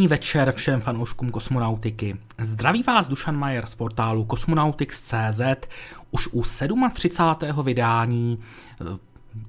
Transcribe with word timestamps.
Krásný 0.00 0.08
večer 0.08 0.52
všem 0.52 0.80
fanouškům 0.80 1.30
kosmonautiky. 1.30 2.16
Zdraví 2.38 2.82
vás 2.82 3.08
Dušan 3.08 3.36
Majer 3.36 3.66
z 3.66 3.74
portálu 3.74 4.26
Cosmonautics.cz 4.30 5.40
už 6.10 6.28
u 6.32 6.42
37. 6.92 7.62
vydání 7.64 8.38
eh, 8.38 8.84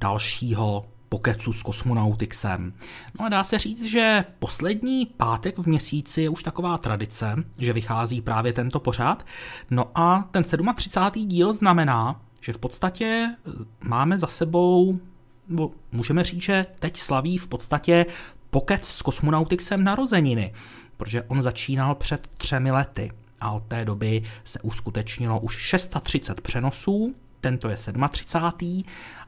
dalšího 0.01 0.85
pokecu 1.09 1.53
s 1.53 1.63
kosmonautixem. 1.63 2.73
No 3.19 3.25
a 3.25 3.29
dá 3.29 3.43
se 3.43 3.59
říct, 3.59 3.83
že 3.83 4.25
poslední 4.39 5.05
pátek 5.05 5.57
v 5.57 5.67
měsíci 5.67 6.21
je 6.21 6.29
už 6.29 6.43
taková 6.43 6.77
tradice, 6.77 7.35
že 7.57 7.73
vychází 7.73 8.21
právě 8.21 8.53
tento 8.53 8.79
pořád. 8.79 9.25
No 9.69 9.91
a 9.95 10.29
ten 10.31 10.43
37. 10.75 11.27
díl 11.27 11.53
znamená, 11.53 12.21
že 12.41 12.53
v 12.53 12.57
podstatě 12.57 13.35
máme 13.83 14.17
za 14.17 14.27
sebou, 14.27 14.99
nebo 15.47 15.71
můžeme 15.91 16.23
říct, 16.23 16.43
že 16.43 16.65
teď 16.79 16.97
slaví 16.97 17.37
v 17.37 17.47
podstatě 17.47 18.05
pokec 18.51 18.87
s 18.87 19.01
kosmonautixem 19.01 19.83
narozeniny, 19.83 20.53
protože 20.97 21.23
on 21.23 21.41
začínal 21.41 21.95
před 21.95 22.27
třemi 22.37 22.71
lety 22.71 23.11
a 23.41 23.51
od 23.51 23.63
té 23.63 23.85
doby 23.85 24.23
se 24.43 24.59
uskutečnilo 24.59 25.39
už 25.39 25.57
630 25.57 26.41
přenosů, 26.41 27.15
tento 27.41 27.69
je 27.69 27.77
37. 28.11 28.83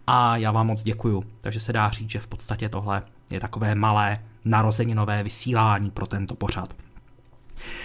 a 0.07 0.38
já 0.38 0.51
vám 0.51 0.67
moc 0.67 0.84
děkuju. 0.84 1.23
Takže 1.41 1.59
se 1.59 1.73
dá 1.73 1.89
říct, 1.89 2.09
že 2.09 2.19
v 2.19 2.28
podstatě 2.28 2.69
tohle 2.69 3.03
je 3.29 3.39
takové 3.39 3.75
malé 3.75 4.17
narozeninové 4.45 5.23
vysílání 5.23 5.91
pro 5.91 6.07
tento 6.07 6.35
pořad. 6.35 6.75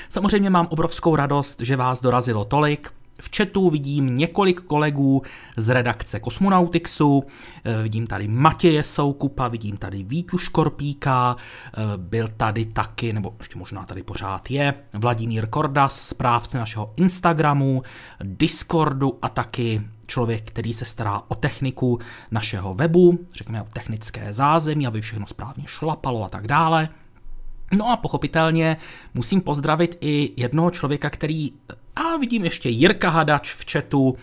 Samozřejmě 0.08 0.50
mám 0.50 0.66
obrovskou 0.70 1.16
radost, 1.16 1.60
že 1.60 1.76
vás 1.76 2.00
dorazilo 2.00 2.44
tolik, 2.44 2.92
v 3.20 3.36
chatu 3.36 3.70
vidím 3.70 4.16
několik 4.16 4.60
kolegů 4.60 5.22
z 5.56 5.68
redakce 5.68 6.20
Kosmonautixu, 6.20 7.24
eh, 7.64 7.82
vidím 7.82 8.06
tady 8.06 8.28
Matěje 8.28 8.84
Soukupa, 8.84 9.48
vidím 9.48 9.76
tady 9.76 10.02
Vítu 10.02 10.38
Škorpíka, 10.38 11.36
eh, 11.36 11.80
byl 11.96 12.28
tady 12.28 12.64
taky, 12.64 13.12
nebo 13.12 13.34
ještě 13.38 13.58
možná 13.58 13.84
tady 13.84 14.02
pořád 14.02 14.50
je, 14.50 14.74
Vladimír 14.92 15.46
Kordas, 15.46 16.00
správce 16.08 16.58
našeho 16.58 16.92
Instagramu, 16.96 17.82
Discordu 18.22 19.18
a 19.22 19.28
taky 19.28 19.82
člověk, 20.06 20.50
který 20.50 20.74
se 20.74 20.84
stará 20.84 21.22
o 21.28 21.34
techniku 21.34 21.98
našeho 22.30 22.74
webu, 22.74 23.18
řekněme 23.34 23.62
o 23.62 23.68
technické 23.72 24.32
zázemí, 24.32 24.86
aby 24.86 25.00
všechno 25.00 25.26
správně 25.26 25.64
šlapalo 25.66 26.24
a 26.24 26.28
tak 26.28 26.46
dále. 26.46 26.88
No 27.72 27.90
a 27.90 27.96
pochopitelně 27.96 28.76
musím 29.14 29.40
pozdravit 29.40 29.98
i 30.00 30.32
jednoho 30.36 30.70
člověka, 30.70 31.10
který, 31.10 31.52
a 31.96 32.16
vidím 32.16 32.44
ještě 32.44 32.68
Jirka 32.68 33.10
Hadač 33.10 33.54
v 33.54 33.72
chatu, 33.72 34.16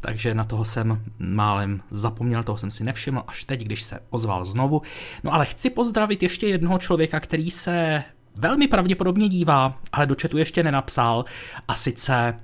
takže 0.00 0.34
na 0.34 0.44
toho 0.44 0.64
jsem 0.64 1.04
málem 1.18 1.82
zapomněl, 1.90 2.42
toho 2.42 2.58
jsem 2.58 2.70
si 2.70 2.84
nevšiml 2.84 3.22
až 3.26 3.44
teď, 3.44 3.64
když 3.64 3.82
se 3.82 4.00
ozval 4.10 4.44
znovu. 4.44 4.82
No 5.24 5.34
ale 5.34 5.46
chci 5.46 5.70
pozdravit 5.70 6.22
ještě 6.22 6.46
jednoho 6.46 6.78
člověka, 6.78 7.20
který 7.20 7.50
se 7.50 8.02
velmi 8.36 8.68
pravděpodobně 8.68 9.28
dívá, 9.28 9.78
ale 9.92 10.06
do 10.06 10.16
chatu 10.22 10.38
ještě 10.38 10.62
nenapsal, 10.62 11.24
a 11.68 11.74
sice 11.74 12.40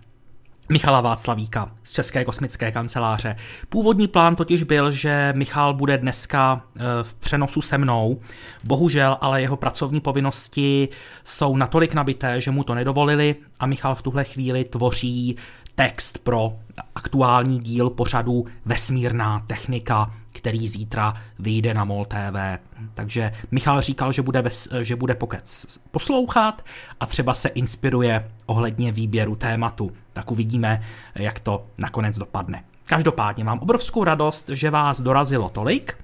Michala 0.71 1.01
Václavíka 1.01 1.71
z 1.85 1.93
České 1.93 2.25
kosmické 2.25 2.73
kanceláře. 2.73 3.37
Původní 3.69 4.09
plán 4.09 4.37
totiž 4.37 4.63
byl, 4.63 4.91
že 4.91 5.33
Michal 5.37 5.75
bude 5.75 5.99
dneska 5.99 6.63
eh, 6.77 6.81
v 7.03 7.15
přenosu 7.15 7.63
se 7.63 7.79
mnou. 7.79 8.21
Bohužel 8.65 9.19
ale 9.21 9.43
jeho 9.43 9.57
pracovní 9.57 10.01
povinnosti 10.01 10.89
jsou 11.25 11.57
natolik 11.57 11.95
nabité, 11.95 12.41
že 12.41 12.51
mu 12.51 12.65
to 12.65 12.75
nedovolili 12.75 13.37
a 13.61 13.67
Michal 13.67 13.95
v 13.95 14.03
tuhle 14.03 14.25
chvíli 14.25 14.65
tvoří 14.65 15.37
text 15.75 16.19
pro 16.19 16.53
aktuální 16.95 17.61
díl 17.61 17.91
pořadu 17.91 18.47
Vesmírná 18.65 19.41
technika, 19.47 20.15
který 20.33 20.69
zítra 20.69 21.15
vyjde 21.39 21.75
na 21.75 21.85
MOL 21.85 22.05
TV. 22.05 22.59
Takže 22.95 23.33
Michal 23.51 23.81
říkal, 23.81 24.13
že 24.13 24.23
bude, 24.23 24.43
bez, 24.43 24.69
že 24.83 24.97
bude 24.97 25.15
pokec 25.15 25.79
poslouchat 25.91 26.65
a 27.01 27.07
třeba 27.07 27.35
se 27.35 27.49
inspiruje 27.49 28.31
ohledně 28.47 28.93
výběru 28.93 29.37
tématu. 29.37 29.91
Tak 30.13 30.31
uvidíme, 30.31 30.83
jak 31.15 31.39
to 31.41 31.67
nakonec 31.79 32.19
dopadne. 32.19 32.65
Každopádně 32.85 33.45
mám 33.45 33.59
obrovskou 33.59 34.05
radost, 34.05 34.49
že 34.49 34.71
vás 34.71 35.01
dorazilo 35.01 35.49
tolik, 35.49 35.97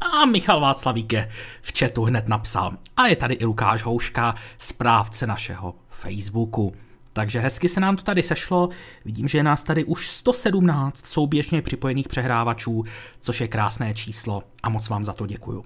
a 0.00 0.26
Michal 0.26 0.60
Václavík 0.60 1.12
je 1.12 1.30
v 1.62 1.78
chatu 1.78 2.04
hned 2.04 2.28
napsal. 2.28 2.72
A 2.96 3.06
je 3.06 3.16
tady 3.16 3.34
i 3.34 3.44
Lukáš 3.44 3.82
Houška, 3.82 4.34
správce 4.58 5.26
našeho 5.26 5.74
Facebooku. 5.90 6.72
Takže 7.14 7.40
hezky 7.40 7.68
se 7.68 7.80
nám 7.80 7.96
to 7.96 8.02
tady 8.02 8.22
sešlo. 8.22 8.68
Vidím, 9.04 9.28
že 9.28 9.38
je 9.38 9.42
nás 9.42 9.62
tady 9.62 9.84
už 9.84 10.08
117 10.08 11.06
souběžně 11.06 11.62
připojených 11.62 12.08
přehrávačů, 12.08 12.84
což 13.20 13.40
je 13.40 13.48
krásné 13.48 13.94
číslo 13.94 14.42
a 14.62 14.68
moc 14.68 14.88
vám 14.88 15.04
za 15.04 15.12
to 15.12 15.26
děkuju. 15.26 15.64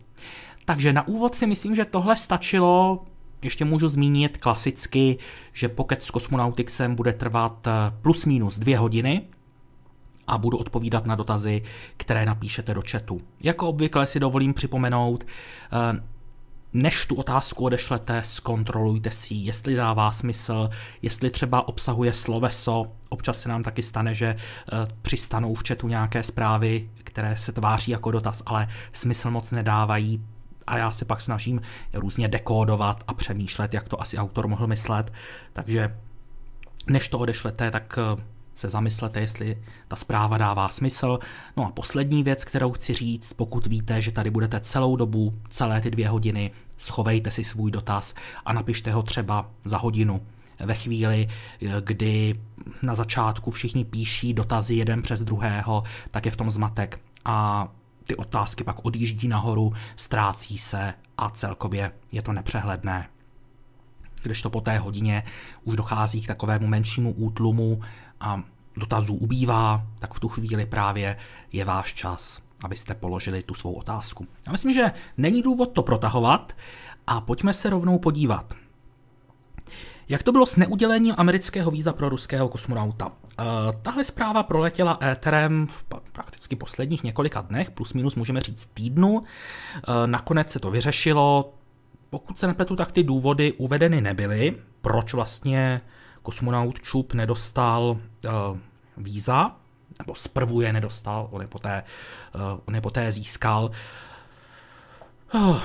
Takže 0.64 0.92
na 0.92 1.08
úvod 1.08 1.34
si 1.34 1.46
myslím, 1.46 1.74
že 1.74 1.84
tohle 1.84 2.16
stačilo. 2.16 3.04
Ještě 3.42 3.64
můžu 3.64 3.88
zmínit 3.88 4.38
klasicky, 4.38 5.18
že 5.52 5.68
pokud 5.68 6.02
s 6.02 6.06
Cosmonautixem 6.06 6.94
bude 6.94 7.12
trvat 7.12 7.66
eh, 7.66 7.70
plus 8.02 8.24
minus 8.24 8.58
dvě 8.58 8.78
hodiny, 8.78 9.22
a 10.26 10.38
budu 10.38 10.58
odpovídat 10.58 11.06
na 11.06 11.14
dotazy, 11.14 11.62
které 11.96 12.26
napíšete 12.26 12.74
do 12.74 12.82
chatu. 12.90 13.20
Jako 13.42 13.68
obvykle 13.68 14.06
si 14.06 14.20
dovolím 14.20 14.54
připomenout, 14.54 15.26
eh, 15.72 16.02
než 16.82 17.06
tu 17.06 17.14
otázku 17.14 17.64
odešlete, 17.64 18.22
zkontrolujte 18.24 19.10
si, 19.10 19.34
jestli 19.34 19.74
dává 19.74 20.12
smysl, 20.12 20.70
jestli 21.02 21.30
třeba 21.30 21.68
obsahuje 21.68 22.12
sloveso. 22.12 22.92
Občas 23.08 23.40
se 23.40 23.48
nám 23.48 23.62
taky 23.62 23.82
stane, 23.82 24.14
že 24.14 24.34
uh, 24.34 24.78
přistanou 25.02 25.54
v 25.54 25.68
chatu 25.68 25.88
nějaké 25.88 26.22
zprávy, 26.22 26.90
které 27.04 27.36
se 27.36 27.52
tváří 27.52 27.90
jako 27.90 28.10
dotaz, 28.10 28.42
ale 28.46 28.68
smysl 28.92 29.30
moc 29.30 29.50
nedávají. 29.50 30.24
A 30.66 30.78
já 30.78 30.90
se 30.90 31.04
pak 31.04 31.20
snažím 31.20 31.60
různě 31.92 32.28
dekódovat 32.28 33.04
a 33.06 33.14
přemýšlet, 33.14 33.74
jak 33.74 33.88
to 33.88 34.00
asi 34.00 34.18
autor 34.18 34.48
mohl 34.48 34.66
myslet. 34.66 35.12
Takže 35.52 35.96
než 36.86 37.08
to 37.08 37.18
odešlete, 37.18 37.70
tak 37.70 37.98
uh, 38.14 38.20
se 38.58 38.70
zamyslete, 38.70 39.20
jestli 39.20 39.62
ta 39.88 39.96
zpráva 39.96 40.38
dává 40.38 40.68
smysl. 40.68 41.18
No 41.56 41.66
a 41.66 41.70
poslední 41.70 42.22
věc, 42.22 42.44
kterou 42.44 42.72
chci 42.72 42.94
říct, 42.94 43.32
pokud 43.32 43.66
víte, 43.66 44.02
že 44.02 44.12
tady 44.12 44.30
budete 44.30 44.60
celou 44.60 44.96
dobu, 44.96 45.38
celé 45.48 45.80
ty 45.80 45.90
dvě 45.90 46.08
hodiny, 46.08 46.50
schovejte 46.76 47.30
si 47.30 47.44
svůj 47.44 47.70
dotaz 47.70 48.14
a 48.44 48.52
napište 48.52 48.92
ho 48.92 49.02
třeba 49.02 49.50
za 49.64 49.78
hodinu. 49.78 50.26
Ve 50.60 50.74
chvíli, 50.74 51.28
kdy 51.80 52.40
na 52.82 52.94
začátku 52.94 53.50
všichni 53.50 53.84
píší 53.84 54.34
dotazy 54.34 54.74
jeden 54.74 55.02
přes 55.02 55.22
druhého, 55.22 55.82
tak 56.10 56.24
je 56.24 56.30
v 56.30 56.36
tom 56.36 56.50
zmatek 56.50 57.00
a 57.24 57.68
ty 58.04 58.16
otázky 58.16 58.64
pak 58.64 58.84
odjíždí 58.84 59.28
nahoru, 59.28 59.72
ztrácí 59.96 60.58
se 60.58 60.94
a 61.18 61.30
celkově 61.30 61.92
je 62.12 62.22
to 62.22 62.32
nepřehledné. 62.32 63.08
Když 64.22 64.42
to 64.42 64.50
po 64.50 64.60
té 64.60 64.78
hodině 64.78 65.22
už 65.64 65.76
dochází 65.76 66.22
k 66.22 66.26
takovému 66.26 66.66
menšímu 66.66 67.12
útlumu 67.12 67.80
a 68.20 68.42
dotazů 68.76 69.14
ubývá, 69.14 69.82
tak 69.98 70.14
v 70.14 70.20
tu 70.20 70.28
chvíli 70.28 70.66
právě 70.66 71.16
je 71.52 71.64
váš 71.64 71.94
čas, 71.94 72.42
abyste 72.64 72.94
položili 72.94 73.42
tu 73.42 73.54
svou 73.54 73.72
otázku. 73.72 74.26
Já 74.46 74.52
myslím, 74.52 74.74
že 74.74 74.92
není 75.16 75.42
důvod 75.42 75.72
to 75.72 75.82
protahovat 75.82 76.52
a 77.06 77.20
pojďme 77.20 77.54
se 77.54 77.70
rovnou 77.70 77.98
podívat. 77.98 78.54
Jak 80.08 80.22
to 80.22 80.32
bylo 80.32 80.46
s 80.46 80.56
neudělením 80.56 81.14
amerického 81.18 81.70
víza 81.70 81.92
pro 81.92 82.08
ruského 82.08 82.48
kosmonauta? 82.48 83.06
Uh, 83.06 83.12
tahle 83.82 84.04
zpráva 84.04 84.42
proletěla 84.42 84.98
éterem 85.02 85.66
v 85.66 85.84
prakticky 86.12 86.56
posledních 86.56 87.04
několika 87.04 87.40
dnech, 87.40 87.70
plus 87.70 87.92
minus 87.92 88.14
můžeme 88.14 88.40
říct 88.40 88.66
týdnu. 88.74 89.10
Uh, 89.10 89.24
nakonec 90.06 90.50
se 90.50 90.58
to 90.58 90.70
vyřešilo. 90.70 91.54
Pokud 92.10 92.38
se 92.38 92.46
nepletu, 92.46 92.76
tak 92.76 92.92
ty 92.92 93.02
důvody 93.02 93.52
uvedeny 93.52 94.00
nebyly, 94.00 94.56
proč 94.80 95.14
vlastně 95.14 95.80
kosmonaut 96.28 96.80
Čup 96.80 97.14
nedostal 97.14 97.82
uh, 97.90 98.58
víza, 98.96 99.56
nebo 99.98 100.14
zprvu 100.14 100.60
je 100.60 100.72
nedostal, 100.72 101.28
on 101.30 101.42
je 101.42 101.48
poté, 101.48 101.82
uh, 102.34 102.60
on 102.64 102.74
je 102.74 102.80
poté 102.80 103.12
získal. 103.12 103.70
Uh, 105.34 105.60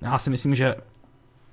já 0.00 0.18
si 0.18 0.30
myslím, 0.30 0.54
že 0.54 0.74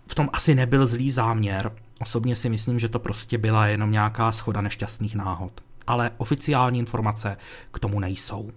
v 0.08 0.16
tom 0.16 0.30
asi 0.34 0.56
nebyl 0.56 0.88
zlý 0.88 1.12
záměr. 1.12 1.72
Osobně 2.02 2.36
si 2.36 2.50
myslím, 2.50 2.80
že 2.80 2.90
to 2.90 3.00
prostě 3.00 3.38
byla 3.38 3.68
jenom 3.68 3.92
nějaká 3.92 4.32
schoda 4.32 4.62
nešťastných 4.62 5.16
náhod. 5.16 5.62
Ale 5.88 6.12
oficiální 6.18 6.80
informace 6.80 7.38
k 7.72 7.80
tomu 7.80 8.00
nejsou. 8.00 8.52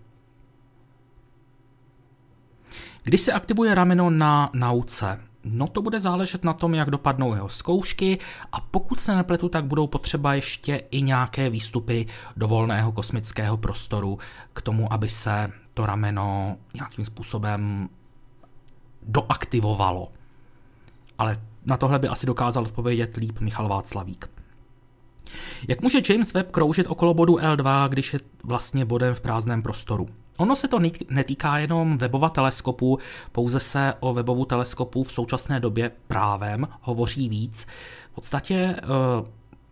Když 3.02 3.20
se 3.20 3.32
aktivuje 3.32 3.74
rameno 3.74 4.10
na 4.10 4.50
nauce, 4.54 5.20
No 5.44 5.68
to 5.68 5.82
bude 5.82 6.00
záležet 6.00 6.44
na 6.44 6.52
tom, 6.52 6.74
jak 6.74 6.90
dopadnou 6.90 7.34
jeho 7.34 7.48
zkoušky 7.48 8.18
a 8.52 8.60
pokud 8.60 9.00
se 9.00 9.16
nepletu, 9.16 9.48
tak 9.48 9.64
budou 9.64 9.86
potřeba 9.86 10.34
ještě 10.34 10.76
i 10.90 11.02
nějaké 11.02 11.50
výstupy 11.50 12.06
do 12.36 12.48
volného 12.48 12.92
kosmického 12.92 13.56
prostoru 13.56 14.18
k 14.52 14.62
tomu, 14.62 14.92
aby 14.92 15.08
se 15.08 15.50
to 15.74 15.86
rameno 15.86 16.56
nějakým 16.74 17.04
způsobem 17.04 17.88
doaktivovalo. 19.02 20.12
Ale 21.18 21.36
na 21.64 21.76
tohle 21.76 21.98
by 21.98 22.08
asi 22.08 22.26
dokázal 22.26 22.62
odpovědět 22.62 23.16
líp 23.16 23.40
Michal 23.40 23.68
Václavík. 23.68 24.30
Jak 25.68 25.82
může 25.82 26.02
James 26.08 26.34
Webb 26.34 26.50
kroužit 26.50 26.86
okolo 26.86 27.14
bodu 27.14 27.34
L2, 27.34 27.88
když 27.88 28.12
je 28.12 28.20
vlastně 28.44 28.84
bodem 28.84 29.14
v 29.14 29.20
prázdném 29.20 29.62
prostoru? 29.62 30.08
Ono 30.36 30.56
se 30.56 30.68
to 30.68 30.78
netýká 31.10 31.58
jenom 31.58 31.98
webova 31.98 32.28
teleskopu, 32.28 32.98
pouze 33.32 33.60
se 33.60 33.94
o 34.00 34.14
webovu 34.14 34.44
teleskopu 34.44 35.02
v 35.04 35.12
současné 35.12 35.60
době 35.60 35.90
právem 36.06 36.68
hovoří 36.80 37.28
víc. 37.28 37.66
V 38.12 38.14
podstatě 38.14 38.54
eh, 38.54 38.82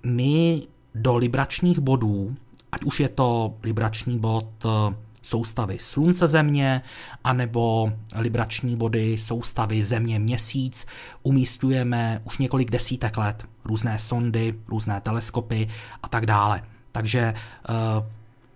my 0.02 0.62
do 0.94 1.16
libračních 1.16 1.78
bodů, 1.78 2.34
ať 2.72 2.84
už 2.84 3.00
je 3.00 3.08
to 3.08 3.54
librační 3.62 4.18
bod 4.18 4.46
eh, 4.64 4.94
soustavy 5.22 5.78
Slunce 5.80 6.28
Země, 6.28 6.82
anebo 7.24 7.92
librační 8.14 8.76
body 8.76 9.18
soustavy 9.18 9.82
Země 9.82 10.18
Měsíc, 10.18 10.86
umístujeme 11.22 12.22
už 12.24 12.38
několik 12.38 12.70
desítek 12.70 13.16
let 13.16 13.44
různé 13.64 13.98
sondy, 13.98 14.54
různé 14.68 15.00
teleskopy 15.00 15.68
a 16.02 16.08
tak 16.08 16.26
dále. 16.26 16.62
Takže 16.92 17.34
uh, 17.68 17.74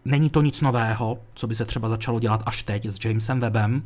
není 0.05 0.31
to 0.31 0.43
nic 0.43 0.61
nového, 0.61 1.19
co 1.35 1.47
by 1.47 1.55
se 1.55 1.65
třeba 1.65 1.89
začalo 1.89 2.21
dělat 2.21 2.43
až 2.47 2.63
teď 2.63 2.87
s 2.87 3.05
Jamesem 3.05 3.41
Webbem. 3.41 3.83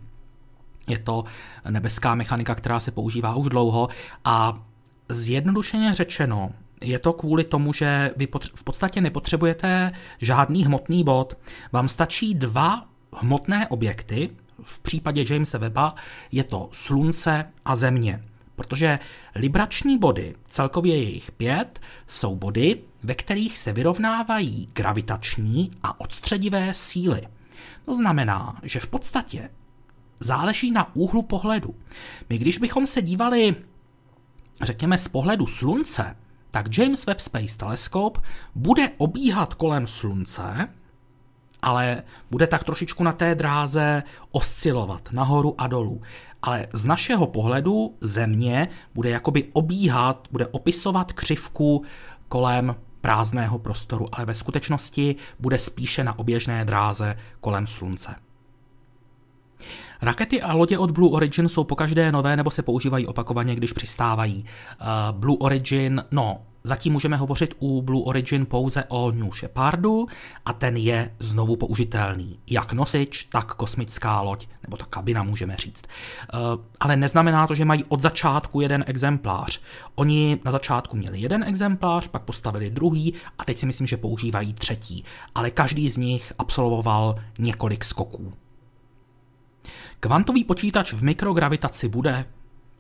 Je 0.88 0.98
to 0.98 1.24
nebeská 1.70 2.14
mechanika, 2.14 2.54
která 2.54 2.80
se 2.80 2.90
používá 2.90 3.34
už 3.34 3.48
dlouho 3.48 3.88
a 4.24 4.54
zjednodušeně 5.08 5.94
řečeno, 5.94 6.50
je 6.80 6.98
to 6.98 7.12
kvůli 7.12 7.44
tomu, 7.44 7.72
že 7.72 8.10
vy 8.16 8.28
v 8.54 8.64
podstatě 8.64 9.00
nepotřebujete 9.00 9.92
žádný 10.20 10.64
hmotný 10.64 11.04
bod. 11.04 11.38
Vám 11.72 11.88
stačí 11.88 12.34
dva 12.34 12.86
hmotné 13.12 13.68
objekty, 13.68 14.30
v 14.62 14.80
případě 14.80 15.24
Jamesa 15.30 15.58
Webba 15.58 15.94
je 16.32 16.44
to 16.44 16.68
Slunce 16.72 17.44
a 17.64 17.76
Země. 17.76 18.24
Protože 18.58 18.98
librační 19.34 19.98
body, 19.98 20.34
celkově 20.48 20.96
je 20.96 21.10
jich 21.10 21.32
pět, 21.32 21.80
jsou 22.06 22.36
body, 22.36 22.82
ve 23.02 23.14
kterých 23.14 23.58
se 23.58 23.72
vyrovnávají 23.72 24.68
gravitační 24.72 25.70
a 25.82 26.00
odstředivé 26.00 26.74
síly. 26.74 27.22
To 27.84 27.94
znamená, 27.94 28.60
že 28.62 28.80
v 28.80 28.86
podstatě 28.86 29.50
záleží 30.20 30.70
na 30.70 30.96
úhlu 30.96 31.22
pohledu. 31.22 31.74
My 32.28 32.38
když 32.38 32.58
bychom 32.58 32.86
se 32.86 33.02
dívali, 33.02 33.56
řekněme, 34.62 34.98
z 34.98 35.08
pohledu 35.08 35.46
Slunce, 35.46 36.16
tak 36.50 36.78
James 36.78 37.06
Webb 37.06 37.20
Space 37.20 37.58
Telescope 37.58 38.20
bude 38.54 38.90
obíhat 38.98 39.54
kolem 39.54 39.86
Slunce, 39.86 40.68
ale 41.62 42.02
bude 42.30 42.46
tak 42.46 42.64
trošičku 42.64 43.04
na 43.04 43.12
té 43.12 43.34
dráze 43.34 44.02
oscilovat 44.30 45.08
nahoru 45.12 45.54
a 45.58 45.66
dolů. 45.66 46.02
Ale 46.42 46.66
z 46.72 46.84
našeho 46.84 47.26
pohledu 47.26 47.94
Země 48.00 48.68
bude 48.94 49.10
jakoby 49.10 49.44
obíhat, 49.52 50.28
bude 50.30 50.46
opisovat 50.46 51.12
křivku 51.12 51.84
kolem 52.28 52.76
prázdného 53.00 53.58
prostoru, 53.58 54.06
ale 54.12 54.26
ve 54.26 54.34
skutečnosti 54.34 55.16
bude 55.40 55.58
spíše 55.58 56.04
na 56.04 56.18
oběžné 56.18 56.64
dráze 56.64 57.16
kolem 57.40 57.66
Slunce. 57.66 58.14
Rakety 60.02 60.42
a 60.42 60.52
lodě 60.52 60.78
od 60.78 60.90
Blue 60.90 61.10
Origin 61.10 61.48
jsou 61.48 61.64
pokaždé 61.64 62.12
nové 62.12 62.36
nebo 62.36 62.50
se 62.50 62.62
používají 62.62 63.06
opakovaně, 63.06 63.54
když 63.54 63.72
přistávají. 63.72 64.44
Uh, 64.80 65.18
Blue 65.18 65.38
Origin, 65.40 66.04
no, 66.10 66.42
zatím 66.64 66.92
můžeme 66.92 67.16
hovořit 67.16 67.54
u 67.58 67.82
Blue 67.82 68.02
Origin 68.04 68.46
pouze 68.46 68.84
o 68.88 69.10
New 69.10 69.32
Shepardu 69.32 70.06
a 70.44 70.52
ten 70.52 70.76
je 70.76 71.14
znovu 71.18 71.56
použitelný. 71.56 72.38
Jak 72.46 72.72
nosič, 72.72 73.24
tak 73.24 73.54
kosmická 73.54 74.20
loď, 74.20 74.48
nebo 74.62 74.76
ta 74.76 74.84
kabina 74.90 75.22
můžeme 75.22 75.56
říct. 75.56 75.84
Uh, 76.34 76.40
ale 76.80 76.96
neznamená 76.96 77.46
to, 77.46 77.54
že 77.54 77.64
mají 77.64 77.84
od 77.88 78.00
začátku 78.00 78.60
jeden 78.60 78.84
exemplář. 78.86 79.60
Oni 79.94 80.38
na 80.44 80.52
začátku 80.52 80.96
měli 80.96 81.20
jeden 81.20 81.42
exemplář, 81.42 82.06
pak 82.06 82.22
postavili 82.22 82.70
druhý 82.70 83.14
a 83.38 83.44
teď 83.44 83.58
si 83.58 83.66
myslím, 83.66 83.86
že 83.86 83.96
používají 83.96 84.52
třetí. 84.52 85.04
Ale 85.34 85.50
každý 85.50 85.90
z 85.90 85.96
nich 85.96 86.32
absolvoval 86.38 87.14
několik 87.38 87.84
skoků. 87.84 88.32
Kvantový 90.00 90.44
počítač 90.44 90.92
v 90.92 91.02
mikrogravitaci 91.02 91.88
bude? 91.88 92.24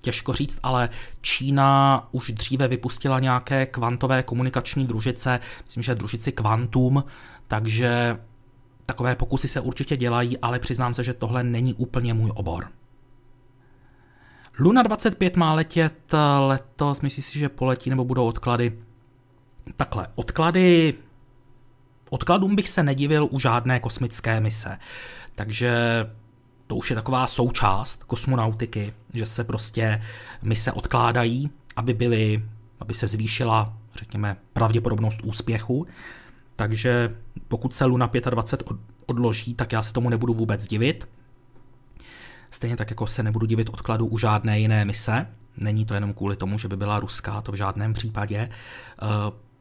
Těžko 0.00 0.32
říct, 0.32 0.58
ale 0.62 0.88
Čína 1.20 2.08
už 2.12 2.30
dříve 2.30 2.68
vypustila 2.68 3.20
nějaké 3.20 3.66
kvantové 3.66 4.22
komunikační 4.22 4.86
družice, 4.86 5.40
myslím, 5.64 5.82
že 5.82 5.94
družici 5.94 6.32
Quantum, 6.32 7.04
takže 7.48 8.18
takové 8.86 9.16
pokusy 9.16 9.48
se 9.48 9.60
určitě 9.60 9.96
dělají, 9.96 10.38
ale 10.38 10.58
přiznám 10.58 10.94
se, 10.94 11.04
že 11.04 11.14
tohle 11.14 11.44
není 11.44 11.74
úplně 11.74 12.14
můj 12.14 12.32
obor. 12.34 12.68
Luna 14.58 14.82
25 14.82 15.36
má 15.36 15.54
letět 15.54 16.12
letos, 16.38 17.00
myslím 17.00 17.24
si, 17.24 17.38
že 17.38 17.48
poletí 17.48 17.90
nebo 17.90 18.04
budou 18.04 18.26
odklady. 18.26 18.78
Takhle, 19.76 20.06
odklady 20.14 20.94
Odkladům 22.10 22.56
bych 22.56 22.68
se 22.68 22.82
nedivil 22.82 23.28
u 23.30 23.40
žádné 23.40 23.80
kosmické 23.80 24.40
mise. 24.40 24.78
Takže 25.34 25.72
to 26.68 26.76
už 26.76 26.90
je 26.90 26.96
taková 26.96 27.26
součást 27.26 28.04
kosmonautiky, 28.04 28.92
že 29.14 29.26
se 29.26 29.44
prostě 29.44 30.02
mise 30.42 30.72
odkládají, 30.72 31.50
aby 31.76 31.94
byly, 31.94 32.44
aby 32.80 32.94
se 32.94 33.08
zvýšila, 33.08 33.72
řekněme, 33.94 34.36
pravděpodobnost 34.52 35.20
úspěchu. 35.22 35.86
Takže 36.56 37.16
pokud 37.48 37.74
se 37.74 37.84
Luna 37.84 38.10
25 38.30 38.78
odloží, 39.06 39.54
tak 39.54 39.72
já 39.72 39.82
se 39.82 39.92
tomu 39.92 40.10
nebudu 40.10 40.34
vůbec 40.34 40.66
divit. 40.66 41.08
Stejně 42.50 42.76
tak, 42.76 42.90
jako 42.90 43.06
se 43.06 43.22
nebudu 43.22 43.46
divit 43.46 43.68
odkladu 43.68 44.06
u 44.06 44.18
žádné 44.18 44.60
jiné 44.60 44.84
mise. 44.84 45.26
Není 45.56 45.84
to 45.84 45.94
jenom 45.94 46.14
kvůli 46.14 46.36
tomu, 46.36 46.58
že 46.58 46.68
by 46.68 46.76
byla 46.76 47.00
ruská, 47.00 47.40
to 47.40 47.52
v 47.52 47.54
žádném 47.54 47.92
případě. 47.92 48.48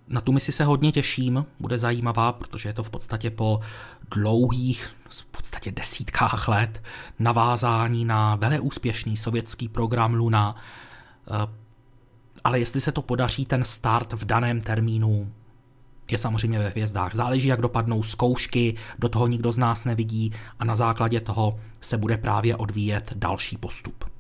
Na 0.08 0.22
tu 0.22 0.32
misi 0.32 0.52
se 0.52 0.64
hodně 0.64 0.92
těším, 0.92 1.46
bude 1.60 1.78
zajímavá, 1.78 2.32
protože 2.32 2.70
je 2.70 2.74
to 2.74 2.84
v 2.84 2.90
podstatě 2.90 3.30
po 3.30 3.60
dlouhých, 4.12 4.96
v 5.10 5.26
podstatě 5.26 5.72
desítkách 5.72 6.48
let 6.48 6.84
navázání 7.20 8.06
na 8.06 8.36
veleúspěšný 8.36 9.18
sovětský 9.18 9.70
program 9.70 10.14
Luna. 10.14 10.56
Eh, 11.28 11.48
ale 12.44 12.60
jestli 12.60 12.82
se 12.82 12.92
to 12.92 13.02
podaří, 13.02 13.46
ten 13.46 13.64
start 13.64 14.14
v 14.14 14.26
daném 14.26 14.62
termínu 14.62 15.32
je 16.12 16.18
samozřejmě 16.18 16.60
ve 16.60 16.70
hvězdách. 16.70 17.16
Záleží, 17.16 17.48
jak 17.48 17.62
dopadnou 17.62 18.04
zkoušky, 18.04 18.76
do 19.00 19.10
toho 19.10 19.28
nikdo 19.28 19.52
z 19.52 19.58
nás 19.58 19.84
nevidí 19.84 20.32
a 20.60 20.66
na 20.66 20.76
základě 20.76 21.22
toho 21.22 21.60
se 21.82 21.98
bude 21.98 22.18
právě 22.18 22.56
odvíjet 22.56 23.14
další 23.16 23.58
postup. 23.58 24.17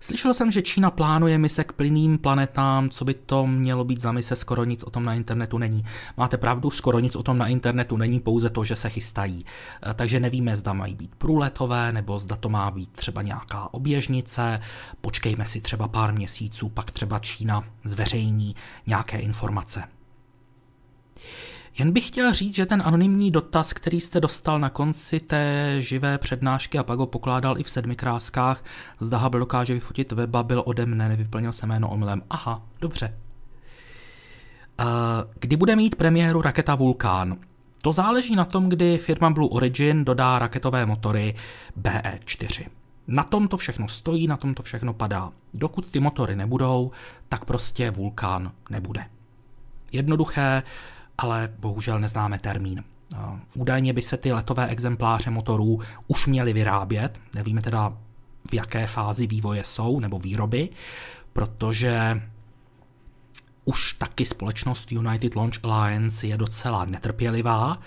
Slyšel 0.00 0.34
jsem, 0.34 0.52
že 0.52 0.62
Čína 0.62 0.90
plánuje 0.90 1.38
mise 1.38 1.64
k 1.64 1.72
plyným 1.72 2.18
planetám, 2.18 2.90
co 2.90 3.04
by 3.04 3.14
to 3.14 3.46
mělo 3.46 3.84
být 3.84 4.00
za 4.00 4.12
mise, 4.12 4.36
skoro 4.36 4.64
nic 4.64 4.82
o 4.82 4.90
tom 4.90 5.04
na 5.04 5.14
internetu 5.14 5.58
není. 5.58 5.84
Máte 6.16 6.36
pravdu, 6.36 6.70
skoro 6.70 6.98
nic 6.98 7.16
o 7.16 7.22
tom 7.22 7.38
na 7.38 7.46
internetu 7.46 7.96
není, 7.96 8.20
pouze 8.20 8.50
to, 8.50 8.64
že 8.64 8.76
se 8.76 8.90
chystají. 8.90 9.44
Eh, 9.90 9.94
takže 9.94 10.20
nevíme, 10.20 10.56
zda 10.56 10.72
mají 10.72 10.94
být 10.94 11.14
průletové, 11.14 11.92
nebo 11.92 12.18
zda 12.18 12.36
to 12.36 12.48
má 12.48 12.70
být 12.70 12.90
třeba 12.90 13.22
nějaká 13.22 13.74
oběžnice. 13.74 14.60
Počkejme 15.00 15.46
si 15.46 15.60
třeba 15.60 15.88
pár 15.88 16.14
měsíců, 16.14 16.68
pak 16.68 16.90
třeba 16.90 17.18
Čína 17.18 17.64
zveřejní 17.84 18.56
nějaké 18.86 19.18
informace. 19.18 19.82
Jen 21.78 21.92
bych 21.92 22.06
chtěl 22.06 22.34
říct, 22.34 22.54
že 22.54 22.66
ten 22.66 22.82
anonymní 22.84 23.30
dotaz, 23.30 23.72
který 23.72 24.00
jste 24.00 24.20
dostal 24.20 24.58
na 24.58 24.70
konci 24.70 25.20
té 25.20 25.76
živé 25.80 26.18
přednášky 26.18 26.78
a 26.78 26.82
pak 26.82 26.98
ho 26.98 27.06
pokládal 27.06 27.58
i 27.58 27.62
v 27.62 27.70
sedmi 27.70 27.96
kráskách, 27.96 28.64
zda 29.00 29.18
Hubble 29.18 29.40
dokáže 29.40 29.74
vyfotit 29.74 30.12
weba, 30.12 30.42
byl 30.42 30.62
ode 30.66 30.86
mne, 30.86 31.08
nevyplnil 31.08 31.52
se 31.52 31.66
jméno 31.66 31.88
omylem. 31.88 32.22
Aha, 32.30 32.62
dobře. 32.80 33.18
Kdy 35.38 35.56
bude 35.56 35.76
mít 35.76 35.96
premiéru 35.96 36.42
raketa 36.42 36.74
Vulkán? 36.74 37.36
To 37.82 37.92
záleží 37.92 38.36
na 38.36 38.44
tom, 38.44 38.68
kdy 38.68 38.98
firma 38.98 39.30
Blue 39.30 39.50
Origin 39.50 40.04
dodá 40.04 40.38
raketové 40.38 40.86
motory 40.86 41.34
BE4. 41.80 42.66
Na 43.06 43.22
tom 43.22 43.48
to 43.48 43.56
všechno 43.56 43.88
stojí, 43.88 44.26
na 44.26 44.36
tom 44.36 44.54
to 44.54 44.62
všechno 44.62 44.94
padá. 44.94 45.32
Dokud 45.54 45.90
ty 45.90 46.00
motory 46.00 46.36
nebudou, 46.36 46.90
tak 47.28 47.44
prostě 47.44 47.90
vulkán 47.90 48.52
nebude. 48.70 49.04
Jednoduché, 49.92 50.62
ale 51.18 51.52
bohužel 51.58 52.00
neznáme 52.00 52.38
termín. 52.38 52.84
Údajně 53.54 53.92
by 53.92 54.02
se 54.02 54.16
ty 54.16 54.32
letové 54.32 54.66
exempláře 54.66 55.30
motorů 55.30 55.80
už 56.06 56.26
měly 56.26 56.52
vyrábět, 56.52 57.20
nevíme 57.34 57.62
teda 57.62 57.98
v 58.50 58.54
jaké 58.54 58.86
fázi 58.86 59.26
vývoje 59.26 59.64
jsou 59.64 60.00
nebo 60.00 60.18
výroby, 60.18 60.68
protože 61.32 62.22
už 63.64 63.92
taky 63.92 64.26
společnost 64.26 64.92
United 64.92 65.36
Launch 65.36 65.64
Alliance 65.64 66.26
je 66.26 66.36
docela 66.36 66.84
netrpělivá. 66.84 67.78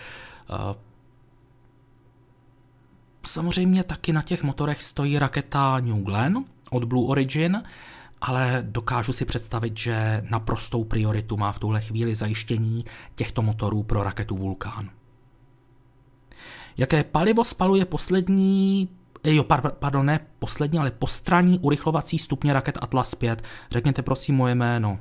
Samozřejmě 3.26 3.84
taky 3.84 4.14
na 4.14 4.22
těch 4.22 4.44
motorech 4.44 4.84
stojí 4.84 5.20
raketa 5.20 5.80
New 5.80 6.04
Glenn 6.04 6.46
od 6.70 6.84
Blue 6.84 7.10
Origin, 7.10 7.64
ale 8.22 8.64
dokážu 8.68 9.14
si 9.14 9.26
představit, 9.26 9.78
že 9.78 10.24
naprostou 10.30 10.84
prioritu 10.84 11.38
má 11.38 11.52
v 11.52 11.60
tuhle 11.60 11.82
chvíli 11.82 12.16
zajištění 12.16 12.86
těchto 13.16 13.42
motorů 13.42 13.84
pro 13.84 14.04
raketu 14.04 14.38
Vulkán. 14.38 14.90
Jaké 16.78 17.04
palivo 17.04 17.44
spaluje 17.46 17.86
poslední 17.86 18.90
eh, 19.24 19.34
Jo, 19.34 19.44
pardon, 19.80 20.06
ne 20.06 20.20
poslední, 20.40 20.80
ale 20.80 20.92
postranní 20.92 21.60
urychlovací 21.60 22.20
stupně 22.20 22.54
raket 22.54 22.78
Atlas 22.82 23.16
5. 23.16 23.44
Řekněte 23.72 24.02
prosím 24.02 24.36
moje 24.36 24.56
jméno. 24.56 25.00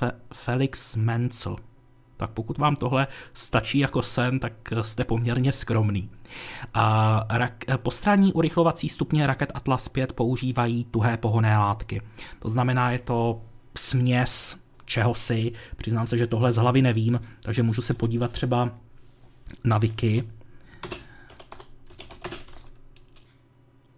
Fe- 0.00 0.12
Felix 0.34 0.96
Menzel. 0.96 1.56
Tak 2.18 2.30
pokud 2.30 2.58
vám 2.58 2.76
tohle 2.76 3.06
stačí 3.34 3.78
jako 3.78 4.02
sen, 4.02 4.38
tak 4.38 4.52
jste 4.82 5.04
poměrně 5.04 5.52
skromný. 5.52 6.10
A 6.74 7.26
rak, 7.30 7.64
postranní 7.76 8.32
urychlovací 8.32 8.88
stupně 8.88 9.26
raket 9.26 9.52
Atlas 9.54 9.88
5 9.88 10.12
používají 10.12 10.84
tuhé 10.84 11.16
pohonné 11.16 11.58
látky. 11.58 12.02
To 12.38 12.48
znamená, 12.48 12.90
je 12.90 12.98
to 12.98 13.42
směs 13.78 14.64
čehosi, 14.84 15.52
přiznám 15.76 16.06
se, 16.06 16.18
že 16.18 16.26
tohle 16.26 16.52
z 16.52 16.56
hlavy 16.56 16.82
nevím, 16.82 17.20
takže 17.42 17.62
můžu 17.62 17.82
se 17.82 17.94
podívat 17.94 18.32
třeba 18.32 18.70
na 19.64 19.78
wiki. 19.78 20.28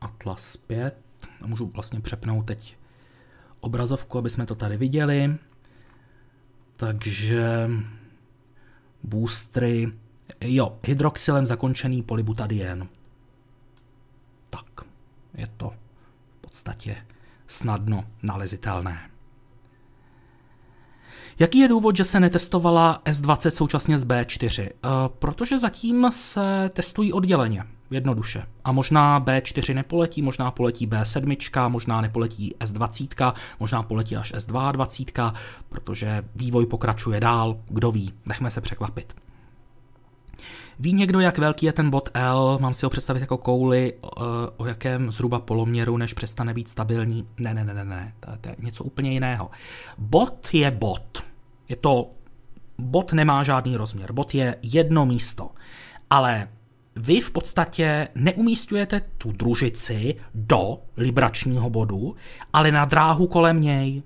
Atlas 0.01 0.57
5. 0.57 0.97
A 1.43 1.47
můžu 1.47 1.67
vlastně 1.67 2.01
přepnout 2.01 2.47
teď 2.47 2.77
obrazovku, 3.61 4.19
aby 4.19 4.31
jsme 4.31 4.47
to 4.47 4.55
tady 4.55 4.77
viděli. 4.77 5.37
Takže 6.77 7.71
boostry, 9.03 9.93
jo, 10.41 10.79
hydroxylem 10.87 11.47
zakončený 11.47 12.03
polybutadien. 12.03 12.89
Tak, 14.51 14.67
je 15.35 15.49
to 15.57 15.71
v 15.71 16.41
podstatě 16.41 16.97
snadno 17.47 18.05
nalezitelné. 18.23 19.11
Jaký 21.39 21.59
je 21.59 21.69
důvod, 21.69 21.97
že 21.97 22.05
se 22.05 22.21
netestovala 22.21 23.03
S20 23.05 23.51
současně 23.51 23.99
s 23.99 24.07
B4? 24.07 24.63
E, 24.63 24.71
protože 25.09 25.59
zatím 25.59 26.11
se 26.13 26.71
testují 26.73 27.13
odděleně, 27.13 27.65
jednoduše. 27.91 28.43
A 28.65 28.73
možná 28.73 29.21
B4 29.21 29.75
nepoletí, 29.75 30.23
možná 30.23 30.51
poletí 30.51 30.87
B7, 30.87 31.69
možná 31.69 32.01
nepoletí 32.01 32.55
S20, 32.61 33.33
možná 33.61 33.83
poletí 33.83 34.17
až 34.17 34.35
S22, 34.35 35.35
protože 35.69 36.25
vývoj 36.35 36.67
pokračuje 36.67 37.21
dál, 37.21 37.57
kdo 37.69 37.93
ví, 37.93 38.13
nechme 38.27 38.51
se 38.51 38.61
překvapit. 38.61 39.15
Ví 40.79 40.93
někdo, 40.93 41.21
jak 41.21 41.39
velký 41.39 41.67
je 41.67 41.73
ten 41.73 41.91
bod 41.91 42.09
L? 42.15 42.59
Mám 42.61 42.75
si 42.75 42.87
ho 42.87 42.91
představit 42.91 43.21
jako 43.21 43.39
kouli, 43.39 43.95
o, 44.01 44.11
o 44.57 44.67
jakém 44.67 45.13
zhruba 45.13 45.39
poloměru, 45.39 45.97
než 45.97 46.15
přestane 46.15 46.55
být 46.55 46.69
stabilní? 46.69 47.27
Ne, 47.39 47.55
ne, 47.55 47.65
ne, 47.65 47.75
ne, 47.75 47.85
ne, 47.85 48.15
to, 48.21 48.31
to 48.41 48.49
je 48.49 48.57
něco 48.59 48.85
úplně 48.85 49.13
jiného. 49.13 49.51
Bod 49.99 50.49
je 50.53 50.71
bod. 50.71 51.25
Je 51.69 51.77
to, 51.77 52.11
bod 52.79 53.13
nemá 53.13 53.43
žádný 53.45 53.77
rozměr, 53.77 54.13
bod 54.13 54.35
je 54.35 54.57
jedno 54.63 55.07
místo. 55.07 55.51
Ale 56.11 56.49
vy 56.97 57.21
v 57.21 57.31
podstatě 57.31 58.09
neumístujete 58.15 59.01
tu 59.19 59.33
družici 59.33 60.15
do 60.35 60.79
libračního 60.97 61.71
bodu, 61.71 62.17
ale 62.53 62.73
na 62.73 62.85
dráhu 62.85 63.27
kolem 63.27 63.61
něj. 63.61 64.03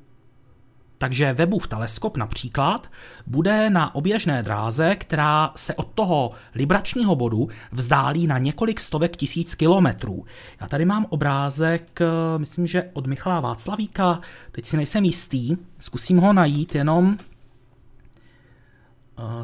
Takže 0.98 1.32
webův 1.32 1.66
teleskop 1.66 2.16
například 2.16 2.90
bude 3.26 3.70
na 3.70 3.94
oběžné 3.94 4.42
dráze, 4.42 4.96
která 4.96 5.52
se 5.56 5.74
od 5.74 5.88
toho 5.94 6.30
libračního 6.54 7.16
bodu 7.16 7.48
vzdálí 7.72 8.26
na 8.26 8.38
několik 8.38 8.80
stovek 8.80 9.16
tisíc 9.16 9.54
kilometrů. 9.54 10.24
Já 10.60 10.68
tady 10.68 10.84
mám 10.84 11.06
obrázek, 11.08 12.00
myslím, 12.36 12.66
že 12.66 12.90
od 12.92 13.06
Michala 13.06 13.40
Václavíka, 13.40 14.20
teď 14.52 14.64
si 14.64 14.76
nejsem 14.76 15.04
jistý, 15.04 15.56
zkusím 15.80 16.18
ho 16.18 16.32
najít 16.32 16.74
jenom. 16.74 17.16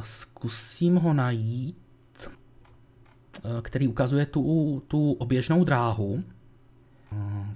Zkusím 0.02 0.96
ho 0.96 1.12
najít, 1.12 1.76
který 3.62 3.88
ukazuje 3.88 4.26
tu, 4.26 4.82
tu 4.88 5.12
oběžnou 5.12 5.64
dráhu. 5.64 6.24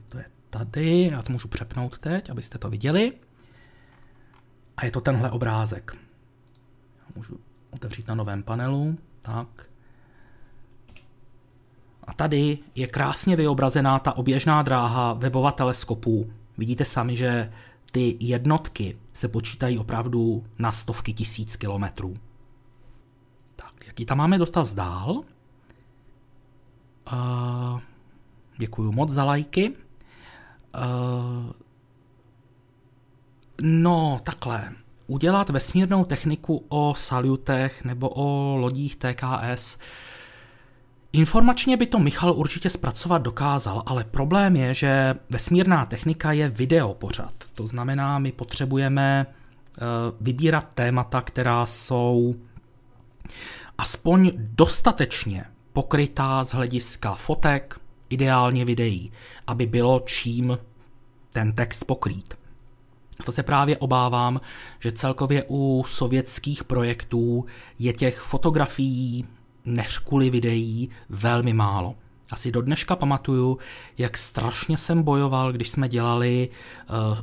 To 0.08 0.18
je 0.18 0.24
tady, 0.50 1.02
já 1.12 1.22
to 1.22 1.32
můžu 1.32 1.48
přepnout 1.48 1.98
teď, 1.98 2.30
abyste 2.30 2.58
to 2.58 2.70
viděli. 2.70 3.12
A 4.76 4.84
je 4.84 4.90
to 4.90 5.00
tenhle 5.00 5.30
obrázek. 5.30 5.96
Můžu 7.16 7.38
otevřít 7.70 8.08
na 8.08 8.14
novém 8.14 8.42
panelu. 8.42 8.96
Tak. 9.22 9.48
A 12.04 12.14
tady 12.14 12.58
je 12.74 12.86
krásně 12.86 13.36
vyobrazená 13.36 13.98
ta 13.98 14.16
oběžná 14.16 14.62
dráha 14.62 15.12
webova 15.12 15.52
teleskopu. 15.52 16.32
Vidíte 16.58 16.84
sami, 16.84 17.16
že 17.16 17.52
ty 17.92 18.16
jednotky 18.20 18.98
se 19.12 19.28
počítají 19.28 19.78
opravdu 19.78 20.44
na 20.58 20.72
stovky 20.72 21.12
tisíc 21.12 21.56
kilometrů. 21.56 22.16
Tak, 23.56 23.86
jaký 23.86 24.06
tam 24.06 24.18
máme 24.18 24.38
dotaz 24.38 24.74
dál? 24.74 25.24
Uh, 27.12 27.80
děkuju 28.58 28.92
moc 28.92 29.10
za 29.10 29.24
lajky. 29.24 29.70
Uh, 30.74 31.52
No, 33.62 34.20
takhle. 34.24 34.72
Udělat 35.06 35.50
vesmírnou 35.50 36.04
techniku 36.04 36.64
o 36.68 36.94
salutech 36.96 37.84
nebo 37.84 38.08
o 38.08 38.56
lodích 38.56 38.96
TKS. 38.96 39.78
Informačně 41.12 41.76
by 41.76 41.86
to 41.86 41.98
Michal 41.98 42.32
určitě 42.32 42.70
zpracovat 42.70 43.22
dokázal, 43.22 43.82
ale 43.86 44.04
problém 44.04 44.56
je, 44.56 44.74
že 44.74 45.14
vesmírná 45.30 45.84
technika 45.84 46.32
je 46.32 46.48
video 46.48 46.94
pořad. 46.94 47.32
To 47.54 47.66
znamená, 47.66 48.18
my 48.18 48.32
potřebujeme 48.32 49.26
uh, 49.26 49.84
vybírat 50.20 50.74
témata, 50.74 51.20
která 51.20 51.66
jsou 51.66 52.34
aspoň 53.78 54.30
dostatečně 54.36 55.44
pokrytá 55.74 56.44
z 56.44 56.52
hlediska 56.54 57.14
fotek, 57.14 57.80
ideálně 58.10 58.64
videí, 58.64 59.12
aby 59.46 59.66
bylo 59.66 60.02
čím 60.06 60.58
ten 61.32 61.52
text 61.52 61.84
pokrýt. 61.84 62.34
To 63.24 63.32
se 63.32 63.42
právě 63.42 63.76
obávám, 63.76 64.40
že 64.80 64.92
celkově 64.92 65.44
u 65.48 65.84
sovětských 65.88 66.64
projektů 66.64 67.44
je 67.78 67.92
těch 67.92 68.20
fotografií 68.20 69.26
než 69.64 69.98
kvůli 69.98 70.30
videí 70.30 70.90
velmi 71.08 71.52
málo. 71.52 71.94
Asi 72.30 72.52
do 72.52 72.62
dneška 72.62 72.96
pamatuju, 72.96 73.58
jak 73.98 74.18
strašně 74.18 74.78
jsem 74.78 75.02
bojoval, 75.02 75.52
když 75.52 75.70
jsme 75.70 75.88
dělali 75.88 76.48
uh, 77.10 77.18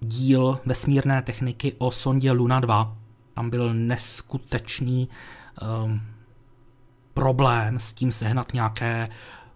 díl 0.00 0.58
vesmírné 0.66 1.22
techniky 1.22 1.74
o 1.78 1.90
sondě 1.90 2.32
Luna 2.32 2.60
2. 2.60 2.96
Tam 3.34 3.50
byl 3.50 3.74
neskutečný 3.74 5.08
uh, 5.62 5.92
problém 7.14 7.80
s 7.80 7.92
tím 7.92 8.12
sehnat 8.12 8.52
nějaké 8.52 9.08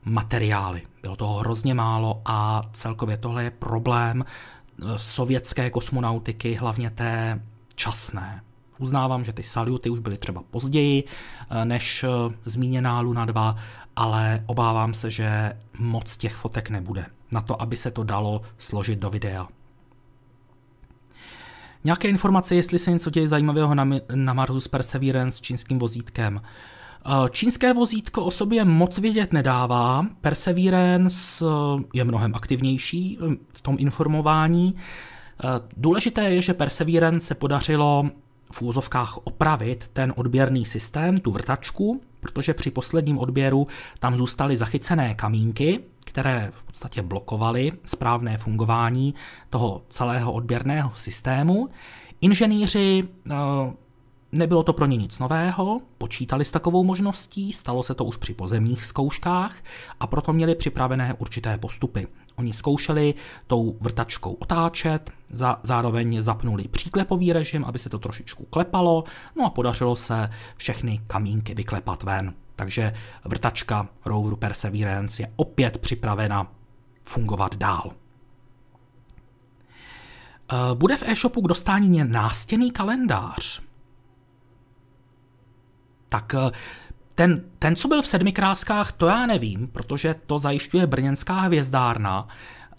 materiály. 0.04 0.82
Bylo 1.02 1.16
toho 1.16 1.38
hrozně 1.38 1.74
málo 1.74 2.22
a 2.24 2.62
celkově 2.72 3.16
tohle 3.16 3.44
je 3.44 3.50
problém 3.50 4.24
sovětské 4.96 5.70
kosmonautiky, 5.70 6.54
hlavně 6.54 6.90
té 6.90 7.42
časné. 7.74 8.42
Uznávám, 8.78 9.24
že 9.24 9.32
ty 9.32 9.42
saluty 9.42 9.90
už 9.90 9.98
byly 9.98 10.18
třeba 10.18 10.42
později 10.50 11.04
eh, 11.50 11.64
než 11.64 12.04
eh, 12.04 12.08
zmíněná 12.44 13.00
Luna 13.00 13.24
2, 13.24 13.56
ale 13.96 14.44
obávám 14.46 14.94
se, 14.94 15.10
že 15.10 15.52
moc 15.78 16.16
těch 16.16 16.36
fotek 16.36 16.70
nebude 16.70 17.06
na 17.30 17.40
to, 17.40 17.62
aby 17.62 17.76
se 17.76 17.90
to 17.90 18.04
dalo 18.04 18.42
složit 18.58 18.98
do 18.98 19.10
videa. 19.10 19.48
Nějaké 21.84 22.08
informace, 22.08 22.54
jestli 22.54 22.78
se 22.78 22.90
něco 22.90 23.10
děje 23.10 23.28
zajímavého 23.28 23.74
na, 23.74 23.88
na 24.14 24.32
Marsu 24.32 24.60
s 24.60 24.68
Perseverance 24.68 25.38
s 25.38 25.40
čínským 25.40 25.78
vozítkem. 25.78 26.40
Eh, 26.44 26.48
čínské 27.30 27.72
vozítko 27.72 28.24
o 28.24 28.30
sobě 28.30 28.64
moc 28.64 28.98
vědět 28.98 29.32
nedává, 29.32 30.06
Perseverance 30.20 31.44
eh, 31.44 31.84
je 31.94 32.04
mnohem 32.04 32.34
aktivnější 32.34 33.18
eh, 33.20 33.36
v 33.52 33.62
tom 33.62 33.76
informování. 33.78 34.76
Důležité 35.76 36.24
je, 36.24 36.42
že 36.42 36.54
Perseverance 36.54 37.26
se 37.26 37.34
podařilo 37.34 38.10
v 38.52 38.62
úzovkách 38.62 39.16
opravit 39.16 39.88
ten 39.92 40.12
odběrný 40.16 40.66
systém, 40.66 41.18
tu 41.18 41.30
vrtačku, 41.30 42.00
protože 42.20 42.54
při 42.54 42.70
posledním 42.70 43.18
odběru 43.18 43.66
tam 43.98 44.16
zůstaly 44.16 44.56
zachycené 44.56 45.14
kamínky, 45.14 45.80
které 46.04 46.52
v 46.54 46.62
podstatě 46.62 47.02
blokovaly 47.02 47.72
správné 47.86 48.38
fungování 48.38 49.14
toho 49.50 49.82
celého 49.88 50.32
odběrného 50.32 50.92
systému. 50.94 51.68
Inženýři 52.20 53.08
Nebylo 54.32 54.62
to 54.62 54.72
pro 54.72 54.86
ně 54.86 54.96
nic 54.96 55.18
nového, 55.18 55.80
počítali 55.98 56.44
s 56.44 56.50
takovou 56.50 56.84
možností, 56.84 57.52
stalo 57.52 57.82
se 57.82 57.94
to 57.94 58.04
už 58.04 58.16
při 58.16 58.34
pozemních 58.34 58.84
zkouškách 58.84 59.56
a 60.00 60.06
proto 60.06 60.32
měli 60.32 60.54
připravené 60.54 61.14
určité 61.18 61.58
postupy. 61.58 62.06
Oni 62.36 62.52
zkoušeli 62.52 63.14
tou 63.46 63.76
vrtačkou 63.80 64.32
otáčet, 64.32 65.10
za, 65.30 65.60
zároveň 65.62 66.22
zapnuli 66.22 66.68
příklepový 66.68 67.32
režim, 67.32 67.64
aby 67.64 67.78
se 67.78 67.88
to 67.88 67.98
trošičku 67.98 68.44
klepalo, 68.44 69.04
no 69.36 69.46
a 69.46 69.50
podařilo 69.50 69.96
se 69.96 70.30
všechny 70.56 71.00
kamínky 71.06 71.54
vyklepat 71.54 72.02
ven. 72.02 72.34
Takže 72.56 72.94
vrtačka 73.24 73.88
roveru 74.04 74.36
Perseverance 74.36 75.22
je 75.22 75.32
opět 75.36 75.78
připravena 75.78 76.52
fungovat 77.04 77.54
dál. 77.54 77.90
Eh, 80.52 80.74
bude 80.74 80.96
v 80.96 81.02
e-shopu 81.02 81.42
k 81.42 81.48
dostání 81.48 82.04
nástěný 82.04 82.70
kalendář 82.70 83.65
tak 86.08 86.34
eh, 86.34 86.50
ten, 87.14 87.42
ten, 87.58 87.76
co 87.76 87.88
byl 87.88 88.02
v 88.02 88.06
sedmikráskách, 88.06 88.92
to 88.92 89.06
já 89.06 89.26
nevím, 89.26 89.68
protože 89.68 90.14
to 90.26 90.38
zajišťuje 90.38 90.86
brněnská 90.86 91.40
hvězdárna, 91.40 92.28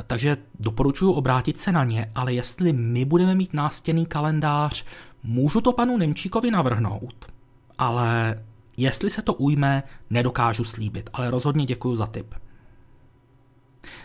takže 0.08 0.38
doporučuji 0.60 1.12
obrátit 1.12 1.60
se 1.60 1.72
na 1.72 1.84
ně, 1.84 2.12
ale 2.16 2.34
jestli 2.34 2.74
my 2.74 3.06
budeme 3.06 3.36
mít 3.36 3.54
nástěný 3.54 4.06
kalendář, 4.06 4.86
Můžu 5.24 5.62
to 5.62 5.74
panu 5.74 5.98
Nemčíkovi 5.98 6.52
navrhnout, 6.52 7.32
ale 7.78 8.36
jestli 8.78 9.10
se 9.10 9.22
to 9.22 9.34
ujme, 9.34 9.84
nedokážu 10.10 10.64
slíbit, 10.64 11.10
ale 11.14 11.32
rozhodně 11.32 11.66
děkuji 11.66 11.96
za 11.96 12.08
tip. 12.08 12.36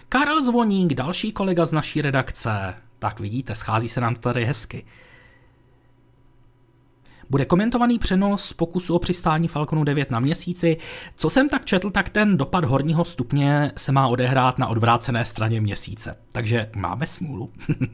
Karel 0.08 0.44
Zvoník, 0.44 0.94
další 0.94 1.32
kolega 1.32 1.66
z 1.66 1.72
naší 1.72 2.02
redakce. 2.02 2.74
Tak 2.98 3.20
vidíte, 3.20 3.54
schází 3.54 3.88
se 3.88 4.00
nám 4.00 4.14
tady 4.14 4.44
hezky. 4.44 4.86
Bude 7.32 7.44
komentovaný 7.44 7.98
přenos 7.98 8.52
pokusu 8.52 8.94
o 8.94 8.98
přistání 8.98 9.48
Falconu 9.48 9.84
9 9.84 10.10
na 10.10 10.20
měsíci. 10.20 10.76
Co 11.16 11.30
jsem 11.30 11.48
tak 11.48 11.64
četl, 11.64 11.90
tak 11.90 12.08
ten 12.08 12.36
dopad 12.36 12.64
horního 12.64 13.04
stupně 13.04 13.72
se 13.76 13.92
má 13.92 14.08
odehrát 14.08 14.58
na 14.58 14.66
odvrácené 14.66 15.24
straně 15.24 15.60
měsíce. 15.60 16.16
Takže 16.32 16.70
máme 16.76 17.06
smůlu. 17.06 17.50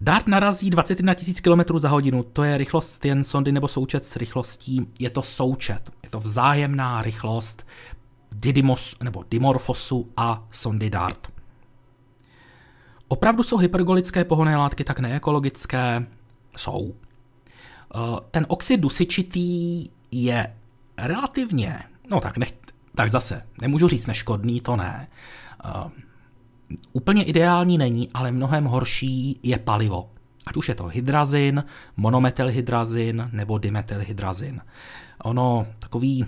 Dart 0.00 0.26
narazí 0.26 0.70
21 0.70 1.14
000 1.46 1.64
km 1.64 1.78
za 1.78 1.88
hodinu, 1.88 2.22
to 2.22 2.42
je 2.42 2.58
rychlost 2.58 3.04
jen 3.04 3.24
sondy 3.24 3.52
nebo 3.52 3.68
součet 3.68 4.04
s 4.04 4.16
rychlostí, 4.16 4.88
je 4.98 5.10
to 5.10 5.22
součet, 5.22 5.90
je 6.02 6.10
to 6.10 6.20
vzájemná 6.20 7.02
rychlost 7.02 7.66
Didymos 8.32 8.96
nebo 9.02 9.24
Dimorphosu 9.30 10.12
a 10.16 10.48
sondy 10.50 10.90
Dart. 10.90 11.28
Opravdu 13.08 13.42
jsou 13.42 13.56
hypergolické 13.56 14.24
pohonné 14.24 14.56
látky 14.56 14.84
tak 14.84 15.00
neekologické? 15.00 16.06
Jsou. 16.56 16.94
Eh, 17.94 18.20
ten 18.30 18.46
oxid 18.48 18.80
dusičitý 18.80 19.88
je 20.10 20.56
relativně, 20.98 21.78
no 22.10 22.20
tak, 22.20 22.36
nech, 22.36 22.52
tak 22.94 23.10
zase, 23.10 23.42
nemůžu 23.60 23.88
říct 23.88 24.06
neškodný, 24.06 24.60
to 24.60 24.76
ne. 24.76 25.08
Uh, 25.64 25.90
úplně 26.92 27.24
ideální 27.24 27.78
není, 27.78 28.10
ale 28.14 28.32
mnohem 28.32 28.64
horší 28.64 29.40
je 29.42 29.58
palivo. 29.58 30.10
Ať 30.46 30.56
už 30.56 30.68
je 30.68 30.74
to 30.74 30.86
hydrazin, 30.86 31.64
monometylhydrazin 31.96 33.28
nebo 33.32 33.58
dimetylhydrazin. 33.58 34.60
Ono 35.22 35.66
takový 35.78 36.26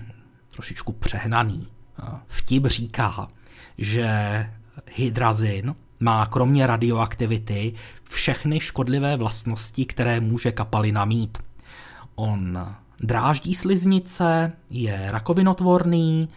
trošičku 0.53 0.91
přehnaný 0.91 1.67
uh, 2.03 2.09
vtip 2.27 2.65
říká, 2.65 3.27
že 3.77 4.09
hydrazin 4.91 5.75
má 5.99 6.25
kromě 6.25 6.67
radioaktivity 6.67 7.73
všechny 8.03 8.59
škodlivé 8.59 9.17
vlastnosti, 9.17 9.85
které 9.85 10.19
může 10.19 10.51
kapalina 10.51 11.05
mít. 11.05 11.37
On 12.15 12.75
dráždí 12.99 13.55
sliznice, 13.55 14.51
je 14.69 15.07
rakovinotvorný, 15.11 16.29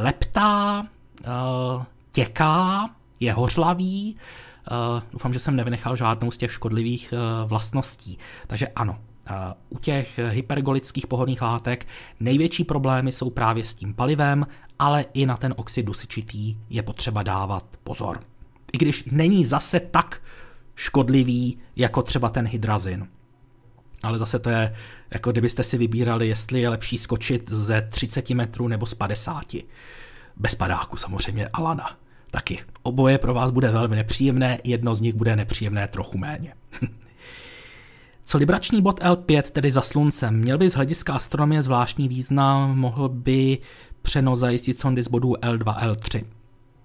leptá, 0.00 0.86
eh, 1.24 1.84
těká, 2.12 2.90
je 3.20 3.32
hořlavý. 3.32 4.16
Eh, 4.16 5.02
doufám, 5.12 5.32
že 5.32 5.38
jsem 5.38 5.56
nevynechal 5.56 5.96
žádnou 5.96 6.30
z 6.30 6.36
těch 6.36 6.52
škodlivých 6.52 7.12
eh, 7.12 7.46
vlastností. 7.46 8.18
Takže 8.46 8.66
ano, 8.66 8.98
u 9.68 9.78
těch 9.78 10.18
hypergolických 10.18 11.06
pohodných 11.06 11.42
látek 11.42 11.86
největší 12.20 12.64
problémy 12.64 13.12
jsou 13.12 13.30
právě 13.30 13.64
s 13.64 13.74
tím 13.74 13.94
palivem, 13.94 14.46
ale 14.78 15.04
i 15.14 15.26
na 15.26 15.36
ten 15.36 15.54
oxid 15.56 15.86
dusičitý 15.86 16.56
je 16.70 16.82
potřeba 16.82 17.22
dávat 17.22 17.64
pozor. 17.84 18.20
I 18.72 18.78
když 18.78 19.04
není 19.04 19.44
zase 19.44 19.80
tak 19.80 20.22
škodlivý 20.74 21.58
jako 21.76 22.02
třeba 22.02 22.28
ten 22.28 22.46
hydrazin. 22.46 23.08
Ale 24.02 24.18
zase 24.18 24.38
to 24.38 24.50
je, 24.50 24.74
jako 25.10 25.32
kdybyste 25.32 25.64
si 25.64 25.78
vybírali, 25.78 26.28
jestli 26.28 26.60
je 26.60 26.68
lepší 26.68 26.98
skočit 26.98 27.50
ze 27.50 27.88
30 27.90 28.30
metrů 28.30 28.68
nebo 28.68 28.86
z 28.86 28.94
50. 28.94 29.44
Bez 30.36 30.54
padáku 30.54 30.96
samozřejmě, 30.96 31.48
Alana. 31.52 31.96
Taky. 32.30 32.58
Oboje 32.82 33.18
pro 33.18 33.34
vás 33.34 33.50
bude 33.50 33.68
velmi 33.68 33.96
nepříjemné, 33.96 34.58
jedno 34.64 34.94
z 34.94 35.00
nich 35.00 35.14
bude 35.14 35.36
nepříjemné 35.36 35.88
trochu 35.88 36.18
méně. 36.18 36.54
Co 38.24 38.38
librační 38.38 38.82
bod 38.82 39.00
L5, 39.00 39.42
tedy 39.42 39.72
za 39.72 39.82
sluncem, 39.82 40.36
měl 40.36 40.58
by 40.58 40.70
z 40.70 40.74
hlediska 40.74 41.14
astronomie 41.14 41.62
zvláštní 41.62 42.08
význam, 42.08 42.78
mohl 42.78 43.08
by 43.08 43.58
přenos 44.02 44.40
zajistit 44.40 44.80
sondy 44.80 45.02
z 45.02 45.08
bodů 45.08 45.32
L2, 45.32 45.78
L3. 45.80 46.24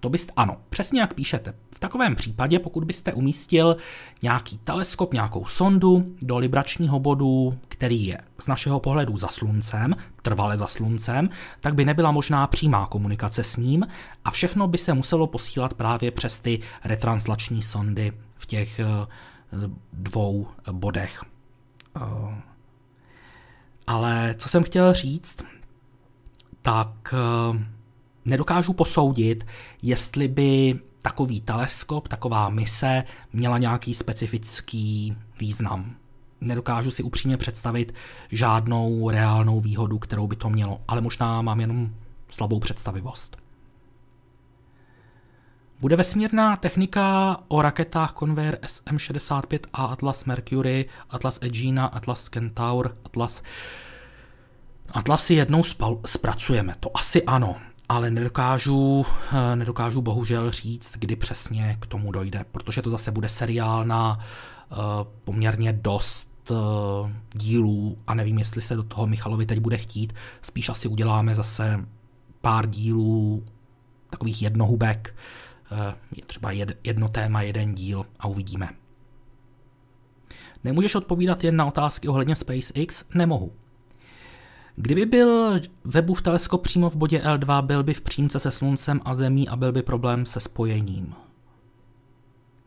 To 0.00 0.08
byste, 0.08 0.32
ano, 0.36 0.56
přesně 0.70 1.00
jak 1.00 1.14
píšete. 1.14 1.54
V 1.74 1.80
takovém 1.80 2.16
případě, 2.16 2.58
pokud 2.58 2.84
byste 2.84 3.12
umístil 3.12 3.76
nějaký 4.22 4.58
teleskop, 4.58 5.14
nějakou 5.14 5.46
sondu 5.46 6.14
do 6.22 6.38
libračního 6.38 7.00
bodu, 7.00 7.58
který 7.68 8.06
je 8.06 8.18
z 8.38 8.46
našeho 8.46 8.80
pohledu 8.80 9.16
za 9.16 9.28
sluncem, 9.28 9.94
trvale 10.22 10.56
za 10.56 10.66
sluncem, 10.66 11.28
tak 11.60 11.74
by 11.74 11.84
nebyla 11.84 12.10
možná 12.10 12.46
přímá 12.46 12.86
komunikace 12.86 13.44
s 13.44 13.56
ním 13.56 13.86
a 14.24 14.30
všechno 14.30 14.68
by 14.68 14.78
se 14.78 14.94
muselo 14.94 15.26
posílat 15.26 15.74
právě 15.74 16.10
přes 16.10 16.38
ty 16.38 16.60
retranslační 16.84 17.62
sondy 17.62 18.12
v 18.36 18.46
těch 18.46 18.78
eh, 18.78 18.84
dvou 19.92 20.46
bodech. 20.72 21.24
Eh, 21.96 22.42
ale 23.86 24.34
co 24.38 24.48
jsem 24.48 24.62
chtěl 24.62 24.94
říct, 24.94 25.42
tak 26.62 27.14
eh, 27.14 27.77
nedokážu 28.28 28.72
posoudit, 28.72 29.46
jestli 29.82 30.28
by 30.28 30.80
takový 31.02 31.40
teleskop, 31.40 32.08
taková 32.08 32.48
mise 32.48 33.04
měla 33.32 33.58
nějaký 33.58 33.94
specifický 33.94 35.16
význam. 35.40 35.94
Nedokážu 36.40 36.90
si 36.90 37.02
upřímně 37.02 37.36
představit 37.36 37.94
žádnou 38.30 39.10
reálnou 39.10 39.60
výhodu, 39.60 39.98
kterou 39.98 40.26
by 40.26 40.36
to 40.36 40.50
mělo, 40.50 40.80
ale 40.88 41.00
možná 41.00 41.42
mám 41.42 41.60
jenom 41.60 41.90
slabou 42.30 42.60
představivost. 42.60 43.36
Bude 45.80 45.96
vesmírná 45.96 46.56
technika 46.56 47.36
o 47.48 47.62
raketách 47.62 48.14
Convair 48.18 48.58
SM-65A 48.66 49.90
Atlas 49.90 50.24
Mercury, 50.24 50.88
Atlas 51.10 51.38
Aegina, 51.42 51.86
Atlas 51.86 52.24
Centaur, 52.24 52.96
Atlas... 53.04 53.42
Atlasy 54.88 55.34
jednou 55.34 55.62
spal- 55.62 56.00
zpracujeme, 56.06 56.74
to 56.80 56.96
asi 56.96 57.22
ano 57.22 57.56
ale 57.88 58.10
nedokážu, 58.10 59.06
eh, 59.32 59.56
nedokážu 59.56 60.02
bohužel 60.02 60.50
říct, 60.50 60.92
kdy 60.96 61.16
přesně 61.16 61.76
k 61.80 61.86
tomu 61.86 62.12
dojde, 62.12 62.44
protože 62.52 62.82
to 62.82 62.90
zase 62.90 63.10
bude 63.10 63.28
seriál 63.28 63.84
na 63.84 64.18
uh, 64.18 64.76
poměrně 65.24 65.72
dost 65.72 66.50
uh, 66.50 67.10
dílů 67.32 67.98
a 68.06 68.14
nevím, 68.14 68.38
jestli 68.38 68.62
se 68.62 68.76
do 68.76 68.82
toho 68.82 69.06
Michalovi 69.06 69.46
teď 69.46 69.58
bude 69.58 69.76
chtít. 69.76 70.12
Spíš 70.42 70.68
asi 70.68 70.88
uděláme 70.88 71.34
zase 71.34 71.86
pár 72.40 72.66
dílů 72.66 73.44
takových 74.10 74.42
jednohubek, 74.42 75.14
je 76.16 76.22
třeba 76.26 76.52
jed, 76.52 76.78
jedno 76.84 77.08
téma, 77.08 77.42
jeden 77.42 77.74
díl 77.74 78.06
a 78.18 78.26
uvidíme. 78.26 78.68
Nemůžeš 80.64 80.94
odpovídat 80.94 81.44
jen 81.44 81.56
na 81.56 81.66
otázky 81.66 82.08
ohledně 82.08 82.36
SpaceX? 82.36 83.04
Nemohu. 83.14 83.52
Kdyby 84.80 85.06
byl 85.06 85.60
Webův 85.84 86.22
teleskop 86.22 86.62
přímo 86.62 86.90
v 86.90 86.96
bodě 86.96 87.18
L2, 87.18 87.62
byl 87.62 87.82
by 87.82 87.94
v 87.94 88.00
přímce 88.00 88.40
se 88.40 88.50
Sluncem 88.50 89.00
a 89.04 89.14
Zemí 89.14 89.48
a 89.48 89.56
byl 89.56 89.72
by 89.72 89.82
problém 89.82 90.26
se 90.26 90.40
spojením. 90.40 91.14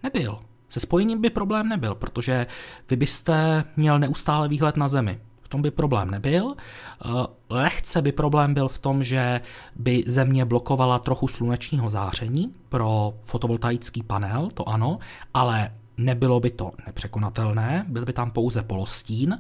Nebyl. 0.04 0.40
Se 0.70 0.80
spojením 0.80 1.22
by 1.22 1.30
problém 1.30 1.70
nebyl, 1.70 1.96
protože 1.96 2.48
vy 2.90 2.96
byste 2.96 3.64
měl 3.78 4.00
neustále 4.00 4.48
výhled 4.48 4.78
na 4.78 4.88
Zemi. 4.88 5.20
V 5.42 5.50
tom 5.50 5.62
by 5.62 5.72
problém 5.72 6.12
nebyl. 6.12 6.56
Eh, 6.56 7.10
lehce 7.50 8.02
by 8.02 8.12
problém 8.12 8.54
byl 8.54 8.68
v 8.68 8.80
tom, 8.80 9.04
že 9.04 9.42
by 9.76 10.04
Země 10.08 10.46
blokovala 10.46 11.00
trochu 11.00 11.28
slunečního 11.28 11.90
záření 11.90 12.54
pro 12.70 13.14
fotovoltaický 13.24 14.04
panel, 14.04 14.50
to 14.54 14.70
ano, 14.70 15.00
ale 15.34 15.74
nebylo 15.98 16.40
by 16.40 16.50
to 16.50 16.72
nepřekonatelné, 16.86 17.86
byl 17.88 18.06
by 18.06 18.14
tam 18.14 18.32
pouze 18.32 18.64
polostín, 18.64 19.40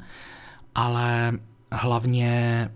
ale 0.76 1.34
hlavně 1.72 2.70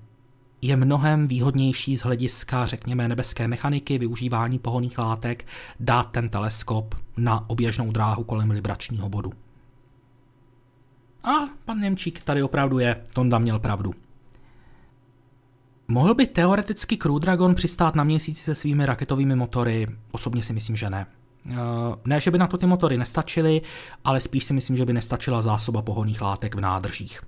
je 0.61 0.75
mnohem 0.75 1.27
výhodnější 1.27 1.97
z 1.97 2.01
hlediska, 2.01 2.65
řekněme, 2.65 3.07
nebeské 3.07 3.47
mechaniky, 3.47 3.97
využívání 3.97 4.59
pohonných 4.59 4.97
látek, 4.97 5.45
dát 5.79 6.11
ten 6.11 6.29
teleskop 6.29 6.95
na 7.17 7.49
oběžnou 7.49 7.91
dráhu 7.91 8.23
kolem 8.23 8.51
libračního 8.51 9.09
bodu. 9.09 9.33
A 11.23 11.31
pan 11.65 11.79
Němčík 11.79 12.23
tady 12.23 12.43
opravdu 12.43 12.79
je, 12.79 12.95
Tonda 13.13 13.39
měl 13.39 13.59
pravdu. 13.59 13.93
Mohl 15.87 16.13
by 16.13 16.27
teoreticky 16.27 16.97
Crew 16.97 17.19
Dragon 17.19 17.55
přistát 17.55 17.95
na 17.95 18.03
měsíci 18.03 18.43
se 18.43 18.55
svými 18.55 18.85
raketovými 18.85 19.35
motory? 19.35 19.87
Osobně 20.11 20.43
si 20.43 20.53
myslím, 20.53 20.75
že 20.75 20.89
ne. 20.89 21.05
Eh, 21.51 21.55
ne, 22.05 22.21
že 22.21 22.31
by 22.31 22.37
na 22.37 22.47
to 22.47 22.57
ty 22.57 22.65
motory 22.65 22.97
nestačily, 22.97 23.61
ale 24.03 24.21
spíš 24.21 24.43
si 24.43 24.53
myslím, 24.53 24.77
že 24.77 24.85
by 24.85 24.93
nestačila 24.93 25.41
zásoba 25.41 25.81
pohonných 25.81 26.21
látek 26.21 26.55
v 26.55 26.59
nádržích. 26.59 27.21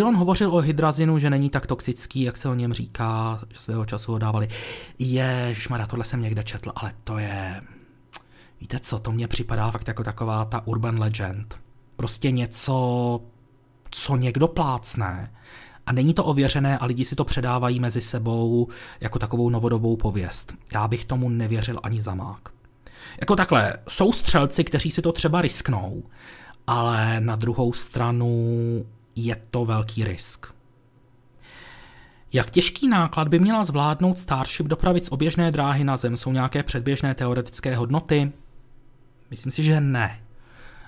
Elon 0.00 0.16
hovořil 0.16 0.54
o 0.54 0.60
hydrazinu, 0.60 1.18
že 1.18 1.30
není 1.30 1.50
tak 1.50 1.66
toxický, 1.66 2.22
jak 2.22 2.36
se 2.36 2.48
o 2.48 2.54
něm 2.54 2.72
říká, 2.72 3.40
že 3.50 3.60
svého 3.60 3.86
času 3.86 4.12
ho 4.12 4.18
dávali. 4.18 4.48
Ježišmarja, 4.98 5.86
tohle 5.86 6.04
jsem 6.04 6.22
někde 6.22 6.42
četl, 6.42 6.72
ale 6.76 6.92
to 7.04 7.18
je... 7.18 7.60
Víte 8.60 8.80
co, 8.80 8.98
to 8.98 9.12
mně 9.12 9.28
připadá 9.28 9.70
fakt 9.70 9.88
jako 9.88 10.04
taková 10.04 10.44
ta 10.44 10.66
urban 10.66 10.98
legend. 10.98 11.54
Prostě 11.96 12.30
něco, 12.30 13.20
co 13.90 14.16
někdo 14.16 14.48
plácne 14.48 15.32
a 15.86 15.92
není 15.92 16.14
to 16.14 16.24
ověřené 16.24 16.78
a 16.78 16.86
lidi 16.86 17.04
si 17.04 17.14
to 17.14 17.24
předávají 17.24 17.80
mezi 17.80 18.00
sebou 18.00 18.68
jako 19.00 19.18
takovou 19.18 19.50
novodobou 19.50 19.96
pověst. 19.96 20.54
Já 20.74 20.88
bych 20.88 21.04
tomu 21.04 21.28
nevěřil 21.28 21.80
ani 21.82 22.02
za 22.02 22.14
mák. 22.14 22.48
Jako 23.20 23.36
takhle, 23.36 23.74
jsou 23.88 24.12
střelci, 24.12 24.64
kteří 24.64 24.90
si 24.90 25.02
to 25.02 25.12
třeba 25.12 25.42
risknou, 25.42 26.02
ale 26.66 27.20
na 27.20 27.36
druhou 27.36 27.72
stranu 27.72 28.46
je 29.16 29.36
to 29.50 29.64
velký 29.64 30.04
risk. 30.04 30.46
Jak 32.32 32.50
těžký 32.50 32.88
náklad 32.88 33.28
by 33.28 33.38
měla 33.38 33.64
zvládnout 33.64 34.18
Starship 34.18 34.66
dopravit 34.66 35.04
z 35.04 35.08
oběžné 35.12 35.50
dráhy 35.50 35.84
na 35.84 35.96
Zem? 35.96 36.16
Jsou 36.16 36.32
nějaké 36.32 36.62
předběžné 36.62 37.14
teoretické 37.14 37.76
hodnoty? 37.76 38.32
Myslím 39.30 39.52
si, 39.52 39.64
že 39.64 39.80
ne. 39.80 40.20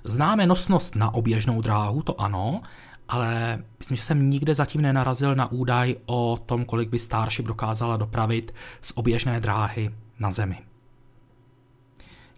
Známe 0.05 0.47
nosnost 0.47 0.97
na 0.97 1.15
oběžnou 1.15 1.61
dráhu, 1.61 2.03
to 2.03 2.21
ano, 2.21 2.63
ale 3.09 3.63
myslím, 3.79 3.97
že 3.97 4.03
jsem 4.03 4.31
nikde 4.31 4.55
zatím 4.55 4.81
nenarazil 4.81 5.35
na 5.35 5.53
údaj 5.53 5.97
o 6.07 6.39
tom, 6.47 6.65
kolik 6.65 6.89
by 6.89 6.99
Starship 6.99 7.47
dokázala 7.47 7.97
dopravit 7.97 8.55
z 8.81 8.93
oběžné 8.95 9.41
dráhy 9.41 9.91
na 10.19 10.31
Zemi. 10.31 10.59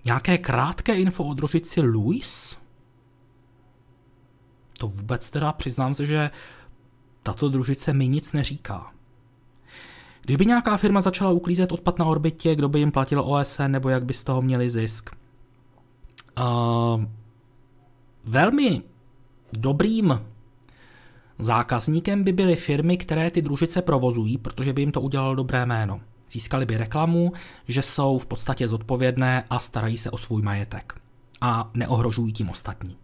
Nějaké 0.05 0.39
krátké 0.39 0.95
info 0.95 1.25
o 1.25 1.35
družici 1.35 1.81
Louis? 1.81 2.59
To 4.79 4.89
vůbec 4.89 5.31
teda 5.31 5.53
přiznám 5.53 5.95
se, 5.95 6.07
že 6.07 6.31
tato 7.23 7.49
družice 7.49 7.93
mi 7.93 8.09
nic 8.09 8.33
neříká. 8.33 8.93
Když 10.23 10.37
by 10.37 10.47
nějaká 10.47 10.77
firma 10.77 11.01
začala 11.01 11.31
uklízet 11.31 11.73
odpad 11.73 11.99
na 11.99 12.05
orbitě, 12.05 12.55
kdo 12.55 12.69
by 12.69 12.79
jim 12.79 12.93
platil 12.93 13.21
OSN, 13.21 13.69
nebo 13.69 13.89
jak 13.89 14.05
by 14.05 14.15
z 14.15 14.25
toho 14.25 14.43
měli 14.43 14.71
zisk? 14.71 15.11
Uh, 16.39 17.05
velmi 18.25 18.83
dobrým 19.53 20.21
zákazníkem 21.39 22.25
by 22.25 22.33
byly 22.33 22.57
firmy, 22.57 22.97
které 22.97 23.31
ty 23.31 23.43
družice 23.43 23.83
provozují, 23.83 24.39
protože 24.39 24.73
by 24.73 24.83
jim 24.83 24.93
to 24.93 25.01
udělalo 25.01 25.35
dobré 25.35 25.67
jméno. 25.67 26.01
Získali 26.31 26.67
by 26.67 26.77
reklamu, 26.77 27.33
že 27.69 27.83
jsou 27.83 28.19
v 28.19 28.27
podstatě 28.27 28.69
zodpovědné 28.69 29.45
a 29.51 29.59
starají 29.59 29.99
se 29.99 30.11
o 30.11 30.19
svůj 30.19 30.43
majetek. 30.43 30.95
A 31.41 31.71
neohrožují 31.75 32.33
tím 32.33 32.51
ostatní. 32.51 32.97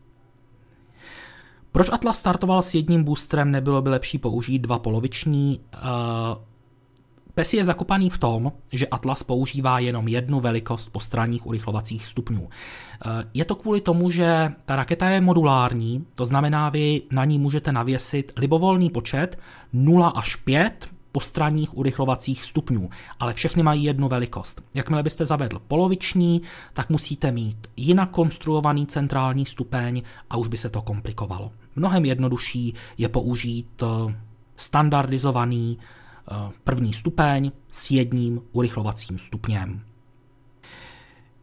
Proč 1.72 1.88
Atlas 1.92 2.18
startoval 2.18 2.62
s 2.62 2.74
jedním 2.74 3.04
boostrem, 3.04 3.50
nebylo 3.50 3.82
by 3.82 3.90
lepší 3.90 4.18
použít 4.18 4.58
dva 4.58 4.78
poloviční? 4.78 5.60
Uh, 5.74 6.42
Pes 7.34 7.54
je 7.54 7.64
zakopaný 7.64 8.10
v 8.10 8.18
tom, 8.18 8.52
že 8.72 8.86
Atlas 8.86 9.22
používá 9.22 9.78
jenom 9.78 10.08
jednu 10.08 10.40
velikost 10.40 10.88
postranních 10.92 11.46
urychlovacích 11.46 12.06
stupňů. 12.06 12.48
Eh, 12.50 13.08
je 13.34 13.44
to 13.44 13.54
kvůli 13.54 13.80
tomu, 13.80 14.10
že 14.10 14.52
ta 14.64 14.76
raketa 14.76 15.08
je 15.08 15.20
modulární, 15.20 16.06
to 16.14 16.26
znamená, 16.26 16.68
vy 16.68 17.02
na 17.10 17.24
ní 17.24 17.38
můžete 17.38 17.72
navěsit 17.72 18.32
libovolný 18.36 18.90
počet 18.90 19.38
0 19.72 20.08
až 20.08 20.36
5 20.36 20.88
postranních 21.12 21.76
urychlovacích 21.76 22.44
stupňů, 22.44 22.90
ale 23.20 23.34
všechny 23.34 23.62
mají 23.62 23.84
jednu 23.84 24.08
velikost. 24.08 24.62
Jakmile 24.74 25.02
byste 25.02 25.26
zavedl 25.26 25.60
poloviční, 25.68 26.42
tak 26.72 26.90
musíte 26.90 27.32
mít 27.32 27.66
jinak 27.76 28.10
konstruovaný 28.10 28.86
centrální 28.86 29.46
stupeň 29.46 30.02
a 30.30 30.36
už 30.36 30.48
by 30.48 30.56
se 30.56 30.70
to 30.70 30.82
komplikovalo. 30.82 31.50
Mnohem 31.76 32.04
jednodušší 32.04 32.74
je 32.98 33.08
použít 33.08 33.82
eh, 33.82 34.14
standardizovaný 34.56 35.78
Eh, 36.30 36.52
první 36.64 36.92
stupeň 36.92 37.52
s 37.70 37.90
jedním 37.90 38.42
urychlovacím 38.52 39.18
stupněm. 39.18 39.80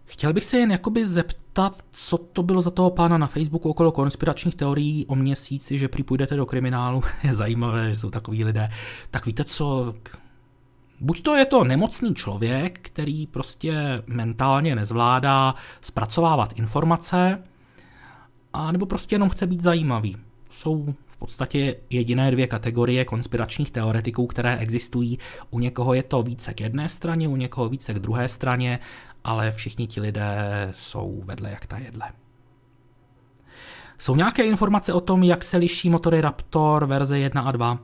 Chtěl 0.06 0.34
bych 0.34 0.46
se 0.46 0.58
jen 0.58 0.72
jakoby 0.72 1.06
zeptat, 1.06 1.86
co 1.92 2.18
to 2.18 2.44
bylo 2.44 2.62
za 2.62 2.72
toho 2.72 2.90
pána 2.90 3.18
na 3.18 3.28
Facebooku 3.28 3.70
okolo 3.70 3.92
konspiračních 3.92 4.56
teorií 4.56 5.06
o 5.06 5.16
měsíci, 5.16 5.78
že 5.78 5.88
prý 5.88 6.04
půjdete 6.04 6.36
do 6.36 6.46
kriminálu. 6.46 7.02
je 7.24 7.34
zajímavé, 7.34 7.92
že 7.92 8.00
jsou 8.00 8.10
takový 8.10 8.44
lidé. 8.44 8.70
Tak 9.12 9.26
víte 9.26 9.44
co, 9.44 9.96
buď 11.00 11.22
to 11.22 11.36
je 11.36 11.46
to 11.46 11.64
nemocný 11.64 12.16
člověk, 12.16 12.80
který 12.82 13.28
prostě 13.28 14.04
mentálně 14.08 14.76
nezvládá 14.76 15.56
zpracovávat 15.82 16.54
informace, 16.60 17.44
a 18.54 18.72
nebo 18.72 18.86
prostě 18.86 19.16
jenom 19.16 19.30
chce 19.30 19.48
být 19.48 19.62
zajímavý. 19.62 20.18
Jsou 20.52 20.96
podstatě 21.20 21.76
jediné 21.90 22.32
dvě 22.32 22.48
kategorie 22.48 23.06
konspiračních 23.06 23.72
teoretiků, 23.72 24.28
které 24.28 24.58
existují. 24.58 25.20
U 25.52 25.60
někoho 25.60 25.94
je 25.94 26.04
to 26.04 26.24
více 26.24 26.54
k 26.54 26.62
jedné 26.62 26.90
straně, 26.90 27.28
u 27.28 27.36
někoho 27.36 27.70
více 27.70 27.94
k 27.94 28.00
druhé 28.00 28.30
straně, 28.30 28.80
ale 29.24 29.52
všichni 29.52 29.88
ti 29.88 30.02
lidé 30.02 30.70
jsou 30.76 31.22
vedle 31.26 31.50
jak 31.50 31.66
ta 31.66 31.78
jedle. 31.78 32.12
Jsou 34.00 34.16
nějaké 34.16 34.44
informace 34.44 34.94
o 34.94 35.02
tom, 35.02 35.24
jak 35.24 35.44
se 35.44 35.58
liší 35.58 35.90
motory 35.90 36.22
Raptor 36.22 36.86
verze 36.86 37.20
1 37.20 37.42
a 37.42 37.52
2? 37.52 37.80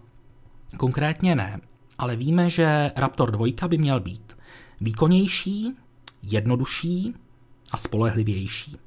Konkrétně 0.77 1.35
ne, 1.35 1.59
ale 1.97 2.15
víme, 2.15 2.49
že 2.49 2.91
Raptor 2.95 3.31
2 3.31 3.67
by 3.67 3.77
měl 3.77 3.99
být 3.99 4.37
výkonnější, 4.81 5.73
jednodušší 6.23 7.13
a 7.71 7.77
spolehlivější. 7.77 8.77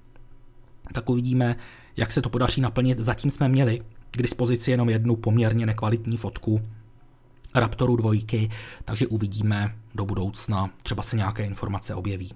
Tak 0.92 1.10
uvidíme, 1.10 1.56
jak 1.96 2.12
se 2.12 2.22
to 2.22 2.30
podaří 2.30 2.60
naplnit. 2.60 2.98
Zatím 2.98 3.30
jsme 3.30 3.48
měli 3.48 3.80
k 4.10 4.22
dispozici 4.22 4.70
jenom 4.70 4.88
jednu 4.88 5.16
poměrně 5.16 5.66
nekvalitní 5.66 6.16
fotku 6.16 6.60
Raptoru 7.54 7.96
dvojky, 7.96 8.50
takže 8.84 9.06
uvidíme 9.06 9.74
do 9.94 10.04
budoucna, 10.04 10.70
třeba 10.82 11.02
se 11.02 11.16
nějaké 11.16 11.44
informace 11.44 11.94
objeví. 11.94 12.32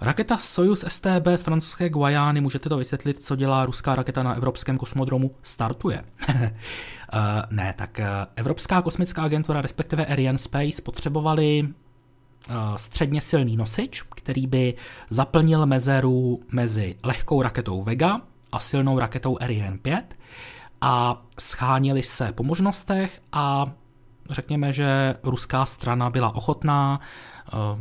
Raketa 0.00 0.38
Soyuz 0.38 0.84
STB 0.88 1.26
z 1.36 1.42
francouzské 1.42 1.88
Guajány, 1.88 2.40
můžete 2.40 2.68
to 2.68 2.76
vysvětlit, 2.76 3.24
co 3.24 3.36
dělá 3.36 3.66
ruská 3.66 3.94
raketa 3.94 4.22
na 4.22 4.34
evropském 4.34 4.78
kosmodromu? 4.78 5.30
Startuje. 5.42 6.04
uh, 6.28 6.36
ne, 7.50 7.74
tak 7.78 8.00
uh, 8.00 8.06
Evropská 8.36 8.82
kosmická 8.82 9.22
agentura, 9.22 9.62
respektive 9.62 10.06
Ariane 10.06 10.38
Space, 10.38 10.82
potřebovali 10.82 11.68
středně 12.76 13.20
silný 13.20 13.56
nosič, 13.56 14.02
který 14.16 14.46
by 14.46 14.74
zaplnil 15.10 15.66
mezeru 15.66 16.40
mezi 16.52 16.96
lehkou 17.02 17.42
raketou 17.42 17.82
Vega 17.82 18.20
a 18.52 18.60
silnou 18.60 18.98
raketou 18.98 19.38
Ariane 19.40 19.78
5 19.78 20.16
a 20.80 21.22
scháněli 21.38 22.02
se 22.02 22.32
po 22.32 22.42
možnostech 22.42 23.22
a 23.32 23.72
řekněme, 24.30 24.72
že 24.72 25.14
ruská 25.22 25.66
strana 25.66 26.10
byla 26.10 26.34
ochotná 26.34 27.00
uh, 27.54 27.80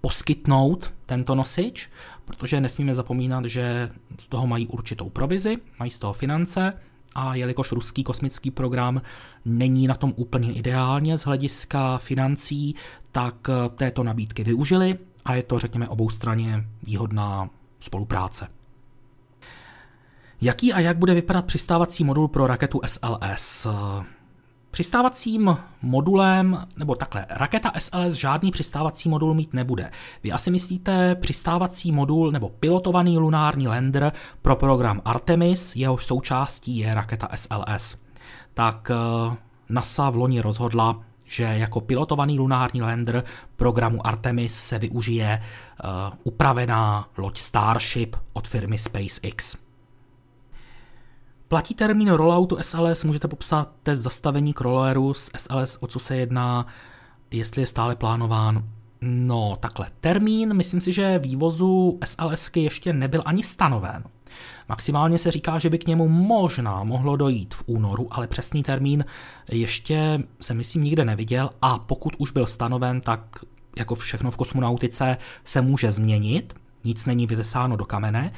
poskytnout 0.00 0.94
tento 1.06 1.34
nosič, 1.34 1.90
protože 2.24 2.60
nesmíme 2.60 2.94
zapomínat, 2.94 3.44
že 3.44 3.88
z 4.18 4.28
toho 4.28 4.46
mají 4.46 4.66
určitou 4.66 5.10
provizi, 5.10 5.58
mají 5.78 5.90
z 5.90 5.98
toho 5.98 6.12
finance 6.12 6.72
a 7.14 7.34
jelikož 7.34 7.72
ruský 7.72 8.04
kosmický 8.04 8.50
program 8.50 9.02
není 9.44 9.86
na 9.86 9.94
tom 9.94 10.12
úplně 10.16 10.52
ideálně 10.52 11.18
z 11.18 11.24
hlediska 11.24 11.98
financí, 11.98 12.74
tak 13.12 13.34
eh, 13.48 13.68
této 13.68 14.02
nabídky 14.02 14.44
využili 14.44 14.98
a 15.24 15.34
je 15.34 15.42
to, 15.42 15.58
řekněme, 15.58 15.88
oboustranně 15.88 16.64
výhodná 16.82 17.50
spolupráce. 17.80 18.48
Jaký 20.40 20.72
a 20.72 20.80
jak 20.80 20.98
bude 20.98 21.14
vypadat 21.14 21.44
přistávací 21.44 22.04
modul 22.04 22.28
pro 22.28 22.46
raketu 22.46 22.80
SLS? 22.86 23.66
Přistávacím 24.70 25.56
modulem, 25.82 26.66
nebo 26.76 26.94
takhle, 26.94 27.26
raketa 27.30 27.72
SLS 27.78 28.14
žádný 28.14 28.50
přistávací 28.50 29.08
modul 29.08 29.34
mít 29.34 29.54
nebude. 29.54 29.90
Vy 30.22 30.32
asi 30.32 30.50
myslíte 30.50 31.14
přistávací 31.14 31.92
modul 31.92 32.30
nebo 32.30 32.48
pilotovaný 32.48 33.18
lunární 33.18 33.68
lander 33.68 34.12
pro 34.42 34.56
program 34.56 35.02
Artemis, 35.04 35.76
jehož 35.76 36.06
součástí 36.06 36.78
je 36.78 36.94
raketa 36.94 37.28
SLS. 37.34 37.96
Tak 38.54 38.90
eh, 38.90 39.36
NASA 39.68 40.10
v 40.10 40.16
loni 40.16 40.40
rozhodla, 40.40 41.00
že 41.24 41.42
jako 41.42 41.80
pilotovaný 41.80 42.38
lunární 42.38 42.82
lander 42.82 43.24
programu 43.56 44.06
Artemis 44.06 44.54
se 44.54 44.78
využije 44.78 45.42
uh, 45.84 45.90
upravená 46.24 47.08
loď 47.16 47.38
Starship 47.38 48.16
od 48.32 48.48
firmy 48.48 48.78
SpaceX. 48.78 49.69
Platí 51.50 51.74
termín 51.74 52.10
rolloutu 52.10 52.58
SLS, 52.60 53.04
můžete 53.04 53.28
popsat 53.28 53.72
test 53.82 54.00
zastavení 54.00 54.54
crawleru 54.54 55.14
z 55.14 55.30
SLS, 55.36 55.78
o 55.80 55.86
co 55.86 55.98
se 55.98 56.16
jedná, 56.16 56.66
jestli 57.30 57.62
je 57.62 57.66
stále 57.66 57.96
plánován. 57.96 58.64
No, 59.00 59.56
takhle. 59.60 59.86
Termín, 60.00 60.54
myslím 60.54 60.80
si, 60.80 60.92
že 60.92 61.18
vývozu 61.18 61.98
SLSky 62.04 62.62
ještě 62.62 62.92
nebyl 62.92 63.22
ani 63.24 63.42
stanoven. 63.42 64.04
Maximálně 64.68 65.18
se 65.18 65.30
říká, 65.30 65.58
že 65.58 65.70
by 65.70 65.78
k 65.78 65.86
němu 65.86 66.08
možná 66.08 66.84
mohlo 66.84 67.16
dojít 67.16 67.54
v 67.54 67.62
únoru, 67.66 68.08
ale 68.10 68.26
přesný 68.26 68.62
termín 68.62 69.04
ještě 69.50 70.22
se 70.40 70.54
myslím 70.54 70.84
nikde 70.84 71.04
neviděl 71.04 71.50
a 71.62 71.78
pokud 71.78 72.14
už 72.18 72.30
byl 72.30 72.46
stanoven, 72.46 73.00
tak 73.00 73.38
jako 73.78 73.94
všechno 73.94 74.30
v 74.30 74.36
kosmonautice 74.36 75.16
se 75.44 75.60
může 75.60 75.92
změnit, 75.92 76.54
nic 76.84 77.06
není 77.06 77.26
vytesáno 77.26 77.76
do 77.76 77.84
kamene. 77.84 78.32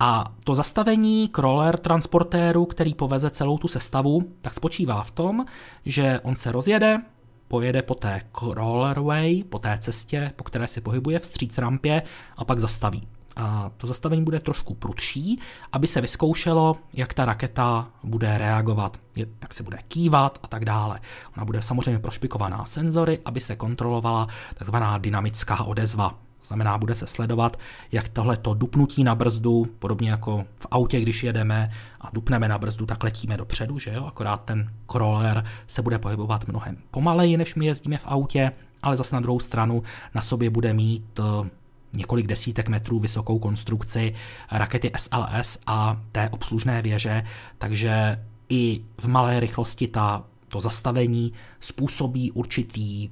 A 0.00 0.32
to 0.44 0.54
zastavení 0.54 1.28
crawler 1.28 1.78
transportéru, 1.78 2.64
který 2.64 2.94
poveze 2.94 3.30
celou 3.30 3.58
tu 3.58 3.68
sestavu, 3.68 4.22
tak 4.42 4.54
spočívá 4.54 5.02
v 5.02 5.10
tom, 5.10 5.44
že 5.84 6.20
on 6.22 6.36
se 6.36 6.52
rozjede, 6.52 7.02
pojede 7.48 7.82
po 7.82 7.94
té 7.94 8.20
crawlerway, 8.38 9.42
po 9.42 9.58
té 9.58 9.78
cestě, 9.80 10.32
po 10.36 10.44
které 10.44 10.68
se 10.68 10.80
pohybuje 10.80 11.18
vstříc 11.18 11.58
rampě 11.58 12.02
a 12.36 12.44
pak 12.44 12.58
zastaví. 12.58 13.08
A 13.36 13.70
to 13.76 13.86
zastavení 13.86 14.24
bude 14.24 14.40
trošku 14.40 14.74
prudší, 14.74 15.40
aby 15.72 15.86
se 15.86 16.00
vyzkoušelo, 16.00 16.76
jak 16.92 17.14
ta 17.14 17.24
raketa 17.24 17.88
bude 18.02 18.38
reagovat, 18.38 18.96
jak 19.16 19.54
se 19.54 19.62
bude 19.62 19.78
kývat 19.88 20.38
a 20.42 20.46
tak 20.46 20.64
dále. 20.64 21.00
Ona 21.36 21.44
bude 21.44 21.62
samozřejmě 21.62 21.98
prošpikovaná 21.98 22.64
senzory, 22.64 23.18
aby 23.24 23.40
se 23.40 23.56
kontrolovala 23.56 24.28
takzvaná 24.54 24.98
dynamická 24.98 25.64
odezva 25.64 26.25
Znamená, 26.46 26.78
bude 26.78 26.94
se 26.94 27.06
sledovat, 27.06 27.56
jak 27.92 28.08
tohle 28.08 28.36
to 28.36 28.54
dupnutí 28.54 29.04
na 29.04 29.14
brzdu, 29.14 29.66
podobně 29.78 30.10
jako 30.10 30.44
v 30.56 30.66
autě, 30.70 31.00
když 31.00 31.22
jedeme 31.22 31.70
a 32.00 32.10
dupneme 32.12 32.48
na 32.48 32.58
brzdu, 32.58 32.86
tak 32.86 33.04
letíme 33.04 33.36
dopředu, 33.36 33.78
že 33.78 33.92
jo? 33.92 34.06
Akorát 34.06 34.44
ten 34.44 34.72
crawler 34.90 35.44
se 35.66 35.82
bude 35.82 35.98
pohybovat 35.98 36.48
mnohem 36.48 36.76
pomaleji, 36.90 37.36
než 37.36 37.54
my 37.54 37.66
jezdíme 37.66 37.98
v 37.98 38.06
autě, 38.06 38.52
ale 38.82 38.96
zase 38.96 39.16
na 39.16 39.20
druhou 39.20 39.40
stranu 39.40 39.82
na 40.14 40.22
sobě 40.22 40.50
bude 40.50 40.72
mít 40.72 41.20
eh, 41.20 41.50
několik 41.92 42.26
desítek 42.26 42.68
metrů 42.68 42.98
vysokou 42.98 43.38
konstrukci 43.38 44.14
rakety 44.50 44.90
SLS 44.96 45.58
a 45.66 46.00
té 46.12 46.28
obslužné 46.28 46.82
věže, 46.82 47.22
takže 47.58 48.24
i 48.48 48.84
v 48.98 49.08
malé 49.08 49.40
rychlosti 49.40 49.88
ta, 49.88 50.24
to 50.48 50.60
zastavení 50.60 51.32
způsobí 51.60 52.32
určitý, 52.32 53.08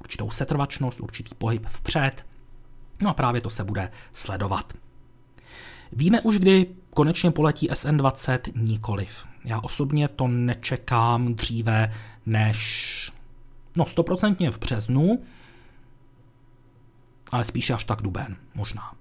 určitou 0.00 0.30
setrvačnost, 0.30 1.00
určitý 1.00 1.34
pohyb 1.34 1.66
vpřed, 1.66 2.29
no 3.00 3.10
a 3.10 3.14
právě 3.14 3.40
to 3.40 3.50
se 3.50 3.64
bude 3.64 3.92
sledovat. 4.12 4.72
Víme 5.92 6.20
už, 6.20 6.38
kdy 6.38 6.66
konečně 6.94 7.30
poletí 7.30 7.70
SN20 7.70 8.38
nikoliv. 8.54 9.26
Já 9.44 9.60
osobně 9.60 10.08
to 10.08 10.28
nečekám 10.28 11.34
dříve 11.34 11.94
než 12.26 13.12
no 13.76 13.84
stoprocentně 13.84 14.50
v 14.50 14.58
březnu, 14.58 15.22
ale 17.30 17.44
spíše 17.44 17.74
až 17.74 17.84
tak 17.84 18.02
duben, 18.02 18.36
možná. 18.54 18.92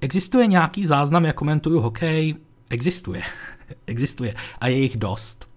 Existuje 0.00 0.46
nějaký 0.46 0.86
záznam, 0.86 1.24
jak 1.24 1.36
komentuju 1.36 1.80
hokej? 1.80 2.36
Existuje. 2.70 3.22
Existuje. 3.86 4.34
A 4.60 4.66
je 4.68 4.76
jich 4.76 4.96
dost. 4.96 5.48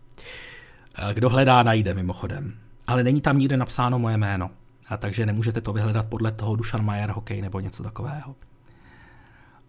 Kdo 1.13 1.29
hledá, 1.29 1.63
najde 1.63 1.93
mimochodem. 1.93 2.57
Ale 2.87 3.03
není 3.03 3.21
tam 3.21 3.37
nikde 3.37 3.57
napsáno 3.57 3.99
moje 3.99 4.17
jméno. 4.17 4.51
A 4.87 4.97
takže 4.97 5.25
nemůžete 5.25 5.61
to 5.61 5.73
vyhledat 5.73 6.09
podle 6.09 6.31
toho 6.31 6.55
Dušan 6.55 6.85
Majer 6.85 7.11
hokej 7.11 7.41
nebo 7.41 7.59
něco 7.59 7.83
takového. 7.83 8.35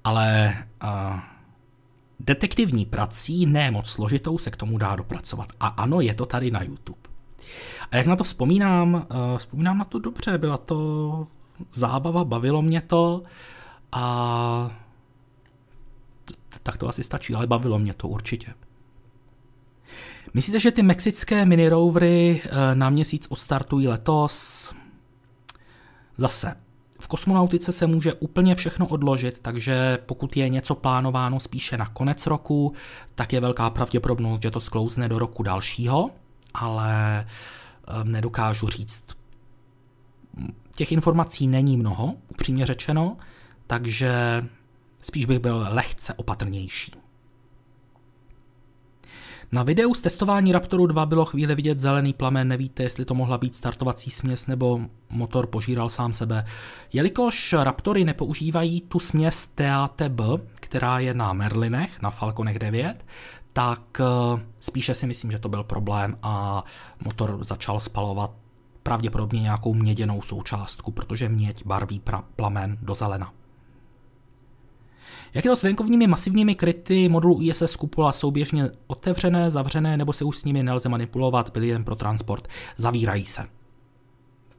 Ale 0.05 0.57
uh, 0.85 1.19
detektivní 2.21 2.87
prací, 2.87 3.47
ne 3.47 3.71
moc 3.71 3.91
složitou, 3.91 4.39
se 4.39 4.51
k 4.51 4.57
tomu 4.57 4.79
dá 4.79 4.97
dopracovat. 4.97 5.49
A 5.61 5.67
ano, 5.67 6.01
je 6.01 6.15
to 6.15 6.27
tady 6.27 6.51
na 6.51 6.63
YouTube. 6.63 7.01
A 7.91 7.97
jak 7.97 8.07
na 8.07 8.17
to 8.17 8.25
vzpomínám, 8.25 8.95
uh, 8.95 9.39
vzpomínám 9.39 9.79
na 9.79 9.85
to 9.85 9.99
dobře, 9.99 10.39
byla 10.39 10.57
to 10.57 11.27
zábava, 11.73 12.25
bavilo 12.25 12.63
mě 12.63 12.81
to 12.81 13.23
a 13.93 14.71
tak 16.63 16.77
to 16.77 16.89
asi 16.89 17.05
stačí, 17.05 17.35
ale 17.35 17.47
bavilo 17.47 17.79
mě 17.79 17.95
to 17.95 18.09
určitě. 18.09 18.55
Myslíte, 20.35 20.61
že 20.61 20.71
ty 20.71 20.83
mexické 20.83 21.47
mini 21.47 21.69
rovery 21.69 22.43
eh, 22.45 22.75
na 22.75 22.91
měsíc 22.91 23.27
odstartují 23.31 23.89
letos? 23.89 24.75
Zase, 26.17 26.55
v 27.01 27.09
kosmonautice 27.09 27.73
se 27.73 27.87
může 27.87 28.13
úplně 28.13 28.55
všechno 28.55 28.87
odložit, 28.87 29.39
takže 29.43 29.99
pokud 30.07 30.37
je 30.37 30.49
něco 30.49 30.75
plánováno 30.75 31.41
spíše 31.41 31.79
na 31.79 31.87
konec 31.87 32.27
roku, 32.27 32.75
tak 33.15 33.33
je 33.33 33.41
velká 33.41 33.71
pravděpodobnost, 33.71 34.43
že 34.43 34.51
to 34.51 34.61
sklouzne 34.61 35.09
do 35.09 35.19
roku 35.19 35.43
dalšího, 35.43 36.11
ale 36.55 37.27
eh, 37.27 38.05
nedokážu 38.05 38.69
říct. 38.69 39.05
Těch 40.75 40.93
informací 40.93 41.47
není 41.47 41.77
mnoho, 41.77 42.15
upřímně 42.29 42.67
řečeno, 42.67 43.17
takže 43.67 44.43
spíš 45.03 45.27
bych 45.27 45.39
byl 45.39 45.67
lehce 45.71 46.15
opatrnější. 46.15 47.04
Na 49.53 49.63
videu 49.63 49.95
z 49.95 50.01
testování 50.01 50.53
Raptoru 50.53 50.87
2 50.87 51.07
bylo 51.07 51.25
chvíli 51.25 51.55
vidět 51.55 51.81
zelený 51.81 52.13
plamen, 52.13 52.49
nevíte, 52.49 52.83
jestli 52.83 53.05
to 53.05 53.15
mohla 53.15 53.39
být 53.39 53.55
startovací 53.55 54.11
směs 54.11 54.47
nebo 54.47 54.81
motor 55.11 55.47
požíral 55.47 55.91
sám 55.91 56.15
sebe. 56.15 56.45
Jelikož 56.93 57.53
Raptory 57.53 58.05
nepoužívají 58.05 58.81
tu 58.81 59.01
směs 59.01 59.47
TATB, 59.47 60.21
která 60.55 60.99
je 60.99 61.15
na 61.15 61.33
Merlinech, 61.33 62.03
na 62.03 62.11
Falconech 62.11 62.59
9, 62.59 63.07
tak 63.53 64.01
eh, 64.01 64.05
spíše 64.61 64.95
si 64.95 65.07
myslím, 65.07 65.31
že 65.31 65.39
to 65.39 65.49
byl 65.49 65.65
problém 65.65 66.19
a 66.23 66.65
motor 67.05 67.45
začal 67.45 67.81
spalovat 67.81 68.31
pravděpodobně 68.83 69.41
nějakou 69.41 69.75
měděnou 69.75 70.23
součástku, 70.23 70.93
protože 70.93 71.29
měď 71.29 71.67
barví 71.67 72.01
pra- 72.01 72.25
plamen 72.37 72.79
do 72.83 72.95
zelena. 72.95 73.33
Jak 75.35 75.45
je 75.45 75.51
to 75.51 75.57
s 75.57 75.63
venkovními 75.63 76.07
masivními 76.07 76.55
kryty 76.55 77.09
modulu 77.09 77.43
ISS 77.43 77.77
kupola 77.77 78.13
souběžně 78.13 78.71
otevřené, 78.87 79.51
zavřené, 79.51 79.97
nebo 79.97 80.13
se 80.13 80.25
už 80.25 80.39
s 80.39 80.45
nimi 80.45 80.63
nelze 80.63 80.89
manipulovat, 80.89 81.51
byly 81.53 81.69
jen 81.69 81.85
pro 81.85 81.97
transport, 81.97 82.49
zavírají 82.77 83.27
se. 83.27 83.43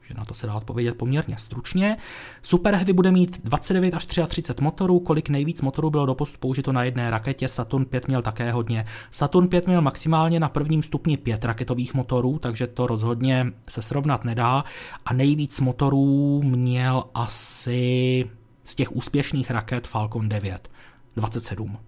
Takže 0.06 0.14
na 0.14 0.24
to 0.24 0.34
se 0.34 0.46
dá 0.46 0.54
odpovědět 0.54 0.94
poměrně 0.94 1.36
stručně. 1.38 1.96
Super 2.42 2.74
Heavy 2.74 2.92
bude 2.92 3.10
mít 3.10 3.40
29 3.44 3.94
až 3.94 4.04
33 4.04 4.64
motorů, 4.64 5.00
kolik 5.00 5.28
nejvíc 5.28 5.62
motorů 5.62 5.90
bylo 5.90 6.06
doposud 6.06 6.38
použito 6.38 6.72
na 6.72 6.84
jedné 6.84 7.10
raketě, 7.10 7.48
Saturn 7.48 7.84
5 7.84 8.08
měl 8.08 8.22
také 8.22 8.52
hodně. 8.52 8.86
Saturn 9.10 9.48
5 9.48 9.66
měl 9.66 9.82
maximálně 9.82 10.40
na 10.40 10.48
prvním 10.48 10.82
stupni 10.82 11.16
5 11.16 11.44
raketových 11.44 11.94
motorů, 11.94 12.38
takže 12.38 12.66
to 12.66 12.86
rozhodně 12.86 13.52
se 13.68 13.82
srovnat 13.82 14.24
nedá 14.24 14.64
a 15.04 15.12
nejvíc 15.12 15.60
motorů 15.60 16.42
měl 16.44 17.04
asi 17.14 18.24
z 18.66 18.74
těch 18.74 18.96
úspěšných 18.96 19.50
raket 19.50 19.86
Falcon 19.86 20.28
9. 20.28 20.70
27. 21.16 21.78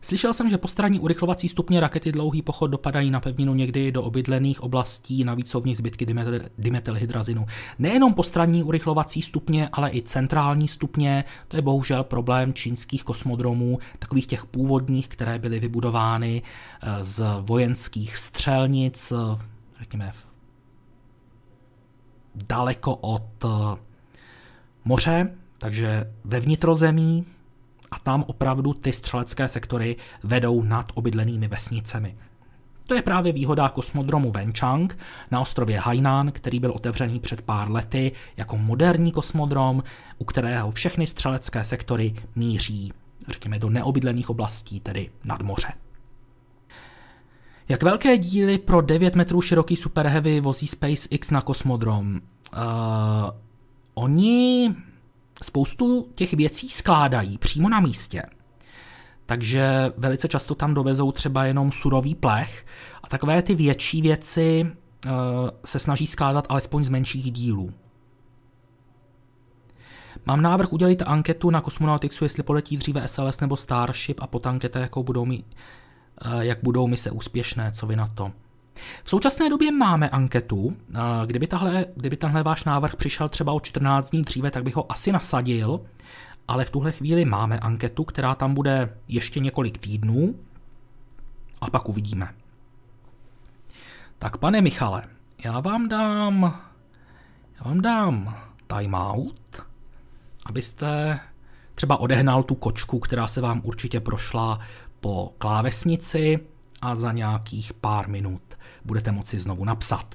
Slyšel 0.00 0.34
jsem, 0.34 0.50
že 0.50 0.58
postranní 0.58 1.00
urychlovací 1.00 1.48
stupně 1.48 1.80
rakety 1.80 2.12
dlouhý 2.12 2.42
pochod 2.42 2.66
dopadají 2.66 3.10
na 3.10 3.20
pevninu 3.20 3.54
někdy 3.54 3.92
do 3.92 4.02
obydlených 4.02 4.62
oblastí, 4.62 5.24
navíc 5.24 5.50
jsou 5.50 5.60
v 5.60 5.66
nich 5.66 5.76
zbytky 5.76 6.06
dimetylhydrazinu. 6.58 7.46
Nejenom 7.78 8.14
postranní 8.14 8.62
urychlovací 8.62 9.22
stupně, 9.22 9.68
ale 9.72 9.90
i 9.90 10.02
centrální 10.02 10.68
stupně, 10.68 11.24
to 11.48 11.56
je 11.56 11.62
bohužel 11.62 12.04
problém 12.04 12.54
čínských 12.54 13.04
kosmodromů, 13.04 13.78
takových 13.98 14.26
těch 14.26 14.46
původních, 14.46 15.08
které 15.08 15.38
byly 15.38 15.60
vybudovány 15.60 16.42
eh, 16.82 17.04
z 17.04 17.24
vojenských 17.40 18.16
střelnic, 18.16 19.12
eh, 19.12 19.44
řekněme, 19.78 20.12
daleko 22.34 22.94
od 22.94 23.44
eh, 23.44 23.87
moře, 24.88 25.30
takže 25.58 26.12
ve 26.24 26.40
vnitrozemí 26.40 27.24
a 27.90 27.98
tam 27.98 28.24
opravdu 28.26 28.74
ty 28.74 28.92
střelecké 28.92 29.48
sektory 29.48 29.96
vedou 30.22 30.62
nad 30.62 30.92
obydlenými 30.94 31.48
vesnicemi. 31.48 32.16
To 32.86 32.94
je 32.94 33.02
právě 33.02 33.32
výhoda 33.32 33.68
kosmodromu 33.68 34.30
Wenchang 34.30 34.98
na 35.30 35.40
ostrově 35.40 35.80
Hainan, 35.80 36.32
který 36.32 36.60
byl 36.60 36.70
otevřený 36.70 37.20
před 37.20 37.42
pár 37.42 37.70
lety 37.70 38.12
jako 38.36 38.56
moderní 38.56 39.12
kosmodrom, 39.12 39.82
u 40.18 40.24
kterého 40.24 40.70
všechny 40.70 41.06
střelecké 41.06 41.64
sektory 41.64 42.14
míří, 42.36 42.92
řekněme, 43.28 43.58
do 43.58 43.70
neobydlených 43.70 44.30
oblastí, 44.30 44.80
tedy 44.80 45.10
nad 45.24 45.42
moře. 45.42 45.72
Jak 47.68 47.82
velké 47.82 48.18
díly 48.18 48.58
pro 48.58 48.80
9 48.80 49.16
metrů 49.16 49.42
široký 49.42 49.76
Super 49.76 50.06
Heavy 50.06 50.40
vozí 50.40 50.66
SpaceX 50.66 51.30
na 51.30 51.40
kosmodrom? 51.40 52.20
Uh, 52.56 53.30
oni 53.98 54.74
spoustu 55.42 56.08
těch 56.14 56.32
věcí 56.32 56.68
skládají 56.68 57.38
přímo 57.38 57.68
na 57.68 57.80
místě. 57.80 58.22
Takže 59.26 59.92
velice 59.96 60.28
často 60.28 60.54
tam 60.54 60.74
dovezou 60.74 61.12
třeba 61.12 61.44
jenom 61.44 61.72
surový 61.72 62.14
plech 62.14 62.66
a 63.02 63.08
takové 63.08 63.42
ty 63.42 63.54
větší 63.54 64.02
věci 64.02 64.66
uh, 65.06 65.12
se 65.64 65.78
snaží 65.78 66.06
skládat 66.06 66.46
alespoň 66.48 66.84
z 66.84 66.88
menších 66.88 67.32
dílů. 67.32 67.72
Mám 70.26 70.42
návrh 70.42 70.72
udělit 70.72 71.02
anketu 71.02 71.50
na 71.50 71.60
Cosmonautixu, 71.60 72.24
jestli 72.24 72.42
poletí 72.42 72.76
dříve 72.76 73.08
SLS 73.08 73.40
nebo 73.40 73.56
Starship 73.56 74.20
a 74.20 74.26
po 74.26 74.40
anketa, 74.44 74.78
jakou 74.78 75.02
budou 75.02 75.24
mi, 75.24 75.44
uh, 76.26 76.40
jak 76.40 76.58
budou 76.62 76.86
mise 76.86 77.10
úspěšné, 77.10 77.72
co 77.72 77.86
vy 77.86 77.96
na 77.96 78.08
to. 78.08 78.32
V 79.04 79.10
současné 79.10 79.50
době 79.50 79.72
máme 79.72 80.08
anketu. 80.08 80.76
Kdyby, 81.26 81.46
tahle, 81.46 81.86
kdyby 81.96 82.16
tenhle 82.16 82.42
váš 82.42 82.64
návrh 82.64 82.96
přišel 82.96 83.28
třeba 83.28 83.52
o 83.52 83.60
14 83.60 84.10
dní 84.10 84.22
dříve, 84.22 84.50
tak 84.50 84.64
bych 84.64 84.76
ho 84.76 84.92
asi 84.92 85.12
nasadil, 85.12 85.80
ale 86.48 86.64
v 86.64 86.70
tuhle 86.70 86.92
chvíli 86.92 87.24
máme 87.24 87.58
anketu, 87.58 88.04
která 88.04 88.34
tam 88.34 88.54
bude 88.54 88.98
ještě 89.08 89.40
několik 89.40 89.78
týdnů 89.78 90.34
a 91.60 91.70
pak 91.70 91.88
uvidíme. 91.88 92.34
Tak 94.18 94.36
pane 94.36 94.60
Michale, 94.60 95.02
já 95.44 95.60
vám 95.60 95.88
dám, 95.88 96.60
já 97.58 97.64
vám 97.64 97.80
dám 97.80 98.36
timeout, 98.66 99.62
abyste 100.46 101.20
třeba 101.74 101.96
odehnal 101.96 102.42
tu 102.42 102.54
kočku, 102.54 102.98
která 102.98 103.26
se 103.26 103.40
vám 103.40 103.60
určitě 103.64 104.00
prošla 104.00 104.58
po 105.00 105.34
klávesnici 105.38 106.40
a 106.82 106.96
za 106.96 107.12
nějakých 107.12 107.72
pár 107.72 108.08
minut 108.08 108.42
budete 108.88 109.12
moci 109.12 109.38
znovu 109.38 109.64
napsat. 109.64 110.14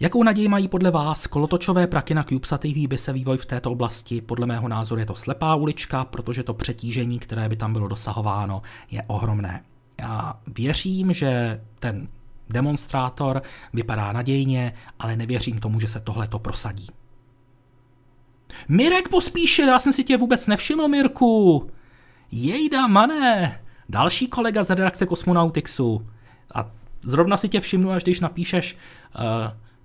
Jakou 0.00 0.22
naději 0.22 0.48
mají 0.48 0.68
podle 0.68 0.90
vás 0.90 1.26
kolotočové 1.26 1.86
praky 1.86 2.14
na 2.14 2.24
CubeSat 2.24 2.66
by 2.66 2.98
se 2.98 3.12
vývoj 3.12 3.36
v 3.36 3.46
této 3.46 3.72
oblasti? 3.72 4.20
Podle 4.20 4.46
mého 4.46 4.68
názoru 4.68 5.00
je 5.00 5.06
to 5.06 5.14
slepá 5.14 5.54
ulička, 5.54 6.04
protože 6.04 6.42
to 6.42 6.54
přetížení, 6.54 7.18
které 7.18 7.48
by 7.48 7.56
tam 7.56 7.72
bylo 7.72 7.88
dosahováno, 7.88 8.62
je 8.90 9.02
ohromné. 9.06 9.62
Já 9.98 10.40
věřím, 10.46 11.14
že 11.14 11.60
ten 11.78 12.08
demonstrátor, 12.50 13.42
vypadá 13.72 14.12
nadějně, 14.12 14.74
ale 14.98 15.16
nevěřím 15.16 15.60
tomu, 15.60 15.80
že 15.80 15.88
se 15.88 16.00
tohle 16.00 16.28
to 16.28 16.38
prosadí. 16.38 16.86
Mirek 18.68 19.08
pospíšil, 19.08 19.68
já 19.68 19.78
jsem 19.78 19.92
si 19.92 20.04
tě 20.04 20.16
vůbec 20.16 20.46
nevšiml, 20.46 20.88
Mirku. 20.88 21.70
Jejda, 22.30 22.86
mané, 22.86 23.60
další 23.88 24.28
kolega 24.28 24.64
z 24.64 24.70
redakce 24.70 25.06
Kosmonautixu. 25.06 26.06
A 26.54 26.70
zrovna 27.02 27.36
si 27.36 27.48
tě 27.48 27.60
všimnu, 27.60 27.90
až 27.90 28.02
když 28.02 28.20
napíšeš, 28.20 28.76
uh, 29.18 29.24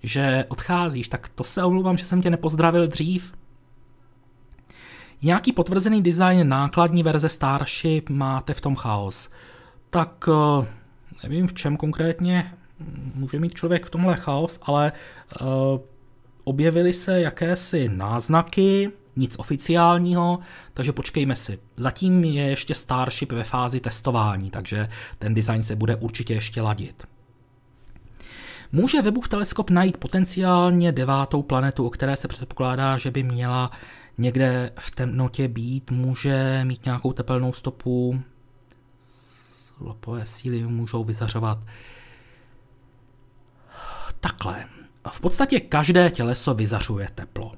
že 0.04 0.46
odcházíš, 0.48 1.08
tak 1.08 1.30
to 1.30 1.44
se 1.44 1.64
omluvám, 1.64 1.98
že 1.98 2.06
jsem 2.06 2.22
tě 2.22 2.30
nepozdravil 2.30 2.88
dřív. 2.88 3.34
Nějaký 5.22 5.52
potvrzený 5.52 6.02
design 6.02 6.50
nákladní 6.50 7.04
verze 7.04 7.30
Starship 7.30 8.10
máte 8.10 8.54
v 8.54 8.62
tom 8.62 8.76
chaos. 8.76 9.30
Tak 9.90 10.28
uh, 10.28 10.66
nevím 11.24 11.48
v 11.48 11.54
čem 11.54 11.78
konkrétně 11.78 12.54
může 13.16 13.40
mít 13.40 13.54
člověk 13.54 13.86
v 13.86 13.90
tomhle 13.90 14.16
chaos, 14.16 14.60
ale 14.64 14.92
uh, 15.42 15.48
objevily 16.44 16.94
se 16.94 17.22
jakési 17.22 17.90
náznaky, 17.90 18.92
nic 19.16 19.36
oficiálního, 19.40 20.40
takže 20.74 20.94
počkejme 20.94 21.36
si. 21.36 21.60
Zatím 21.78 22.24
je 22.24 22.44
ještě 22.44 22.76
Starship 22.76 23.32
ve 23.32 23.44
fázi 23.44 23.80
testování, 23.80 24.50
takže 24.50 24.90
ten 25.20 25.34
design 25.34 25.64
se 25.64 25.76
bude 25.76 25.96
určitě 25.96 26.34
ještě 26.34 26.62
ladit. 26.62 27.08
Může 28.72 29.02
Webův 29.02 29.28
teleskop 29.28 29.70
najít 29.70 29.98
potenciálně 29.98 30.92
devátou 30.92 31.42
planetu, 31.42 31.86
o 31.86 31.90
které 31.90 32.16
se 32.16 32.28
předpokládá, 32.28 32.98
že 32.98 33.12
by 33.12 33.24
měla 33.24 33.72
někde 34.18 34.72
v 34.80 34.92
temnotě 34.92 35.48
být, 35.48 35.92
může 35.92 36.62
mít 36.64 36.86
nějakou 36.86 37.14
tepelnou 37.14 37.54
stopu, 37.54 38.22
lopové 39.80 40.26
síly 40.26 40.64
můžou 40.64 41.04
vyzařovat. 41.04 41.58
Takhle. 44.20 44.66
V 45.12 45.22
podstatě 45.22 45.60
každé 45.60 46.10
těleso 46.10 46.54
vyzařuje 46.54 47.10
teplo. 47.16 47.52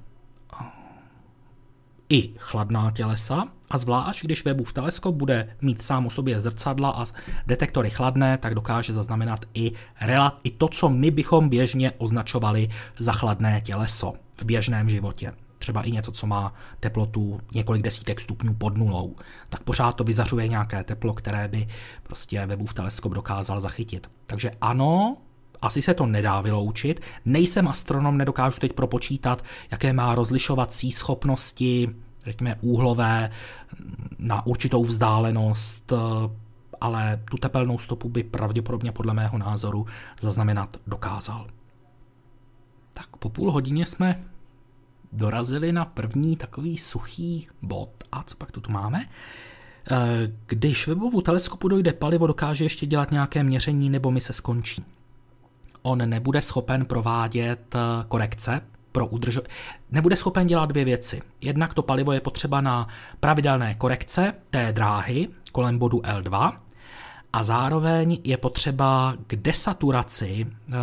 I 2.09 2.33
chladná 2.37 2.91
tělesa, 2.91 3.47
a 3.69 3.77
zvlášť 3.77 4.25
když 4.25 4.45
Webův 4.45 4.73
teleskop 4.73 5.15
bude 5.15 5.55
mít 5.61 5.81
sám 5.81 6.05
o 6.05 6.09
sobě 6.09 6.41
zrcadla 6.41 6.89
a 6.89 7.05
detektory 7.47 7.89
chladné, 7.89 8.37
tak 8.37 8.55
dokáže 8.55 8.93
zaznamenat 8.93 9.45
i, 9.53 9.71
relat, 10.01 10.39
i 10.43 10.51
to, 10.51 10.67
co 10.67 10.89
my 10.89 11.11
bychom 11.11 11.49
běžně 11.49 11.91
označovali 11.97 12.69
za 12.99 13.13
chladné 13.13 13.61
těleso 13.61 14.13
v 14.37 14.45
běžném 14.45 14.89
životě 14.89 15.33
třeba 15.65 15.81
i 15.81 15.91
něco, 15.91 16.11
co 16.11 16.27
má 16.27 16.53
teplotu 16.79 17.39
několik 17.53 17.81
desítek 17.81 18.21
stupňů 18.21 18.53
pod 18.53 18.77
nulou, 18.77 19.15
tak 19.49 19.63
pořád 19.63 19.91
to 19.95 20.03
vyzařuje 20.03 20.47
nějaké 20.47 20.83
teplo, 20.83 21.13
které 21.13 21.47
by 21.47 21.67
prostě 22.03 22.45
Webův 22.45 22.73
teleskop 22.73 23.13
dokázal 23.13 23.61
zachytit. 23.61 24.09
Takže 24.27 24.51
ano, 24.61 25.17
asi 25.65 25.81
se 25.81 25.93
to 25.93 26.05
nedá 26.05 26.41
vyloučit. 26.41 27.01
Nejsem 27.25 27.67
astronom, 27.67 28.17
nedokážu 28.17 28.59
teď 28.59 28.73
propočítat, 28.73 29.43
jaké 29.71 29.93
má 29.93 30.15
rozlišovací 30.15 30.91
schopnosti, 30.91 31.89
řekněme 32.25 32.55
úhlové, 32.61 33.31
na 34.19 34.45
určitou 34.45 34.83
vzdálenost, 34.83 35.93
ale 36.81 37.21
tu 37.29 37.37
tepelnou 37.37 37.77
stopu 37.77 38.09
by 38.09 38.23
pravděpodobně 38.23 38.91
podle 38.91 39.13
mého 39.13 39.37
názoru 39.37 39.85
zaznamenat 40.19 40.77
dokázal. 40.87 41.47
Tak 42.93 43.17
po 43.17 43.29
půl 43.29 43.51
hodině 43.51 43.85
jsme 43.85 44.23
dorazili 45.11 45.71
na 45.71 45.85
první 45.85 46.35
takový 46.35 46.77
suchý 46.77 47.47
bod. 47.61 47.89
A 48.11 48.23
co 48.23 48.35
pak 48.35 48.51
tu, 48.51 48.71
máme? 48.71 49.05
Eh, 49.91 50.31
když 50.47 50.87
webovu 50.87 51.21
teleskopu 51.21 51.67
dojde 51.67 51.93
palivo, 51.93 52.27
dokáže 52.27 52.65
ještě 52.65 52.85
dělat 52.85 53.11
nějaké 53.11 53.43
měření 53.43 53.89
nebo 53.89 54.11
mi 54.11 54.21
se 54.21 54.33
skončí. 54.33 54.83
On 55.85 56.09
nebude 56.09 56.41
schopen 56.41 56.85
provádět 56.85 57.75
eh, 57.75 57.79
korekce 58.07 58.61
pro 58.91 59.07
udrž... 59.07 59.37
Nebude 59.91 60.15
schopen 60.15 60.47
dělat 60.47 60.65
dvě 60.65 60.85
věci. 60.85 61.21
Jednak 61.41 61.73
to 61.73 61.81
palivo 61.81 62.11
je 62.11 62.21
potřeba 62.21 62.61
na 62.61 62.87
pravidelné 63.19 63.75
korekce 63.75 64.33
té 64.49 64.73
dráhy 64.73 65.27
kolem 65.51 65.77
bodu 65.77 65.97
L2 65.97 66.57
a 67.33 67.43
zároveň 67.43 68.17
je 68.23 68.37
potřeba 68.37 69.15
k 69.27 69.35
desaturaci 69.35 70.47
eh, 70.47 70.75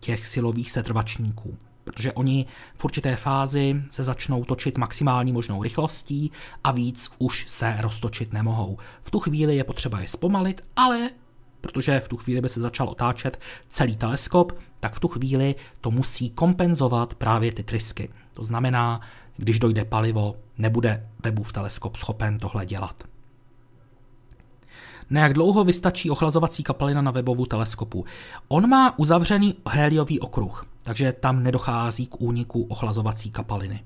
těch 0.00 0.26
silových 0.26 0.70
setrvačníků 0.70 1.56
protože 1.84 2.12
oni 2.12 2.46
v 2.76 2.84
určité 2.84 3.16
fázi 3.16 3.82
se 3.90 4.04
začnou 4.04 4.44
točit 4.44 4.78
maximální 4.78 5.32
možnou 5.32 5.62
rychlostí 5.62 6.30
a 6.64 6.72
víc 6.72 7.10
už 7.18 7.44
se 7.48 7.76
roztočit 7.80 8.32
nemohou. 8.32 8.78
V 9.02 9.10
tu 9.10 9.20
chvíli 9.20 9.56
je 9.56 9.64
potřeba 9.64 10.00
je 10.00 10.08
zpomalit, 10.08 10.64
ale 10.76 11.10
protože 11.60 12.00
v 12.00 12.08
tu 12.08 12.16
chvíli 12.16 12.40
by 12.40 12.48
se 12.48 12.60
začal 12.60 12.88
otáčet 12.88 13.40
celý 13.68 13.96
teleskop, 13.96 14.52
tak 14.80 14.94
v 14.94 15.00
tu 15.00 15.08
chvíli 15.08 15.54
to 15.80 15.90
musí 15.90 16.30
kompenzovat 16.30 17.14
právě 17.14 17.52
ty 17.52 17.62
trysky. 17.62 18.08
To 18.32 18.44
znamená, 18.44 19.00
když 19.36 19.58
dojde 19.58 19.84
palivo, 19.84 20.36
nebude 20.58 21.06
Webův 21.24 21.52
teleskop 21.52 21.96
schopen 21.96 22.38
tohle 22.38 22.66
dělat. 22.66 23.04
Na 25.10 25.20
jak 25.20 25.32
dlouho 25.32 25.64
vystačí 25.64 26.10
ochlazovací 26.10 26.62
kapalina 26.62 27.02
na 27.02 27.10
webovu 27.10 27.46
teleskopu? 27.46 28.04
On 28.48 28.68
má 28.68 28.98
uzavřený 28.98 29.54
heliový 29.68 30.20
okruh, 30.20 30.66
takže 30.82 31.12
tam 31.12 31.42
nedochází 31.42 32.06
k 32.06 32.20
úniku 32.20 32.62
ochlazovací 32.62 33.30
kapaliny. 33.30 33.84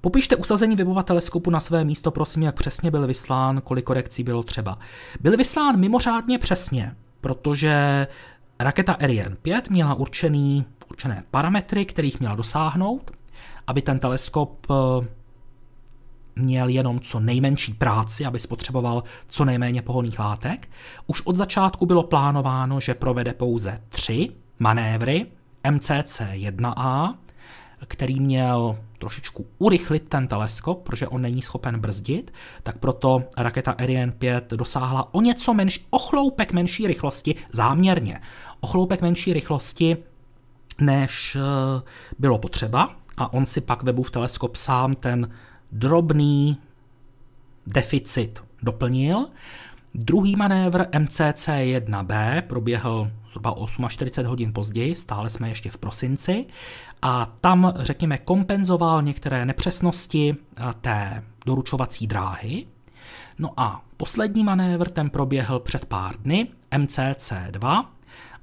Popište 0.00 0.36
usazení 0.36 0.76
webova 0.76 1.02
teleskopu 1.02 1.50
na 1.50 1.60
své 1.60 1.84
místo, 1.84 2.10
prosím, 2.10 2.42
jak 2.42 2.54
přesně 2.54 2.90
byl 2.90 3.06
vyslán, 3.06 3.60
kolik 3.60 3.84
korekcí 3.84 4.22
bylo 4.22 4.42
třeba. 4.42 4.78
Byl 5.20 5.36
vyslán 5.36 5.80
mimořádně 5.80 6.38
přesně, 6.38 6.94
protože 7.20 8.06
raketa 8.58 8.92
Ariane 8.92 9.36
5 9.36 9.70
měla 9.70 9.94
určený, 9.94 10.64
určené 10.90 11.24
parametry, 11.30 11.84
kterých 11.84 12.20
měla 12.20 12.34
dosáhnout, 12.34 13.10
aby 13.66 13.82
ten 13.82 13.98
teleskop 13.98 14.66
eh, 14.70 15.06
měl 16.36 16.68
jenom 16.68 17.00
co 17.00 17.20
nejmenší 17.20 17.74
práci, 17.74 18.24
aby 18.24 18.38
spotřeboval 18.38 19.02
co 19.28 19.44
nejméně 19.44 19.82
pohoných 19.82 20.18
látek. 20.18 20.68
Už 21.06 21.22
od 21.22 21.36
začátku 21.36 21.86
bylo 21.86 22.02
plánováno, 22.02 22.80
že 22.80 22.94
provede 22.94 23.32
pouze 23.32 23.78
tři 23.88 24.30
manévry 24.58 25.26
MCC-1A, 25.64 27.14
který 27.86 28.20
měl 28.20 28.78
trošičku 29.00 29.46
urychlit 29.58 30.08
ten 30.08 30.28
teleskop, 30.28 30.82
protože 30.82 31.08
on 31.08 31.22
není 31.22 31.42
schopen 31.42 31.80
brzdit, 31.80 32.32
tak 32.62 32.78
proto 32.78 33.22
raketa 33.36 33.72
Ariane 33.72 34.12
5 34.12 34.50
dosáhla 34.50 35.14
o 35.14 35.20
něco 35.20 35.54
menší, 35.54 35.86
o 35.90 35.98
chloupek 35.98 36.52
menší 36.52 36.86
rychlosti, 36.86 37.34
záměrně, 37.52 38.20
o 38.60 38.66
chloupek 38.66 39.02
menší 39.02 39.32
rychlosti, 39.32 39.96
než 40.80 41.36
eh, 41.36 41.82
bylo 42.18 42.38
potřeba. 42.38 42.96
A 43.16 43.32
on 43.32 43.46
si 43.46 43.60
pak 43.60 43.82
Webův 43.82 44.10
teleskop 44.10 44.56
sám 44.56 44.94
ten 44.94 45.30
drobný 45.72 46.56
deficit 47.66 48.42
doplnil. 48.62 49.26
Druhý 49.94 50.36
manévr 50.36 50.82
MCC-1B 50.82 52.42
proběhl 52.42 53.10
zhruba 53.30 53.54
48 53.88 54.28
hodin 54.28 54.52
později, 54.52 54.94
stále 54.94 55.30
jsme 55.30 55.48
ještě 55.48 55.70
v 55.70 55.78
prosinci, 55.78 56.46
a 57.02 57.26
tam, 57.40 57.72
řekněme, 57.76 58.18
kompenzoval 58.18 59.02
některé 59.02 59.46
nepřesnosti 59.46 60.36
eh, 60.56 60.62
té 60.80 61.22
doručovací 61.46 62.06
dráhy. 62.06 62.66
No 63.38 63.50
a 63.56 63.82
poslední 63.96 64.44
manévr 64.44 64.90
ten 64.90 65.10
proběhl 65.10 65.60
před 65.60 65.84
pár 65.84 66.16
dny, 66.16 66.48
MCC-2, 66.72 67.84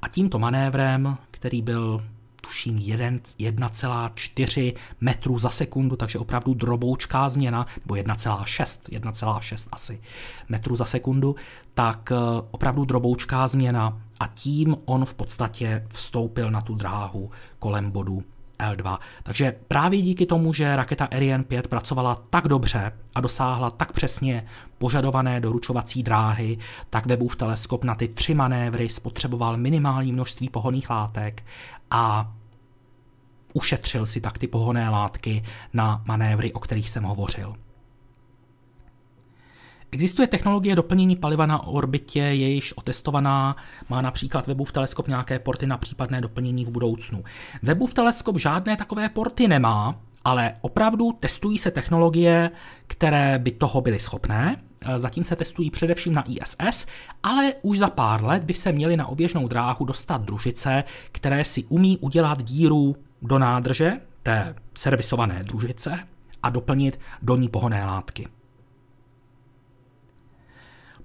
a 0.01 0.07
tímto 0.07 0.39
manévrem, 0.39 1.17
který 1.31 1.61
byl 1.61 2.03
tuším 2.41 2.77
1,4 2.77 4.73
metrů 5.01 5.39
za 5.39 5.49
sekundu, 5.49 5.95
takže 5.95 6.19
opravdu 6.19 6.53
droboučká 6.53 7.29
změna, 7.29 7.67
nebo 7.85 7.95
1,6, 7.95 8.99
1,6 8.99 9.67
asi 9.71 10.01
metrů 10.49 10.75
za 10.75 10.85
sekundu, 10.85 11.35
tak 11.73 12.11
eh, 12.11 12.15
opravdu 12.51 12.85
droboučká 12.85 13.47
změna 13.47 14.01
a 14.19 14.27
tím 14.27 14.75
on 14.85 15.05
v 15.05 15.13
podstatě 15.13 15.87
vstoupil 15.89 16.51
na 16.51 16.61
tu 16.61 16.75
dráhu 16.75 17.31
kolem 17.59 17.91
bodu 17.91 18.23
L2. 18.59 18.97
Takže 19.23 19.55
právě 19.67 20.01
díky 20.01 20.25
tomu, 20.25 20.53
že 20.53 20.75
raketa 20.75 21.05
Ariane 21.05 21.43
5 21.43 21.67
pracovala 21.67 22.21
tak 22.29 22.47
dobře 22.47 22.91
a 23.15 23.21
dosáhla 23.21 23.69
tak 23.71 23.91
přesně 23.91 24.45
požadované 24.77 25.39
doručovací 25.39 26.03
dráhy, 26.03 26.57
tak 26.89 27.05
Webův 27.05 27.35
teleskop 27.35 27.83
na 27.83 27.95
ty 27.95 28.07
tři 28.07 28.33
manévry 28.33 28.89
spotřeboval 28.89 29.57
minimální 29.57 30.11
množství 30.11 30.49
pohoných 30.49 30.89
látek 30.89 31.43
a 31.91 32.31
ušetřil 33.53 34.05
si 34.05 34.21
tak 34.21 34.37
ty 34.37 34.47
pohonné 34.47 34.89
látky 34.89 35.43
na 35.73 36.01
manévry, 36.05 36.53
o 36.53 36.59
kterých 36.59 36.89
jsem 36.89 37.03
hovořil. 37.03 37.55
Existuje 39.91 40.27
technologie 40.27 40.75
doplnění 40.75 41.15
paliva 41.15 41.45
na 41.45 41.67
orbitě, 41.67 42.19
je 42.19 42.49
již 42.49 42.73
otestovaná, 42.73 43.55
má 43.89 44.01
například 44.01 44.47
Webův 44.47 44.71
teleskop 44.71 45.07
nějaké 45.07 45.39
porty 45.39 45.67
na 45.67 45.77
případné 45.77 46.21
doplnění 46.21 46.65
v 46.65 46.69
budoucnu. 46.69 47.23
Webův 47.63 47.93
teleskop 47.93 48.37
žádné 48.37 48.77
takové 48.77 49.09
porty 49.09 49.47
nemá, 49.47 49.95
ale 50.23 50.55
opravdu 50.61 51.11
testují 51.11 51.57
se 51.57 51.71
technologie, 51.71 52.51
které 52.87 53.39
by 53.39 53.51
toho 53.51 53.81
byly 53.81 53.99
schopné. 53.99 54.55
zatím 54.97 55.23
se 55.23 55.35
testují 55.35 55.71
především 55.71 56.13
na 56.13 56.23
ISS, 56.29 56.85
ale 57.23 57.53
už 57.61 57.77
za 57.77 57.89
pár 57.89 58.23
let 58.23 58.43
by 58.43 58.53
se 58.53 58.71
měly 58.71 58.97
na 58.97 59.07
oběžnou 59.07 59.47
dráhu 59.47 59.85
dostat 59.85 60.21
družice, 60.21 60.83
které 61.11 61.45
si 61.45 61.63
umí 61.63 61.97
udělat 61.97 62.43
díru 62.43 62.95
do 63.21 63.39
nádrže, 63.39 63.93
té 64.23 64.55
servisované 64.73 65.43
družice, 65.43 65.99
a 66.43 66.49
doplnit 66.49 66.99
do 67.21 67.35
ní 67.35 67.49
pohonné 67.49 67.85
látky. 67.85 68.27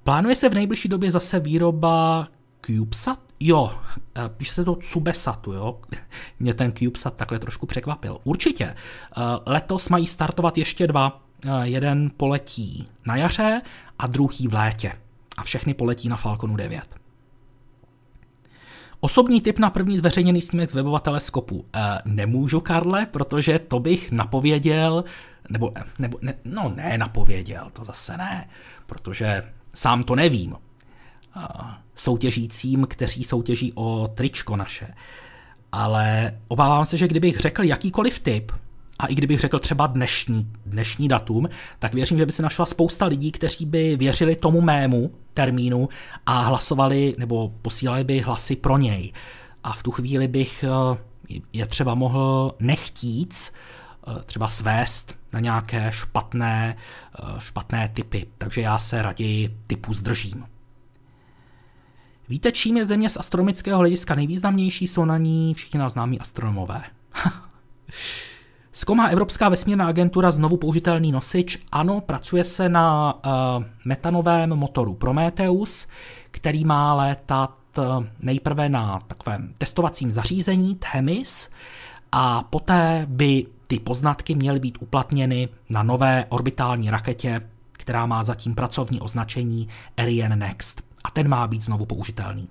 Plánuje 0.04 0.36
se 0.36 0.48
v 0.48 0.54
nejbližší 0.54 0.88
době 0.88 1.10
zase 1.10 1.40
výroba 1.40 2.28
CubeSat? 2.66 3.20
Jo, 3.40 3.72
eh, 4.16 4.28
píše 4.28 4.52
se 4.52 4.64
to 4.64 4.74
Cubesatu, 4.74 5.52
jo. 5.52 5.80
Mě 6.40 6.54
ten 6.54 6.72
CubeSat 6.72 7.16
takhle 7.16 7.38
trošku 7.38 7.66
překvapil. 7.66 8.18
Určitě. 8.24 8.64
Eh, 8.64 8.74
letos 9.46 9.88
mají 9.88 10.06
startovat 10.06 10.58
ještě 10.58 10.86
dva. 10.86 11.22
Eh, 11.46 11.50
jeden 11.62 12.10
poletí 12.16 12.88
na 13.06 13.16
jaře 13.16 13.62
a 13.98 14.06
druhý 14.06 14.48
v 14.48 14.54
létě. 14.54 14.92
A 15.36 15.42
všechny 15.42 15.74
poletí 15.74 16.08
na 16.08 16.16
Falconu 16.16 16.56
9. 16.56 17.02
Osobní 19.00 19.40
tip 19.40 19.58
na 19.58 19.70
první 19.70 19.98
zveřejněný 19.98 20.42
snímek 20.42 20.70
z 20.70 20.74
webova 20.74 20.98
teleskopu. 20.98 21.64
E, 21.74 21.98
nemůžu, 22.04 22.60
Karle, 22.60 23.06
protože 23.06 23.58
to 23.58 23.80
bych 23.80 24.12
napověděl, 24.12 25.04
nebo, 25.50 25.72
nebo 25.98 26.18
ne, 26.22 26.34
no 26.44 26.72
ne 26.76 26.98
napověděl, 26.98 27.70
to 27.72 27.84
zase 27.84 28.16
ne, 28.16 28.48
protože 28.86 29.42
sám 29.74 30.02
to 30.02 30.14
nevím. 30.14 30.54
Soutěžícím, 31.96 32.86
kteří 32.90 33.24
soutěží 33.24 33.72
o 33.74 34.10
tričko 34.14 34.56
naše. 34.56 34.94
Ale 35.72 36.34
obávám 36.48 36.84
se, 36.84 36.96
že 36.96 37.08
kdybych 37.08 37.38
řekl 37.38 37.62
jakýkoliv 37.62 38.18
tip, 38.18 38.52
a 38.98 39.06
i 39.06 39.14
kdybych 39.14 39.40
řekl 39.40 39.58
třeba 39.58 39.86
dnešní, 39.86 40.52
dnešní 40.66 41.08
datum, 41.08 41.48
tak 41.78 41.94
věřím, 41.94 42.18
že 42.18 42.26
by 42.26 42.32
se 42.32 42.42
našla 42.42 42.66
spousta 42.66 43.06
lidí, 43.06 43.32
kteří 43.32 43.66
by 43.66 43.96
věřili 43.96 44.36
tomu 44.36 44.60
mému 44.60 45.10
termínu 45.34 45.88
a 46.26 46.42
hlasovali 46.42 47.14
nebo 47.18 47.52
posílali 47.62 48.04
by 48.04 48.20
hlasy 48.20 48.56
pro 48.56 48.78
něj. 48.78 49.12
A 49.64 49.72
v 49.72 49.82
tu 49.82 49.90
chvíli 49.90 50.28
bych 50.28 50.64
eh, 50.64 50.98
je 51.52 51.66
třeba 51.66 51.94
mohl 51.94 52.54
nechtíc 52.60 53.52
třeba 54.24 54.48
svést 54.48 55.18
na 55.32 55.40
nějaké 55.40 55.92
špatné, 55.92 56.76
eh, 57.18 57.40
špatné 57.40 57.88
typy. 57.94 58.26
Takže 58.38 58.60
já 58.60 58.78
se 58.78 59.02
raději 59.02 59.56
typu 59.66 59.94
zdržím. 59.94 60.44
Víte, 62.28 62.52
čím 62.52 62.76
je 62.76 62.84
Země 62.86 63.10
z 63.10 63.16
astronomického 63.16 63.78
hlediska 63.78 64.14
nejvýznamnější? 64.14 64.88
Jsou 64.88 65.04
na 65.04 65.18
ní 65.18 65.54
všichni 65.54 65.78
nás 65.78 65.92
známí 65.92 66.20
astronomové. 66.20 66.82
Zkoumá 68.72 69.08
Evropská 69.08 69.48
vesmírná 69.48 69.86
agentura 69.86 70.30
znovu 70.30 70.56
použitelný 70.56 71.12
nosič. 71.12 71.58
Ano, 71.72 72.00
pracuje 72.00 72.44
se 72.44 72.68
na 72.68 73.14
uh, 73.14 73.64
metanovém 73.84 74.50
motoru 74.50 74.94
Prometheus, 74.94 75.86
který 76.30 76.64
má 76.64 76.94
létat 76.94 77.54
uh, 77.78 78.04
nejprve 78.20 78.68
na 78.68 79.00
takovém 79.06 79.54
testovacím 79.58 80.12
zařízení 80.12 80.74
THEMIS 80.74 81.50
a 82.12 82.42
poté 82.42 83.06
by 83.08 83.46
ty 83.72 83.78
poznatky 83.78 84.34
měly 84.34 84.60
být 84.60 84.78
uplatněny 84.80 85.48
na 85.70 85.82
nové 85.82 86.24
orbitální 86.28 86.90
raketě, 86.90 87.40
která 87.72 88.06
má 88.06 88.24
zatím 88.24 88.54
pracovní 88.54 89.00
označení 89.00 89.68
Ariane 89.96 90.36
Next. 90.36 90.82
A 91.04 91.10
ten 91.10 91.28
má 91.28 91.46
být 91.46 91.62
znovu 91.62 91.86
použitelný. 91.86 92.48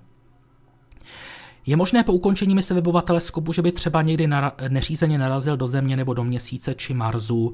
Je 1.66 1.76
možné 1.76 2.04
po 2.04 2.12
ukončení 2.12 2.54
mise 2.54 2.74
webova 2.74 3.02
teleskopu, 3.02 3.52
že 3.52 3.62
by 3.62 3.72
třeba 3.72 4.02
někdy 4.02 4.26
nara- 4.26 4.52
neřízeně 4.68 5.18
narazil 5.18 5.56
do 5.56 5.68
Země 5.68 5.96
nebo 5.96 6.14
do 6.14 6.24
Měsíce 6.24 6.74
či 6.74 6.94
Marsu. 6.94 7.52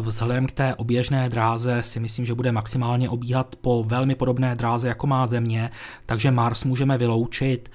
Vzhledem 0.00 0.46
k 0.46 0.52
té 0.52 0.74
oběžné 0.74 1.28
dráze 1.28 1.82
si 1.82 2.00
myslím, 2.00 2.26
že 2.26 2.34
bude 2.34 2.52
maximálně 2.52 3.10
obíhat 3.10 3.56
po 3.56 3.84
velmi 3.84 4.14
podobné 4.14 4.56
dráze, 4.56 4.88
jako 4.88 5.06
má 5.06 5.26
Země, 5.26 5.70
takže 6.06 6.30
Mars 6.30 6.64
můžeme 6.64 6.98
vyloučit. 6.98 7.68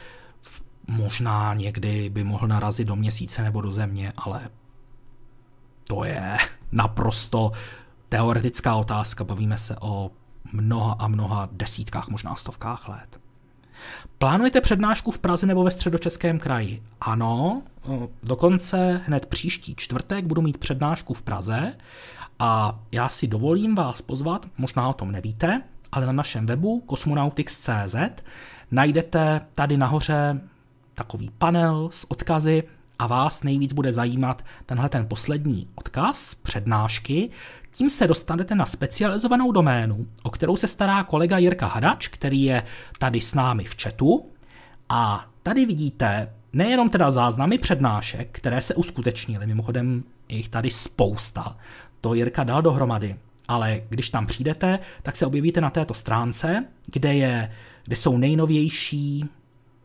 Možná 0.87 1.53
někdy 1.53 2.09
by 2.09 2.23
mohl 2.23 2.47
narazit 2.47 2.87
do 2.87 2.95
Měsíce 2.95 3.43
nebo 3.43 3.61
do 3.61 3.71
Země, 3.71 4.13
ale 4.17 4.41
to 5.91 6.03
je 6.03 6.37
naprosto 6.71 7.51
teoretická 8.09 8.75
otázka. 8.75 9.23
Bavíme 9.23 9.57
se 9.57 9.75
o 9.81 10.11
mnoha 10.53 10.95
a 10.99 11.07
mnoha 11.07 11.49
desítkách, 11.51 12.07
možná 12.07 12.35
stovkách 12.35 12.89
let. 12.89 13.19
Plánujete 14.17 14.61
přednášku 14.61 15.11
v 15.11 15.19
Praze 15.19 15.47
nebo 15.47 15.63
ve 15.63 15.71
středočeském 15.71 16.39
kraji? 16.39 16.83
Ano, 17.01 17.61
dokonce 18.23 19.01
hned 19.05 19.25
příští 19.25 19.75
čtvrtek 19.75 20.25
budu 20.25 20.41
mít 20.41 20.57
přednášku 20.57 21.13
v 21.13 21.21
Praze 21.21 21.73
a 22.39 22.79
já 22.91 23.09
si 23.09 23.27
dovolím 23.27 23.75
vás 23.75 24.01
pozvat, 24.01 24.45
možná 24.57 24.89
o 24.89 24.93
tom 24.93 25.11
nevíte, 25.11 25.61
ale 25.91 26.05
na 26.05 26.11
našem 26.11 26.45
webu 26.45 26.83
cosmonautics.cz 26.89 27.95
najdete 28.71 29.41
tady 29.53 29.77
nahoře 29.77 30.41
takový 30.95 31.29
panel 31.37 31.89
s 31.93 32.11
odkazy 32.11 32.63
a 33.01 33.07
vás 33.07 33.43
nejvíc 33.43 33.73
bude 33.73 33.93
zajímat 33.93 34.45
tenhle 34.65 34.89
ten 34.89 35.07
poslední 35.07 35.67
odkaz, 35.75 36.35
přednášky, 36.35 37.29
tím 37.71 37.89
se 37.89 38.07
dostanete 38.07 38.55
na 38.55 38.65
specializovanou 38.65 39.51
doménu, 39.51 40.07
o 40.23 40.29
kterou 40.29 40.55
se 40.55 40.67
stará 40.67 41.03
kolega 41.03 41.37
Jirka 41.37 41.67
Hadač, 41.67 42.07
který 42.07 42.43
je 42.43 42.63
tady 42.99 43.21
s 43.21 43.33
námi 43.33 43.63
v 43.63 43.75
chatu. 43.81 44.25
A 44.89 45.25
tady 45.43 45.65
vidíte 45.65 46.33
nejenom 46.53 46.89
teda 46.89 47.11
záznamy 47.11 47.57
přednášek, 47.57 48.29
které 48.31 48.61
se 48.61 48.75
uskutečnily, 48.75 49.47
mimochodem 49.47 50.03
jich 50.29 50.49
tady 50.49 50.71
spousta, 50.71 51.57
to 52.01 52.13
Jirka 52.13 52.43
dal 52.43 52.61
dohromady, 52.61 53.15
ale 53.47 53.81
když 53.89 54.09
tam 54.09 54.27
přijdete, 54.27 54.79
tak 55.03 55.15
se 55.15 55.25
objevíte 55.25 55.61
na 55.61 55.69
této 55.69 55.93
stránce, 55.93 56.65
kde, 56.85 57.13
je, 57.13 57.51
kde 57.83 57.95
jsou 57.95 58.17
nejnovější 58.17 59.25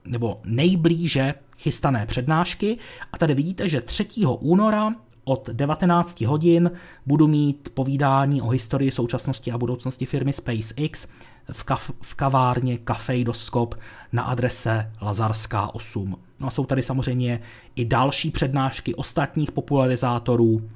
nebo 0.05 0.41
nejblíže 0.45 1.35
chystané 1.59 2.07
přednášky 2.07 2.79
a 3.13 3.19
tady 3.19 3.35
vidíte, 3.35 3.69
že 3.69 3.81
3. 3.81 4.07
února 4.41 4.95
od 5.25 5.49
19 5.53 6.21
hodin 6.21 6.71
budu 7.07 7.29
mít 7.29 7.69
povídání 7.75 8.43
o 8.43 8.49
historii, 8.49 8.93
současnosti 8.93 9.53
a 9.53 9.59
budoucnosti 9.59 10.07
firmy 10.07 10.33
SpaceX 10.33 11.07
v, 11.53 11.65
kaf- 11.65 11.95
v 12.03 12.15
kavárně 12.15 12.79
Kafejdoskop 12.79 13.75
na 14.13 14.23
adrese 14.23 14.93
Lazarská 15.03 15.75
8. 15.75 16.17
No 16.41 16.47
a 16.47 16.51
jsou 16.51 16.65
tady 16.65 16.83
samozřejmě 16.83 17.41
i 17.77 17.85
další 17.85 18.31
přednášky 18.31 18.95
ostatních 18.95 19.53
popularizátorů, 19.53 20.71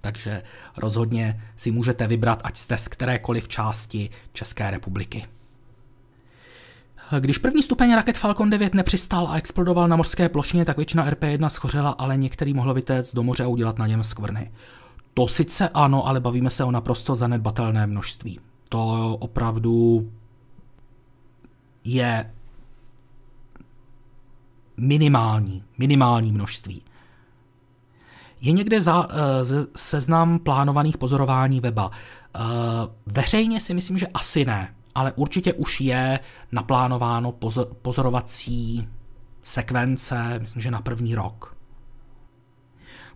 takže 0.00 0.42
rozhodně 0.76 1.42
si 1.56 1.70
můžete 1.70 2.06
vybrat, 2.06 2.40
ať 2.44 2.56
jste 2.56 2.78
z 2.78 2.88
kterékoliv 2.88 3.48
části 3.48 4.10
České 4.32 4.70
republiky. 4.70 5.26
Když 7.20 7.38
první 7.38 7.62
stupeň 7.62 7.94
raket 7.94 8.18
Falcon 8.18 8.50
9 8.50 8.74
nepřistál 8.74 9.28
a 9.28 9.36
explodoval 9.36 9.88
na 9.88 9.96
mořské 9.96 10.28
plošině, 10.28 10.64
tak 10.64 10.76
většina 10.76 11.10
RP-1 11.10 11.48
schořela, 11.48 11.90
ale 11.90 12.16
některý 12.16 12.54
mohl 12.54 12.74
vytéct 12.74 13.14
do 13.14 13.22
moře 13.22 13.44
a 13.44 13.48
udělat 13.48 13.78
na 13.78 13.86
něm 13.86 14.04
skvrny. 14.04 14.50
To 15.14 15.28
sice 15.28 15.68
ano, 15.68 16.06
ale 16.06 16.20
bavíme 16.20 16.50
se 16.50 16.64
o 16.64 16.70
naprosto 16.70 17.14
zanedbatelné 17.14 17.86
množství. 17.86 18.40
To 18.68 19.16
opravdu 19.20 20.10
je 21.84 22.32
minimální, 24.76 25.64
minimální 25.78 26.32
množství. 26.32 26.82
Je 28.40 28.52
někde 28.52 28.80
za, 28.80 29.06
uh, 29.06 29.12
seznam 29.76 30.38
plánovaných 30.38 30.98
pozorování 30.98 31.60
weba. 31.60 31.86
Uh, 31.86 31.92
veřejně 33.06 33.60
si 33.60 33.74
myslím, 33.74 33.98
že 33.98 34.06
asi 34.06 34.44
ne 34.44 34.74
ale 34.94 35.12
určitě 35.12 35.52
už 35.52 35.80
je 35.80 36.20
naplánováno 36.52 37.32
pozor, 37.32 37.66
pozorovací 37.82 38.88
sekvence, 39.42 40.38
myslím, 40.38 40.62
že 40.62 40.70
na 40.70 40.80
první 40.80 41.14
rok. 41.14 41.56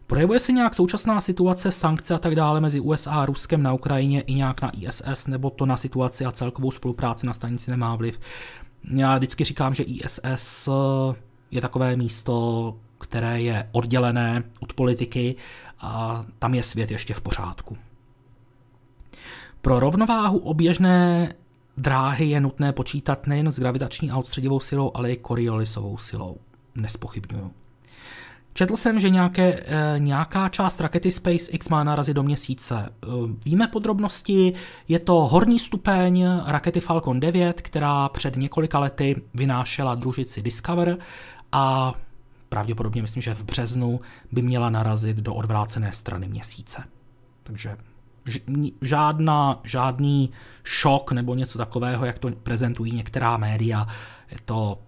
Projevuje 0.06 0.40
se 0.40 0.52
nějak 0.52 0.74
současná 0.74 1.20
situace, 1.20 1.72
sankce 1.72 2.14
a 2.14 2.18
tak 2.18 2.34
dále 2.34 2.60
mezi 2.60 2.80
USA 2.80 3.10
a 3.10 3.26
Ruskem 3.26 3.62
na 3.62 3.72
Ukrajině 3.72 4.20
i 4.20 4.34
nějak 4.34 4.62
na 4.62 4.70
ISS, 4.70 5.26
nebo 5.26 5.50
to 5.50 5.66
na 5.66 5.76
situaci 5.76 6.24
a 6.24 6.32
celkovou 6.32 6.70
spolupráci 6.70 7.26
na 7.26 7.32
stanici 7.32 7.70
nemá 7.70 7.96
vliv? 7.96 8.20
Já 8.90 9.16
vždycky 9.16 9.44
říkám, 9.44 9.74
že 9.74 9.82
ISS 9.82 10.68
je 11.50 11.60
takové 11.60 11.96
místo, 11.96 12.76
které 12.98 13.40
je 13.40 13.68
oddělené 13.72 14.42
od 14.60 14.72
politiky 14.72 15.36
a 15.80 16.24
tam 16.38 16.54
je 16.54 16.62
svět 16.62 16.90
ještě 16.90 17.14
v 17.14 17.20
pořádku. 17.20 17.76
Pro 19.60 19.80
rovnováhu 19.80 20.38
oběžné 20.38 21.34
dráhy 21.76 22.24
je 22.24 22.40
nutné 22.40 22.72
počítat 22.72 23.26
nejen 23.26 23.52
s 23.52 23.58
gravitační 23.58 24.10
a 24.10 24.16
odstředivou 24.16 24.60
silou, 24.60 24.90
ale 24.94 25.12
i 25.12 25.20
Coriolisovou 25.26 25.98
silou. 25.98 26.36
Nespochybnuju. 26.74 27.52
Četl 28.56 28.76
jsem, 28.76 29.00
že 29.00 29.10
nějaké, 29.10 29.64
e, 29.66 29.98
nějaká 29.98 30.48
část 30.48 30.80
rakety 30.80 31.12
SpaceX 31.12 31.68
má 31.68 31.84
narazit 31.84 32.16
do 32.16 32.22
měsíce. 32.22 32.78
E, 32.78 33.06
víme 33.44 33.68
podrobnosti, 33.68 34.52
je 34.88 34.98
to 34.98 35.14
horní 35.14 35.58
stupeň 35.58 36.26
rakety 36.46 36.80
Falcon 36.80 37.20
9, 37.20 37.60
která 37.60 38.08
před 38.08 38.36
několika 38.36 38.78
lety 38.78 39.22
vynášela 39.34 39.94
družici 39.94 40.42
Discover 40.42 40.98
a 41.52 41.94
pravděpodobně 42.48 43.02
myslím, 43.02 43.22
že 43.22 43.34
v 43.34 43.44
březnu 43.44 44.00
by 44.32 44.42
měla 44.42 44.70
narazit 44.70 45.16
do 45.16 45.34
odvrácené 45.34 45.92
strany 45.92 46.28
měsíce. 46.28 46.84
Takže 47.42 47.76
žádná, 48.82 49.60
žádný 49.64 50.30
šok 50.64 51.12
nebo 51.12 51.34
něco 51.34 51.58
takového, 51.58 52.04
jak 52.04 52.18
to 52.18 52.30
prezentují 52.30 52.92
některá 52.92 53.36
média. 53.36 53.86
Je 54.30 54.38
to 54.44 54.78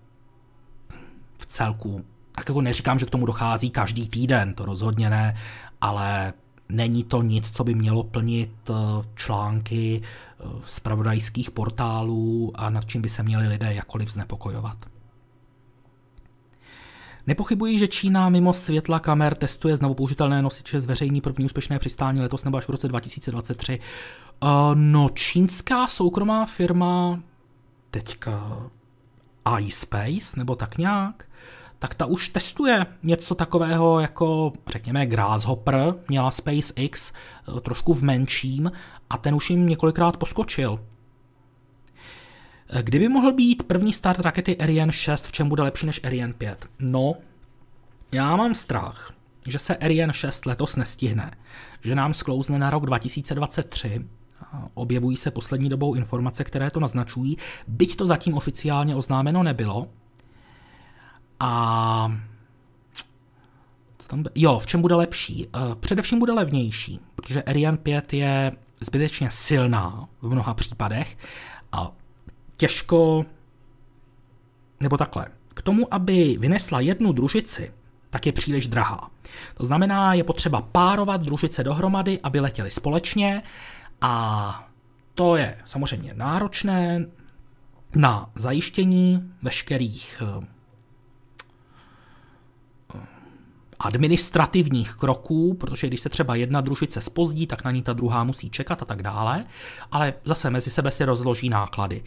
v 1.39 1.47
celku, 1.47 2.05
tak 2.32 2.49
jako 2.49 2.61
neříkám, 2.61 2.99
že 2.99 3.07
k 3.07 3.11
tomu 3.11 3.26
dochází 3.26 3.70
každý 3.70 4.09
týden, 4.09 4.55
to 4.55 4.64
rozhodně 4.64 5.11
ne, 5.11 5.36
ale 5.80 6.32
není 6.68 7.05
to 7.05 7.22
nic, 7.22 7.51
co 7.51 7.64
by 7.64 7.74
mělo 7.74 8.05
plnit 8.05 8.70
eh, 8.70 8.74
články 9.14 10.03
z 10.66 10.80
pravodajských 10.80 11.51
portálů 11.51 12.53
a 12.55 12.70
nad 12.70 12.84
čím 12.84 13.03
by 13.03 13.09
se 13.09 13.22
měli 13.22 13.49
lidé 13.49 13.74
jakoliv 13.74 14.12
znepokojovat. 14.12 14.97
Nepochybuji, 17.29 17.79
že 17.79 17.89
Čína 17.89 18.29
mimo 18.29 18.55
světla 18.55 18.99
kamer 18.99 19.35
testuje 19.35 19.76
znovu 19.76 19.95
použitelné 19.95 20.43
nosiče 20.43 20.81
zveřejní 20.81 21.20
první 21.20 21.45
úspěšné 21.45 21.79
přistání 21.79 22.20
letos 22.20 22.45
nebo 22.45 22.57
až 22.57 22.64
v 22.64 22.68
roce 22.68 22.89
2023. 22.89 23.79
Uh, 23.79 24.49
eh, 24.49 24.74
no, 24.74 25.09
čínská 25.14 25.87
soukromá 25.87 26.47
firma 26.47 27.20
teďka 27.91 28.62
iSpace, 29.61 30.37
nebo 30.37 30.57
tak 30.57 30.79
nějak, 30.79 31.24
tak 31.79 31.95
ta 31.95 32.07
už 32.07 32.29
testuje 32.29 32.87
něco 33.03 33.35
takového 33.35 34.01
jako, 34.01 34.53
řekněme, 34.66 35.07
Grasshopper, 35.07 35.95
měla 36.09 36.31
SpaceX 36.31 37.12
eh, 37.12 37.61
trošku 37.61 37.95
v 37.95 38.03
menším 38.03 38.72
a 39.11 39.18
ten 39.18 39.35
už 39.35 39.51
jim 39.51 39.66
několikrát 39.66 40.16
poskočil. 40.16 40.81
Kdyby 42.82 43.08
mohl 43.08 43.32
být 43.32 43.62
první 43.62 43.92
start 43.92 44.18
rakety 44.18 44.56
Ariane 44.56 44.92
6, 44.92 45.26
v 45.26 45.32
čem 45.32 45.48
bude 45.48 45.62
lepší 45.62 45.86
než 45.86 46.04
Ariane 46.04 46.32
5? 46.32 46.66
No, 46.78 47.14
já 48.12 48.36
mám 48.36 48.54
strach, 48.54 49.12
že 49.46 49.58
se 49.58 49.76
Ariane 49.76 50.12
6 50.12 50.46
letos 50.46 50.76
nestihne, 50.76 51.30
že 51.80 51.94
nám 51.94 52.14
sklouzne 52.14 52.58
na 52.58 52.70
rok 52.70 52.86
2023, 52.86 54.04
objevují 54.74 55.16
se 55.16 55.30
poslední 55.30 55.68
dobou 55.68 55.94
informace, 55.94 56.44
které 56.44 56.70
to 56.70 56.80
naznačují, 56.80 57.36
byť 57.68 57.96
to 57.96 58.06
zatím 58.06 58.34
oficiálně 58.34 58.96
oznámeno 58.96 59.42
nebylo. 59.42 59.88
A 61.40 62.12
co 63.98 64.08
tam, 64.08 64.24
jo, 64.34 64.58
v 64.58 64.66
čem 64.66 64.80
bude 64.80 64.94
lepší? 64.94 65.46
Eh, 65.46 65.74
především 65.74 66.18
bude 66.18 66.32
levnější, 66.32 67.00
protože 67.14 67.42
Ariane 67.42 67.76
5 67.76 68.12
je 68.12 68.52
zbytečně 68.80 69.30
silná 69.30 70.08
v 70.22 70.30
mnoha 70.30 70.54
případech 70.54 71.18
a 71.72 71.92
těžko, 72.59 73.24
nebo 74.80 74.96
takhle, 74.96 75.26
k 75.54 75.62
tomu, 75.62 75.94
aby 75.94 76.36
vynesla 76.40 76.80
jednu 76.80 77.12
družici, 77.12 77.72
tak 78.11 78.26
je 78.26 78.32
příliš 78.32 78.66
drahá. 78.66 79.11
To 79.54 79.66
znamená, 79.66 80.14
je 80.14 80.24
potřeba 80.24 80.61
párovat 80.61 81.22
družice 81.22 81.64
dohromady, 81.64 82.20
aby 82.22 82.40
letěly 82.40 82.70
společně 82.70 83.42
a 84.00 84.68
to 85.14 85.36
je 85.36 85.59
samozřejmě 85.64 86.14
náročné 86.14 87.06
na 87.96 88.30
zajištění 88.34 89.32
veškerých 89.42 90.22
eh, 90.22 90.46
administrativních 93.79 94.95
kroků, 94.95 95.55
protože 95.55 95.87
když 95.87 96.01
se 96.01 96.09
třeba 96.09 96.35
jedna 96.35 96.61
družice 96.61 97.01
spozdí, 97.01 97.47
tak 97.47 97.64
na 97.64 97.70
ní 97.70 97.83
ta 97.83 97.93
druhá 97.93 98.24
musí 98.24 98.51
čekat 98.51 98.83
a 98.83 98.85
tak 98.85 99.03
dále, 99.03 99.45
ale 99.93 100.14
zase 100.24 100.51
mezi 100.51 100.70
sebe 100.70 100.91
si 100.91 101.05
rozloží 101.05 101.49
náklady. 101.49 102.03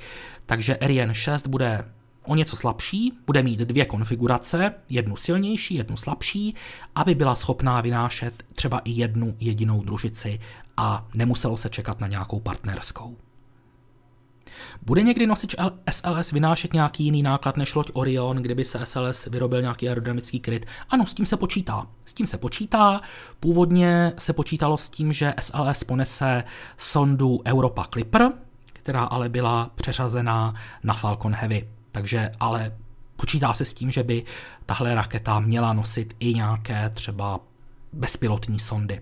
Takže 0.46 0.78
Ariane 0.78 1.16
6 1.16 1.48
bude 1.48 1.86
o 2.26 2.36
něco 2.36 2.56
slabší, 2.56 3.14
bude 3.26 3.44
mít 3.44 3.60
dvě 3.60 3.86
konfigurace, 3.86 4.74
jednu 4.90 5.16
silnější, 5.16 5.76
jednu 5.76 5.98
slabší, 5.98 6.56
aby 6.96 7.16
byla 7.16 7.36
schopná 7.36 7.82
vynášet 7.82 8.44
třeba 8.56 8.80
i 8.80 8.92
jednu 8.92 9.36
jedinou 9.40 9.84
družici 9.84 10.40
a 10.78 11.08
nemuselo 11.14 11.58
se 11.58 11.70
čekat 11.70 12.00
na 12.00 12.08
nějakou 12.08 12.40
partnerskou. 12.40 13.18
Bude 14.82 15.02
někdy 15.02 15.28
nosič 15.28 15.56
SLS 15.90 16.32
vynášet 16.32 16.74
nějaký 16.74 17.04
jiný 17.04 17.24
náklad 17.24 17.58
než 17.58 17.76
loď 17.76 17.92
Orion, 17.94 18.38
kdyby 18.38 18.66
se 18.66 18.86
SLS 18.86 19.26
vyrobil 19.26 19.62
nějaký 19.62 19.88
aerodynamický 19.88 20.40
kryt? 20.40 20.66
Ano, 20.90 21.06
s 21.06 21.14
tím 21.14 21.26
se 21.26 21.38
počítá. 21.38 21.88
S 22.06 22.14
tím 22.14 22.28
se 22.28 22.38
počítá. 22.38 23.02
Původně 23.40 24.14
se 24.18 24.34
počítalo 24.34 24.78
s 24.78 24.90
tím, 24.90 25.14
že 25.14 25.34
SLS 25.40 25.84
ponese 25.84 26.44
sondu 26.78 27.42
Europa 27.46 27.88
Clipper, 27.94 28.32
která 28.74 29.04
ale 29.04 29.30
byla 29.30 29.72
přeřazená 29.76 30.54
na 30.84 30.94
Falcon 30.94 31.34
Heavy. 31.34 31.70
Takže 31.92 32.32
ale 32.40 32.76
počítá 33.16 33.54
se 33.54 33.66
s 33.66 33.74
tím, 33.74 33.92
že 33.92 34.04
by 34.04 34.24
tahle 34.66 34.96
raketa 34.96 35.40
měla 35.40 35.74
nosit 35.74 36.16
i 36.20 36.34
nějaké 36.34 36.90
třeba 36.90 37.40
bezpilotní 37.94 38.60
sondy. 38.60 39.02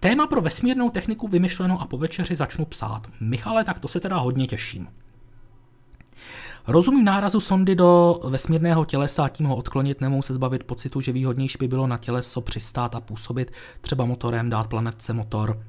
Téma 0.00 0.26
pro 0.26 0.40
vesmírnou 0.40 0.90
techniku 0.90 1.28
vymyšleno 1.28 1.80
a 1.80 1.86
po 1.86 1.98
večeři 1.98 2.36
začnu 2.36 2.64
psát. 2.64 3.06
Michale, 3.20 3.64
tak 3.64 3.78
to 3.78 3.88
se 3.88 4.00
teda 4.00 4.16
hodně 4.16 4.46
těším. 4.46 4.88
Rozumím 6.66 7.04
nárazu 7.04 7.40
sondy 7.40 7.74
do 7.74 8.20
vesmírného 8.28 8.84
tělesa 8.84 9.24
a 9.24 9.28
tím 9.28 9.46
ho 9.46 9.56
odklonit, 9.56 10.00
nemohu 10.00 10.22
se 10.22 10.34
zbavit 10.34 10.64
pocitu, 10.64 11.00
že 11.00 11.12
výhodnější 11.12 11.58
by 11.60 11.68
bylo 11.68 11.86
na 11.86 11.98
těleso 11.98 12.40
přistát 12.40 12.94
a 12.94 13.00
působit 13.00 13.52
třeba 13.80 14.04
motorem, 14.04 14.50
dát 14.50 14.66
planetce 14.66 15.12
motor. 15.12 15.62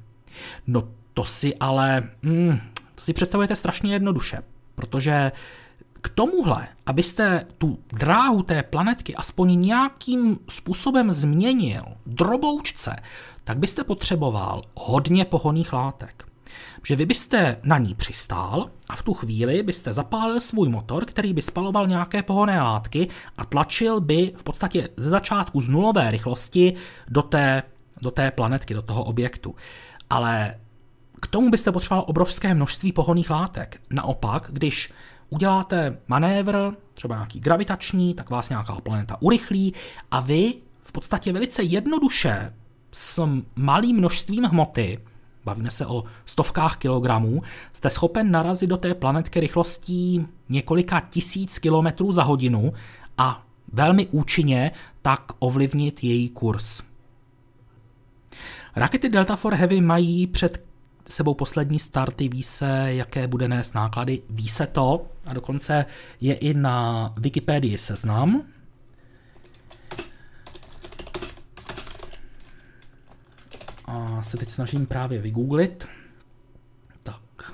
No 0.66 0.88
to 1.14 1.24
si 1.24 1.56
ale, 1.56 2.10
mm, 2.22 2.58
to 2.94 3.04
si 3.04 3.12
představujete 3.12 3.56
strašně 3.56 3.92
jednoduše, 3.92 4.42
protože 4.74 5.32
k 6.06 6.08
tomuhle, 6.08 6.68
abyste 6.86 7.46
tu 7.58 7.78
dráhu 7.92 8.42
té 8.42 8.62
planetky 8.62 9.14
aspoň 9.14 9.60
nějakým 9.60 10.38
způsobem 10.48 11.12
změnil 11.12 11.84
droboučce, 12.06 12.96
tak 13.44 13.58
byste 13.58 13.84
potřeboval 13.84 14.62
hodně 14.76 15.24
pohoných 15.24 15.72
látek. 15.72 16.26
Že 16.84 16.96
vy 16.96 17.06
byste 17.06 17.58
na 17.62 17.78
ní 17.78 17.94
přistál 17.94 18.70
a 18.88 18.96
v 18.96 19.02
tu 19.02 19.14
chvíli 19.14 19.62
byste 19.62 19.92
zapálil 19.92 20.40
svůj 20.40 20.68
motor, 20.68 21.04
který 21.04 21.34
by 21.34 21.42
spaloval 21.42 21.86
nějaké 21.86 22.22
pohonné 22.22 22.62
látky 22.62 23.08
a 23.38 23.44
tlačil 23.44 24.00
by 24.00 24.32
v 24.36 24.42
podstatě 24.42 24.88
ze 24.96 25.10
začátku 25.10 25.60
z 25.60 25.68
nulové 25.68 26.10
rychlosti 26.10 26.74
do 27.08 27.22
té, 27.22 27.62
do 28.02 28.10
té 28.10 28.30
planetky, 28.30 28.74
do 28.74 28.82
toho 28.82 29.04
objektu. 29.04 29.54
Ale 30.10 30.54
k 31.22 31.26
tomu 31.26 31.50
byste 31.50 31.72
potřeboval 31.72 32.04
obrovské 32.08 32.54
množství 32.54 32.92
pohonných 32.92 33.30
látek. 33.30 33.80
Naopak, 33.90 34.48
když 34.52 34.92
uděláte 35.30 35.98
manévr, 36.08 36.56
třeba 36.94 37.14
nějaký 37.14 37.40
gravitační, 37.40 38.14
tak 38.14 38.30
vás 38.30 38.48
nějaká 38.48 38.74
planeta 38.74 39.16
urychlí 39.20 39.74
a 40.10 40.20
vy 40.20 40.54
v 40.82 40.92
podstatě 40.92 41.32
velice 41.32 41.62
jednoduše 41.62 42.52
s 42.92 43.26
malým 43.56 43.96
množstvím 43.96 44.44
hmoty, 44.44 44.98
bavíme 45.44 45.70
se 45.70 45.86
o 45.86 46.04
stovkách 46.24 46.76
kilogramů, 46.76 47.42
jste 47.72 47.90
schopen 47.90 48.30
narazit 48.30 48.70
do 48.70 48.76
té 48.76 48.94
planetky 48.94 49.40
rychlostí 49.40 50.26
několika 50.48 51.00
tisíc 51.00 51.58
kilometrů 51.58 52.12
za 52.12 52.22
hodinu 52.22 52.72
a 53.18 53.46
velmi 53.72 54.06
účinně 54.06 54.70
tak 55.02 55.22
ovlivnit 55.38 56.04
její 56.04 56.28
kurz. 56.28 56.82
Rakety 58.76 59.08
Delta 59.08 59.34
IV 59.34 59.52
Heavy 59.52 59.80
mají 59.80 60.26
před 60.26 60.65
sebou 61.08 61.34
poslední 61.34 61.78
starty, 61.78 62.28
ví 62.28 62.42
se, 62.42 62.84
jaké 62.86 63.26
bude 63.26 63.48
nést 63.48 63.74
náklady, 63.74 64.22
ví 64.30 64.48
se 64.48 64.66
to 64.66 65.06
a 65.26 65.34
dokonce 65.34 65.86
je 66.20 66.34
i 66.34 66.54
na 66.54 67.12
Wikipedii 67.16 67.78
seznam. 67.78 68.42
A 73.84 74.22
se 74.22 74.36
teď 74.36 74.50
snažím 74.50 74.86
právě 74.86 75.20
vygooglit. 75.20 75.88
Tak, 77.02 77.52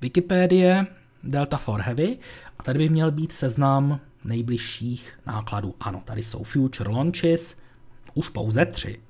Wikipedie, 0.00 0.86
Delta 1.24 1.56
for 1.56 1.80
Heavy 1.80 2.18
a 2.58 2.62
tady 2.62 2.78
by 2.78 2.88
měl 2.88 3.10
být 3.10 3.32
seznam 3.32 4.00
nejbližších 4.24 5.18
nákladů. 5.26 5.74
Ano, 5.80 6.02
tady 6.04 6.22
jsou 6.22 6.42
Future 6.42 6.90
Launches, 6.90 7.56
už 8.14 8.28
pouze 8.28 8.66
tři. 8.66 9.00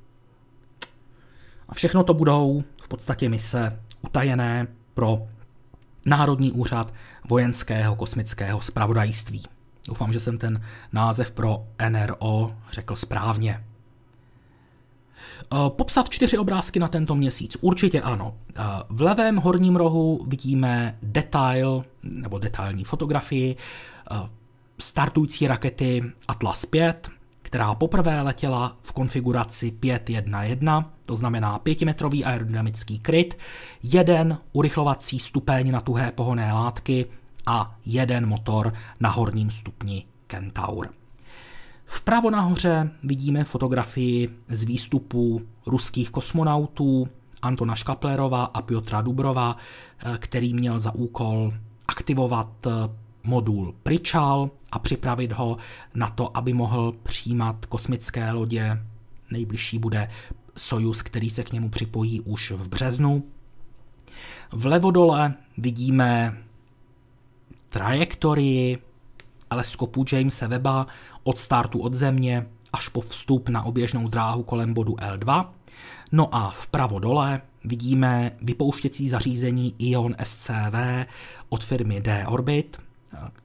A 1.69 1.75
všechno 1.75 2.05
to 2.05 2.15
budou 2.15 2.65
podstatě 2.93 3.29
mise 3.29 3.81
utajené 4.03 4.67
pro 4.95 5.23
Národní 6.05 6.53
úřad 6.53 6.95
vojenského 7.29 7.97
kosmického 7.97 8.61
spravodajství. 8.61 9.43
Doufám, 9.89 10.13
že 10.13 10.21
jsem 10.21 10.39
ten 10.39 10.65
název 10.93 11.31
pro 11.31 11.65
NRO 11.89 12.55
řekl 12.73 12.97
správně. 12.97 13.53
E, 13.53 13.65
popsat 15.69 16.09
čtyři 16.09 16.39
obrázky 16.39 16.79
na 16.79 16.89
tento 16.89 17.15
měsíc? 17.15 17.57
Určitě 17.61 18.01
ano. 18.01 18.35
E, 18.35 18.63
v 18.89 19.03
levém 19.03 19.37
horním 19.37 19.77
rohu 19.77 20.25
vidíme 20.29 20.99
detail 21.03 21.85
nebo 22.03 22.39
detailní 22.39 22.85
fotografii 22.85 23.57
e, 23.57 23.57
startující 24.79 25.47
rakety 25.47 26.13
Atlas 26.29 26.67
5, 26.67 27.11
která 27.53 27.75
poprvé 27.75 28.23
letěla 28.23 28.77
v 28.81 28.93
konfiguraci 28.93 29.73
5.1.1, 29.81 30.85
to 31.07 31.17
znamená 31.17 31.59
5-metrový 31.59 32.27
aerodynamický 32.27 32.99
kryt, 32.99 33.39
jeden 33.83 34.39
urychlovací 34.53 35.19
stupeň 35.19 35.71
na 35.71 35.81
tuhé 35.81 36.13
pohonné 36.13 36.53
látky 36.53 37.07
a 37.47 37.79
jeden 37.87 38.27
motor 38.27 38.75
na 39.01 39.11
horním 39.11 39.51
stupni 39.51 40.05
Kentaur. 40.27 40.89
Vpravo 41.85 42.31
nahoře 42.31 42.91
vidíme 43.03 43.45
fotografii 43.45 44.29
z 44.49 44.65
výstupu 44.65 45.41
ruských 45.67 46.11
kosmonautů 46.11 47.09
Antona 47.43 47.75
Škaplerova 47.75 48.45
a 48.45 48.63
Piotra 48.63 49.01
Dubrova, 49.01 49.57
eh, 49.99 50.19
který 50.19 50.55
měl 50.55 50.79
za 50.79 50.95
úkol 50.95 51.53
aktivovat 51.89 52.67
eh, 52.67 52.71
modul 53.25 53.75
Pričal 53.83 54.51
a 54.73 54.79
připravit 54.79 55.33
ho 55.33 55.57
na 55.95 56.11
to, 56.11 56.37
aby 56.37 56.53
mohl 56.53 56.95
přijímat 57.03 57.67
kosmické 57.67 58.33
lodě. 58.33 58.79
Nejbližší 59.31 59.79
bude 59.79 60.11
Sojus, 60.57 61.03
který 61.03 61.31
se 61.31 61.45
k 61.45 61.53
němu 61.53 61.69
připojí 61.69 62.21
už 62.21 62.51
v 62.51 62.69
březnu. 62.69 63.25
Vlevo 64.53 64.91
dole 64.91 65.35
vidíme 65.59 66.39
trajektorii 67.69 68.79
teleskopu 69.49 70.05
Jamesa 70.13 70.47
Webba 70.47 70.87
od 71.23 71.39
startu 71.39 71.79
od 71.81 71.95
Země 71.95 72.47
až 72.73 72.89
po 72.89 73.01
vstup 73.01 73.49
na 73.49 73.63
oběžnou 73.63 74.09
dráhu 74.09 74.43
kolem 74.43 74.75
bodu 74.75 74.93
L2. 74.93 75.47
No 76.13 76.35
a 76.35 76.51
vpravo 76.51 76.99
dole 76.99 77.43
vidíme 77.65 78.33
vypouštěcí 78.43 79.09
zařízení 79.09 79.75
Ion 79.79 80.15
SCV 80.23 80.75
od 81.49 81.65
firmy 81.65 82.01
D-Orbit, 82.01 82.79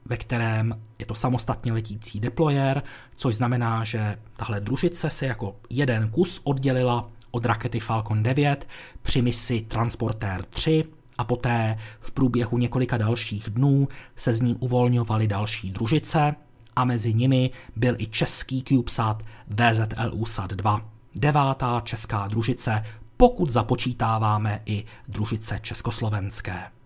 ve 0.04 0.16
kterém 0.16 0.82
je 0.98 1.06
to 1.06 1.14
samostatně 1.14 1.72
letící 1.72 2.20
deployer, 2.20 2.82
což 3.16 3.34
znamená, 3.34 3.84
že 3.84 4.18
tahle 4.36 4.60
družice 4.60 5.10
se 5.10 5.26
jako 5.26 5.56
jeden 5.70 6.10
kus 6.10 6.40
oddělila 6.44 7.10
od 7.30 7.44
rakety 7.44 7.80
Falcon 7.80 8.22
9 8.22 8.68
při 9.02 9.22
misi 9.22 9.60
Transporter 9.60 10.44
3 10.50 10.84
a 11.18 11.24
poté 11.24 11.78
v 12.00 12.10
průběhu 12.10 12.58
několika 12.58 12.96
dalších 12.96 13.50
dnů 13.50 13.88
se 14.16 14.32
z 14.32 14.40
ní 14.40 14.54
uvolňovaly 14.54 15.26
další 15.26 15.70
družice 15.70 16.34
a 16.76 16.84
mezi 16.84 17.14
nimi 17.14 17.50
byl 17.76 17.94
i 17.98 18.06
český 18.06 18.64
CubeSat 18.64 19.22
VZLU 19.48 20.24
SAT-2, 20.24 20.82
devátá 21.14 21.80
česká 21.80 22.28
družice, 22.28 22.84
pokud 23.16 23.50
započítáváme 23.50 24.62
i 24.66 24.84
družice 25.08 25.60
československé. 25.62 26.77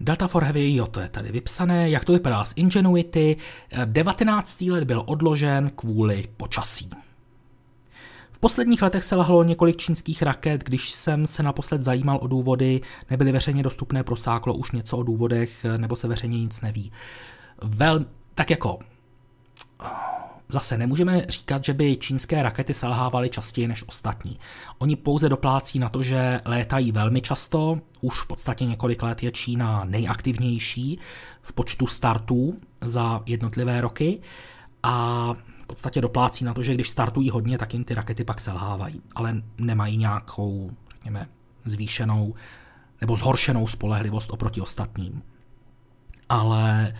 Delta 0.00 0.28
for 0.28 0.44
Heavy, 0.44 0.74
jo, 0.74 0.86
to 0.86 1.00
je 1.00 1.08
tady 1.08 1.32
vypsané. 1.32 1.90
Jak 1.90 2.04
to 2.04 2.12
vypadá 2.12 2.44
s 2.44 2.52
Ingenuity? 2.56 3.36
19. 3.84 4.60
let 4.60 4.84
byl 4.84 5.02
odložen 5.06 5.70
kvůli 5.76 6.28
počasí. 6.36 6.90
V 8.30 8.38
posledních 8.38 8.82
letech 8.82 9.04
se 9.04 9.16
lahlo 9.16 9.42
několik 9.44 9.76
čínských 9.76 10.22
raket, 10.22 10.64
když 10.64 10.90
jsem 10.90 11.26
se 11.26 11.42
naposled 11.42 11.82
zajímal 11.82 12.18
o 12.22 12.26
důvody, 12.26 12.80
nebyly 13.10 13.32
veřejně 13.32 13.62
dostupné, 13.62 14.02
prosáklo 14.02 14.54
už 14.54 14.72
něco 14.72 14.96
o 14.96 15.02
důvodech, 15.02 15.66
nebo 15.76 15.96
se 15.96 16.08
veřejně 16.08 16.38
nic 16.38 16.60
neví. 16.60 16.92
Vel, 17.62 18.04
tak 18.34 18.50
jako 18.50 18.78
Zase 20.50 20.78
nemůžeme 20.78 21.24
říkat, 21.28 21.64
že 21.64 21.74
by 21.74 21.96
čínské 21.96 22.42
rakety 22.42 22.74
selhávaly 22.74 23.28
častěji 23.28 23.68
než 23.68 23.88
ostatní. 23.88 24.38
Oni 24.78 24.96
pouze 24.96 25.28
doplácí 25.28 25.78
na 25.78 25.88
to, 25.88 26.02
že 26.02 26.40
létají 26.44 26.92
velmi 26.92 27.20
často, 27.20 27.80
už 28.00 28.20
v 28.20 28.26
podstatě 28.26 28.64
několik 28.64 29.02
let 29.02 29.22
je 29.22 29.32
Čína 29.32 29.84
nejaktivnější 29.84 30.98
v 31.42 31.52
počtu 31.52 31.86
startů 31.86 32.58
za 32.80 33.22
jednotlivé 33.26 33.80
roky 33.80 34.20
a 34.82 35.26
v 35.62 35.66
podstatě 35.66 36.00
doplácí 36.00 36.44
na 36.44 36.54
to, 36.54 36.62
že 36.62 36.74
když 36.74 36.90
startují 36.90 37.30
hodně, 37.30 37.58
tak 37.58 37.74
jim 37.74 37.84
ty 37.84 37.94
rakety 37.94 38.24
pak 38.24 38.40
selhávají, 38.40 39.02
ale 39.14 39.42
nemají 39.58 39.96
nějakou, 39.96 40.70
řekněme, 40.90 41.26
zvýšenou 41.64 42.34
nebo 43.00 43.16
zhoršenou 43.16 43.66
spolehlivost 43.66 44.30
oproti 44.30 44.60
ostatním. 44.60 45.22
Ale 46.28 46.94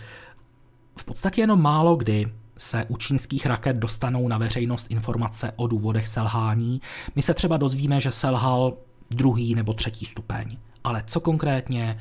v 0.95 1.03
podstatě 1.03 1.41
jenom 1.41 1.61
málo 1.61 1.95
kdy 1.95 2.31
se 2.61 2.85
u 2.87 2.97
čínských 2.97 3.45
raket 3.45 3.75
dostanou 3.75 4.27
na 4.27 4.37
veřejnost 4.37 4.87
informace 4.89 5.53
o 5.55 5.67
důvodech 5.67 6.07
selhání. 6.07 6.81
My 7.15 7.21
se 7.21 7.33
třeba 7.33 7.57
dozvíme, 7.57 8.01
že 8.01 8.11
selhal 8.11 8.73
druhý 9.09 9.55
nebo 9.55 9.73
třetí 9.73 10.05
stupeň. 10.05 10.57
Ale 10.83 11.03
co 11.07 11.19
konkrétně, 11.19 11.99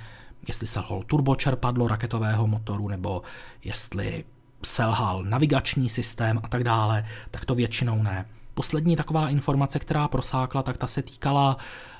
jestli 0.49 0.67
selhal 0.67 1.03
turbočerpadlo 1.03 1.89
raketového 1.89 2.47
motoru, 2.47 2.89
nebo 2.89 3.23
jestli 3.65 4.25
selhal 4.65 5.25
navigační 5.25 5.89
systém 5.89 6.41
a 6.43 6.49
tak 6.49 6.65
dále, 6.65 7.05
tak 7.31 7.45
to 7.45 7.55
většinou 7.55 8.03
ne. 8.03 8.27
Poslední 8.55 8.97
taková 8.97 9.29
informace, 9.29 9.79
která 9.79 10.09
prosákla, 10.09 10.63
tak 10.63 10.79
ta 10.79 10.87
se 10.87 11.03
týkala 11.03 11.57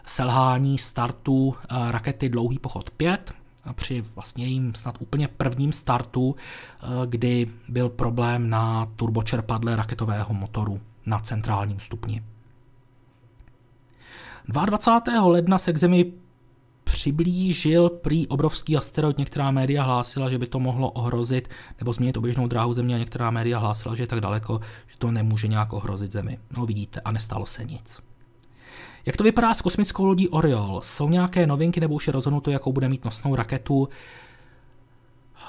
selhání 0.07 0.79
startu 0.79 1.55
eh, 1.63 1.93
rakety 1.93 2.29
Dlouhý 2.29 2.59
pochod 2.59 2.91
5, 2.91 3.35
při 3.73 4.01
vlastně 4.15 4.47
jím 4.47 4.75
snad 4.75 4.97
úplně 5.01 5.29
prvním 5.29 5.73
startu, 5.73 6.37
eh, 6.37 6.87
kdy 7.07 7.49
byl 7.69 7.89
problém 7.89 8.51
na 8.51 8.87
turbočerpadle 8.97 9.77
raketového 9.77 10.35
motoru 10.35 10.81
na 11.07 11.19
centrálním 11.19 11.81
stupni. 11.81 12.23
22. 14.49 15.27
ledna 15.27 15.59
se 15.59 15.73
k 15.73 15.77
Zemi 15.77 16.13
přiblížil 16.85 17.89
prý 17.91 18.27
obrovský 18.27 18.77
asteroid. 18.77 19.19
Některá 19.19 19.51
média 19.51 19.83
hlásila, 19.83 20.31
že 20.31 20.39
by 20.39 20.47
to 20.47 20.61
mohlo 20.61 20.91
ohrozit 20.91 21.49
nebo 21.79 21.93
změnit 21.93 22.17
oběžnou 22.17 22.47
dráhu 22.47 22.75
Země 22.75 22.95
a 22.95 22.99
některá 22.99 23.31
média 23.31 23.59
hlásila, 23.59 23.95
že 23.95 24.03
je 24.03 24.07
tak 24.07 24.21
daleko, 24.21 24.61
že 24.87 24.99
to 24.99 25.11
nemůže 25.11 25.49
nějak 25.49 25.73
ohrozit 25.73 26.13
Zemi. 26.13 26.39
No 26.57 26.67
vidíte, 26.67 27.01
a 27.01 27.13
nestalo 27.13 27.47
se 27.47 27.65
nic. 27.65 28.10
Jak 29.07 29.17
to 29.17 29.25
vypadá 29.25 29.55
s 29.55 29.61
kosmickou 29.61 30.05
lodí 30.05 30.29
Oriol? 30.29 30.81
Jsou 30.83 31.09
nějaké 31.09 31.47
novinky 31.47 31.81
nebo 31.81 31.95
už 31.95 32.07
je 32.07 32.13
rozhodnuto, 32.13 32.51
jakou 32.51 32.73
bude 32.73 32.89
mít 32.89 33.05
nosnou 33.05 33.35
raketu? 33.35 33.89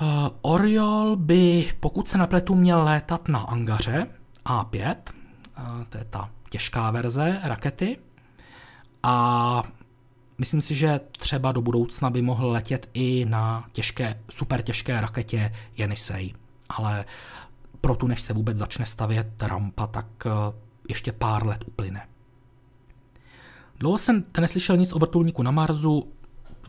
Uh, 0.01 0.07
Oriol 0.41 1.15
by, 1.15 1.73
pokud 1.79 2.07
se 2.07 2.17
napletu, 2.17 2.55
měl 2.55 2.83
létat 2.83 3.27
na 3.27 3.39
Angaře 3.39 4.07
A5, 4.45 4.95
uh, 5.57 5.83
to 5.89 5.97
je 5.97 6.05
ta 6.05 6.29
těžká 6.49 6.91
verze 6.91 7.39
rakety. 7.43 7.97
A 9.03 9.63
myslím 10.37 10.61
si, 10.61 10.75
že 10.75 10.99
třeba 11.19 11.51
do 11.51 11.61
budoucna 11.61 12.09
by 12.09 12.21
mohl 12.21 12.49
letět 12.49 12.89
i 12.93 13.25
na 13.29 13.65
těžké, 13.71 14.19
super 14.29 14.61
těžké 14.61 15.01
raketě 15.01 15.53
Jenisej. 15.77 16.33
Ale 16.69 17.05
pro 17.81 17.95
tu, 17.95 18.07
než 18.07 18.21
se 18.21 18.33
vůbec 18.33 18.57
začne 18.57 18.85
stavět 18.85 19.43
rampa, 19.43 19.87
tak 19.87 20.07
uh, 20.25 20.31
ještě 20.89 21.11
pár 21.11 21.47
let 21.47 21.63
uplyne. 21.67 22.10
Dlouho 23.81 23.97
jsem 23.97 24.23
neslyšel 24.39 24.77
nic 24.77 24.93
o 24.93 24.99
vrtulníku 24.99 25.43
na 25.43 25.51
Marsu, 25.51 26.07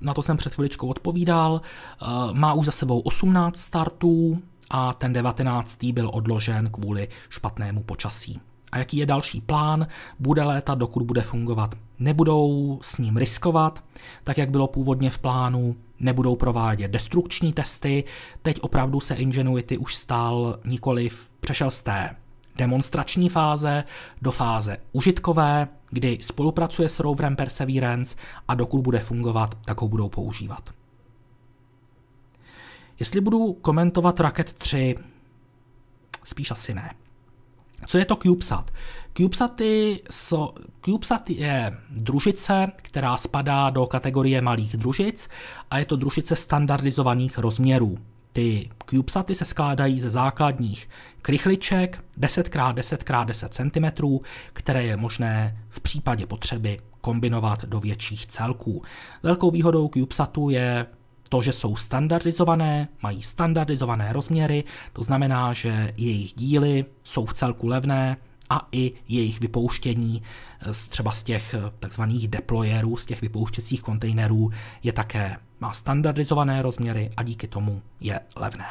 na 0.01 0.15
to 0.15 0.23
jsem 0.23 0.37
před 0.37 0.55
chviličkou 0.55 0.89
odpovídal. 0.89 1.61
Eh, 2.03 2.07
má 2.33 2.53
už 2.53 2.67
za 2.67 2.73
sebou 2.73 3.01
18 3.01 3.57
startů 3.57 4.43
a 4.71 4.93
ten 4.93 5.13
19. 5.13 5.93
byl 5.93 6.11
odložen 6.13 6.71
kvůli 6.71 7.09
špatnému 7.31 7.83
počasí. 7.83 8.41
A 8.73 8.79
jaký 8.79 8.97
je 8.97 9.07
další 9.07 9.41
plán? 9.41 9.87
Bude 10.19 10.43
létat, 10.43 10.79
dokud 10.79 11.03
bude 11.03 11.21
fungovat. 11.21 11.75
Nebudou 11.99 12.79
s 12.83 12.99
ním 12.99 13.17
riskovat, 13.17 13.85
tak 14.25 14.39
jak 14.39 14.51
bylo 14.51 14.67
původně 14.67 15.11
v 15.11 15.19
plánu, 15.19 15.77
nebudou 16.01 16.37
provádět 16.37 16.91
destrukční 16.91 17.53
testy. 17.53 18.05
Teď 18.43 18.61
opravdu 18.61 19.01
se 19.01 19.15
Ingenuity 19.15 19.79
už 19.79 19.95
stál 19.95 20.59
nikoliv, 20.65 21.31
přešel 21.41 21.71
z 21.71 21.83
té 21.83 22.17
demonstrační 22.57 23.29
fáze 23.29 23.85
do 24.23 24.31
fáze 24.31 24.77
užitkové, 24.93 25.69
kdy 25.91 26.19
spolupracuje 26.21 26.89
s 26.89 27.01
roverem 27.01 27.37
Perseverance 27.37 28.17
a 28.49 28.55
dokud 28.55 28.83
bude 28.83 28.99
fungovat, 28.99 29.55
tak 29.65 29.81
ho 29.81 29.89
budou 29.89 30.09
používat. 30.09 30.71
Jestli 32.99 33.21
budu 33.21 33.53
komentovat 33.53 34.21
Rocket 34.21 34.53
3, 34.53 34.95
spíš 36.25 36.51
asi 36.51 36.75
ne. 36.75 36.95
Co 37.87 37.99
je 37.99 38.05
to 38.05 38.17
CubeSat? 38.17 38.71
CubeSaty 39.17 40.03
so, 40.11 40.61
CubeSat 40.85 41.31
je 41.31 41.77
družice, 41.91 42.67
která 42.77 43.17
spadá 43.17 43.71
do 43.71 43.87
kategorie 43.87 44.41
malých 44.41 44.77
družic 44.77 45.29
a 45.71 45.79
je 45.79 45.85
to 45.85 45.97
družice 45.97 46.37
standardizovaných 46.37 47.39
rozměrů. 47.39 47.99
Ty 48.33 48.71
CubeSaty 48.91 49.35
se 49.35 49.45
skládají 49.45 50.01
ze 50.01 50.11
základních 50.11 50.89
krychliček 51.23 52.05
10x10x10 52.21 53.49
cm, 53.49 54.25
které 54.53 54.85
je 54.85 54.97
možné 54.97 55.59
v 55.69 55.81
případě 55.81 56.27
potřeby 56.27 56.81
kombinovat 57.01 57.65
do 57.65 57.81
větších 57.81 58.27
celků. 58.27 58.83
Velkou 59.23 59.51
výhodou 59.51 59.89
CubeSatu 59.89 60.51
je 60.51 60.87
to, 61.29 61.43
že 61.43 61.53
jsou 61.53 61.77
standardizované, 61.77 62.89
mají 63.03 63.23
standardizované 63.23 64.13
rozměry, 64.13 64.65
to 64.93 65.03
znamená, 65.03 65.53
že 65.53 65.95
jejich 65.97 66.33
díly 66.33 66.85
jsou 67.05 67.27
v 67.27 67.33
celku 67.33 67.67
levné 67.67 68.17
a 68.53 68.69
i 68.73 68.93
jejich 69.09 69.41
vypouštění 69.41 70.23
z 70.73 70.89
třeba 70.89 71.13
z 71.13 71.23
těch 71.23 71.55
takzvaných 71.79 72.29
deployerů, 72.29 72.97
z 72.97 73.07
těch 73.07 73.21
vypouštěcích 73.21 73.83
kontejnerů 73.83 74.51
je 74.83 74.93
také 74.93 75.37
má 75.61 75.73
standardizované 75.73 76.63
rozměry 76.63 77.11
a 77.17 77.23
díky 77.23 77.49
tomu 77.49 77.83
je 78.01 78.21
levné. 78.37 78.67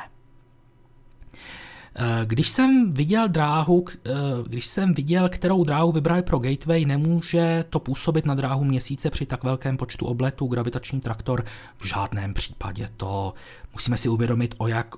Eh, 1.96 2.26
když 2.26 2.50
jsem 2.50 2.92
viděl 2.94 3.28
dráhu, 3.28 3.86
eh, 3.90 4.12
když 4.48 4.66
jsem 4.66 4.94
viděl, 4.94 5.30
kterou 5.30 5.64
dráhu 5.64 5.92
vybrali 5.92 6.24
pro 6.24 6.40
Gateway, 6.40 6.86
nemůže 6.86 7.66
to 7.70 7.80
působit 7.80 8.26
na 8.26 8.36
dráhu 8.36 8.64
měsíce 8.64 9.10
při 9.10 9.26
tak 9.26 9.44
velkém 9.44 9.78
počtu 9.78 10.06
obletů. 10.06 10.48
Gravitační 10.48 11.02
traktor 11.02 11.46
v 11.78 11.86
žádném 11.86 12.34
případě. 12.34 12.90
To 12.98 13.34
musíme 13.74 13.98
si 13.98 14.10
uvědomit, 14.10 14.56
o 14.58 14.68
jak 14.68 14.96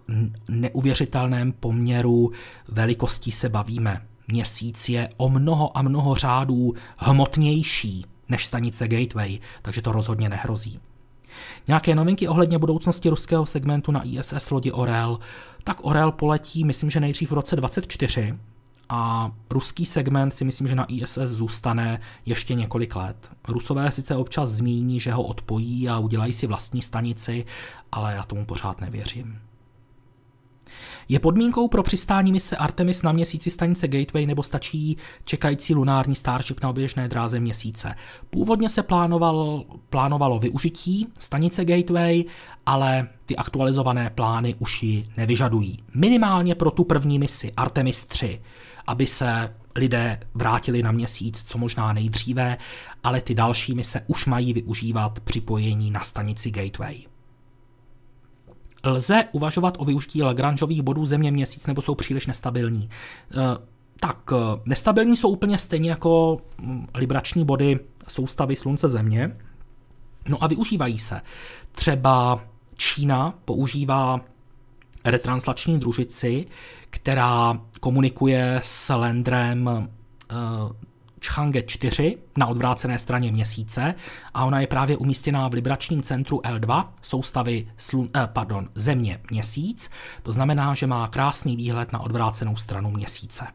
neuvěřitelném 0.50 1.52
poměru 1.52 2.32
velikostí 2.68 3.32
se 3.32 3.50
bavíme. 3.50 4.02
Měsíc 4.28 4.90
je 4.90 5.10
o 5.18 5.30
mnoho 5.30 5.78
a 5.78 5.82
mnoho 5.82 6.16
řádů 6.16 6.74
hmotnější 6.98 8.06
než 8.30 8.46
stanice 8.46 8.88
Gateway, 8.88 9.40
takže 9.62 9.82
to 9.82 9.92
rozhodně 9.92 10.30
nehrozí. 10.30 10.80
Nějaké 11.68 11.96
novinky 11.96 12.28
ohledně 12.28 12.58
budoucnosti 12.58 13.10
ruského 13.10 13.46
segmentu 13.46 13.92
na 13.92 14.04
ISS 14.04 14.50
lodi 14.50 14.72
Orel, 14.72 15.20
tak 15.64 15.78
Orel 15.82 16.12
poletí, 16.12 16.64
myslím, 16.64 16.90
že 16.90 17.00
nejdřív 17.00 17.32
v 17.32 17.34
roce 17.34 17.56
24 17.56 18.36
a 18.90 19.32
ruský 19.50 19.86
segment 19.86 20.34
si 20.34 20.46
myslím, 20.46 20.68
že 20.68 20.76
na 20.76 20.86
ISS 20.86 21.18
zůstane 21.18 22.00
ještě 22.26 22.54
několik 22.54 22.96
let. 22.96 23.32
Rusové 23.48 23.92
sice 23.92 24.16
občas 24.16 24.50
zmíní, 24.50 25.00
že 25.00 25.14
ho 25.14 25.24
odpojí 25.24 25.90
a 25.90 26.00
udělají 26.00 26.34
si 26.34 26.48
vlastní 26.48 26.82
stanici, 26.82 27.46
ale 27.92 28.14
já 28.14 28.24
tomu 28.24 28.46
pořád 28.46 28.82
nevěřím. 28.82 29.40
Je 31.10 31.20
podmínkou 31.20 31.68
pro 31.68 31.84
přistání 31.84 32.32
mise 32.32 32.58
Artemis 32.58 33.02
na 33.02 33.12
měsíci 33.12 33.52
stanice 33.52 33.88
Gateway 33.88 34.26
nebo 34.26 34.44
stačí 34.44 34.98
čekající 35.26 35.74
lunární 35.76 36.16
Starship 36.16 36.64
na 36.64 36.70
oběžné 36.70 37.08
dráze 37.08 37.40
měsíce? 37.40 37.96
Původně 38.30 38.70
se 38.70 38.84
plánoval, 38.84 39.64
plánovalo 39.90 40.40
využití 40.40 41.08
stanice 41.20 41.66
Gateway, 41.66 42.24
ale 42.66 43.08
ty 43.26 43.36
aktualizované 43.36 44.10
plány 44.10 44.56
už 44.60 44.84
ji 44.84 45.10
nevyžadují. 45.18 45.80
Minimálně 45.96 46.56
pro 46.56 46.72
tu 46.72 46.84
první 46.84 47.20
misi 47.20 47.52
Artemis 47.58 48.06
3, 48.06 48.42
aby 48.88 49.06
se 49.06 49.56
lidé 49.76 50.20
vrátili 50.34 50.84
na 50.84 50.92
měsíc 50.92 51.44
co 51.44 51.58
možná 51.58 51.94
nejdříve, 51.94 52.58
ale 53.04 53.22
ty 53.22 53.36
další 53.36 53.76
mise 53.76 54.02
už 54.08 54.26
mají 54.26 54.54
využívat 54.54 55.20
připojení 55.20 55.92
na 55.92 56.00
stanici 56.00 56.52
Gateway. 56.52 57.13
Lze 58.84 59.24
uvažovat 59.32 59.76
o 59.78 59.86
využití 59.86 60.24
Lagrangeových 60.24 60.82
bodů 60.82 61.06
země 61.06 61.32
měsíc 61.32 61.68
nebo 61.68 61.82
jsou 61.82 61.96
příliš 61.96 62.28
nestabilní? 62.28 62.90
Eh, 63.32 63.38
tak, 64.00 64.32
eh, 64.32 64.62
nestabilní 64.66 65.18
jsou 65.18 65.30
úplně 65.30 65.58
stejně 65.58 65.90
jako 65.90 66.38
mm, 66.58 66.88
librační 66.96 67.46
body 67.46 67.80
soustavy 68.08 68.56
Slunce 68.56 68.90
Země. 68.90 69.38
No 70.30 70.44
a 70.44 70.48
využívají 70.48 71.00
se. 71.00 71.22
Třeba 71.72 72.44
Čína 72.76 73.34
používá 73.46 74.22
retranslační 75.06 75.80
družici, 75.80 76.48
která 76.90 77.62
komunikuje 77.80 78.62
s 78.64 78.94
landrem 78.94 79.70
eh, 79.70 80.36
Chang'e 81.28 81.62
4 81.62 82.18
na 82.38 82.48
odvrácené 82.48 83.00
straně 83.00 83.32
měsíce 83.32 83.96
a 84.34 84.46
ona 84.46 84.60
je 84.60 84.68
právě 84.68 84.98
umístěná 84.98 85.48
v 85.48 85.54
libračním 85.54 86.02
centru 86.02 86.38
L2 86.38 86.88
soustavy 87.02 87.68
slun, 87.78 88.10
eh, 88.16 88.28
pardon, 88.34 88.70
Země 88.76 89.20
měsíc. 89.32 89.90
To 90.24 90.34
znamená, 90.34 90.74
že 90.74 90.88
má 90.88 91.08
krásný 91.08 91.56
výhled 91.56 91.94
na 91.94 92.00
odvrácenou 92.00 92.56
stranu 92.56 92.90
měsíce. 92.90 93.48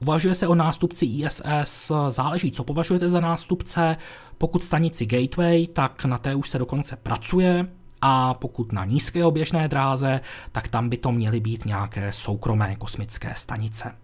Uvažuje 0.00 0.34
se 0.34 0.46
o 0.48 0.54
nástupci 0.54 1.06
ISS, 1.06 1.92
záleží, 2.08 2.52
co 2.52 2.64
považujete 2.64 3.10
za 3.10 3.20
nástupce. 3.20 3.96
Pokud 4.38 4.64
stanici 4.64 5.06
Gateway, 5.06 5.66
tak 5.66 6.04
na 6.04 6.18
té 6.18 6.34
už 6.34 6.50
se 6.50 6.58
dokonce 6.58 6.96
pracuje, 6.96 7.66
a 8.02 8.34
pokud 8.34 8.72
na 8.72 8.84
nízké 8.84 9.24
oběžné 9.24 9.68
dráze, 9.68 10.20
tak 10.52 10.68
tam 10.68 10.88
by 10.88 10.96
to 10.96 11.12
měly 11.12 11.40
být 11.40 11.64
nějaké 11.64 12.12
soukromé 12.12 12.76
kosmické 12.76 13.34
stanice. 13.36 14.01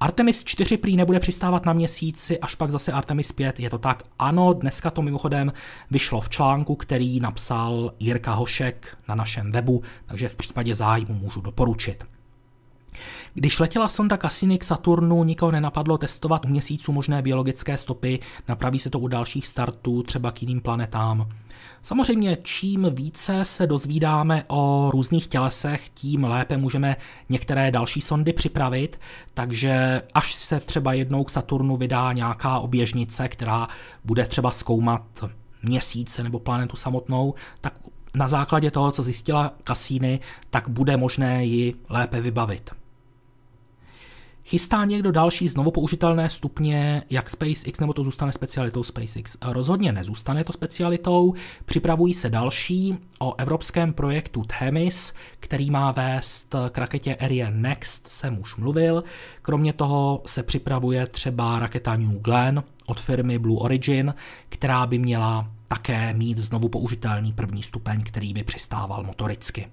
Artemis 0.00 0.44
4 0.44 0.76
prý 0.76 0.96
nebude 0.96 1.20
přistávat 1.20 1.66
na 1.66 1.72
měsíci, 1.72 2.38
až 2.40 2.54
pak 2.54 2.70
zase 2.70 2.92
Artemis 2.92 3.32
5, 3.32 3.60
je 3.60 3.70
to 3.70 3.78
tak? 3.78 4.02
Ano, 4.18 4.52
dneska 4.52 4.90
to 4.90 5.02
mimochodem 5.02 5.52
vyšlo 5.90 6.20
v 6.20 6.28
článku, 6.28 6.74
který 6.74 7.20
napsal 7.20 7.92
Jirka 8.00 8.34
Hošek 8.34 8.98
na 9.08 9.14
našem 9.14 9.52
webu, 9.52 9.82
takže 10.06 10.28
v 10.28 10.36
případě 10.36 10.74
zájmu 10.74 11.14
můžu 11.14 11.40
doporučit. 11.40 12.04
Když 13.34 13.58
letěla 13.58 13.88
sonda 13.88 14.16
Cassini 14.16 14.58
k 14.58 14.64
Saturnu, 14.64 15.24
nikoho 15.24 15.52
nenapadlo 15.52 15.98
testovat 15.98 16.44
u 16.44 16.48
měsíců 16.48 16.92
možné 16.92 17.22
biologické 17.22 17.78
stopy, 17.78 18.18
napraví 18.48 18.78
se 18.78 18.90
to 18.90 18.98
u 18.98 19.08
dalších 19.08 19.46
startů, 19.46 20.02
třeba 20.02 20.30
k 20.30 20.42
jiným 20.42 20.60
planetám. 20.60 21.28
Samozřejmě, 21.84 22.38
čím 22.42 22.86
více 22.90 23.44
se 23.44 23.66
dozvídáme 23.66 24.44
o 24.48 24.90
různých 24.90 25.26
tělesech, 25.26 25.88
tím 25.94 26.24
lépe 26.24 26.56
můžeme 26.56 26.96
některé 27.28 27.70
další 27.70 28.00
sondy 28.00 28.32
připravit, 28.32 29.00
takže 29.34 30.02
až 30.14 30.34
se 30.34 30.60
třeba 30.60 30.92
jednou 30.92 31.24
k 31.24 31.30
Saturnu 31.30 31.76
vydá 31.76 32.12
nějaká 32.12 32.58
oběžnice, 32.58 33.28
která 33.28 33.68
bude 34.04 34.26
třeba 34.26 34.50
zkoumat 34.50 35.02
měsíce 35.62 36.22
nebo 36.22 36.38
planetu 36.38 36.76
samotnou, 36.76 37.34
tak 37.60 37.74
na 38.14 38.28
základě 38.28 38.70
toho, 38.70 38.92
co 38.92 39.02
zjistila 39.02 39.52
Cassini, 39.64 40.20
tak 40.50 40.68
bude 40.68 40.96
možné 40.96 41.44
ji 41.44 41.74
lépe 41.88 42.20
vybavit. 42.20 42.70
Chystá 44.46 44.84
někdo 44.84 45.12
další 45.12 45.48
znovu 45.48 45.70
použitelné 45.70 46.30
stupně, 46.30 47.02
jak 47.10 47.30
SpaceX, 47.30 47.80
nebo 47.80 47.92
to 47.92 48.04
zůstane 48.04 48.32
specialitou 48.32 48.82
SpaceX? 48.82 49.36
Rozhodně 49.42 49.92
nezůstane 49.92 50.44
to 50.44 50.52
specialitou, 50.52 51.34
připravují 51.64 52.14
se 52.14 52.30
další 52.30 52.98
o 53.18 53.34
evropském 53.38 53.92
projektu 53.92 54.42
Themis, 54.58 55.14
který 55.40 55.70
má 55.70 55.92
vést 55.92 56.54
k 56.70 56.78
raketě 56.78 57.14
Ariane 57.14 57.56
Next, 57.56 58.08
jsem 58.08 58.38
už 58.40 58.56
mluvil. 58.56 59.04
Kromě 59.42 59.72
toho 59.72 60.22
se 60.26 60.42
připravuje 60.42 61.06
třeba 61.06 61.58
raketa 61.58 61.96
New 61.96 62.18
Glenn 62.18 62.62
od 62.86 63.00
firmy 63.00 63.38
Blue 63.38 63.58
Origin, 63.60 64.14
která 64.48 64.86
by 64.86 64.98
měla 64.98 65.50
také 65.68 66.12
mít 66.12 66.38
znovu 66.38 66.68
použitelný 66.68 67.32
první 67.32 67.62
stupeň, 67.62 68.02
který 68.02 68.34
by 68.34 68.44
přistával 68.44 69.02
motoricky. 69.02 69.66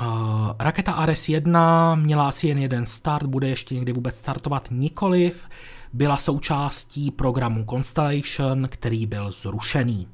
Uh, 0.00 0.52
raketa 0.58 0.92
Ares 0.92 1.28
1 1.28 1.94
měla 1.94 2.28
asi 2.28 2.46
jen 2.46 2.58
jeden 2.58 2.86
start, 2.86 3.26
bude 3.26 3.48
ještě 3.48 3.74
někdy 3.74 3.92
vůbec 3.92 4.16
startovat 4.16 4.68
nikoliv. 4.70 5.48
Byla 5.92 6.16
součástí 6.16 7.10
programu 7.10 7.64
Constellation, 7.70 8.68
který 8.70 9.06
byl 9.06 9.32
zrušený. 9.32 10.08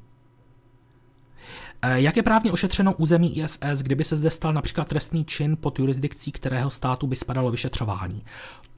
Jak 1.95 2.17
je 2.17 2.23
právně 2.23 2.53
ošetřeno 2.53 2.95
území 2.95 3.39
ISS, 3.39 3.83
kdyby 3.83 4.05
se 4.05 4.17
zde 4.17 4.31
stal 4.31 4.53
například 4.53 4.89
trestný 4.89 5.25
čin 5.25 5.57
pod 5.57 5.79
jurisdikcí 5.79 6.33
kterého 6.33 6.71
státu 6.71 7.07
by 7.07 7.17
spadalo 7.17 7.51
vyšetřování? 7.51 8.23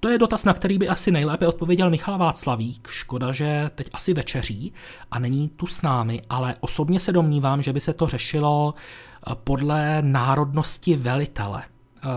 To 0.03 0.09
je 0.09 0.19
dotaz, 0.19 0.45
na 0.45 0.55
který 0.55 0.79
by 0.79 0.89
asi 0.89 1.11
nejlépe 1.11 1.47
odpověděl 1.49 1.91
Michal 1.91 2.19
Václavík. 2.19 2.89
Škoda, 2.91 3.33
že 3.33 3.71
teď 3.75 3.91
asi 3.93 4.15
večeří 4.15 4.73
a 5.11 5.19
není 5.19 5.49
tu 5.49 5.67
s 5.67 5.83
námi, 5.83 6.23
ale 6.31 6.55
osobně 6.61 7.01
se 7.01 7.13
domnívám, 7.13 7.63
že 7.63 7.73
by 7.73 7.81
se 7.81 7.93
to 7.93 8.07
řešilo 8.07 8.75
eh, 8.75 9.35
podle 9.45 10.03
národnosti 10.03 10.97
velitele, 10.97 11.63
eh, 11.63 12.09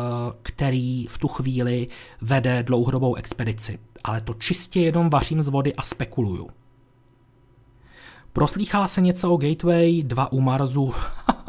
který 0.41 1.07
v 1.07 1.17
tu 1.17 1.27
chvíli 1.27 1.87
vede 2.21 2.63
dlouhodobou 2.63 3.15
expedici. 3.15 3.79
Ale 4.03 4.21
to 4.21 4.33
čistě 4.33 4.79
jenom 4.79 5.09
vařím 5.09 5.43
z 5.43 5.47
vody 5.47 5.75
a 5.75 5.81
spekuluju. 5.81 6.49
Proslýchá 8.35 8.87
se 8.87 9.01
něco 9.01 9.33
o 9.33 9.37
Gateway 9.37 10.03
2 10.03 10.31
u 10.31 10.41
Marsu? 10.41 10.93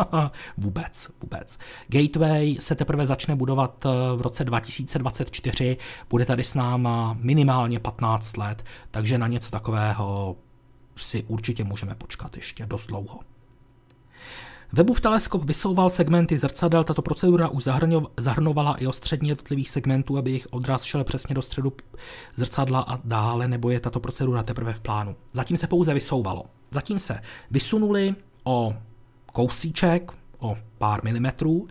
vůbec, 0.57 1.11
vůbec. 1.23 1.59
Gateway 1.89 2.57
se 2.61 2.75
teprve 2.75 3.07
začne 3.07 3.37
budovat 3.37 3.87
eh, 3.87 4.17
v 4.17 4.21
roce 4.21 4.45
2024, 4.45 5.77
bude 6.11 6.25
tady 6.27 6.45
s 6.45 6.55
náma 6.55 7.17
minimálně 7.21 7.81
15 7.81 8.37
let, 8.37 8.65
takže 8.91 9.19
na 9.19 9.27
něco 9.27 9.51
takového 9.51 10.37
si 10.97 11.25
určitě 11.29 11.65
můžeme 11.65 11.95
počkat 11.95 12.37
ještě 12.37 12.67
dost 12.67 12.87
dlouho. 12.87 13.21
Webův 14.73 15.01
teleskop 15.01 15.45
vysouval 15.45 15.91
segmenty 15.91 16.39
zrcadel, 16.39 16.85
tato 16.85 17.03
procedura 17.03 17.49
už 17.49 17.65
zahrnovala 18.17 18.75
i 18.75 18.87
ostřední 18.87 19.29
jednotlivých 19.29 19.71
segmentů, 19.71 20.19
aby 20.19 20.31
jejich 20.31 20.47
odraz 20.51 20.83
šel 20.83 21.05
přesně 21.05 21.35
do 21.35 21.43
středu 21.43 21.73
zrcadla 22.37 22.81
a 22.81 23.01
dále, 23.05 23.49
nebo 23.49 23.71
je 23.71 23.81
tato 23.81 24.01
procedura 24.01 24.43
teprve 24.43 24.73
v 24.73 24.81
plánu. 24.81 25.17
Zatím 25.33 25.57
se 25.57 25.67
pouze 25.67 25.95
vysouvalo. 25.95 26.45
Zatím 26.71 26.99
se 26.99 27.21
vysunuli 27.51 28.15
o 28.45 28.75
kousíček, 29.33 30.13
o 30.39 30.57
pár 30.79 31.05
milimetrů 31.05 31.69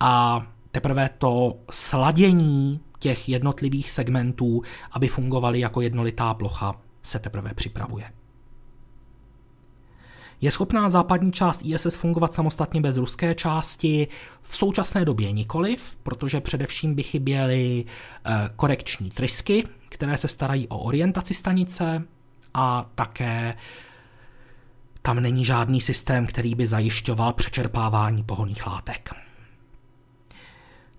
a 0.00 0.42
teprve 0.70 1.10
to 1.18 1.56
sladění 1.70 2.80
těch 2.98 3.28
jednotlivých 3.28 3.90
segmentů, 3.90 4.62
aby 4.92 5.08
fungovaly 5.08 5.60
jako 5.60 5.80
jednolitá 5.80 6.34
plocha, 6.34 6.74
se 7.02 7.18
teprve 7.18 7.54
připravuje. 7.54 8.04
Je 10.42 10.50
schopná 10.50 10.90
západní 10.90 11.32
část 11.32 11.60
ISS 11.64 11.94
fungovat 11.94 12.34
samostatně 12.34 12.80
bez 12.80 12.96
ruské 12.96 13.34
části? 13.34 14.08
V 14.42 14.56
současné 14.56 15.04
době 15.04 15.32
nikoliv, 15.32 15.96
protože 16.02 16.40
především 16.40 16.94
by 16.94 17.02
chyběly 17.02 17.84
eh, 18.24 18.50
korekční 18.56 19.10
trysky, 19.10 19.64
které 19.88 20.18
se 20.18 20.28
starají 20.28 20.68
o 20.68 20.78
orientaci 20.78 21.34
stanice 21.34 22.02
a 22.54 22.90
také 22.94 23.54
tam 25.02 25.20
není 25.20 25.44
žádný 25.44 25.80
systém, 25.80 26.26
který 26.26 26.54
by 26.54 26.66
zajišťoval 26.66 27.32
přečerpávání 27.32 28.22
pohoných 28.22 28.66
látek. 28.66 29.10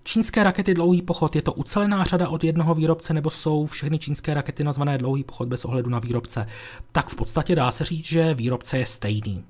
Čínské 0.06 0.44
rakety 0.44 0.74
Dlouhý 0.74 1.02
pochod, 1.02 1.36
je 1.36 1.42
to 1.42 1.52
ucelená 1.52 2.04
řada 2.04 2.28
od 2.28 2.44
jednoho 2.44 2.74
výrobce 2.74 3.14
nebo 3.14 3.30
jsou 3.30 3.66
všechny 3.66 3.98
čínské 3.98 4.34
rakety 4.34 4.64
nazvané 4.64 4.98
Dlouhý 4.98 5.24
pochod 5.24 5.48
bez 5.48 5.64
ohledu 5.64 5.90
na 5.90 5.98
výrobce? 5.98 6.46
Tak 6.92 7.08
v 7.08 7.14
podstatě 7.14 7.54
dá 7.54 7.72
se 7.72 7.84
říct, 7.84 8.04
že 8.04 8.34
výrobce 8.34 8.78
je 8.78 8.86
stejný. 8.86 9.44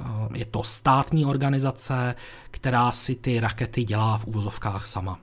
Eh, 0.00 0.04
je 0.34 0.44
to 0.44 0.62
státní 0.62 1.26
organizace, 1.26 2.14
která 2.50 2.92
si 2.92 3.14
ty 3.14 3.40
rakety 3.40 3.84
dělá 3.84 4.18
v 4.18 4.26
úvozovkách 4.26 4.86
sama. 4.86 5.18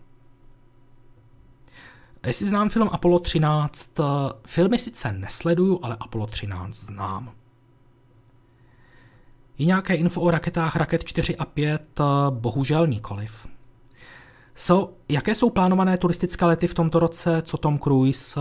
Jestli 2.26 2.48
znám 2.48 2.70
film 2.70 2.90
Apollo 2.92 3.20
13, 3.20 4.00
filmy 4.46 4.80
sice 4.80 5.14
nesleduju, 5.14 5.80
ale 5.84 5.98
Apollo 6.00 6.28
13 6.28 6.76
znám. 6.76 7.32
Je 9.58 9.66
nějaké 9.66 9.96
info 9.96 10.22
o 10.22 10.32
raketách 10.32 10.76
Raket 10.76 11.06
4 11.06 11.38
a 11.38 11.46
5? 11.46 12.02
Bohužel 12.30 12.88
nikoliv. 12.88 13.48
So, 14.60 14.94
jaké 15.10 15.36
jsou 15.36 15.50
plánované 15.50 15.98
turistické 15.98 16.46
lety 16.46 16.68
v 16.68 16.74
tomto 16.74 17.00
roce, 17.00 17.42
co 17.42 17.58
Tom 17.58 17.80
Cruise? 17.80 18.40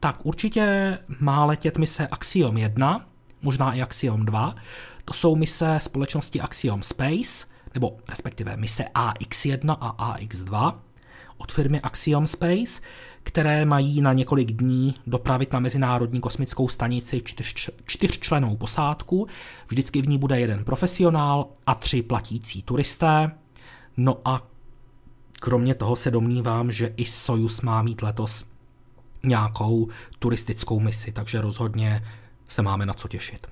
Tak 0.00 0.26
určitě 0.26 0.98
má 1.20 1.44
letět 1.44 1.78
mise 1.78 2.08
Axiom 2.08 2.56
1, 2.56 3.06
možná 3.42 3.74
i 3.74 3.82
Axiom 3.82 4.24
2. 4.24 4.54
To 5.04 5.14
jsou 5.14 5.36
mise 5.36 5.78
společnosti 5.82 6.40
Axiom 6.40 6.82
Space, 6.82 7.46
nebo 7.74 7.96
respektive 8.08 8.56
mise 8.56 8.84
AX1 8.94 9.76
a 9.80 10.16
AX2 10.16 10.78
od 11.38 11.52
firmy 11.52 11.80
Axiom 11.80 12.26
Space, 12.26 12.80
které 13.22 13.64
mají 13.64 14.00
na 14.00 14.12
několik 14.12 14.52
dní 14.52 14.94
dopravit 15.06 15.52
na 15.52 15.60
Mezinárodní 15.60 16.20
kosmickou 16.20 16.68
stanici 16.68 17.22
čtyř, 17.24 17.70
čtyřčlenou 17.86 18.56
posádku. 18.56 19.26
Vždycky 19.68 20.02
v 20.02 20.08
ní 20.08 20.18
bude 20.18 20.40
jeden 20.40 20.64
profesionál 20.64 21.46
a 21.66 21.74
tři 21.74 22.02
platící 22.02 22.62
turisté. 22.62 23.30
No 23.96 24.18
a 24.24 24.42
kromě 25.46 25.74
toho 25.74 25.96
se 25.96 26.10
domnívám, 26.10 26.72
že 26.72 26.94
i 26.96 27.04
Soyuz 27.04 27.60
má 27.60 27.82
mít 27.82 28.02
letos 28.02 28.50
nějakou 29.22 29.88
turistickou 30.18 30.80
misi, 30.80 31.12
takže 31.12 31.40
rozhodně 31.40 32.04
se 32.48 32.62
máme 32.62 32.86
na 32.86 32.94
co 32.94 33.08
těšit. 33.08 33.46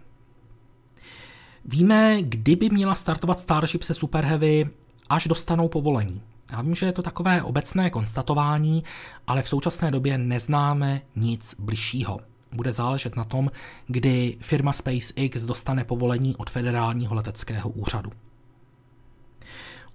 Víme, 1.65 2.23
kdyby 2.23 2.71
měla 2.71 2.95
startovat 2.95 3.41
Starship 3.41 3.83
se 3.83 3.95
Super 3.95 4.25
Heavy, 4.25 4.71
až 5.09 5.27
dostanou 5.27 5.69
povolení. 5.69 6.23
Já 6.53 6.63
vím, 6.63 6.75
že 6.75 6.87
je 6.87 6.93
to 6.93 7.03
takové 7.03 7.43
obecné 7.43 7.91
konstatování, 7.91 8.85
ale 9.27 9.43
v 9.43 9.49
současné 9.49 9.91
době 9.91 10.19
neznáme 10.19 11.03
nic 11.17 11.57
bližšího. 11.59 12.21
Bude 12.53 12.73
záležet 12.73 13.17
na 13.17 13.25
tom, 13.25 13.51
kdy 13.87 14.37
firma 14.41 14.73
SpaceX 14.73 15.43
dostane 15.43 15.85
povolení 15.85 16.37
od 16.37 16.51
federálního 16.51 17.15
leteckého 17.15 17.71
úřadu. 17.71 18.11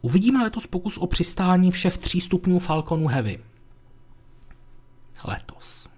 Uvidíme 0.01 0.43
letos 0.43 0.67
pokus 0.67 0.97
o 0.97 1.07
přistání 1.07 1.71
všech 1.71 1.97
tří 1.97 2.21
stupňů 2.21 2.59
Falconu 2.59 3.07
Heavy. 3.07 3.43
Letos. 5.23 5.89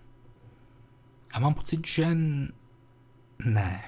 Já 1.33 1.39
mám 1.39 1.53
pocit, 1.53 1.87
že 1.87 2.17
ne. 3.45 3.83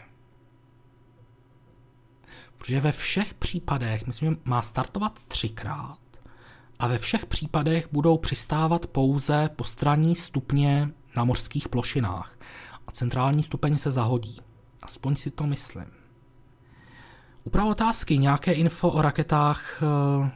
Protože 2.57 2.80
ve 2.80 2.91
všech 2.91 3.34
případech, 3.34 4.07
myslím, 4.07 4.32
že 4.32 4.38
má 4.45 4.61
startovat 4.61 5.20
třikrát 5.28 5.99
a 6.80 6.88
ve 6.88 6.97
všech 6.97 7.26
případech 7.26 7.88
budou 7.91 8.18
přistávat 8.18 8.88
pouze 8.88 9.49
postranní 9.55 10.16
stupně 10.16 10.89
na 11.16 11.24
mořských 11.24 11.70
plošinách 11.70 12.38
a 12.88 12.91
centrální 12.91 13.43
stupeň 13.43 13.78
se 13.78 13.91
zahodí. 13.91 14.41
Aspoň 14.82 15.16
si 15.16 15.32
to 15.32 15.47
myslím. 15.47 16.03
Uprav 17.44 17.68
otázky, 17.68 18.18
nějaké 18.18 18.54
info 18.54 18.89
o 18.89 19.02
raketách? 19.02 19.84
Eh, 19.84 20.32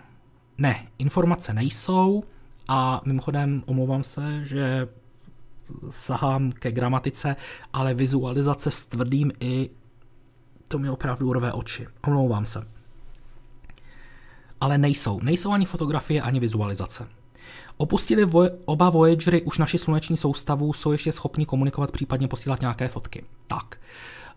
ne, 0.58 0.88
informace 0.99 1.53
nejsou 1.53 2.24
a 2.68 3.01
mimochodem 3.05 3.64
omlouvám 3.66 4.03
se, 4.03 4.45
že 4.45 4.88
sahám 5.89 6.51
ke 6.51 6.72
gramatice, 6.72 7.36
ale 7.74 7.93
vizualizace 7.93 8.72
s 8.72 8.86
tvrdým 8.86 9.32
i 9.39 9.70
to 10.68 10.80
mi 10.80 10.89
opravdu 10.89 11.28
urve 11.28 11.53
oči. 11.53 11.88
Omlouvám 12.08 12.45
se. 12.45 12.68
Ale 14.62 14.78
nejsou. 14.78 15.20
Nejsou 15.24 15.51
ani 15.51 15.66
fotografie, 15.66 16.22
ani 16.22 16.39
vizualizace. 16.39 17.08
Opustili 17.78 18.26
vo- 18.26 18.49
oba 18.66 18.89
Voyagery 18.89 19.41
už 19.41 19.58
naši 19.58 19.78
sluneční 19.78 20.18
soustavu, 20.18 20.74
jsou 20.74 20.91
ještě 20.91 21.12
schopni 21.12 21.45
komunikovat, 21.45 21.91
případně 21.91 22.28
posílat 22.28 22.62
nějaké 22.62 22.88
fotky. 22.88 23.24
Tak. 23.47 23.80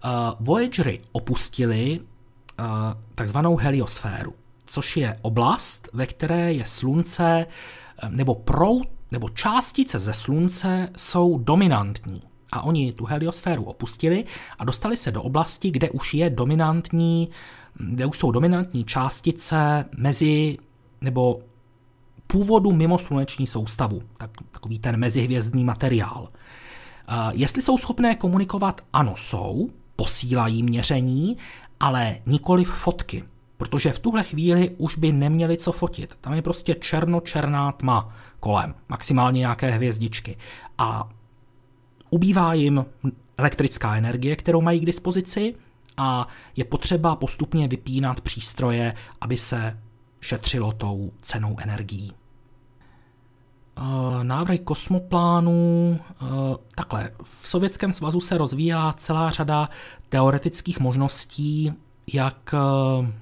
Uh, 0.05 0.11
Voyagery 0.47 1.01
opustili 1.13 2.01
takzvanou 3.15 3.57
heliosféru, 3.57 4.33
což 4.67 4.97
je 4.97 5.19
oblast, 5.23 5.89
ve 5.93 6.07
které 6.07 6.53
je 6.53 6.65
slunce 6.67 7.47
nebo 8.09 8.35
prout 8.35 8.89
nebo 9.11 9.29
částice 9.29 9.99
ze 9.99 10.13
slunce 10.13 10.89
jsou 10.97 11.39
dominantní. 11.39 12.23
A 12.53 12.63
oni 12.63 12.93
tu 12.93 13.05
heliosféru 13.05 13.63
opustili 13.63 14.25
a 14.59 14.65
dostali 14.65 14.97
se 14.97 15.11
do 15.11 15.23
oblasti, 15.23 15.71
kde 15.71 15.91
už 15.91 16.15
je 16.15 16.31
dominantní, 16.31 17.29
kde 17.75 18.07
už 18.07 18.19
jsou 18.19 18.31
dominantní 18.31 18.85
částice 18.85 19.85
mezi 19.97 20.59
nebo 21.01 21.41
původu 22.27 22.73
mimo 22.73 22.99
sluneční 22.99 23.47
soustavu, 23.47 24.03
tak, 24.19 24.31
takový 24.51 24.79
ten 24.79 24.97
mezihvězdný 24.97 25.65
materiál. 25.65 26.29
Jestli 27.33 27.63
jsou 27.63 27.79
schopné 27.79 28.15
komunikovat, 28.15 28.81
ano, 28.93 29.15
jsou, 29.17 29.71
posílají 29.97 30.63
měření, 30.63 31.37
ale 31.81 32.17
nikoli 32.27 32.65
fotky, 32.65 33.25
protože 33.57 33.93
v 33.93 33.99
tuhle 33.99 34.25
chvíli 34.25 34.71
už 34.79 34.97
by 34.97 35.13
neměli 35.13 35.57
co 35.57 35.73
fotit. 35.73 36.17
Tam 36.21 36.33
je 36.33 36.43
prostě 36.43 36.75
černo-černá 36.75 37.73
tma 37.73 38.15
kolem, 38.41 38.75
maximálně 38.89 39.39
nějaké 39.39 39.71
hvězdičky. 39.71 40.37
A 40.79 41.09
ubývá 42.11 42.55
jim 42.55 42.85
elektrická 43.39 43.97
energie, 43.97 44.37
kterou 44.37 44.61
mají 44.61 44.81
k 44.81 44.87
dispozici 44.87 45.55
a 45.97 46.29
je 46.57 46.65
potřeba 46.65 47.17
postupně 47.17 47.69
vypínat 47.69 48.21
přístroje, 48.21 48.95
aby 49.21 49.37
se 49.37 49.79
šetřilo 50.21 50.73
tou 50.73 51.13
cenou 51.21 51.57
energií. 51.61 52.13
Eh, 53.81 54.25
návrhy 54.25 54.59
kosmoplánů, 54.59 55.99
eh, 56.11 56.27
takhle, 56.75 57.11
v 57.41 57.49
Sovětském 57.49 57.93
svazu 57.93 58.21
se 58.21 58.39
rozvíjela 58.39 58.93
celá 58.93 59.31
řada 59.31 59.69
teoretických 60.09 60.81
možností, 60.81 61.73
jak 62.13 62.55
eh, 62.55 63.13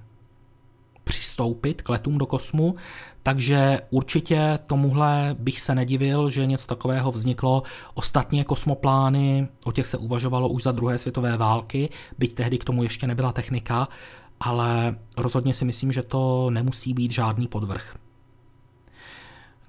přistoupit 1.04 1.82
k 1.82 1.88
letům 1.88 2.18
do 2.18 2.26
kosmu, 2.26 2.74
takže 3.22 3.80
určitě 3.90 4.59
tomuhle 4.66 5.36
bych 5.38 5.61
se 5.61 5.74
nedivil, 5.74 6.30
že 6.30 6.46
něco 6.46 6.66
takového 6.66 7.12
vzniklo. 7.12 7.62
Ostatně 7.94 8.44
kosmoplány, 8.44 9.48
o 9.64 9.72
těch 9.72 9.86
se 9.86 9.98
uvažovalo 9.98 10.48
už 10.48 10.62
za 10.62 10.72
druhé 10.72 10.98
světové 10.98 11.36
války, 11.36 11.90
byť 12.18 12.34
tehdy 12.34 12.59
k 12.59 12.64
tomu 12.64 12.82
ještě 12.82 13.06
nebyla 13.06 13.32
technika, 13.32 13.88
ale 14.40 14.96
rozhodně 15.16 15.54
si 15.54 15.64
myslím, 15.64 15.92
že 15.92 16.02
to 16.02 16.50
nemusí 16.50 16.94
být 16.94 17.12
žádný 17.12 17.48
podvrh. 17.48 18.07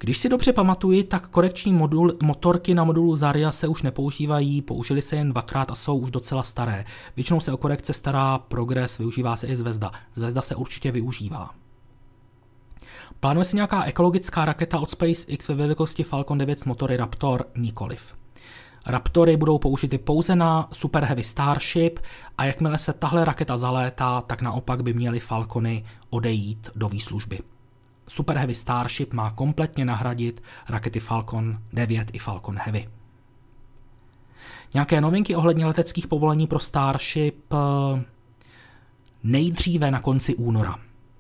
Když 0.01 0.17
si 0.17 0.29
dobře 0.29 0.53
pamatuji, 0.53 1.03
tak 1.03 1.29
korekční 1.29 1.73
modul, 1.73 2.13
motorky 2.23 2.73
na 2.73 2.83
modulu 2.83 3.15
Zaria 3.15 3.51
se 3.51 3.67
už 3.67 3.81
nepoužívají, 3.81 4.61
použili 4.61 5.01
se 5.01 5.15
jen 5.15 5.31
dvakrát 5.31 5.71
a 5.71 5.75
jsou 5.75 5.97
už 5.97 6.11
docela 6.11 6.43
staré. 6.43 6.85
Většinou 7.15 7.39
se 7.39 7.51
o 7.51 7.57
korekce 7.57 7.93
stará 7.93 8.37
Progress, 8.37 8.97
využívá 8.97 9.37
se 9.37 9.47
i 9.47 9.55
Zvezda. 9.55 9.91
Zvezda 10.13 10.41
se 10.41 10.55
určitě 10.55 10.91
využívá. 10.91 11.49
Plánuje 13.19 13.45
se 13.45 13.55
nějaká 13.55 13.83
ekologická 13.83 14.45
raketa 14.45 14.79
od 14.79 14.89
SpaceX 14.89 15.47
ve 15.47 15.55
velikosti 15.55 16.03
Falcon 16.03 16.37
9 16.37 16.59
s 16.59 16.65
motory 16.65 16.97
Raptor? 16.97 17.45
Nikoliv. 17.57 18.15
Raptory 18.85 19.37
budou 19.37 19.57
použity 19.57 19.97
pouze 19.97 20.35
na 20.35 20.69
Super 20.73 21.03
Heavy 21.03 21.23
Starship 21.23 21.99
a 22.37 22.45
jakmile 22.45 22.77
se 22.77 22.93
tahle 22.93 23.25
raketa 23.25 23.57
zalétá, 23.57 24.21
tak 24.21 24.41
naopak 24.41 24.83
by 24.83 24.93
měly 24.93 25.19
Falcony 25.19 25.85
odejít 26.09 26.69
do 26.75 26.89
výslužby. 26.89 27.39
Super 28.09 28.37
Heavy 28.37 28.55
Starship 28.55 29.13
má 29.13 29.31
kompletně 29.31 29.85
nahradit 29.85 30.43
rakety 30.69 30.99
Falcon 30.99 31.59
9 31.73 32.09
i 32.13 32.19
Falcon 32.19 32.57
Heavy. 32.57 32.87
Nějaké 34.73 35.01
novinky 35.01 35.35
ohledně 35.35 35.65
leteckých 35.65 36.07
povolení 36.07 36.47
pro 36.47 36.59
Starship 36.59 37.53
eh, 37.53 38.03
nejdříve 39.23 39.91
na 39.91 40.01
konci 40.01 40.35
února. 40.35 40.75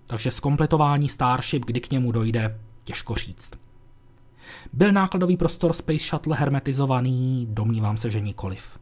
Takže 0.05 0.31
zkompletování 0.31 1.09
Starship, 1.09 1.65
kdy 1.65 1.79
k 1.79 1.91
němu 1.91 2.11
dojde, 2.11 2.59
těžko 2.83 3.15
říct. 3.15 3.51
Byl 4.73 4.91
nákladový 4.91 5.37
prostor 5.37 5.73
Space 5.73 6.03
Shuttle 6.03 6.37
hermetizovaný? 6.37 7.47
Domnívám 7.49 7.97
se, 7.97 8.11
že 8.11 8.21
nikoliv. 8.21 8.78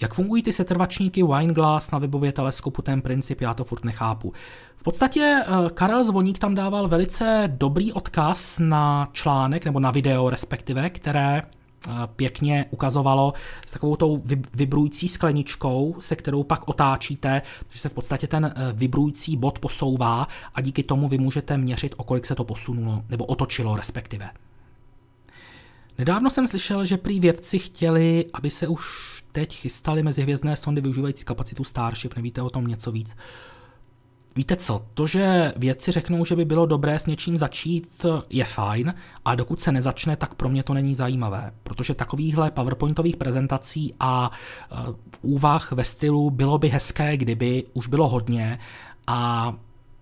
Jak 0.00 0.14
fungují 0.14 0.42
ty 0.42 0.52
setrvačníky 0.52 1.22
Wineglass 1.22 1.90
na 1.90 1.98
webově 1.98 2.32
teleskopu, 2.32 2.82
ten 2.82 3.02
princip 3.02 3.40
já 3.40 3.54
to 3.54 3.64
furt 3.64 3.84
nechápu. 3.84 4.32
V 4.76 4.82
podstatě 4.82 5.42
eh, 5.46 5.70
Karel 5.74 6.04
Zvoník 6.04 6.38
tam 6.38 6.54
dával 6.54 6.88
velice 6.88 7.44
dobrý 7.56 7.92
odkaz 7.92 8.58
na 8.58 9.08
článek, 9.12 9.64
nebo 9.64 9.80
na 9.80 9.90
video 9.90 10.30
respektive, 10.30 10.90
které 10.90 11.42
eh, 11.42 11.90
pěkně 12.16 12.66
ukazovalo 12.70 13.32
s 13.66 13.72
takovou 13.72 13.96
tou 13.96 14.22
vibrující 14.54 15.08
skleničkou, 15.08 15.96
se 16.00 16.16
kterou 16.16 16.42
pak 16.42 16.68
otáčíte, 16.68 17.42
takže 17.68 17.80
se 17.80 17.88
v 17.88 17.94
podstatě 17.94 18.26
ten 18.26 18.44
eh, 18.44 18.72
vibrující 18.72 19.36
bod 19.36 19.58
posouvá 19.58 20.28
a 20.54 20.60
díky 20.60 20.82
tomu 20.82 21.08
vy 21.08 21.18
můžete 21.18 21.56
měřit, 21.56 21.94
o 21.96 22.04
kolik 22.04 22.26
se 22.26 22.34
to 22.34 22.44
posunulo, 22.44 23.02
nebo 23.08 23.24
otočilo 23.24 23.76
respektive. 23.76 24.30
Nedávno 25.98 26.30
jsem 26.30 26.48
slyšel, 26.48 26.84
že 26.84 26.96
prý 26.96 27.20
vědci 27.20 27.58
chtěli, 27.58 28.24
aby 28.32 28.50
se 28.50 28.68
už 28.68 28.86
teď 29.32 29.56
chystali 29.56 30.02
mezi 30.02 30.22
hvězdné 30.22 30.56
sondy 30.56 30.80
využívající 30.80 31.24
kapacitu 31.24 31.64
Starship, 31.64 32.16
nevíte 32.16 32.42
o 32.42 32.50
tom 32.50 32.66
něco 32.66 32.92
víc? 32.92 33.16
Víte 34.36 34.56
co, 34.56 34.86
to, 34.94 35.06
že 35.06 35.52
vědci 35.56 35.92
řeknou, 35.92 36.24
že 36.24 36.36
by 36.36 36.44
bylo 36.44 36.66
dobré 36.66 36.98
s 36.98 37.06
něčím 37.06 37.38
začít, 37.38 38.06
je 38.30 38.44
fajn, 38.44 38.94
a 39.24 39.34
dokud 39.34 39.60
se 39.60 39.72
nezačne, 39.72 40.16
tak 40.16 40.34
pro 40.34 40.48
mě 40.48 40.62
to 40.62 40.74
není 40.74 40.94
zajímavé, 40.94 41.52
protože 41.62 41.94
takovýchhle 41.94 42.50
PowerPointových 42.50 43.16
prezentací 43.16 43.94
a 44.00 44.30
uh, 44.88 44.94
úvah 45.22 45.72
ve 45.72 45.84
stylu 45.84 46.30
bylo 46.30 46.58
by 46.58 46.68
hezké, 46.68 47.16
kdyby 47.16 47.64
už 47.74 47.86
bylo 47.86 48.08
hodně 48.08 48.58
a 49.06 49.52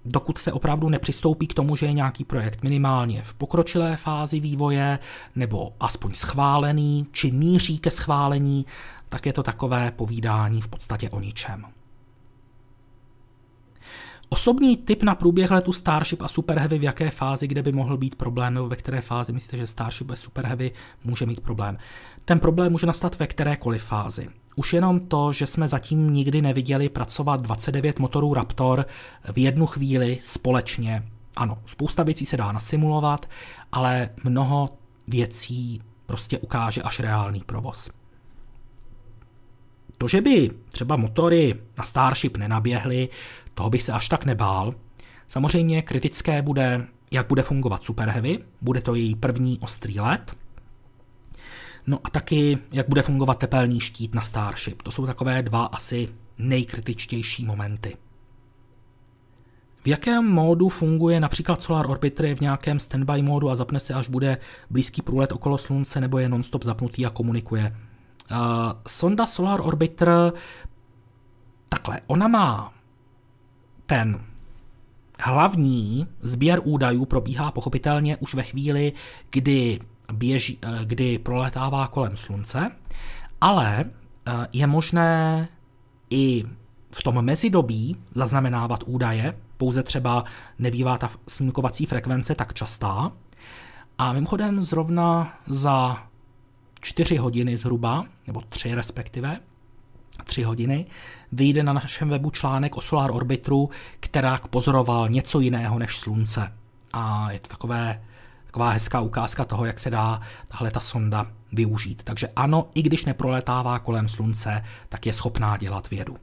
dokud 0.05 0.39
se 0.39 0.53
opravdu 0.53 0.89
nepřistoupí 0.89 1.47
k 1.47 1.55
tomu, 1.55 1.77
že 1.77 1.87
je 1.87 1.93
nějaký 1.93 2.25
projekt 2.25 2.63
minimálně 2.63 3.23
v 3.23 3.35
pokročilé 3.35 3.97
fázi 3.97 4.41
vývoje 4.41 4.99
nebo 5.37 5.73
aspoň 5.81 6.15
schválený, 6.15 7.07
či 7.13 7.31
míří 7.31 7.79
ke 7.79 7.91
schválení, 7.91 8.67
tak 9.09 9.27
je 9.27 9.33
to 9.33 9.43
takové 9.43 9.91
povídání 9.91 10.61
v 10.61 10.69
podstatě 10.69 11.11
o 11.11 11.21
ničem. 11.21 11.65
Osobní 14.35 14.77
tip 14.77 15.03
na 15.03 15.15
průběh 15.15 15.51
letu 15.51 15.73
Starship 15.73 16.23
a 16.23 16.29
Super 16.29 16.59
Heavy, 16.59 16.79
v 16.79 16.83
jaké 16.83 17.11
fázi, 17.11 17.49
kde 17.49 17.63
by 17.63 17.73
mohl 17.73 17.97
být 17.97 18.15
problém, 18.15 18.55
nebo 18.55 18.69
ve 18.69 18.77
které 18.77 19.01
fázi 19.01 19.33
myslíte, 19.33 19.57
že 19.57 19.67
Starship 19.67 20.07
bez 20.07 20.21
Super 20.21 20.47
Heavy 20.47 20.73
může 21.05 21.27
mít 21.27 21.41
problém? 21.41 21.79
Ten 22.25 22.41
problém 22.41 22.73
může 22.73 22.87
nastat 22.87 23.19
ve 23.19 23.27
kterékoliv 23.27 23.85
fázi. 23.85 24.29
Už 24.57 24.73
jenom 24.73 25.01
to, 25.01 25.33
že 25.33 25.47
jsme 25.47 25.69
zatím 25.69 26.13
nikdy 26.13 26.43
neviděli 26.43 26.89
pracovat 26.89 27.41
29 27.41 27.99
motorů 27.99 28.35
Raptor 28.35 28.87
v 29.33 29.39
jednu 29.39 29.67
chvíli 29.67 30.19
společně. 30.25 31.03
Ano, 31.37 31.59
spousta 31.67 32.03
věcí 32.03 32.27
se 32.27 32.37
dá 32.37 32.53
nasimulovat, 32.53 33.29
ale 33.73 34.11
mnoho 34.25 34.71
věcí 35.09 35.83
prostě 36.07 36.39
ukáže 36.39 36.83
až 36.83 37.01
reálný 37.01 37.43
provoz. 37.47 37.91
To, 39.99 40.09
že 40.09 40.21
by 40.21 40.51
třeba 40.69 40.97
motory 40.97 41.55
na 41.79 41.85
Starship 41.85 42.37
nenaběhly, 42.37 43.09
toho 43.55 43.71
bych 43.71 43.83
se 43.83 43.93
až 43.93 44.09
tak 44.09 44.25
nebál. 44.25 44.75
Samozřejmě 45.29 45.83
kritické 45.83 46.43
bude, 46.43 46.87
jak 47.11 47.27
bude 47.27 47.43
fungovat 47.43 47.85
Super 47.85 48.09
Heavy, 48.09 48.39
bude 48.61 48.81
to 48.81 48.95
její 48.95 49.15
první 49.15 49.59
ostrý 49.59 50.01
let, 50.01 50.37
No 51.87 51.99
a 52.05 52.11
taky, 52.11 52.59
jak 52.73 52.89
bude 52.89 53.03
fungovat 53.03 53.39
tepelný 53.39 53.81
štít 53.81 54.15
na 54.15 54.23
Starship. 54.23 54.83
To 54.83 54.91
jsou 54.91 55.07
takové 55.07 55.43
dva 55.43 55.65
asi 55.65 56.09
nejkritičtější 56.39 57.45
momenty. 57.45 57.97
V 59.85 59.87
jakém 59.87 60.31
módu 60.31 60.69
funguje 60.69 61.21
například 61.21 61.63
Solar 61.63 61.91
Orbiter 61.91 62.35
v 62.35 62.41
nějakém 62.41 62.81
standby 62.81 63.23
módu 63.23 63.51
a 63.51 63.57
zapne 63.57 63.81
se, 63.81 63.95
až 63.95 64.09
bude 64.09 64.39
blízký 64.71 65.03
průlet 65.03 65.33
okolo 65.33 65.59
Slunce, 65.59 66.01
nebo 66.01 66.19
je 66.19 66.29
nonstop 66.29 66.65
zapnutý 66.65 67.07
a 67.07 67.11
komunikuje? 67.11 67.77
Uh, 68.31 68.39
sonda 68.89 69.27
Solar 69.27 69.61
Orbiter, 69.61 70.33
takhle, 71.69 72.01
ona 72.07 72.29
má 72.29 72.73
ten 73.87 74.21
hlavní 75.21 76.07
sběr 76.21 76.61
údajů 76.65 77.05
probíhá 77.05 77.51
pochopitelně 77.51 78.17
už 78.17 78.35
ve 78.35 78.43
chvíli, 78.43 78.93
kdy, 79.31 79.81
běží, 80.13 80.59
eh, 80.63 80.85
kdy 80.85 81.19
proletává 81.19 81.89
kolem 81.89 82.17
Slunce, 82.17 82.71
ale 83.41 83.85
eh, 83.85 84.33
je 84.53 84.67
možné 84.67 85.49
i 86.11 86.45
v 86.91 87.03
tom 87.03 87.25
mezidobí 87.25 87.97
zaznamenávat 88.11 88.81
údaje, 88.87 89.39
pouze 89.57 89.83
třeba 89.83 90.25
nebývá 90.59 90.99
ta 90.99 91.11
snímkovací 91.29 91.87
frekvence 91.87 92.35
tak 92.35 92.55
častá. 92.55 93.13
A 93.99 94.13
mimochodem 94.13 94.63
zrovna 94.63 95.39
za 95.47 96.07
4 96.81 97.17
hodiny 97.17 97.59
zhruba, 97.59 98.05
nebo 98.27 98.41
3 98.49 98.75
respektive, 98.75 99.41
tři 100.23 100.43
hodiny, 100.43 100.87
vyjde 101.33 101.63
na 101.63 101.73
našem 101.73 102.09
webu 102.09 102.31
článek 102.31 102.77
o 102.77 102.81
Solar 102.81 103.11
Orbitru, 103.11 103.71
která 104.01 104.39
pozoroval 104.51 105.09
něco 105.09 105.41
jiného 105.41 105.79
než 105.79 105.97
Slunce. 105.97 106.53
A 106.93 107.33
je 107.33 107.41
to 107.41 107.49
takové, 107.49 108.03
taková 108.47 108.71
hezká 108.71 109.01
ukázka 109.01 109.45
toho, 109.45 109.65
jak 109.65 109.79
se 109.79 109.91
dá 109.91 110.21
tahle 110.49 110.71
ta 110.71 110.81
sonda 110.81 111.25
využít. 111.53 112.03
Takže 112.03 112.29
ano, 112.37 112.69
i 112.75 112.83
když 112.83 113.05
neproletává 113.05 113.79
kolem 113.79 114.09
Slunce, 114.09 114.65
tak 114.89 115.07
je 115.07 115.13
schopná 115.13 115.57
dělat 115.57 115.91
vědu. 115.91 116.17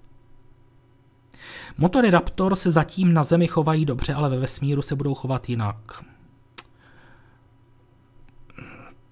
Motory 1.78 2.10
Raptor 2.10 2.56
se 2.56 2.72
zatím 2.72 3.14
na 3.14 3.24
Zemi 3.24 3.48
chovají 3.48 3.86
dobře, 3.86 4.14
ale 4.14 4.30
ve 4.30 4.39
vesmíru 4.39 4.82
se 4.82 4.96
budou 4.96 5.14
chovat 5.14 5.50
jinak. 5.50 6.04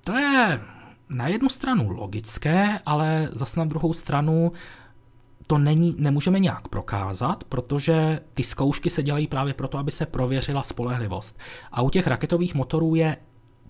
To 0.03 0.17
je 0.17 0.59
na 1.09 1.27
jednu 1.27 1.49
stranu 1.49 1.89
logické, 1.89 2.79
ale 2.85 3.29
zase 3.31 3.59
na 3.59 3.65
druhou 3.65 3.93
stranu 3.93 4.51
to 5.47 5.57
není, 5.57 5.95
nemůžeme 5.97 6.39
nějak 6.39 6.67
prokázat, 6.67 7.43
protože 7.43 8.19
ty 8.33 8.43
zkoušky 8.43 8.89
se 8.89 9.03
dělají 9.03 9.27
právě 9.27 9.53
proto, 9.53 9.77
aby 9.77 9.91
se 9.91 10.05
prověřila 10.05 10.63
spolehlivost. 10.63 11.39
A 11.71 11.81
u 11.81 11.89
těch 11.89 12.07
raketových 12.07 12.55
motorů 12.55 12.95
je 12.95 13.17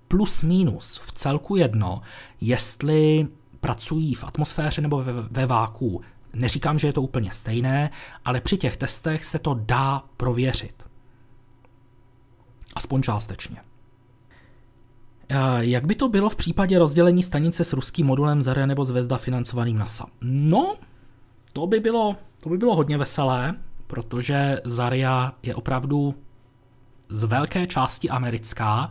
plus 0.07 0.41
minus 0.41 1.01
v 1.03 1.11
celku 1.11 1.55
jedno, 1.55 2.01
jestli 2.41 3.27
pracují 3.59 4.15
v 4.15 4.23
atmosféře 4.23 4.81
nebo 4.81 5.03
ve, 5.03 5.13
ve 5.13 5.45
váku. 5.45 6.01
Neříkám, 6.33 6.79
že 6.79 6.87
je 6.87 6.93
to 6.93 7.01
úplně 7.01 7.31
stejné, 7.31 7.89
ale 8.25 8.41
při 8.41 8.57
těch 8.57 8.77
testech 8.77 9.25
se 9.25 9.39
to 9.39 9.59
dá 9.65 10.03
prověřit. 10.17 10.83
Aspoň 12.75 13.01
částečně. 13.01 13.68
Jak 15.59 15.86
by 15.86 15.95
to 15.95 16.09
bylo 16.09 16.30
v 16.30 16.36
případě 16.36 16.80
rozdělení 16.80 17.23
stanice 17.23 17.63
s 17.63 17.73
ruským 17.73 18.07
modulem 18.07 18.43
Zarya 18.43 18.65
nebo 18.65 18.86
Zvezda 18.86 19.17
financovaným 19.17 19.77
NASA? 19.77 20.05
No, 20.21 20.75
to 21.53 21.67
by 21.67 21.80
bylo, 21.80 22.15
to 22.39 22.49
by 22.49 22.57
bylo 22.57 22.75
hodně 22.75 22.97
veselé, 22.97 23.55
protože 23.88 24.61
Zarya 24.65 25.34
je 25.43 25.55
opravdu 25.55 26.15
z 27.09 27.23
velké 27.23 27.67
části 27.67 28.09
americká. 28.09 28.89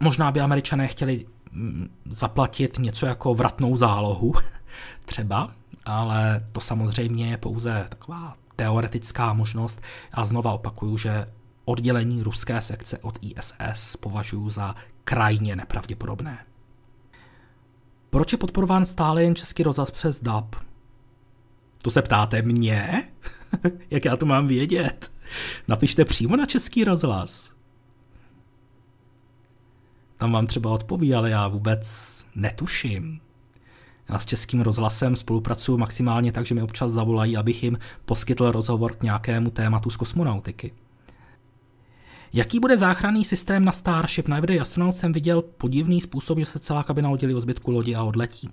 Možná 0.00 0.32
by 0.32 0.40
američané 0.40 0.88
chtěli 0.88 1.26
mm, 1.52 1.90
zaplatit 2.06 2.78
něco 2.78 3.06
jako 3.06 3.34
vratnou 3.34 3.76
zálohu, 3.76 4.34
třeba, 5.04 5.50
ale 5.84 6.46
to 6.52 6.60
samozřejmě 6.60 7.30
je 7.30 7.36
pouze 7.36 7.86
taková 7.88 8.36
teoretická 8.56 9.32
možnost. 9.32 9.80
Já 10.16 10.24
znova 10.24 10.52
opakuju, 10.52 10.98
že 10.98 11.26
oddělení 11.64 12.22
ruské 12.22 12.62
sekce 12.62 12.98
od 12.98 13.18
ISS 13.20 13.96
považuji 13.96 14.50
za 14.50 14.74
krajně 15.08 15.56
nepravděpodobné. 15.56 16.38
Proč 18.10 18.32
je 18.32 18.38
podporován 18.38 18.86
stále 18.86 19.22
jen 19.22 19.34
český 19.34 19.62
rozhlas 19.62 19.90
přes 19.90 20.22
DAB? 20.22 20.56
To 21.82 21.90
se 21.90 22.02
ptáte 22.02 22.42
mě? 22.42 23.08
Jak 23.90 24.04
já 24.04 24.16
to 24.16 24.26
mám 24.26 24.46
vědět? 24.46 25.12
Napište 25.68 26.04
přímo 26.04 26.36
na 26.36 26.46
český 26.46 26.84
rozhlas. 26.84 27.52
Tam 30.16 30.32
vám 30.32 30.46
třeba 30.46 30.70
odpoví, 30.70 31.14
ale 31.14 31.30
já 31.30 31.48
vůbec 31.48 31.88
netuším. 32.34 33.20
Já 34.08 34.18
s 34.18 34.26
českým 34.26 34.60
rozhlasem 34.60 35.16
spolupracuju 35.16 35.78
maximálně 35.78 36.32
tak, 36.32 36.46
že 36.46 36.54
mi 36.54 36.62
občas 36.62 36.92
zavolají, 36.92 37.36
abych 37.36 37.62
jim 37.62 37.78
poskytl 38.04 38.50
rozhovor 38.50 38.94
k 38.94 39.02
nějakému 39.02 39.50
tématu 39.50 39.90
z 39.90 39.96
kosmonautiky. 39.96 40.72
Jaký 42.32 42.60
bude 42.60 42.76
záchranný 42.76 43.24
systém 43.24 43.64
na 43.64 43.72
Starship? 43.72 44.28
Na 44.28 44.36
Everyday 44.36 44.60
Astronaut 44.60 44.96
jsem 44.96 45.12
viděl 45.12 45.42
podivný 45.42 46.00
způsob, 46.00 46.38
že 46.38 46.46
se 46.46 46.58
celá 46.58 46.82
kabina 46.82 47.10
oddělí 47.10 47.34
od 47.34 47.40
zbytku 47.40 47.70
lodi 47.70 47.94
a 47.94 48.02
odletí. 48.02 48.50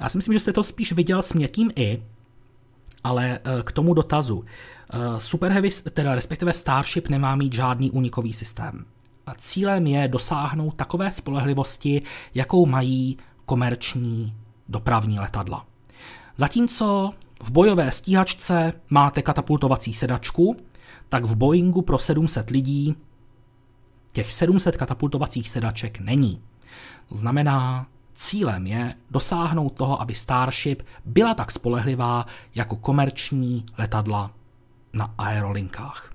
Já 0.00 0.08
si 0.08 0.18
myslím, 0.18 0.32
že 0.32 0.40
jste 0.40 0.52
to 0.52 0.64
spíš 0.64 0.92
viděl 0.92 1.22
s 1.22 1.32
měkkým 1.32 1.70
i, 1.76 2.02
ale 3.04 3.38
eh, 3.44 3.62
k 3.62 3.72
tomu 3.72 3.94
dotazu. 3.94 4.44
Eh, 4.92 4.98
Super 5.20 5.52
Heavy, 5.52 5.70
teda 5.70 6.14
respektive 6.14 6.52
Starship 6.52 7.08
nemá 7.08 7.36
mít 7.36 7.52
žádný 7.52 7.90
unikový 7.90 8.32
systém. 8.32 8.84
A 9.26 9.34
cílem 9.34 9.86
je 9.86 10.08
dosáhnout 10.08 10.74
takové 10.74 11.12
spolehlivosti, 11.12 12.02
jakou 12.34 12.66
mají 12.66 13.16
komerční 13.46 14.34
dopravní 14.68 15.18
letadla. 15.18 15.66
Zatímco 16.36 17.12
v 17.42 17.50
bojové 17.50 17.92
stíhačce 17.92 18.72
máte 18.90 19.22
katapultovací 19.22 19.94
sedačku, 19.94 20.56
tak 21.12 21.24
v 21.24 21.36
Boeingu 21.36 21.82
pro 21.82 21.98
700 21.98 22.50
lidí 22.50 22.96
těch 24.12 24.32
700 24.32 24.76
katapultovacích 24.76 25.50
sedaček 25.50 26.00
není. 26.00 26.42
To 27.08 27.14
znamená, 27.14 27.86
cílem 28.14 28.66
je 28.66 28.94
dosáhnout 29.10 29.68
toho, 29.68 30.00
aby 30.00 30.14
Starship 30.14 30.82
byla 31.04 31.34
tak 31.34 31.52
spolehlivá 31.52 32.26
jako 32.54 32.76
komerční 32.76 33.64
letadla 33.78 34.30
na 34.92 35.14
aerolinkách. 35.18 36.12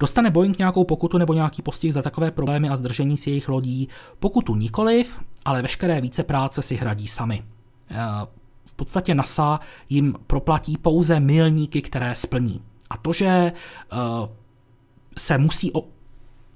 Dostane 0.00 0.30
Boeing 0.30 0.58
nějakou 0.58 0.84
pokutu 0.84 1.18
nebo 1.18 1.34
nějaký 1.34 1.62
postih 1.62 1.94
za 1.94 2.02
takové 2.02 2.30
problémy 2.30 2.68
a 2.68 2.76
zdržení 2.76 3.16
si 3.16 3.30
jejich 3.30 3.48
lodí? 3.48 3.88
Pokutu 4.18 4.54
nikoliv, 4.54 5.20
ale 5.44 5.62
veškeré 5.62 6.00
více 6.00 6.22
práce 6.22 6.62
si 6.62 6.76
hradí 6.76 7.08
sami. 7.08 7.42
Eh, 7.90 7.96
v 8.66 8.72
podstatě 8.72 9.14
NASA 9.14 9.60
jim 9.88 10.14
proplatí 10.26 10.76
pouze 10.76 11.20
milníky, 11.20 11.82
které 11.82 12.14
splní. 12.14 12.62
A 12.90 12.96
to, 12.96 13.12
že 13.12 13.52
uh, 13.92 14.28
se 15.16 15.38
musí 15.38 15.72
o, 15.72 15.84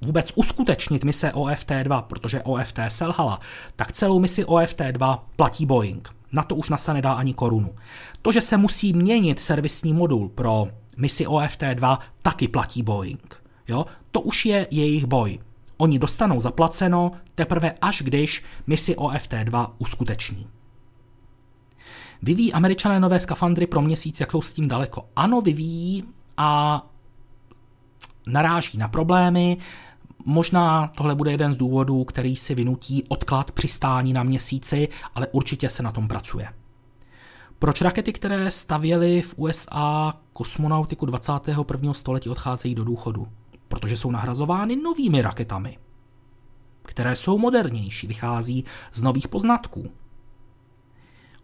vůbec 0.01 0.33
uskutečnit 0.35 1.05
mise 1.05 1.33
OFT-2, 1.33 2.03
protože 2.03 2.43
OFT 2.43 2.79
selhala, 2.89 3.41
tak 3.77 3.93
celou 3.93 4.19
misi 4.19 4.45
OFT-2 4.45 5.19
platí 5.37 5.67
Boeing. 5.67 6.15
Na 6.33 6.43
to 6.43 6.55
už 6.55 6.69
NASA 6.69 6.93
nedá 6.93 7.13
ani 7.13 7.35
korunu. 7.35 7.75
To, 8.23 8.33
že 8.33 8.41
se 8.41 8.57
musí 8.57 8.93
měnit 8.93 9.41
servisní 9.41 9.93
modul 9.93 10.29
pro 10.29 10.69
misi 10.97 11.27
OFT-2 11.27 11.99
taky 12.23 12.49
platí 12.49 12.83
Boeing. 12.83 13.43
Jo? 13.69 13.87
To 14.11 14.21
už 14.21 14.47
je 14.47 14.67
jejich 14.71 15.05
boj. 15.05 15.39
Oni 15.77 15.99
dostanou 15.99 16.41
zaplaceno 16.41 17.13
teprve 17.35 17.75
až 17.81 18.03
když 18.03 18.43
misi 18.67 18.97
OFT-2 18.97 19.71
uskuteční. 19.79 20.47
Vyvíjí 22.23 22.53
američané 22.53 23.01
nové 23.01 23.21
skafandry 23.21 23.67
pro 23.67 23.81
měsíc, 23.81 24.21
jak 24.21 24.31
jsou 24.31 24.43
s 24.43 24.53
tím 24.53 24.69
daleko? 24.69 25.05
Ano, 25.17 25.41
vyvíjí 25.41 26.05
a 26.37 26.83
naráží 28.27 28.79
na 28.79 28.89
problémy. 28.89 29.57
Možná 30.25 30.87
tohle 30.97 31.15
bude 31.15 31.31
jeden 31.31 31.55
z 31.55 31.57
důvodů, 31.57 32.05
který 32.05 32.37
si 32.37 32.55
vynutí 32.55 33.05
odklad 33.09 33.51
přistání 33.51 34.13
na 34.13 34.23
měsíci, 34.23 34.89
ale 35.15 35.27
určitě 35.33 35.69
se 35.69 35.83
na 35.83 35.93
tom 35.93 36.09
pracuje. 36.09 36.49
Proč 37.59 37.81
rakety, 37.81 38.13
které 38.13 38.51
stavěly 38.51 39.23
v 39.23 39.35
USA 39.37 40.15
kosmonautiku 40.33 41.07
21. 41.07 41.95
století, 41.95 42.29
odcházejí 42.29 42.75
do 42.75 42.85
důchodu? 42.85 43.29
Protože 43.69 43.97
jsou 43.97 44.11
nahrazovány 44.11 44.77
novými 44.77 45.23
raketami, 45.23 45.79
které 46.83 47.17
jsou 47.17 47.39
modernější, 47.39 48.07
vychází 48.07 48.65
z 48.93 49.03
nových 49.03 49.29
poznatků. 49.29 49.91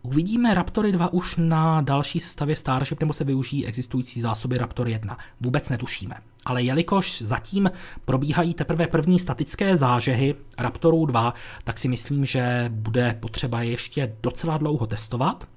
Uvidíme 0.08 0.54
Raptory 0.54 0.92
2 0.92 1.12
už 1.12 1.36
na 1.38 1.80
další 1.80 2.20
stavě 2.20 2.56
Starship 2.56 3.00
nebo 3.00 3.12
se 3.12 3.24
využijí 3.24 3.66
existující 3.66 4.20
zásoby 4.20 4.58
Raptor 4.58 4.88
1? 4.88 5.18
Vůbec 5.40 5.68
netušíme. 5.68 6.14
Ale 6.44 6.62
jelikož 6.62 7.22
zatím 7.22 7.70
probíhají 8.04 8.54
teprve 8.54 8.86
první 8.86 9.18
statické 9.18 9.76
zážehy 9.76 10.34
Raptorů 10.58 11.06
2, 11.06 11.34
tak 11.64 11.78
si 11.78 11.88
myslím, 11.88 12.26
že 12.26 12.64
bude 12.68 13.16
potřeba 13.20 13.62
ještě 13.62 14.16
docela 14.22 14.58
dlouho 14.58 14.86
testovat, 14.86 15.48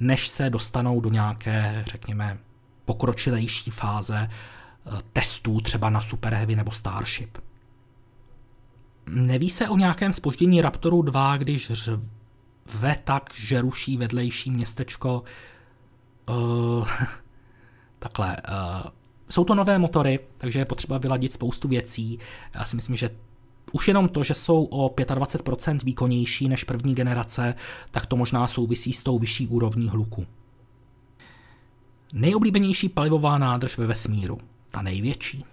než 0.00 0.28
se 0.28 0.50
dostanou 0.50 1.00
do 1.00 1.10
nějaké, 1.10 1.84
řekněme, 1.90 2.38
pokročilejší 2.84 3.70
fáze 3.70 4.28
eh, 4.28 4.90
testů 5.12 5.60
třeba 5.60 5.90
na 5.90 6.00
Super 6.00 6.34
Heavy 6.34 6.56
nebo 6.56 6.70
Starship. 6.70 7.38
Neví 9.06 9.50
se 9.50 9.68
o 9.68 9.76
nějakém 9.76 10.12
spoždění 10.12 10.60
Raptoru 10.60 11.02
2, 11.02 11.36
když 11.36 11.70
ve 12.74 12.96
tak, 13.04 13.30
že 13.34 13.60
ruší 13.60 13.96
vedlejší 13.96 14.50
městečko. 14.50 15.22
Uh, 16.28 16.88
takhle. 17.98 18.36
Uh, 18.36 18.90
jsou 19.30 19.44
to 19.44 19.54
nové 19.54 19.78
motory, 19.78 20.18
takže 20.38 20.58
je 20.58 20.64
potřeba 20.64 20.98
vyladit 20.98 21.32
spoustu 21.32 21.68
věcí. 21.68 22.18
Já 22.54 22.64
si 22.64 22.76
myslím, 22.76 22.96
že 22.96 23.10
už 23.72 23.88
jenom 23.88 24.08
to, 24.08 24.24
že 24.24 24.34
jsou 24.34 24.64
o 24.64 24.88
25% 24.88 25.78
výkonnější 25.84 26.48
než 26.48 26.64
první 26.64 26.94
generace, 26.94 27.54
tak 27.90 28.06
to 28.06 28.16
možná 28.16 28.46
souvisí 28.48 28.92
s 28.92 29.02
tou 29.02 29.18
vyšší 29.18 29.46
úrovní 29.46 29.88
hluku. 29.88 30.26
Nejoblíbenější 32.12 32.88
palivová 32.88 33.38
nádrž 33.38 33.78
ve 33.78 33.86
vesmíru, 33.86 34.38
ta 34.70 34.82
největší. 34.82 35.44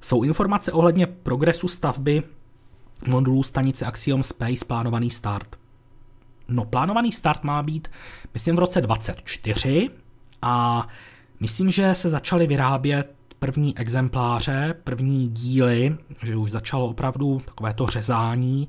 Jsou 0.00 0.22
informace 0.22 0.72
ohledně 0.72 1.06
progresu 1.06 1.68
stavby 1.68 2.22
modulů 3.08 3.42
stanice 3.42 3.86
Axiom 3.86 4.24
Space 4.24 4.64
plánovaný 4.64 5.10
start. 5.10 5.61
No, 6.52 6.64
plánovaný 6.64 7.12
start 7.12 7.44
má 7.44 7.62
být, 7.62 7.88
myslím, 8.34 8.56
v 8.56 8.58
roce 8.58 8.80
24 8.80 9.90
a 10.42 10.86
myslím, 11.40 11.70
že 11.70 11.94
se 11.94 12.10
začaly 12.10 12.46
vyrábět 12.46 13.14
první 13.38 13.78
exempláře, 13.78 14.74
první 14.84 15.28
díly, 15.28 15.96
že 16.22 16.36
už 16.36 16.50
začalo 16.50 16.86
opravdu 16.86 17.42
takové 17.44 17.74
to 17.74 17.86
řezání 17.86 18.68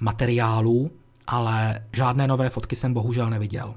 materiálu, 0.00 0.90
ale 1.26 1.84
žádné 1.92 2.28
nové 2.28 2.50
fotky 2.50 2.76
jsem 2.76 2.94
bohužel 2.94 3.30
neviděl. 3.30 3.74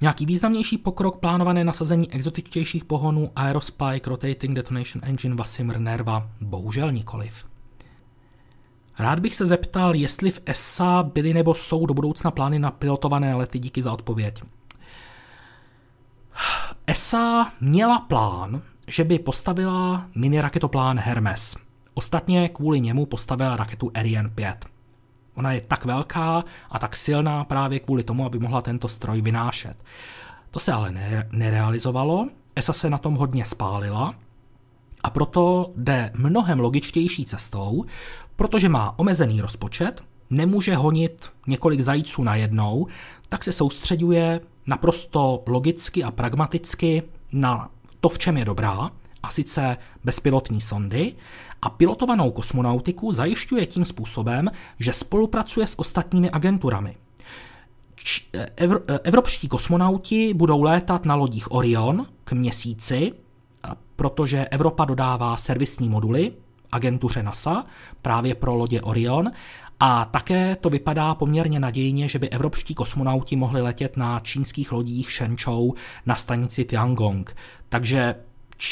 Nějaký 0.00 0.26
významnější 0.26 0.78
pokrok 0.78 1.18
plánované 1.18 1.64
nasazení 1.64 2.12
exotičtějších 2.12 2.84
pohonů 2.84 3.30
Aerospike 3.36 4.10
Rotating 4.10 4.56
Detonation 4.56 5.04
Engine 5.04 5.34
Vasimr 5.34 5.78
Nerva 5.78 6.30
bohužel 6.40 6.92
nikoliv. 6.92 7.51
Rád 8.98 9.18
bych 9.18 9.36
se 9.36 9.46
zeptal, 9.46 9.94
jestli 9.94 10.30
v 10.30 10.40
ESA 10.46 11.02
byly 11.02 11.34
nebo 11.34 11.54
jsou 11.54 11.86
do 11.86 11.94
budoucna 11.94 12.30
plány 12.30 12.58
na 12.58 12.70
pilotované 12.70 13.34
lety, 13.34 13.58
díky 13.58 13.82
za 13.82 13.92
odpověď. 13.92 14.42
ESA 16.86 17.52
měla 17.60 17.98
plán, 17.98 18.62
že 18.86 19.04
by 19.04 19.18
postavila 19.18 20.06
mini 20.14 20.40
raketoplán 20.40 20.98
Hermes. 20.98 21.56
Ostatně 21.94 22.48
kvůli 22.48 22.80
němu 22.80 23.06
postavila 23.06 23.56
raketu 23.56 23.90
Ariane 23.94 24.28
5. 24.28 24.66
Ona 25.34 25.52
je 25.52 25.60
tak 25.60 25.84
velká 25.84 26.44
a 26.70 26.78
tak 26.78 26.96
silná 26.96 27.44
právě 27.44 27.80
kvůli 27.80 28.04
tomu, 28.04 28.26
aby 28.26 28.38
mohla 28.38 28.62
tento 28.62 28.88
stroj 28.88 29.22
vynášet. 29.22 29.76
To 30.50 30.60
se 30.60 30.72
ale 30.72 30.94
nerealizovalo, 31.32 32.28
ESA 32.56 32.72
se 32.72 32.90
na 32.90 32.98
tom 32.98 33.14
hodně 33.14 33.44
spálila 33.44 34.14
a 35.02 35.10
proto 35.10 35.72
jde 35.76 36.10
mnohem 36.14 36.60
logičtější 36.60 37.24
cestou, 37.24 37.84
protože 38.42 38.68
má 38.68 38.98
omezený 38.98 39.40
rozpočet, 39.40 40.02
nemůže 40.30 40.74
honit 40.76 41.30
několik 41.46 41.80
zajíců 41.80 42.22
najednou, 42.22 42.86
tak 43.28 43.44
se 43.44 43.52
soustředuje 43.52 44.40
naprosto 44.66 45.42
logicky 45.46 46.04
a 46.04 46.10
pragmaticky 46.10 47.02
na 47.32 47.70
to, 48.00 48.08
v 48.08 48.18
čem 48.18 48.36
je 48.36 48.44
dobrá, 48.44 48.90
a 49.22 49.30
sice 49.30 49.76
bezpilotní 50.04 50.60
sondy, 50.60 51.14
a 51.62 51.70
pilotovanou 51.70 52.30
kosmonautiku 52.30 53.12
zajišťuje 53.12 53.66
tím 53.66 53.84
způsobem, 53.84 54.50
že 54.78 54.92
spolupracuje 54.92 55.66
s 55.66 55.78
ostatními 55.78 56.30
agenturami. 56.30 56.96
Evropští 59.02 59.48
kosmonauti 59.48 60.34
budou 60.34 60.62
létat 60.62 61.04
na 61.04 61.14
lodích 61.14 61.52
Orion 61.52 62.06
k 62.24 62.32
měsíci, 62.32 63.12
protože 63.96 64.44
Evropa 64.44 64.84
dodává 64.84 65.36
servisní 65.36 65.88
moduly 65.88 66.32
agentuře 66.72 67.22
NASA 67.22 67.64
právě 68.02 68.34
pro 68.34 68.54
lodě 68.54 68.80
Orion 68.80 69.30
a 69.84 70.04
také 70.04 70.56
to 70.56 70.70
vypadá 70.70 71.14
poměrně 71.14 71.60
nadějně, 71.60 72.08
že 72.08 72.18
by 72.18 72.28
evropští 72.28 72.74
kosmonauti 72.74 73.36
mohli 73.36 73.60
letět 73.60 73.96
na 73.96 74.20
čínských 74.20 74.72
lodích 74.72 75.10
Shenzhou 75.12 75.74
na 76.06 76.14
stanici 76.14 76.64
Tiangong. 76.64 77.36
Takže 77.68 78.14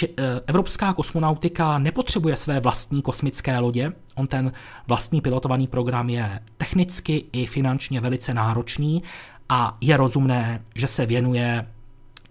eh, 0.02 0.09
evropská 0.47 0.93
kosmonautika 0.93 1.78
nepotřebuje 1.78 2.36
své 2.36 2.60
vlastní 2.60 3.02
kosmické 3.02 3.59
lodě. 3.59 3.93
On 4.14 4.27
ten 4.27 4.52
vlastní 4.86 5.20
pilotovaný 5.20 5.66
program 5.66 6.10
je 6.10 6.40
technicky 6.56 7.24
i 7.32 7.47
finančně 7.47 8.01
velice 8.01 8.35
náročný 8.35 9.02
a 9.48 9.77
je 9.81 9.97
rozumné, 9.97 10.64
že 10.74 10.89
se 10.89 11.06
věnuje 11.06 11.66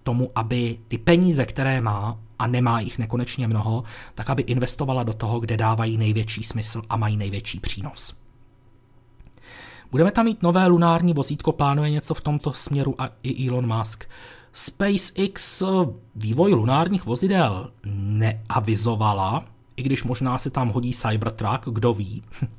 tomu, 0.03 0.31
aby 0.35 0.77
ty 0.87 0.97
peníze, 0.97 1.45
které 1.45 1.81
má, 1.81 2.19
a 2.39 2.47
nemá 2.47 2.79
jich 2.79 2.97
nekonečně 2.97 3.47
mnoho, 3.47 3.83
tak 4.15 4.29
aby 4.29 4.41
investovala 4.41 5.03
do 5.03 5.13
toho, 5.13 5.39
kde 5.39 5.57
dávají 5.57 5.97
největší 5.97 6.43
smysl 6.43 6.81
a 6.89 6.97
mají 6.97 7.17
největší 7.17 7.59
přínos. 7.59 8.13
Budeme 9.91 10.11
tam 10.11 10.25
mít 10.25 10.43
nové 10.43 10.67
lunární 10.67 11.13
vozítko, 11.13 11.51
plánuje 11.51 11.89
něco 11.89 12.13
v 12.13 12.21
tomto 12.21 12.53
směru 12.53 12.95
a 13.01 13.09
i 13.23 13.49
Elon 13.49 13.77
Musk. 13.77 14.05
SpaceX 14.53 15.63
vývoj 16.15 16.53
lunárních 16.53 17.05
vozidel 17.05 17.71
neavizovala, 17.85 19.45
i 19.75 19.83
když 19.83 20.03
možná 20.03 20.37
se 20.37 20.49
tam 20.49 20.69
hodí 20.69 20.93
Cybertruck, 20.93 21.65
kdo 21.71 21.93
ví. 21.93 22.23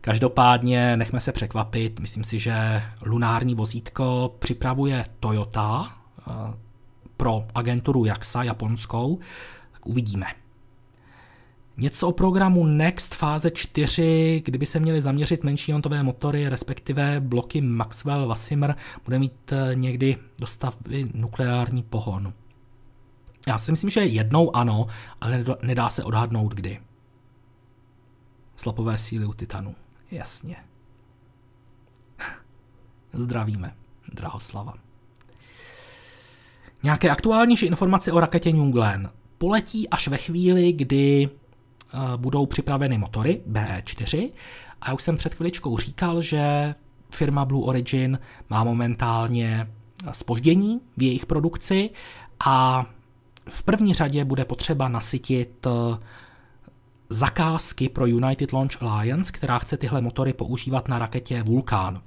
Každopádně 0.00 0.96
nechme 0.96 1.20
se 1.20 1.32
překvapit, 1.32 2.00
myslím 2.00 2.24
si, 2.24 2.38
že 2.38 2.82
lunární 3.06 3.54
vozítko 3.54 4.34
připravuje 4.38 5.04
Toyota, 5.20 5.90
pro 7.16 7.46
agenturu 7.54 8.04
JAXA 8.04 8.42
japonskou, 8.42 9.18
tak 9.72 9.86
uvidíme. 9.86 10.26
Něco 11.76 12.08
o 12.08 12.12
programu 12.12 12.66
Next 12.66 13.14
fáze 13.14 13.50
4, 13.50 14.42
kdyby 14.44 14.66
se 14.66 14.80
měly 14.80 15.02
zaměřit 15.02 15.44
menší 15.44 15.72
jontové 15.72 16.02
motory, 16.02 16.48
respektive 16.48 17.20
bloky 17.20 17.60
Maxwell 17.60 18.28
Vasimr, 18.28 18.72
bude 19.04 19.18
mít 19.18 19.52
eh, 19.52 19.74
někdy 19.74 20.16
do 20.38 20.46
stavby 20.46 21.10
nukleární 21.14 21.82
pohon. 21.82 22.32
Já 23.46 23.58
si 23.58 23.70
myslím, 23.70 23.90
že 23.90 24.00
jednou 24.00 24.56
ano, 24.56 24.86
ale 25.20 25.44
nedá 25.62 25.90
se 25.90 26.04
odhadnout 26.04 26.54
kdy. 26.54 26.80
Slapové 28.56 28.98
síly 28.98 29.24
u 29.24 29.32
Titanu. 29.32 29.74
Jasně. 30.10 30.56
Zdravíme, 33.12 33.74
Drahoslava. 34.12 34.74
Nějaké 36.84 37.10
aktuálnější 37.10 37.66
informace 37.66 38.12
o 38.12 38.20
raketě 38.20 38.52
New 38.52 38.72
Glenn 38.72 39.10
poletí 39.38 39.88
až 39.88 40.08
ve 40.08 40.16
chvíli, 40.16 40.72
kdy 40.72 41.28
uh, 41.28 42.16
budou 42.16 42.46
připraveny 42.46 42.98
motory 42.98 43.40
BE4 43.50 44.30
a 44.80 44.88
já 44.88 44.94
už 44.94 45.02
jsem 45.02 45.16
před 45.16 45.34
chviličkou 45.34 45.78
říkal, 45.78 46.22
že 46.22 46.74
firma 47.10 47.44
Blue 47.44 47.64
Origin 47.64 48.18
má 48.50 48.64
momentálně 48.64 49.70
spoždění 50.12 50.80
v 50.96 51.02
jejich 51.02 51.26
produkci 51.26 51.90
a 52.44 52.86
v 53.48 53.62
první 53.62 53.94
řadě 53.94 54.24
bude 54.24 54.44
potřeba 54.44 54.88
nasytit 54.88 55.66
uh, 55.66 55.96
zakázky 57.08 57.88
pro 57.88 58.06
United 58.06 58.52
Launch 58.52 58.82
Alliance, 58.82 59.32
která 59.32 59.58
chce 59.58 59.76
tyhle 59.76 60.00
motory 60.00 60.32
používat 60.32 60.88
na 60.88 60.98
raketě 60.98 61.42
Vulcan. 61.42 62.02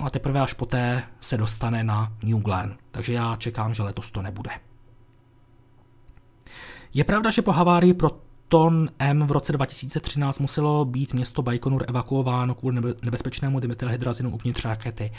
No 0.00 0.06
a 0.06 0.10
teprve 0.10 0.40
až 0.40 0.52
poté 0.52 1.02
se 1.20 1.36
dostane 1.36 1.84
na 1.84 2.12
New 2.22 2.38
Glenn, 2.38 2.76
takže 2.90 3.12
já 3.12 3.36
čekám, 3.36 3.74
že 3.74 3.82
letos 3.82 4.10
to 4.10 4.22
nebude. 4.22 4.50
Je 6.94 7.04
pravda, 7.04 7.30
že 7.30 7.42
po 7.42 7.52
havárii 7.52 7.94
pro 7.94 8.10
Ton 8.48 8.88
M 8.98 9.26
v 9.26 9.32
roce 9.32 9.52
2013 9.52 10.38
muselo 10.38 10.84
být 10.84 11.14
město 11.14 11.42
Baikonur 11.42 11.84
evakuováno 11.88 12.54
kvůli 12.54 12.94
nebezpečnému 13.02 13.60
dimetylhydrazinu 13.60 14.30
uvnitř 14.34 14.64
rakety. 14.64 15.12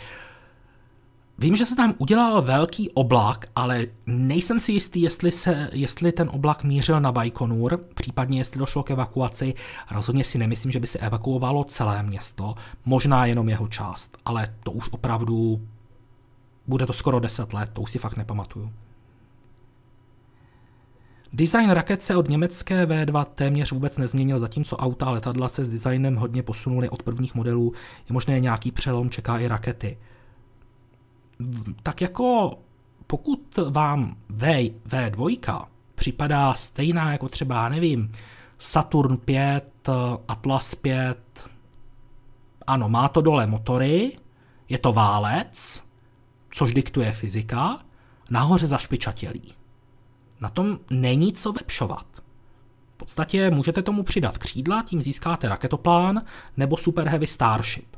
Vím, 1.37 1.55
že 1.55 1.65
se 1.65 1.75
tam 1.75 1.93
udělal 1.97 2.41
velký 2.41 2.91
oblak, 2.91 3.45
ale 3.55 3.87
nejsem 4.05 4.59
si 4.59 4.71
jistý, 4.71 5.01
jestli, 5.01 5.31
se, 5.31 5.69
jestli 5.73 6.11
ten 6.11 6.29
oblak 6.33 6.63
mířil 6.63 7.01
na 7.01 7.11
Baikonur, 7.11 7.79
případně 7.95 8.39
jestli 8.39 8.59
došlo 8.59 8.83
k 8.83 8.91
evakuaci. 8.91 9.53
Rozhodně 9.91 10.23
si 10.23 10.37
nemyslím, 10.37 10.71
že 10.71 10.79
by 10.79 10.87
se 10.87 10.99
evakuovalo 10.99 11.63
celé 11.63 12.03
město, 12.03 12.55
možná 12.85 13.25
jenom 13.25 13.49
jeho 13.49 13.67
část, 13.67 14.17
ale 14.25 14.55
to 14.63 14.71
už 14.71 14.89
opravdu 14.91 15.61
bude 16.67 16.85
to 16.85 16.93
skoro 16.93 17.19
10 17.19 17.53
let, 17.53 17.69
to 17.73 17.81
už 17.81 17.91
si 17.91 17.99
fakt 17.99 18.17
nepamatuju. 18.17 18.71
Design 21.33 21.69
raket 21.69 22.03
se 22.03 22.15
od 22.15 22.29
německé 22.29 22.85
V2 22.85 23.25
téměř 23.25 23.71
vůbec 23.71 23.97
nezměnil, 23.97 24.39
zatímco 24.39 24.77
auta 24.77 25.05
a 25.05 25.11
letadla 25.11 25.49
se 25.49 25.65
s 25.65 25.69
designem 25.69 26.15
hodně 26.15 26.43
posunuly 26.43 26.89
od 26.89 27.03
prvních 27.03 27.35
modelů. 27.35 27.73
Je 28.09 28.13
možné 28.13 28.39
nějaký 28.39 28.71
přelom, 28.71 29.09
čeká 29.09 29.39
i 29.39 29.47
rakety. 29.47 29.97
Tak 31.83 32.01
jako 32.01 32.51
pokud 33.07 33.59
vám 33.69 34.17
v, 34.29 34.43
V2 34.87 35.65
připadá 35.95 36.53
stejná 36.53 37.11
jako 37.11 37.29
třeba, 37.29 37.69
nevím, 37.69 38.11
Saturn 38.59 39.17
5, 39.17 39.89
Atlas 40.27 40.75
5, 40.75 41.49
ano, 42.67 42.89
má 42.89 43.07
to 43.07 43.21
dole 43.21 43.47
motory, 43.47 44.17
je 44.69 44.77
to 44.77 44.93
válec, 44.93 45.83
což 46.51 46.73
diktuje 46.73 47.11
fyzika, 47.11 47.79
nahoře 48.29 48.67
zašpičatělý. 48.67 49.53
Na 50.41 50.49
tom 50.49 50.79
není 50.89 51.33
co 51.33 51.53
vepšovat. 51.53 52.05
V 52.93 52.97
podstatě 52.97 53.49
můžete 53.49 53.81
tomu 53.81 54.03
přidat 54.03 54.37
křídla, 54.37 54.83
tím 54.83 55.01
získáte 55.01 55.49
raketoplán 55.49 56.21
nebo 56.57 56.77
Super 56.77 57.07
Heavy 57.07 57.27
Starship. 57.27 57.95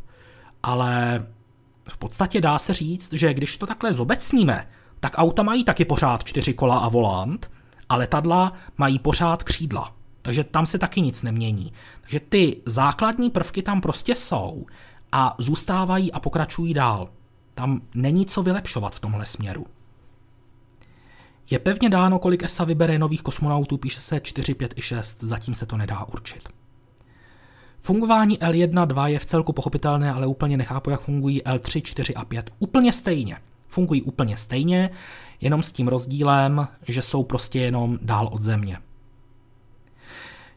Ale 0.64 1.26
v 1.90 1.98
podstatě 1.98 2.42
dá 2.42 2.60
se 2.60 2.74
říct, 2.74 3.14
že 3.14 3.34
když 3.34 3.58
to 3.58 3.66
takhle 3.66 3.94
zobecníme, 3.94 4.68
tak 5.00 5.12
auta 5.16 5.44
mají 5.44 5.64
taky 5.64 5.86
pořád 5.86 6.24
čtyři 6.24 6.54
kola 6.54 6.80
a 6.80 6.90
volant, 6.90 7.50
a 7.90 7.96
letadla 7.96 8.54
mají 8.78 9.00
pořád 9.00 9.44
křídla. 9.44 9.94
Takže 10.22 10.44
tam 10.44 10.66
se 10.66 10.80
taky 10.80 11.02
nic 11.02 11.22
nemění. 11.22 11.74
Takže 12.02 12.20
ty 12.20 12.62
základní 12.66 13.30
prvky 13.30 13.62
tam 13.62 13.82
prostě 13.82 14.16
jsou 14.16 14.66
a 15.12 15.36
zůstávají 15.38 16.12
a 16.12 16.20
pokračují 16.20 16.74
dál. 16.74 17.10
Tam 17.56 17.82
není 17.96 18.26
co 18.26 18.44
vylepšovat 18.44 18.96
v 18.96 19.00
tomhle 19.00 19.26
směru. 19.26 19.66
Je 21.50 21.60
pevně 21.60 21.90
dáno, 21.90 22.20
kolik 22.20 22.44
ESA 22.44 22.64
vybere 22.64 23.00
nových 23.00 23.22
kosmonautů, 23.22 23.78
píše 23.78 24.02
se 24.02 24.20
4, 24.20 24.54
5 24.54 24.74
i 24.78 24.82
6, 24.82 25.18
zatím 25.24 25.56
se 25.56 25.66
to 25.66 25.78
nedá 25.78 26.04
určit. 26.06 26.50
Fungování 27.88 28.40
L1, 28.40 28.88
2 28.88 29.08
je 29.08 29.20
v 29.20 29.26
celku 29.26 29.54
pochopitelné, 29.54 30.14
ale 30.14 30.28
úplně 30.28 30.58
nechápu, 30.58 30.90
jak 30.90 31.02
fungují 31.02 31.42
L3, 31.42 31.82
4 31.82 32.16
a 32.16 32.26
5. 32.26 32.52
Úplně 32.60 32.94
stejně. 32.94 33.38
Fungují 33.68 34.02
úplně 34.02 34.38
stejně, 34.38 34.90
jenom 35.42 35.64
s 35.64 35.72
tím 35.72 35.88
rozdílem, 35.88 36.68
že 36.88 37.02
jsou 37.02 37.24
prostě 37.24 37.60
jenom 37.60 38.00
dál 38.02 38.30
od 38.32 38.42
Země. 38.42 38.78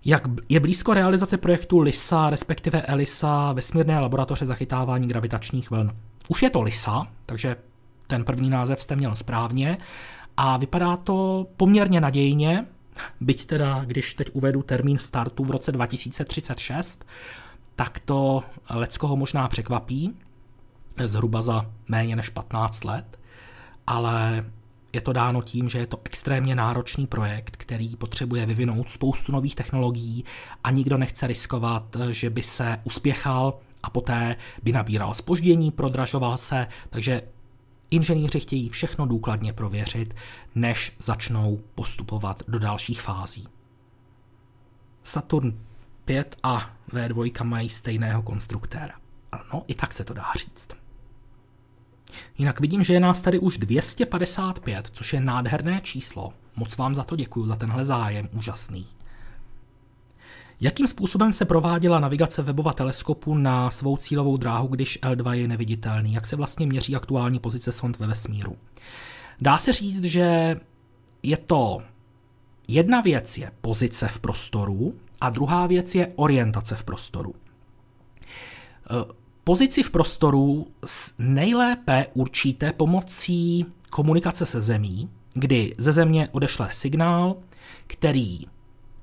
Jak 0.05 0.23
je 0.49 0.61
blízko 0.61 0.95
realizace 0.95 1.37
projektu 1.37 1.79
LISA, 1.79 2.31
respektive 2.31 2.83
ELISA, 2.83 3.53
vesmírné 3.53 4.01
laboratoře 4.01 4.47
zachytávání 4.47 5.09
gravitačních 5.09 5.71
vln. 5.71 5.91
Už 6.29 6.43
je 6.43 6.51
to 6.51 6.63
LISA, 6.63 7.07
takže 7.27 7.57
ten 8.07 8.25
první 8.25 8.51
název 8.51 8.83
jste 8.83 8.97
měl 8.97 9.17
správně 9.17 9.79
a 10.37 10.57
vypadá 10.57 10.97
to 10.97 11.47
poměrně 11.57 12.01
nadějně, 12.01 12.67
byť 13.21 13.47
teda, 13.47 13.85
když 13.85 14.15
teď 14.15 14.29
uvedu 14.33 14.63
termín 14.63 14.99
startu 14.99 15.45
v 15.45 15.51
roce 15.51 15.73
2036, 15.73 17.05
tak 17.77 17.99
to 17.99 18.45
Leckoho 18.71 19.17
možná 19.17 19.49
překvapí, 19.49 20.17
zhruba 21.07 21.43
za 21.43 21.67
méně 21.89 22.17
než 22.17 22.29
15 22.29 22.85
let, 22.85 23.19
ale 23.87 24.45
je 24.93 25.01
to 25.01 25.13
dáno 25.13 25.43
tím, 25.43 25.69
že 25.69 25.79
je 25.79 25.87
to 25.87 26.01
extrémně 26.05 26.55
náročný 26.55 27.07
projekt, 27.07 27.57
který 27.57 27.97
potřebuje 27.97 28.47
vyvinout 28.47 28.91
spoustu 28.91 29.33
nových 29.33 29.55
technologií 29.55 30.25
a 30.65 30.71
nikdo 30.71 30.97
nechce 30.99 31.27
riskovat, 31.27 31.97
že 32.11 32.31
by 32.31 32.43
se 32.43 32.79
uspěchal 32.85 33.59
a 33.83 33.91
poté 33.91 34.37
by 34.63 34.73
nabíral 34.73 35.15
spoždění, 35.15 35.71
prodražoval 35.71 36.39
se, 36.39 36.67
takže 36.91 37.23
inženýři 37.91 38.41
chtějí 38.41 38.69
všechno 38.69 39.07
důkladně 39.07 39.53
prověřit, 39.53 40.15
než 40.55 40.93
začnou 40.99 41.61
postupovat 41.75 42.43
do 42.49 42.59
dalších 42.59 43.03
fází. 43.03 43.49
Saturn 45.05 45.59
5 46.05 46.37
a 46.43 46.71
V2 46.93 47.45
mají 47.45 47.69
stejného 47.69 48.23
konstruktéra. 48.23 48.95
Ano, 49.33 49.63
i 49.67 49.75
tak 49.75 49.93
se 49.93 50.05
to 50.05 50.15
dá 50.15 50.33
říct. 50.39 50.69
Jinak 52.39 52.61
vidím, 52.61 52.85
že 52.85 52.93
je 52.95 53.01
nás 53.01 53.21
tady 53.21 53.39
už 53.39 53.59
255, 53.59 54.91
což 54.93 55.13
je 55.13 55.21
nádherné 55.21 55.81
číslo. 55.81 56.33
Moc 56.57 56.77
vám 56.77 56.95
za 56.95 57.05
to 57.05 57.17
děkuji, 57.17 57.47
za 57.47 57.57
tenhle 57.57 57.85
zájem, 57.85 58.29
úžasný. 58.33 58.87
Jakým 60.61 60.89
způsobem 60.89 61.33
se 61.33 61.45
prováděla 61.45 62.01
navigace 62.01 62.43
webova 62.43 62.73
teleskopu 62.73 63.35
na 63.35 63.71
svou 63.71 63.97
cílovou 63.97 64.37
dráhu, 64.37 64.69
když 64.69 64.99
L2 65.03 65.31
je 65.31 65.49
neviditelný? 65.49 66.13
Jak 66.13 66.27
se 66.27 66.37
vlastně 66.37 66.67
měří 66.67 66.97
aktuální 66.97 67.39
pozice 67.39 67.73
sond 67.73 67.99
ve 67.99 68.07
vesmíru? 68.07 68.57
Dá 69.41 69.59
se 69.59 69.73
říct, 69.73 70.05
že 70.05 70.57
je 71.23 71.37
to 71.37 71.83
jedna 72.69 73.01
věc 73.01 73.39
je 73.39 73.51
pozice 73.61 74.09
v 74.09 74.19
prostoru 74.19 74.95
a 75.21 75.31
druhá 75.31 75.67
věc 75.67 75.95
je 75.95 76.13
orientace 76.17 76.77
v 76.77 76.85
prostoru. 76.85 77.35
E, 77.35 79.15
pozici 79.45 79.83
v 79.83 79.91
prostoru 79.91 80.67
nejlépe 81.19 82.07
určíte 82.15 82.73
pomocí 82.73 83.67
komunikace 83.91 84.47
se 84.47 84.61
Zemí, 84.61 85.11
kdy 85.35 85.75
ze 85.79 85.93
Země 85.93 86.29
odešle 86.33 86.69
signál, 86.73 87.37
který 87.87 88.47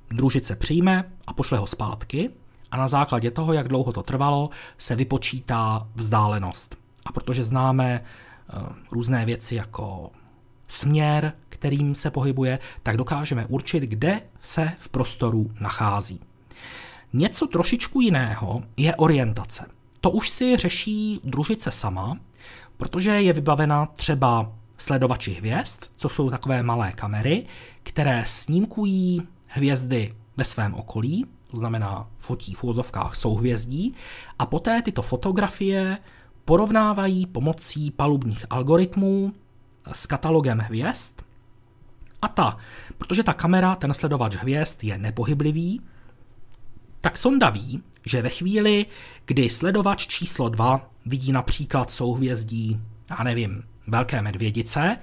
družice 0.09 0.55
přijme 0.55 1.11
a 1.27 1.34
pošle 1.34 1.57
ho 1.57 1.67
zpátky 1.67 2.29
a 2.71 2.77
na 2.77 2.88
základě 2.88 3.31
toho, 3.31 3.53
jak 3.53 3.67
dlouho 3.67 3.93
to 3.93 4.03
trvalo, 4.03 4.49
se 4.77 4.95
vypočítá 4.95 5.88
vzdálenost. 5.95 6.77
A 7.05 7.11
protože 7.11 7.45
známe 7.45 8.03
uh, 8.53 8.69
různé 8.91 9.25
věci 9.25 9.55
jako 9.55 10.11
směr, 10.67 11.34
kterým 11.49 11.95
se 11.95 12.11
pohybuje, 12.11 12.59
tak 12.84 12.97
dokážeme 12.97 13.45
určit, 13.45 13.84
kde 13.84 14.21
se 14.41 14.71
v 14.77 14.89
prostoru 14.89 15.51
nachází. 15.59 16.19
Něco 17.13 17.47
trošičku 17.47 18.01
jiného 18.01 18.63
je 18.77 18.95
orientace. 18.95 19.65
To 20.01 20.11
už 20.11 20.29
si 20.29 20.57
řeší 20.57 21.21
družice 21.23 21.71
sama, 21.71 22.17
protože 22.77 23.09
je 23.09 23.34
vybavena 23.34 23.85
třeba 23.85 24.51
sledovači 24.77 25.31
hvězd, 25.31 25.84
co 25.97 26.09
jsou 26.09 26.29
takové 26.29 26.63
malé 26.63 26.91
kamery, 26.91 27.45
které 27.84 28.23
snímkují 28.27 29.21
hvězdy 29.48 30.14
ve 30.38 30.44
svém 30.44 30.74
okolí, 30.74 31.26
to 31.52 31.57
znamená 31.57 32.07
fotí 32.18 32.53
v 32.53 32.64
úzovkách 32.64 33.15
souhvězdí, 33.15 33.94
a 34.40 34.45
poté 34.45 34.82
tyto 34.82 35.02
fotografie 35.02 35.98
porovnávají 36.45 37.26
pomocí 37.26 37.91
palubních 37.91 38.45
algoritmů 38.49 39.34
s 39.91 40.06
katalogem 40.06 40.60
hvězd. 40.60 41.22
A 42.22 42.28
ta, 42.28 42.57
protože 42.98 43.24
ta 43.24 43.34
kamera, 43.34 43.76
ten 43.76 43.94
sledovač 43.94 44.36
hvězd 44.36 44.84
je 44.84 44.98
nepohyblivý, 44.98 45.82
tak 47.02 47.18
sonda 47.18 47.49
ví, 47.49 47.84
že 48.06 48.22
ve 48.22 48.30
chvíli, 48.30 48.86
kdy 49.26 49.49
sledovač 49.49 50.07
číslo 50.07 50.49
2 50.49 50.90
vidí 51.06 51.32
například 51.32 51.91
souhvězdí, 51.91 52.82
já 53.10 53.24
nevím, 53.24 53.64
velké 53.88 54.22
medvědice, 54.22 54.98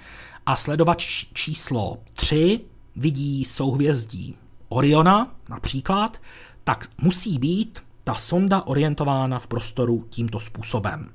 a 0.46 0.56
sledovač 0.56 1.26
číslo 1.32 1.98
3 2.14 2.60
vidí 2.96 3.44
souhvězdí 3.44 4.36
Oriona 4.68 5.34
například, 5.48 6.20
tak 6.64 6.86
musí 7.02 7.38
být 7.38 7.82
ta 8.04 8.14
sonda 8.14 8.62
orientována 8.66 9.38
v 9.38 9.46
prostoru 9.46 10.06
tímto 10.10 10.40
způsobem. 10.40 11.10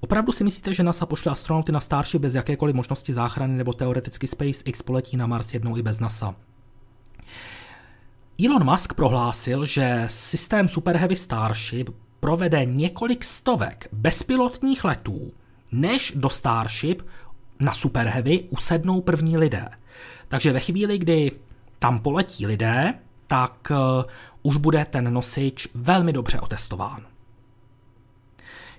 Opravdu 0.00 0.32
si 0.32 0.44
myslíte, 0.44 0.74
že 0.74 0.82
NASA 0.82 1.06
pošle 1.06 1.32
astronauty 1.32 1.72
na 1.72 1.80
Starship 1.80 2.20
bez 2.20 2.34
jakékoliv 2.34 2.74
možnosti 2.74 3.14
záchrany 3.14 3.56
nebo 3.56 3.72
teoreticky 3.72 4.26
SpaceX 4.26 4.82
poletí 4.82 5.16
na 5.16 5.26
Mars 5.26 5.54
jednou 5.54 5.76
i 5.76 5.82
bez 5.82 6.00
NASA? 6.00 6.34
Elon 8.44 8.64
Musk 8.64 8.94
prohlásil, 8.94 9.66
že 9.66 10.04
systém 10.10 10.68
Super 10.68 10.96
Heavy 10.96 11.16
Starship 11.16 11.90
provede 12.20 12.64
několik 12.64 13.24
stovek 13.24 13.88
bezpilotních 13.92 14.84
letů, 14.84 15.32
než 15.72 16.12
do 16.16 16.28
Starship 16.28 17.02
na 17.60 17.72
Super 17.72 18.08
Heavy 18.08 18.40
usednou 18.50 19.00
první 19.00 19.36
lidé. 19.36 19.68
Takže 20.28 20.52
ve 20.52 20.60
chvíli, 20.60 20.98
kdy 20.98 21.32
tam 21.78 21.98
poletí 21.98 22.46
lidé, 22.46 22.94
tak 23.26 23.70
uh, 23.70 24.04
už 24.42 24.56
bude 24.56 24.84
ten 24.84 25.12
nosič 25.12 25.68
velmi 25.74 26.12
dobře 26.12 26.40
otestován. 26.40 27.02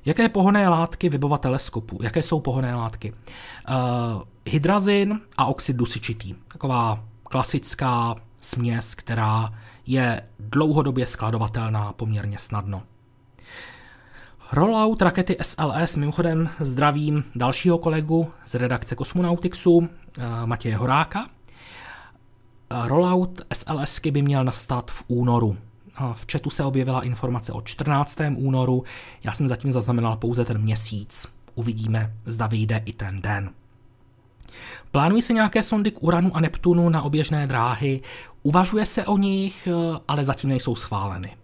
Jaké 0.05 0.29
pohonné 0.29 0.69
látky 0.69 1.09
vybovat 1.09 1.41
teleskopu? 1.41 1.99
Jaké 2.01 2.23
jsou 2.23 2.39
pohonné 2.39 2.75
látky? 2.75 3.13
Uh, 3.13 4.21
hydrazin 4.45 5.21
a 5.37 5.45
oxid 5.45 5.75
dusičitý. 5.75 6.35
Taková 6.47 7.03
klasická 7.23 8.15
směs, 8.41 8.95
která 8.95 9.53
je 9.85 10.21
dlouhodobě 10.39 11.07
skladovatelná 11.07 11.93
poměrně 11.93 12.37
snadno. 12.37 12.83
Rollout 14.51 15.01
rakety 15.01 15.37
SLS, 15.41 15.95
mimochodem 15.95 16.49
zdravím 16.59 17.23
dalšího 17.35 17.77
kolegu 17.77 18.31
z 18.45 18.55
redakce 18.55 18.95
Kosmonautixu, 18.95 19.89
eh, 20.19 20.21
Matěje 20.45 20.77
Horáka. 20.77 21.29
Eh, 22.69 22.87
rollout 22.87 23.41
SLSky 23.53 24.11
by 24.11 24.21
měl 24.21 24.43
nastat 24.43 24.91
v 24.91 25.03
únoru. 25.07 25.57
V 26.13 26.25
chatu 26.31 26.49
se 26.49 26.63
objevila 26.63 27.03
informace 27.03 27.53
o 27.53 27.61
14. 27.61 28.35
únoru, 28.35 28.83
já 29.23 29.31
jsem 29.31 29.47
zatím 29.47 29.73
zaznamenal 29.73 30.17
pouze 30.17 30.45
ten 30.45 30.61
měsíc. 30.61 31.27
Uvidíme, 31.55 32.13
zda 32.25 32.47
vyjde 32.47 32.81
i 32.85 32.93
ten 32.93 33.21
den. 33.21 33.49
Plánují 34.91 35.21
se 35.21 35.33
nějaké 35.33 35.63
sondy 35.63 35.91
k 35.91 36.03
Uranu 36.03 36.35
a 36.35 36.39
Neptunu 36.39 36.89
na 36.89 37.01
oběžné 37.01 37.47
dráhy, 37.47 38.01
uvažuje 38.43 38.85
se 38.85 39.05
o 39.05 39.17
nich, 39.17 39.67
eh, 39.67 39.99
ale 40.07 40.25
zatím 40.25 40.49
nejsou 40.49 40.75
schváleny. 40.75 41.35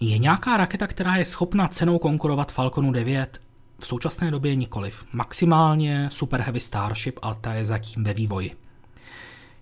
Je 0.00 0.18
nějaká 0.18 0.56
raketa, 0.56 0.86
která 0.86 1.16
je 1.16 1.24
schopna 1.24 1.68
cenou 1.68 1.98
konkurovat 1.98 2.52
Falconu 2.52 2.92
9? 2.92 3.40
V 3.78 3.86
současné 3.86 4.30
době 4.30 4.54
nikoliv. 4.54 5.04
Maximálně 5.12 6.08
Super 6.12 6.40
Heavy 6.40 6.60
Starship, 6.60 7.18
ale 7.22 7.36
ta 7.40 7.54
je 7.54 7.64
zatím 7.64 8.04
ve 8.04 8.14
vývoji. 8.14 8.56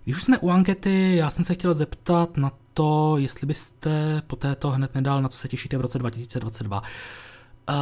Když 0.05 0.17
už 0.17 0.23
jsme 0.23 0.39
u 0.39 0.51
ankety, 0.51 1.17
já 1.17 1.31
jsem 1.31 1.45
se 1.45 1.55
chtěl 1.55 1.75
zeptat 1.75 2.37
na 2.37 2.53
to, 2.75 3.17
jestli 3.19 3.47
byste 3.47 4.23
po 4.27 4.37
této 4.37 4.71
hned 4.71 4.95
nedal, 4.95 5.23
na 5.23 5.29
co 5.29 5.39
se 5.39 5.49
těšíte 5.49 5.79
v 5.79 5.81
roce 5.81 5.99
2022. 5.99 6.83
Uh, 7.69 7.75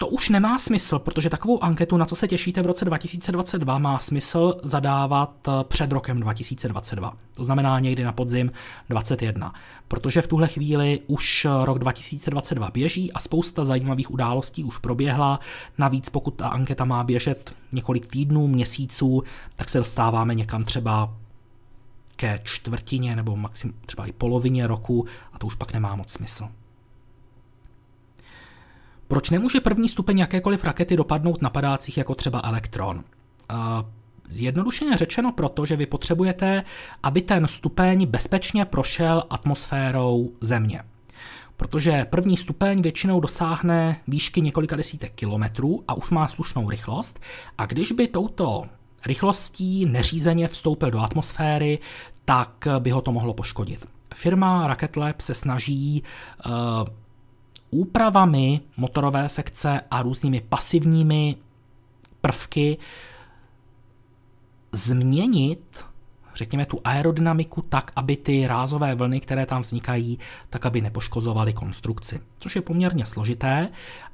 to 0.00 0.08
už 0.08 0.28
nemá 0.28 0.58
smysl, 0.58 0.98
protože 0.98 1.30
takovou 1.30 1.64
anketu, 1.64 1.96
na 1.96 2.06
co 2.06 2.16
se 2.16 2.28
těšíte 2.28 2.62
v 2.62 2.66
roce 2.66 2.84
2022, 2.84 3.78
má 3.78 3.98
smysl 3.98 4.60
zadávat 4.62 5.48
eh, 5.48 5.50
před 5.64 5.92
rokem 5.92 6.20
2022. 6.20 7.16
To 7.34 7.44
znamená 7.44 7.78
někdy 7.78 8.04
na 8.04 8.12
podzim 8.12 8.52
2021. 8.88 9.54
Protože 9.88 10.22
v 10.22 10.26
tuhle 10.26 10.48
chvíli 10.48 11.00
už 11.06 11.46
rok 11.64 11.78
2022 11.78 12.70
běží 12.70 13.12
a 13.12 13.18
spousta 13.18 13.64
zajímavých 13.64 14.10
událostí 14.10 14.64
už 14.64 14.78
proběhla. 14.78 15.40
Navíc 15.78 16.08
pokud 16.08 16.30
ta 16.30 16.48
anketa 16.48 16.84
má 16.84 17.04
běžet 17.04 17.54
několik 17.72 18.06
týdnů, 18.06 18.46
měsíců, 18.46 19.22
tak 19.56 19.68
se 19.68 19.78
dostáváme 19.78 20.34
někam 20.34 20.64
třeba 20.64 21.14
ke 22.16 22.40
čtvrtině 22.44 23.16
nebo 23.16 23.36
maxim 23.36 23.74
třeba 23.86 24.06
i 24.06 24.12
polovině 24.12 24.66
roku 24.66 25.06
a 25.32 25.38
to 25.38 25.46
už 25.46 25.54
pak 25.54 25.72
nemá 25.72 25.96
moc 25.96 26.12
smysl. 26.12 26.48
Proč 29.10 29.30
nemůže 29.30 29.60
první 29.60 29.88
stupeň 29.88 30.18
jakékoliv 30.18 30.64
rakety 30.64 30.96
dopadnout 30.96 31.42
na 31.42 31.50
padácích 31.50 31.98
jako 31.98 32.14
třeba 32.14 32.40
elektron? 32.44 33.04
Zjednodušeně 34.28 34.96
řečeno 34.96 35.32
proto, 35.32 35.66
že 35.66 35.76
vy 35.76 35.86
potřebujete, 35.86 36.62
aby 37.02 37.22
ten 37.22 37.46
stupeň 37.46 38.06
bezpečně 38.06 38.64
prošel 38.64 39.24
atmosférou 39.30 40.32
Země. 40.40 40.82
Protože 41.56 42.06
první 42.10 42.36
stupeň 42.36 42.82
většinou 42.82 43.20
dosáhne 43.20 44.00
výšky 44.08 44.40
několika 44.40 44.76
desítek 44.76 45.12
kilometrů 45.14 45.84
a 45.88 45.94
už 45.94 46.10
má 46.10 46.28
slušnou 46.28 46.70
rychlost. 46.70 47.20
A 47.58 47.66
když 47.66 47.92
by 47.92 48.08
touto 48.08 48.64
rychlostí 49.06 49.86
neřízeně 49.86 50.48
vstoupil 50.48 50.90
do 50.90 51.00
atmosféry, 51.00 51.78
tak 52.24 52.68
by 52.78 52.90
ho 52.90 53.00
to 53.00 53.12
mohlo 53.12 53.34
poškodit. 53.34 53.86
Firma 54.14 54.66
Rocket 54.66 54.96
Lab 54.96 55.20
se 55.20 55.34
snaží 55.34 56.02
uh, 56.46 56.52
úpravami 57.70 58.60
motorové 58.76 59.28
sekce 59.28 59.80
a 59.90 60.02
různými 60.02 60.40
pasivními 60.40 61.36
prvky 62.20 62.78
změnit 64.72 65.84
řekněme, 66.34 66.66
tu 66.66 66.80
aerodynamiku 66.84 67.62
tak, 67.62 67.92
aby 67.96 68.16
ty 68.16 68.46
rázové 68.46 68.94
vlny, 68.94 69.20
které 69.20 69.46
tam 69.46 69.62
vznikají, 69.62 70.18
tak 70.50 70.66
aby 70.66 70.80
nepoškozovaly 70.80 71.52
konstrukci. 71.52 72.20
Což 72.38 72.56
je 72.56 72.62
poměrně 72.62 73.06
složité 73.06 73.68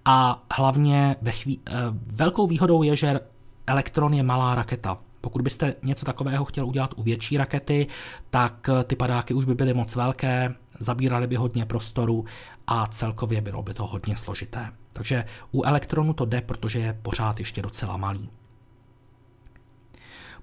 a 0.05 0.43
hlavně 0.53 1.17
ve 1.23 1.31
chví- 1.31 1.61
eh, 1.67 1.73
velkou 2.07 2.47
výhodou 2.47 2.83
je, 2.83 2.97
že 2.97 3.21
elektron 3.67 4.15
je 4.15 4.23
malá 4.23 4.55
raketa. 4.55 4.99
Pokud 5.21 5.43
byste 5.43 5.75
něco 5.83 6.07
takového 6.07 6.45
chtěl 6.45 6.67
udělat 6.67 6.95
u 6.97 7.03
větší 7.03 7.37
rakety, 7.37 7.87
tak 8.31 8.71
ty 8.85 8.97
padáky 8.97 9.35
už 9.35 9.45
by 9.45 9.55
byly 9.55 9.75
moc 9.75 9.97
velké, 9.97 10.55
zabíraly 10.81 11.27
by 11.27 11.37
hodně 11.37 11.67
prostoru 11.67 12.25
a 12.67 12.87
celkově 12.87 13.41
bylo 13.41 13.63
by 13.63 13.75
to 13.75 13.87
hodně 13.87 14.17
složité. 14.17 14.73
Takže 14.93 15.25
u 15.53 15.63
elektronu 15.63 16.13
to 16.13 16.25
jde, 16.25 16.41
protože 16.41 16.79
je 16.79 16.99
pořád 17.03 17.39
ještě 17.39 17.63
docela 17.63 17.97
malý. 17.97 18.31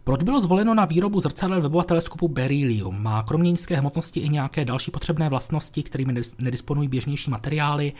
Proč 0.03 0.23
bylo 0.23 0.41
zvoleno 0.41 0.73
na 0.73 0.85
výrobu 0.85 1.21
zrcadel 1.21 1.61
webova 1.61 1.83
teleskopu 1.83 2.27
Beryllium? 2.27 3.03
Má 3.03 3.23
kromě 3.23 3.51
nízké 3.51 3.75
hmotnosti 3.75 4.19
i 4.19 4.29
nějaké 4.29 4.65
další 4.65 4.91
potřebné 4.91 5.29
vlastnosti, 5.29 5.83
kterými 5.83 6.13
nedisponují 6.37 6.87
běžnější 6.87 7.31
materiály, 7.31 7.93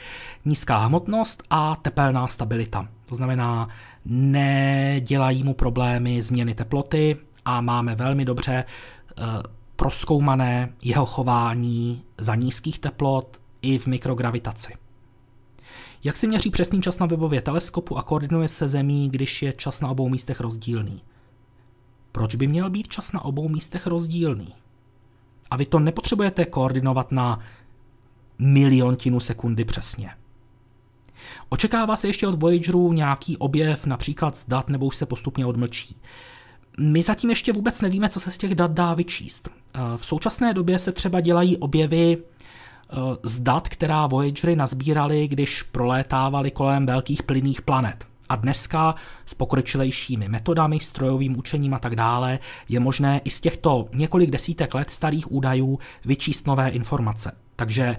nízká 0.45 0.77
hmotnost 0.77 1.43
a 1.49 1.75
tepelná 1.75 2.27
stabilita. 2.27 2.87
To 3.05 3.15
znamená, 3.15 3.67
nedělají 4.05 5.43
mu 5.43 5.53
problémy 5.53 6.21
změny 6.21 6.55
teploty 6.55 7.17
a 7.45 7.61
máme 7.61 7.95
velmi 7.95 8.25
dobře 8.25 8.63
uh, 9.17 9.25
proskoumané 9.83 10.73
jeho 10.81 11.05
chování 11.05 12.03
za 12.17 12.35
nízkých 12.35 12.79
teplot 12.79 13.41
i 13.61 13.77
v 13.77 13.87
mikrogravitaci. 13.87 14.73
Jak 16.03 16.17
si 16.17 16.27
měří 16.27 16.49
přesný 16.49 16.81
čas 16.81 16.99
na 16.99 17.05
webově 17.05 17.41
teleskopu 17.41 17.97
a 17.97 18.03
koordinuje 18.03 18.47
se 18.47 18.69
zemí, 18.69 19.09
když 19.09 19.41
je 19.41 19.53
čas 19.53 19.81
na 19.81 19.89
obou 19.89 20.09
místech 20.09 20.39
rozdílný? 20.39 21.01
Proč 22.11 22.35
by 22.35 22.47
měl 22.47 22.69
být 22.69 22.87
čas 22.87 23.11
na 23.11 23.25
obou 23.25 23.49
místech 23.49 23.87
rozdílný? 23.87 24.53
A 25.51 25.57
vy 25.57 25.65
to 25.65 25.79
nepotřebujete 25.79 26.45
koordinovat 26.45 27.11
na 27.11 27.39
miliontinu 28.39 29.19
sekundy 29.19 29.65
přesně. 29.65 30.11
Očekává 31.49 31.95
se 31.95 32.07
ještě 32.07 32.27
od 32.27 32.41
Voyageru 32.41 32.93
nějaký 32.93 33.37
objev, 33.37 33.85
například 33.85 34.37
z 34.37 34.45
dat, 34.47 34.69
nebo 34.69 34.85
už 34.85 34.95
se 34.95 35.05
postupně 35.05 35.45
odmlčí. 35.45 35.97
My 36.79 37.03
zatím 37.03 37.29
ještě 37.29 37.53
vůbec 37.53 37.81
nevíme, 37.81 38.09
co 38.09 38.19
se 38.19 38.31
z 38.31 38.37
těch 38.37 38.55
dat 38.55 38.71
dá 38.71 38.93
vyčíst. 38.93 39.49
Eh, 39.73 39.79
v 39.97 40.05
současné 40.05 40.53
době 40.53 40.79
se 40.79 40.91
třeba 40.91 41.21
dělají 41.21 41.57
objevy 41.57 42.17
eh, 42.17 42.95
z 43.23 43.39
dat, 43.39 43.69
která 43.69 44.07
Voyagery 44.07 44.55
nazbírali, 44.55 45.27
když 45.27 45.63
prolétávali 45.63 46.51
kolem 46.51 46.85
velkých 46.85 47.23
plynných 47.23 47.61
planet. 47.61 48.05
A 48.29 48.35
dneska 48.35 48.95
s 49.25 49.33
pokročilejšími 49.33 50.29
metodami, 50.29 50.79
strojovým 50.79 51.37
učením 51.37 51.73
a 51.73 51.79
tak 51.79 51.95
dále 51.95 52.39
je 52.69 52.79
možné 52.79 53.21
i 53.23 53.29
z 53.29 53.41
těchto 53.41 53.87
několik 53.93 54.29
desítek 54.29 54.73
let 54.73 54.89
starých 54.89 55.31
údajů 55.31 55.79
vyčíst 56.05 56.47
nové 56.47 56.69
informace. 56.69 57.31
Takže 57.55 57.97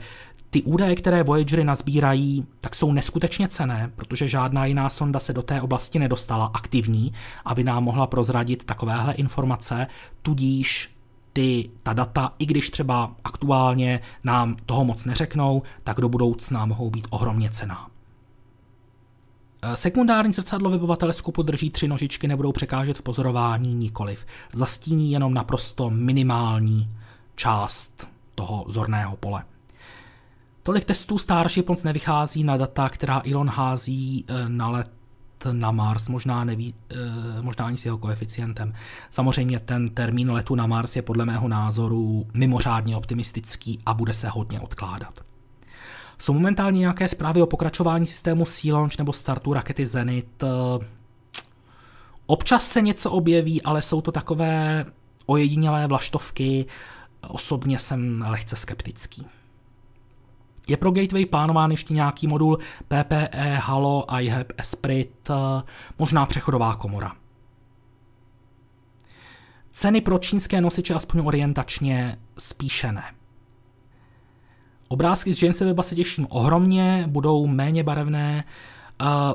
ty 0.54 0.62
údaje, 0.62 0.96
které 0.96 1.22
Voyagery 1.22 1.64
nazbírají, 1.64 2.46
tak 2.60 2.74
jsou 2.74 2.92
neskutečně 2.92 3.48
cené, 3.48 3.90
protože 3.96 4.28
žádná 4.28 4.66
jiná 4.66 4.90
sonda 4.90 5.20
se 5.20 5.32
do 5.32 5.42
té 5.42 5.62
oblasti 5.62 5.98
nedostala 5.98 6.50
aktivní, 6.54 7.12
aby 7.44 7.64
nám 7.64 7.84
mohla 7.84 8.06
prozradit 8.06 8.64
takovéhle 8.64 9.14
informace, 9.14 9.86
tudíž 10.22 10.90
ty, 11.32 11.70
ta 11.82 11.92
data, 11.92 12.32
i 12.38 12.46
když 12.46 12.70
třeba 12.70 13.14
aktuálně 13.24 14.00
nám 14.24 14.56
toho 14.66 14.84
moc 14.84 15.04
neřeknou, 15.04 15.62
tak 15.84 16.00
do 16.00 16.08
budoucna 16.08 16.66
mohou 16.66 16.90
být 16.90 17.06
ohromně 17.10 17.50
cená. 17.50 17.90
Sekundární 19.74 20.32
zrcadlo 20.32 20.70
webova 20.70 20.96
teleskopu 20.96 21.42
drží 21.42 21.70
tři 21.70 21.88
nožičky, 21.88 22.28
nebudou 22.28 22.52
překážet 22.52 22.98
v 22.98 23.02
pozorování 23.02 23.74
nikoliv. 23.74 24.26
Zastíní 24.52 25.12
jenom 25.12 25.34
naprosto 25.34 25.90
minimální 25.90 26.90
část 27.36 28.08
toho 28.34 28.64
zorného 28.68 29.16
pole. 29.16 29.44
Tolik 30.66 30.84
testů 30.84 31.18
Starship 31.18 31.68
moc 31.68 31.82
nevychází 31.82 32.44
na 32.44 32.56
data, 32.56 32.88
která 32.88 33.22
Elon 33.30 33.48
hází 33.48 34.24
eh, 34.28 34.48
na 34.48 34.68
let 34.68 34.90
na 35.52 35.70
Mars, 35.70 36.08
možná, 36.08 36.44
neví, 36.44 36.74
eh, 36.90 36.96
možná 37.42 37.66
ani 37.66 37.76
s 37.76 37.84
jeho 37.84 37.98
koeficientem. 37.98 38.74
Samozřejmě 39.10 39.60
ten 39.60 39.90
termín 39.90 40.30
letu 40.32 40.54
na 40.54 40.66
Mars 40.66 40.96
je 40.96 41.02
podle 41.02 41.24
mého 41.24 41.48
názoru 41.48 42.26
mimořádně 42.34 42.96
optimistický 42.96 43.80
a 43.86 43.94
bude 43.94 44.14
se 44.14 44.28
hodně 44.28 44.60
odkládat. 44.60 45.20
Jsou 46.18 46.32
momentálně 46.32 46.78
nějaké 46.78 47.08
zprávy 47.08 47.42
o 47.42 47.46
pokračování 47.46 48.06
systému 48.06 48.46
Sea 48.46 48.74
Launch 48.74 48.98
nebo 48.98 49.12
startu 49.12 49.52
rakety 49.52 49.86
Zenit. 49.86 50.42
Eh, 50.42 50.86
občas 52.26 52.68
se 52.68 52.82
něco 52.82 53.10
objeví, 53.10 53.62
ale 53.62 53.82
jsou 53.82 54.00
to 54.00 54.12
takové 54.12 54.84
ojedinělé 55.26 55.86
vlaštovky. 55.86 56.66
Osobně 57.28 57.78
jsem 57.78 58.24
lehce 58.28 58.56
skeptický. 58.56 59.26
Je 60.68 60.76
pro 60.76 60.90
Gateway 60.90 61.26
plánován 61.26 61.70
ještě 61.70 61.94
nějaký 61.94 62.26
modul 62.26 62.58
PPE, 62.88 63.56
Halo, 63.62 64.06
iHab, 64.20 64.52
Esprit, 64.56 65.30
eh, 65.30 65.62
možná 65.98 66.26
přechodová 66.26 66.76
komora. 66.76 67.12
Ceny 69.72 70.00
pro 70.00 70.18
čínské 70.18 70.60
nosiče 70.60 70.94
aspoň 70.94 71.20
orientačně 71.26 72.18
spíše 72.38 72.92
ne. 72.92 73.04
Obrázky 74.88 75.34
z 75.34 75.42
Jamesa 75.42 75.64
Weba 75.64 75.82
se 75.82 75.94
těším 75.94 76.26
ohromně, 76.30 77.04
budou 77.08 77.46
méně 77.46 77.82
barevné 77.82 78.44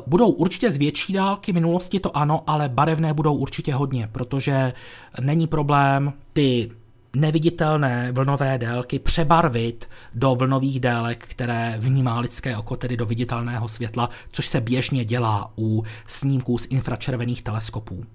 budou 0.07 0.29
určitě 0.29 0.71
z 0.71 0.77
větší 0.77 1.13
dálky, 1.13 1.53
minulosti 1.53 1.99
to 1.99 2.17
ano, 2.17 2.43
ale 2.47 2.69
barevné 2.69 3.13
budou 3.13 3.35
určitě 3.35 3.73
hodně, 3.73 4.09
protože 4.11 4.73
není 5.21 5.47
problém 5.47 6.13
ty 6.33 6.71
neviditelné 7.15 8.11
vlnové 8.11 8.57
délky 8.57 8.99
přebarvit 8.99 9.89
do 10.13 10.35
vlnových 10.35 10.79
délek, 10.79 11.27
které 11.27 11.75
vnímá 11.79 12.19
lidské 12.19 12.57
oko, 12.57 12.75
tedy 12.75 12.97
do 12.97 13.05
viditelného 13.05 13.67
světla, 13.67 14.09
což 14.31 14.47
se 14.47 14.61
běžně 14.61 15.05
dělá 15.05 15.51
u 15.57 15.83
snímků 16.07 16.57
z 16.57 16.67
infračervených 16.69 17.41
teleskopů. 17.41 18.05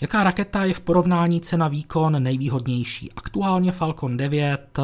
Jaká 0.00 0.24
raketa 0.24 0.64
je 0.64 0.74
v 0.74 0.80
porovnání 0.80 1.40
cena 1.40 1.68
výkon 1.68 2.22
nejvýhodnější? 2.22 3.12
Aktuálně 3.16 3.72
Falcon 3.72 4.16
9, 4.16 4.78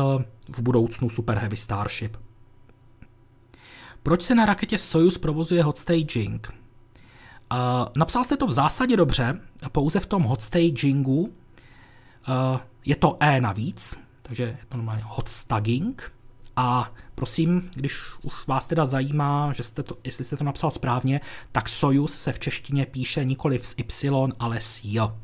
v 0.49 0.63
budoucnu 0.63 1.11
Super 1.11 1.39
Heavy 1.39 1.57
Starship. 1.57 2.17
Proč 4.03 4.23
se 4.23 4.35
na 4.35 4.47
raketě 4.47 4.79
Soyuz 4.79 5.19
provozuje 5.19 5.63
hot 5.63 5.79
staging? 5.79 6.53
Uh, 7.53 7.59
napsal 7.97 8.25
jste 8.25 8.37
to 8.37 8.47
v 8.47 8.53
zásadě 8.53 8.97
dobře, 8.97 9.41
pouze 9.73 10.01
v 10.01 10.07
tom 10.07 10.23
hot 10.23 10.43
stagingu 10.43 11.33
je 12.85 12.97
to 12.97 13.17
E 13.21 13.41
navíc, 13.41 13.99
takže 14.23 14.43
je 14.43 14.59
to 14.69 14.77
normálně 14.77 15.03
hot 15.07 15.29
staging. 15.29 16.13
A 16.57 16.93
prosím, 17.15 17.71
když 17.75 18.01
už 18.23 18.47
vás 18.47 18.67
teda 18.67 18.87
zajímá, 18.87 19.53
že 19.53 19.63
jste 19.63 19.83
to, 19.83 19.97
jestli 20.05 20.25
jste 20.25 20.37
to 20.37 20.45
napsal 20.45 20.71
správně, 20.71 21.21
tak 21.53 21.69
Soyuz 21.69 22.15
se 22.15 22.33
v 22.33 22.39
češtině 22.39 22.87
píše 22.87 23.25
nikoli 23.25 23.61
s 23.63 23.75
Y, 23.79 24.33
ale 24.39 24.61
s 24.61 24.85
J. 24.85 25.17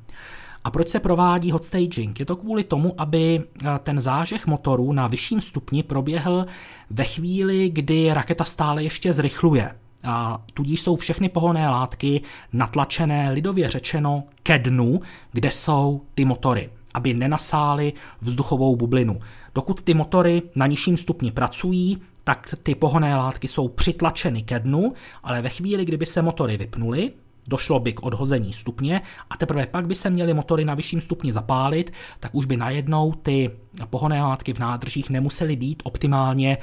A 0.65 0.71
proč 0.71 0.89
se 0.89 1.01
provádí 1.01 1.51
hot 1.51 1.65
staging? 1.65 2.21
Je 2.21 2.27
to 2.27 2.37
kvůli 2.37 2.65
tomu, 2.65 2.95
aby 2.99 3.41
eh, 3.41 3.67
ten 3.83 4.01
zážeh 4.01 4.47
motoru 4.47 4.93
na 4.93 5.07
vyšším 5.07 5.41
stupni 5.41 5.83
proběhl 5.83 6.47
ve 6.91 7.05
chvíli, 7.05 7.69
kdy 7.69 8.13
raketa 8.13 8.45
stále 8.45 8.83
ještě 8.83 9.13
zrychluje. 9.13 9.75
A 10.05 10.45
tudíž 10.55 10.81
jsou 10.81 10.97
všechny 10.97 11.29
pohonné 11.29 11.71
látky 11.71 12.21
natlačené 12.53 13.31
lidově 13.31 13.71
řečeno 13.71 14.25
ke 14.43 14.59
dnu, 14.59 15.01
kde 15.33 15.51
jsou 15.51 16.03
ty 16.15 16.25
motory, 16.25 16.71
aby 16.97 17.15
nenasály 17.15 17.93
vzduchovou 18.21 18.77
bublinu. 18.77 19.21
Dokud 19.55 19.83
ty 19.83 19.95
motory 19.95 20.43
na 20.55 20.67
nižším 20.67 20.97
stupni 20.97 21.31
pracují, 21.31 21.99
tak 22.25 22.55
ty 22.63 22.75
pohonné 22.75 23.17
látky 23.17 23.49
jsou 23.49 23.69
přitlačeny 23.69 24.43
ke 24.43 24.59
dnu, 24.59 24.93
ale 25.23 25.43
ve 25.43 25.49
chvíli, 25.49 25.85
kdyby 25.85 26.07
se 26.07 26.23
motory 26.23 26.57
vypnuly, 26.57 27.13
došlo 27.49 27.81
by 27.81 27.93
k 27.93 28.03
odhození 28.03 28.53
stupně 28.53 29.01
a 29.31 29.37
teprve 29.37 29.67
pak 29.67 29.87
by 29.87 29.95
se 29.95 30.11
měly 30.11 30.35
motory 30.35 30.65
na 30.65 30.75
vyšším 30.75 31.01
stupni 31.01 31.33
zapálit, 31.33 31.93
tak 32.21 32.35
už 32.35 32.45
by 32.45 32.57
najednou 32.57 33.13
ty 33.13 33.51
pohonné 33.91 34.23
látky 34.23 34.53
v 34.53 34.59
nádržích 34.59 35.11
nemusely 35.11 35.57
být 35.57 35.83
optimálně 35.85 36.59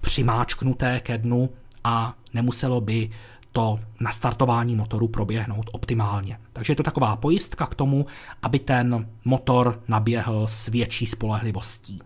přimáčknuté 0.00 1.00
ke 1.00 1.18
dnu 1.18 1.50
a 1.84 2.14
nemuselo 2.34 2.80
by 2.80 3.10
to 3.58 3.80
nastartování 4.00 4.76
motoru 4.76 5.08
proběhnout 5.08 5.70
optimálně. 5.72 6.38
Takže 6.52 6.70
je 6.70 6.76
to 6.76 6.82
taková 6.82 7.16
pojistka 7.16 7.66
k 7.66 7.74
tomu, 7.74 8.06
aby 8.42 8.58
ten 8.58 9.08
motor 9.24 9.82
naběhl 9.88 10.46
s 10.46 10.68
větší 10.68 11.06
spolehlivostí. 11.06 11.98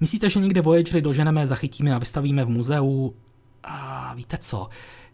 Myslíte, 0.00 0.28
že 0.28 0.40
někde 0.40 0.60
Voyagery 0.60 1.02
doženeme, 1.02 1.46
zachytíme 1.46 1.94
a 1.94 1.98
vystavíme 1.98 2.44
v 2.44 2.48
muzeu? 2.48 3.14
A 3.64 4.14
víte 4.14 4.38
co? 4.38 4.68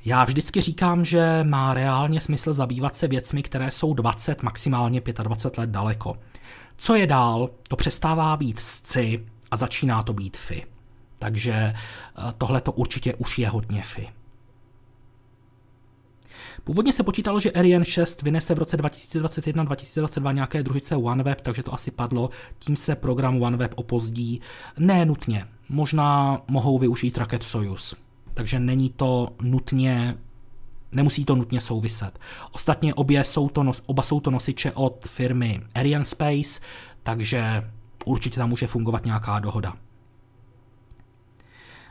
Já 0.05 0.25
vždycky 0.25 0.61
říkám, 0.61 1.05
že 1.05 1.45
má 1.45 1.75
reálně 1.75 2.21
smysl 2.21 2.53
zabývat 2.53 2.97
se 2.97 3.09
věcmi, 3.09 3.43
které 3.43 3.71
jsou 3.71 3.95
20, 3.95 4.43
maximálně 4.43 5.01
25 5.01 5.59
let 5.59 5.71
daleko. 5.71 6.17
Co 6.77 6.95
je 6.95 7.07
dál, 7.07 7.51
to 7.69 7.77
přestává 7.77 8.37
být 8.37 8.61
sci 8.61 9.27
a 9.51 9.57
začíná 9.57 10.03
to 10.03 10.13
být 10.13 10.37
fi. 10.37 10.76
Takže 11.19 11.53
eh, 11.53 11.75
tohle 12.39 12.61
to 12.61 12.73
určitě 12.73 13.15
už 13.15 13.39
je 13.39 13.49
hodně 13.49 13.83
fi. 13.83 14.09
Původně 16.65 16.93
se 16.93 17.03
počítalo, 17.03 17.41
že 17.41 17.53
Ariane 17.53 17.85
6 17.85 18.23
vynese 18.23 18.55
v 18.55 18.59
roce 18.59 18.77
2021-2022 18.77 20.35
nějaké 20.35 20.63
družice 20.63 20.97
OneWeb, 20.97 21.41
takže 21.41 21.63
to 21.63 21.75
asi 21.75 21.91
padlo, 21.91 22.31
tím 22.59 22.77
se 22.77 22.97
program 22.97 23.43
OneWeb 23.43 23.75
opozdí. 23.77 24.41
Ne 24.79 25.07
nutně, 25.07 25.47
možná 25.69 26.43
mohou 26.49 26.79
využít 26.79 27.19
raket 27.19 27.43
Soyuz 27.43 27.95
takže 28.37 28.61
není 28.61 28.91
to 28.91 29.29
nutně 29.43 30.15
Nemusí 30.93 31.25
to 31.25 31.35
nutně 31.35 31.61
souviset. 31.61 32.19
Ostatně 32.53 32.95
obě 32.95 33.25
jsou 33.25 33.49
to 33.49 33.63
nos, 33.63 33.83
oba 33.87 34.03
jsou 34.03 34.21
to 34.21 34.31
nosiče 34.31 34.73
od 34.73 35.07
firmy 35.07 35.61
Ariane 35.75 36.05
Space, 36.05 36.61
takže 37.03 37.71
určitě 38.05 38.37
tam 38.37 38.49
může 38.49 38.67
fungovat 38.67 39.05
nějaká 39.05 39.39
dohoda. 39.39 39.73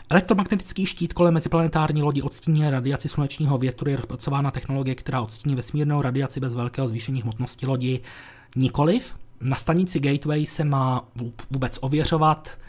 Elektromagnetický 0.10 0.86
štít 0.86 1.14
kolem 1.14 1.34
meziplanetární 1.34 2.02
lodi 2.02 2.22
odstíní 2.22 2.69
radiaci 2.69 3.10
slunečního 3.10 3.57
větru 3.57 3.90
je 3.90 3.95
rozpracována 3.95 4.52
technologie, 4.52 4.95
která 4.95 5.22
odstíní 5.22 5.56
vesmírnou 5.56 6.02
radiaci 6.02 6.40
bez 6.40 6.53
velkého 6.53 6.88
zvýšení 6.88 7.22
hmotnosti 7.22 7.65
lodi. 7.65 8.02
Nikoliv. 8.56 9.15
Na 9.41 9.56
stanici 9.56 9.99
Gateway 9.99 10.45
se 10.45 10.64
má 10.64 11.07
vůbec 11.52 11.77
ověřovat 11.82 12.60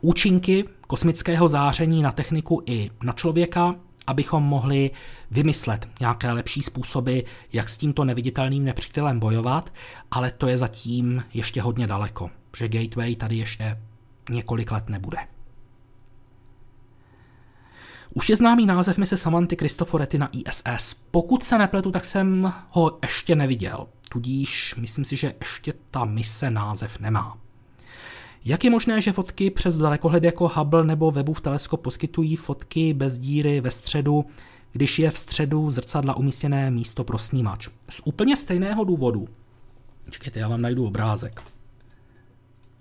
účinky 0.00 0.64
kosmického 0.86 1.48
záření 1.48 2.02
na 2.02 2.12
techniku 2.12 2.62
i 2.66 2.90
na 3.02 3.12
člověka, 3.12 3.74
abychom 4.06 4.42
mohli 4.42 4.90
vymyslet 5.30 5.88
nějaké 6.00 6.32
lepší 6.32 6.62
způsoby, 6.62 7.18
jak 7.52 7.68
s 7.68 7.76
tímto 7.76 8.04
neviditelným 8.04 8.64
nepřítelem 8.64 9.20
bojovat, 9.20 9.72
ale 10.10 10.30
to 10.30 10.46
je 10.46 10.58
zatím 10.58 11.24
ještě 11.34 11.62
hodně 11.62 11.86
daleko, 11.86 12.30
že 12.56 12.68
Gateway 12.68 13.16
tady 13.16 13.36
ještě 13.36 13.78
několik 14.30 14.70
let 14.70 14.88
nebude. 14.88 15.31
Už 18.14 18.30
je 18.30 18.36
známý 18.36 18.66
název 18.66 18.98
mise 18.98 19.16
Samanty 19.16 19.56
Cristoforetti 19.56 20.18
na 20.18 20.28
ISS. 20.32 20.94
Pokud 21.10 21.42
se 21.42 21.58
nepletu, 21.58 21.90
tak 21.90 22.04
jsem 22.04 22.52
ho 22.70 22.98
ještě 23.02 23.36
neviděl. 23.36 23.86
Tudíž 24.08 24.74
myslím 24.78 25.04
si, 25.04 25.16
že 25.16 25.34
ještě 25.40 25.74
ta 25.90 26.04
mise 26.04 26.50
název 26.50 27.00
nemá. 27.00 27.38
Jak 28.44 28.64
je 28.64 28.70
možné, 28.70 29.00
že 29.00 29.12
fotky 29.12 29.50
přes 29.50 29.76
dalekohled 29.76 30.24
jako 30.24 30.48
Hubble 30.48 30.84
nebo 30.84 31.10
Webův 31.10 31.40
teleskop 31.40 31.82
poskytují 31.82 32.36
fotky 32.36 32.94
bez 32.94 33.18
díry 33.18 33.60
ve 33.60 33.70
středu, 33.70 34.24
když 34.72 34.98
je 34.98 35.10
v 35.10 35.18
středu 35.18 35.70
zrcadla 35.70 36.16
umístěné 36.16 36.70
místo 36.70 37.04
pro 37.04 37.18
snímač? 37.18 37.68
Z 37.90 38.00
úplně 38.04 38.36
stejného 38.36 38.84
důvodu. 38.84 39.28
Čekajte, 40.10 40.40
já 40.40 40.48
vám 40.48 40.62
najdu 40.62 40.86
obrázek. 40.86 41.42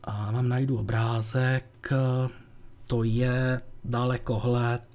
A 0.03 0.31
vám 0.31 0.49
najdu 0.49 0.77
obrázek, 0.77 1.89
to 2.85 3.03
je 3.03 3.61
dalekohled 3.83 4.90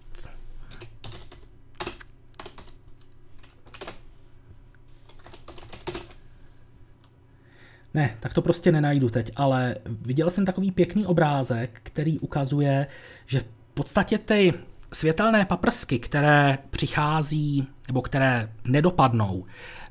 Ne, 7.96 8.16
tak 8.20 8.34
to 8.34 8.42
prostě 8.42 8.72
nenajdu 8.72 9.10
teď, 9.10 9.30
ale 9.36 9.76
viděl 9.86 10.30
jsem 10.30 10.44
takový 10.44 10.70
pěkný 10.70 11.06
obrázek, 11.06 11.80
který 11.82 12.18
ukazuje, 12.18 12.86
že 13.26 13.40
v 13.40 13.46
podstatě 13.74 14.18
ty 14.18 14.54
světelné 14.92 15.44
paprsky, 15.44 15.98
které 15.98 16.58
přichází, 16.70 17.66
nebo 17.88 18.02
které 18.02 18.52
nedopadnou 18.64 19.44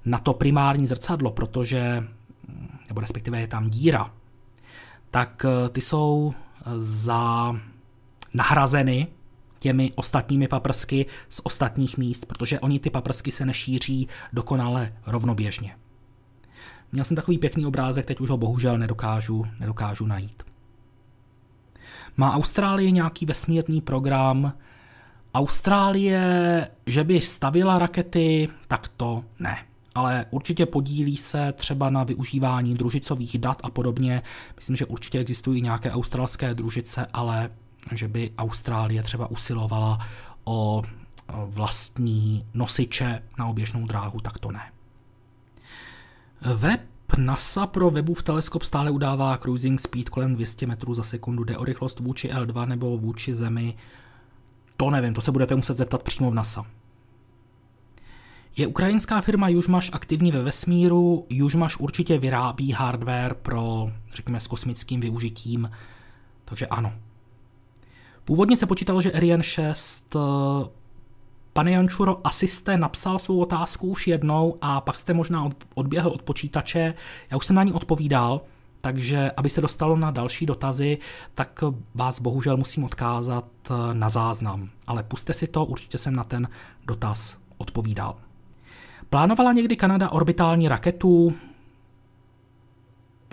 na 0.06 0.18
to 0.18 0.34
primární 0.34 0.88
zrcadlo, 0.88 1.32
protože, 1.32 2.04
nebo 2.88 3.02
respektive 3.02 3.40
je 3.40 3.48
tam 3.48 3.70
díra, 3.70 4.14
tak 5.12 5.46
eh, 5.46 5.70
ty 5.70 5.82
jsou 5.82 6.34
eh, 6.34 6.64
za 6.78 7.56
nahrazeny 8.34 9.08
těmi 9.60 9.92
ostatními 9.96 10.48
paprsky 10.48 11.06
z 11.30 11.42
ostatních 11.44 11.98
míst, 11.98 12.26
protože 12.26 12.60
oni 12.60 12.80
ty 12.80 12.90
paprsky 12.90 13.32
se 13.32 13.46
nešíří 13.46 14.08
dokonale 14.34 14.94
rovnoběžně. 15.06 15.76
Měl 16.96 17.06
jsem 17.06 17.16
takový 17.16 17.38
pěkný 17.38 17.66
obrázek, 17.66 18.06
teď 18.06 18.20
už 18.20 18.30
ho 18.30 18.38
bohužel 18.38 18.78
nedokážu, 18.78 19.46
nedokážu 19.60 20.06
najít. 20.06 20.44
Má 22.18 22.34
Austrálie 22.34 22.92
nějaký 22.92 23.26
vesmírný 23.26 23.82
program? 23.82 24.54
Austrálie, 25.34 26.68
že 26.86 27.04
by 27.04 27.22
stavila 27.22 27.80
rakety, 27.80 28.50
tak 28.68 28.88
to 28.88 29.24
ne. 29.40 29.58
Ale 29.96 30.26
určitě 30.30 30.66
podílí 30.66 31.18
se 31.18 31.54
třeba 31.54 31.90
na 31.90 32.04
využívání 32.04 32.76
družicových 32.76 33.38
dat 33.38 33.62
a 33.64 33.70
podobně. 33.70 34.22
Myslím, 34.56 34.76
že 34.76 34.86
určitě 34.86 35.20
existují 35.20 35.62
nějaké 35.62 35.92
australské 35.92 36.54
družice, 36.54 37.08
ale 37.14 37.50
že 37.92 38.08
by 38.08 38.32
Austrálie 38.38 39.04
třeba 39.04 39.32
usilovala 39.32 40.00
o 40.44 40.82
vlastní 41.46 42.46
nosiče 42.54 43.24
na 43.40 43.46
oběžnou 43.46 43.88
dráhu, 43.88 44.20
tak 44.20 44.40
to 44.40 44.52
ne. 44.52 44.75
Web 46.42 46.82
NASA 47.18 47.68
pro 47.68 47.90
webův 47.90 48.24
teleskop 48.24 48.64
stále 48.64 48.92
udává 48.92 49.38
cruising 49.38 49.82
speed 49.82 50.10
kolem 50.10 50.36
200 50.36 50.66
metrů 50.66 50.94
za 50.94 51.04
sekundu. 51.04 51.44
Jde 51.44 51.58
o 51.58 51.66
rychlost 51.66 52.00
vůči 52.00 52.30
L2 52.30 52.68
nebo 52.68 52.98
vůči 52.98 53.36
Zemi? 53.36 53.76
To 54.78 54.90
nevím, 54.90 55.14
to 55.14 55.22
se 55.22 55.32
budete 55.32 55.56
muset 55.56 55.78
zeptat 55.78 56.04
přímo 56.04 56.32
v 56.32 56.34
NASA. 56.34 56.66
Je 58.58 58.68
ukrajinská 58.68 59.22
firma 59.22 59.50
Južmaš 59.50 59.90
aktivní 59.94 60.32
ve 60.32 60.44
vesmíru? 60.44 61.26
Južmaš 61.30 61.78
určitě 61.78 62.18
vyrábí 62.18 62.72
hardware 62.72 63.34
pro, 63.34 63.92
řekněme, 64.14 64.40
s 64.40 64.48
kosmickým 64.48 65.02
využitím, 65.02 65.72
takže 66.46 66.68
ano. 66.68 66.94
Původně 68.26 68.58
se 68.58 68.66
počítalo, 68.66 69.02
že 69.02 69.12
Ariane 69.12 69.44
6 69.44 70.16
Pane 71.58 71.72
Jančuro, 71.72 72.28
asi 72.28 72.48
jste 72.48 72.78
napsal 72.78 73.20
svou 73.20 73.40
otázku 73.40 73.88
už 73.88 74.08
jednou 74.08 74.58
a 74.62 74.82
pak 74.82 74.98
jste 74.98 75.14
možná 75.14 75.50
odběhl 75.74 76.10
od 76.10 76.22
počítače. 76.22 76.94
Já 77.32 77.38
už 77.38 77.46
jsem 77.46 77.56
na 77.56 77.64
ní 77.64 77.74
odpovídal, 77.74 78.42
takže 78.82 79.32
aby 79.38 79.50
se 79.50 79.62
dostalo 79.62 79.98
na 79.98 80.12
další 80.12 80.46
dotazy, 80.46 80.98
tak 81.34 81.64
vás 81.94 82.20
bohužel 82.22 82.58
musím 82.58 82.84
odkázat 82.84 83.46
eh, 83.70 83.94
na 83.94 84.10
záznam. 84.10 84.70
Ale 84.88 85.04
puste 85.04 85.34
si 85.34 85.48
to, 85.48 85.66
určitě 85.66 85.98
jsem 85.98 86.16
na 86.16 86.24
ten 86.24 86.50
dotaz 86.86 87.38
odpovídal. 87.58 88.16
Plánovala 89.10 89.54
někdy 89.54 89.76
Kanada 89.76 90.10
orbitální 90.10 90.68
raketu? 90.68 91.36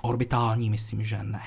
Orbitální, 0.03 0.71
myslím, 0.71 1.05
že 1.05 1.23
ne. 1.23 1.43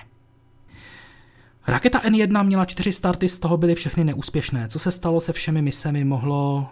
Raketa 1.68 2.00
N1 2.00 2.44
měla 2.44 2.66
čtyři 2.66 2.92
starty, 2.92 3.30
z 3.30 3.40
toho 3.40 3.58
byly 3.58 3.76
všechny 3.76 4.04
neúspěšné. 4.04 4.68
Co 4.68 4.80
se 4.80 4.92
stalo 4.92 5.22
se 5.22 5.34
všemi 5.34 5.62
misemi? 5.62 6.04
Mohlo 6.04 6.68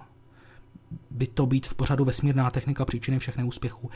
by 1.11 1.27
to 1.27 1.45
být 1.45 1.67
v 1.67 1.73
pořadu 1.73 2.05
vesmírná 2.05 2.51
technika 2.51 2.85
příčiny 2.85 3.19
všech 3.19 3.37
neúspěchů. 3.37 3.89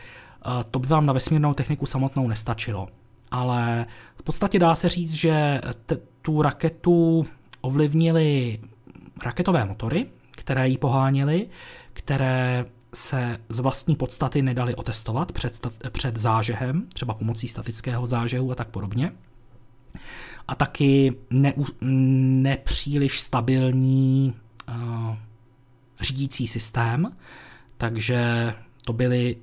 To 0.71 0.79
by 0.79 0.87
vám 0.87 1.05
na 1.05 1.13
vesmírnou 1.13 1.53
techniku 1.53 1.85
samotnou 1.85 2.27
nestačilo. 2.27 2.87
Ale 3.31 3.85
v 4.15 4.23
podstatě 4.23 4.59
dá 4.59 4.75
se 4.75 4.89
říct, 4.89 5.13
že 5.13 5.61
t- 5.85 5.97
tu 6.21 6.41
raketu 6.41 7.27
ovlivnili 7.61 8.59
raketové 9.25 9.65
motory, 9.65 10.05
které 10.31 10.69
ji 10.69 10.77
poháněly, 10.77 11.47
které 11.93 12.65
se 12.93 13.37
z 13.49 13.59
vlastní 13.59 13.95
podstaty 13.95 14.41
nedali 14.41 14.75
otestovat 14.75 15.31
před, 15.31 15.67
před 15.89 16.17
zážehem, 16.17 16.87
třeba 16.93 17.13
pomocí 17.13 17.47
statického 17.47 18.07
zážehu 18.07 18.51
a 18.51 18.55
tak 18.55 18.67
podobně 18.67 19.11
a 20.47 20.55
taky 20.55 21.15
ne, 21.29 21.53
nepříliš 22.41 23.21
stabilní 23.21 24.33
uh, 24.69 25.15
řídící 25.99 26.47
systém, 26.47 27.17
takže 27.77 28.53
to 28.85 28.93
byly 28.93 29.35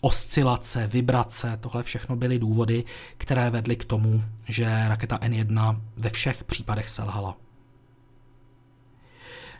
oscilace, 0.00 0.86
vibrace, 0.86 1.58
tohle 1.60 1.82
všechno 1.82 2.16
byly 2.16 2.38
důvody, 2.38 2.84
které 3.18 3.50
vedly 3.50 3.76
k 3.76 3.84
tomu, 3.84 4.24
že 4.48 4.88
raketa 4.88 5.18
N1 5.18 5.80
ve 5.96 6.10
všech 6.10 6.44
případech 6.44 6.90
selhala. 6.90 7.36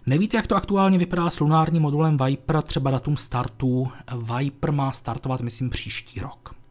Nevíte, 0.06 0.36
jak 0.36 0.46
to 0.46 0.56
aktuálně 0.56 0.98
vypadá 0.98 1.30
s 1.30 1.40
lunárním 1.40 1.82
modulem 1.82 2.16
Viper, 2.24 2.62
třeba 2.62 2.90
datum 2.90 3.16
startu? 3.16 3.92
Viper 4.38 4.72
má 4.72 4.92
startovat, 4.92 5.40
myslím, 5.40 5.70
příští 5.70 6.20
rok. 6.20 6.61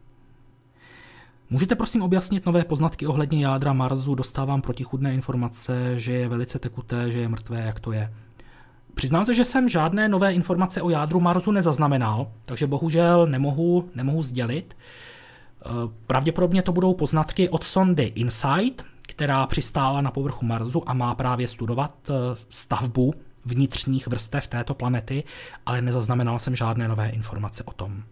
Můžete 1.54 1.76
prosím 1.76 2.02
objasnit 2.02 2.46
nové 2.46 2.64
poznatky 2.64 3.08
ohledně 3.08 3.46
jádra 3.46 3.74
Marsu? 3.74 4.16
Dostávám 4.16 4.62
protichudné 4.62 5.14
informace, 5.14 6.00
že 6.00 6.12
je 6.12 6.28
velice 6.28 6.60
tekuté, 6.60 7.12
že 7.12 7.20
je 7.20 7.28
mrtvé, 7.28 7.62
jak 7.62 7.80
to 7.80 7.92
je. 7.92 8.14
Přiznám 8.94 9.26
se, 9.26 9.34
že 9.34 9.46
jsem 9.46 9.70
žádné 9.70 10.10
nové 10.10 10.34
informace 10.34 10.82
o 10.82 10.90
jádru 10.90 11.20
Marsu 11.20 11.52
nezaznamenal, 11.52 12.32
takže 12.46 12.68
bohužel 12.68 13.28
nemohu, 13.28 13.90
nemohu 13.96 14.24
sdělit. 14.24 14.78
Eh, 14.78 15.70
pravděpodobně 16.08 16.62
to 16.62 16.72
budou 16.72 16.94
poznatky 16.94 17.50
od 17.50 17.64
sondy 17.64 18.04
InSight, 18.04 18.86
která 19.02 19.48
přistála 19.48 20.02
na 20.02 20.12
povrchu 20.12 20.46
Marsu 20.46 20.90
a 20.90 20.94
má 20.94 21.16
právě 21.16 21.48
studovat 21.48 21.94
eh, 22.10 22.14
stavbu 22.50 23.14
vnitřních 23.46 24.08
vrstev 24.08 24.48
této 24.48 24.74
planety, 24.74 25.24
ale 25.66 25.82
nezaznamenal 25.82 26.40
jsem 26.40 26.56
žádné 26.56 26.88
nové 26.88 27.10
informace 27.10 27.64
o 27.64 27.72
tom. 27.72 28.04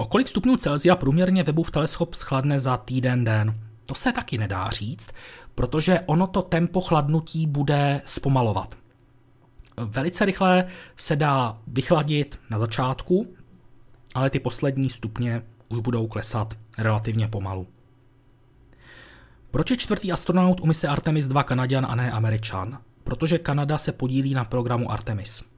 O 0.00 0.06
kolik 0.06 0.28
stupňů 0.28 0.56
Celsia 0.56 0.96
průměrně 0.96 1.42
Webův 1.42 1.70
teleskop 1.70 2.14
schladne 2.14 2.60
za 2.60 2.76
týden 2.76 3.24
den? 3.24 3.60
To 3.86 3.94
se 3.94 4.12
taky 4.12 4.38
nedá 4.38 4.70
říct, 4.70 5.10
protože 5.54 6.00
ono 6.00 6.26
to 6.26 6.42
tempo 6.42 6.80
chladnutí 6.80 7.46
bude 7.46 8.02
zpomalovat. 8.04 8.74
Velice 9.76 10.24
rychle 10.24 10.66
se 10.96 11.16
dá 11.16 11.58
vychladit 11.66 12.38
na 12.50 12.58
začátku, 12.58 13.34
ale 14.14 14.30
ty 14.30 14.40
poslední 14.40 14.90
stupně 14.90 15.42
už 15.68 15.78
budou 15.78 16.06
klesat 16.06 16.54
relativně 16.78 17.28
pomalu. 17.28 17.66
Proč 19.50 19.70
je 19.70 19.76
čtvrtý 19.76 20.12
astronaut 20.12 20.60
u 20.60 20.66
mise 20.66 20.88
Artemis 20.88 21.26
2 21.26 21.42
Kanaděn 21.42 21.86
a 21.90 21.94
ne 21.94 22.12
Američan? 22.12 22.78
Protože 23.04 23.38
Kanada 23.38 23.78
se 23.78 23.92
podílí 23.92 24.34
na 24.34 24.44
programu 24.44 24.90
Artemis. 24.90 25.49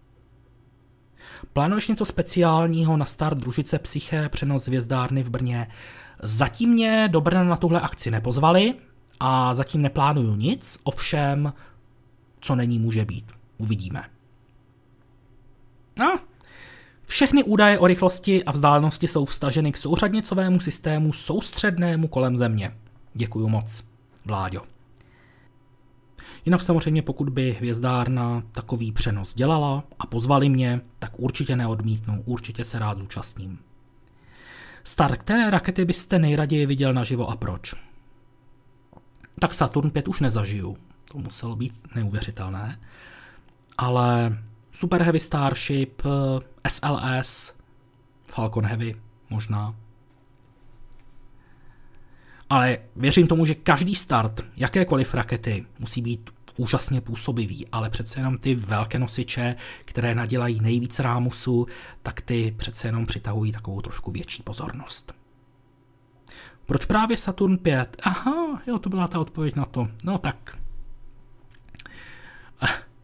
Plánuješ 1.52 1.88
něco 1.88 2.04
speciálního 2.04 2.96
na 2.96 3.04
start 3.04 3.38
družice 3.38 3.78
Psyche, 3.78 4.28
přenos 4.28 4.66
hvězdárny 4.66 5.22
v 5.22 5.30
Brně? 5.30 5.68
Zatím 6.22 6.70
mě 6.70 7.08
do 7.08 7.20
Brna 7.20 7.44
na 7.44 7.56
tuhle 7.56 7.80
akci 7.80 8.10
nepozvali 8.10 8.74
a 9.20 9.54
zatím 9.54 9.82
neplánuju 9.82 10.36
nic, 10.36 10.78
ovšem, 10.82 11.52
co 12.40 12.54
není, 12.54 12.78
může 12.78 13.04
být. 13.04 13.32
Uvidíme. 13.58 14.04
A 16.00 16.20
všechny 17.06 17.44
údaje 17.44 17.78
o 17.78 17.86
rychlosti 17.86 18.44
a 18.44 18.52
vzdálenosti 18.52 19.08
jsou 19.08 19.24
vstaženy 19.24 19.72
k 19.72 19.76
souřadnicovému 19.76 20.60
systému 20.60 21.12
soustřednému 21.12 22.08
kolem 22.08 22.36
Země. 22.36 22.76
Děkuju 23.14 23.48
moc, 23.48 23.84
Vláďo. 24.24 24.71
Jinak 26.44 26.62
samozřejmě 26.62 27.02
pokud 27.02 27.28
by 27.28 27.52
hvězdárna 27.52 28.42
takový 28.52 28.92
přenos 28.92 29.34
dělala 29.34 29.84
a 29.98 30.06
pozvali 30.06 30.48
mě, 30.48 30.80
tak 30.98 31.18
určitě 31.18 31.56
neodmítnu, 31.56 32.22
určitě 32.26 32.64
se 32.64 32.78
rád 32.78 32.98
zúčastním. 32.98 33.58
Start 34.84 35.20
které 35.20 35.50
rakety 35.50 35.84
byste 35.84 36.18
nejraději 36.18 36.66
viděl 36.66 36.92
naživo 36.92 37.30
a 37.30 37.36
proč? 37.36 37.74
Tak 39.38 39.54
Saturn 39.54 39.90
5 39.90 40.08
už 40.08 40.20
nezažiju, 40.20 40.76
to 41.12 41.18
muselo 41.18 41.56
být 41.56 41.94
neuvěřitelné, 41.94 42.78
ale 43.78 44.38
Super 44.72 45.02
Heavy 45.02 45.20
Starship, 45.20 46.02
SLS, 46.68 47.54
Falcon 48.24 48.66
Heavy 48.66 48.94
možná. 49.30 49.74
Ale 52.52 52.78
věřím 52.96 53.26
tomu, 53.26 53.46
že 53.46 53.54
každý 53.54 53.94
start 53.94 54.46
jakékoliv 54.56 55.14
rakety 55.14 55.66
musí 55.78 56.02
být 56.02 56.30
úžasně 56.56 57.00
působivý, 57.00 57.66
ale 57.72 57.90
přece 57.90 58.20
jenom 58.20 58.38
ty 58.38 58.54
velké 58.54 58.98
nosiče, 58.98 59.56
které 59.84 60.14
nadělají 60.14 60.60
nejvíc 60.60 60.98
rámusu, 60.98 61.66
tak 62.02 62.20
ty 62.20 62.54
přece 62.56 62.88
jenom 62.88 63.06
přitahují 63.06 63.52
takovou 63.52 63.80
trošku 63.80 64.10
větší 64.10 64.42
pozornost. 64.42 65.14
Proč 66.66 66.84
právě 66.84 67.16
Saturn 67.16 67.56
5? 67.56 67.96
Aha, 68.02 68.62
jo, 68.66 68.78
to 68.78 68.88
byla 68.88 69.08
ta 69.08 69.20
odpověď 69.20 69.54
na 69.54 69.64
to. 69.64 69.88
No 70.04 70.18
tak. 70.18 70.58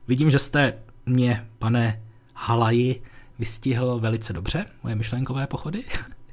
Vidím, 0.08 0.30
že 0.30 0.38
jste 0.38 0.78
mě, 1.06 1.48
pane 1.58 2.02
Halaji, 2.34 3.02
vystihl 3.38 3.98
velice 3.98 4.32
dobře, 4.32 4.66
moje 4.82 4.94
myšlenkové 4.94 5.46
pochody. 5.46 5.84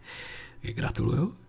Gratuluju. 0.61 1.44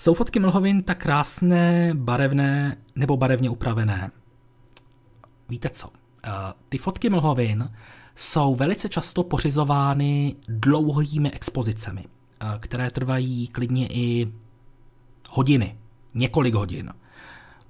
Jsou 0.00 0.14
fotky 0.14 0.40
mlhovin 0.40 0.82
tak 0.82 0.98
krásné, 0.98 1.90
barevné 1.94 2.76
nebo 2.96 3.16
barevně 3.16 3.50
upravené? 3.50 4.10
Víte 5.48 5.70
co? 5.70 5.88
Eh, 6.24 6.30
ty 6.68 6.78
fotky 6.78 7.10
mlhovin 7.10 7.72
jsou 8.16 8.54
velice 8.54 8.88
často 8.88 9.22
pořizovány 9.22 10.36
dlouhými 10.48 11.30
expozicemi, 11.30 12.04
eh, 12.04 12.46
které 12.58 12.90
trvají 12.90 13.48
klidně 13.48 13.88
i 13.88 14.32
hodiny, 15.30 15.78
několik 16.14 16.54
hodin. 16.54 16.92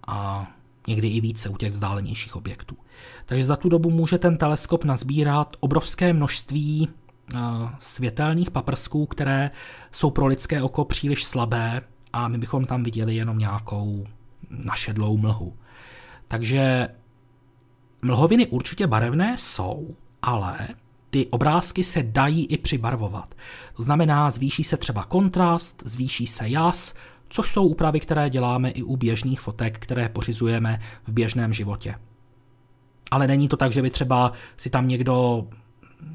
A 0.07 0.47
někdy 0.89 1.09
i 1.09 1.20
více 1.20 1.48
u 1.48 1.57
těch 1.57 1.73
vzdálenějších 1.73 2.36
objektů. 2.36 2.77
Takže 3.27 3.44
za 3.44 3.57
tu 3.57 3.69
dobu 3.69 3.90
může 3.90 4.19
ten 4.19 4.36
teleskop 4.36 4.85
nazbírat 4.85 5.57
obrovské 5.61 6.12
množství 6.12 6.89
eh, 6.89 7.39
světelných 7.78 8.51
paprsků, 8.51 9.07
které 9.07 9.51
jsou 9.93 10.11
pro 10.11 10.27
lidské 10.27 10.62
oko 10.62 10.85
příliš 10.85 11.24
slabé 11.24 11.82
a 12.12 12.28
my 12.28 12.39
bychom 12.39 12.66
tam 12.66 12.82
viděli 12.82 13.15
jenom 13.15 13.39
nějakou 13.39 14.07
našedlou 14.51 15.16
mlhu. 15.16 15.57
Takže 16.28 16.89
mlhoviny 18.03 18.47
určitě 18.47 18.87
barevné 18.87 19.39
jsou, 19.39 19.95
ale 20.23 20.69
ty 21.11 21.27
obrázky 21.27 21.85
se 21.85 22.03
dají 22.03 22.47
i 22.47 22.59
přibarvovat. 22.59 23.35
To 23.77 23.82
znamená, 23.82 24.31
zvýší 24.31 24.65
se 24.65 24.77
třeba 24.77 25.05
kontrast, 25.05 25.82
zvýší 25.87 26.27
se 26.27 26.49
jas, 26.49 26.95
což 27.28 27.53
jsou 27.53 27.66
úpravy, 27.66 28.01
které 28.01 28.31
děláme 28.31 28.70
i 28.70 28.82
u 28.82 28.97
běžných 28.97 29.41
fotek, 29.41 29.78
které 29.78 30.09
pořizujeme 30.09 30.81
v 31.07 31.12
běžném 31.12 31.53
životě. 31.53 31.95
Ale 33.11 33.27
není 33.27 33.49
to 33.49 33.57
tak, 33.57 33.73
že 33.73 33.82
by 33.82 33.91
třeba 33.91 34.32
si 34.57 34.70
tam 34.70 34.89
někdo 34.89 35.47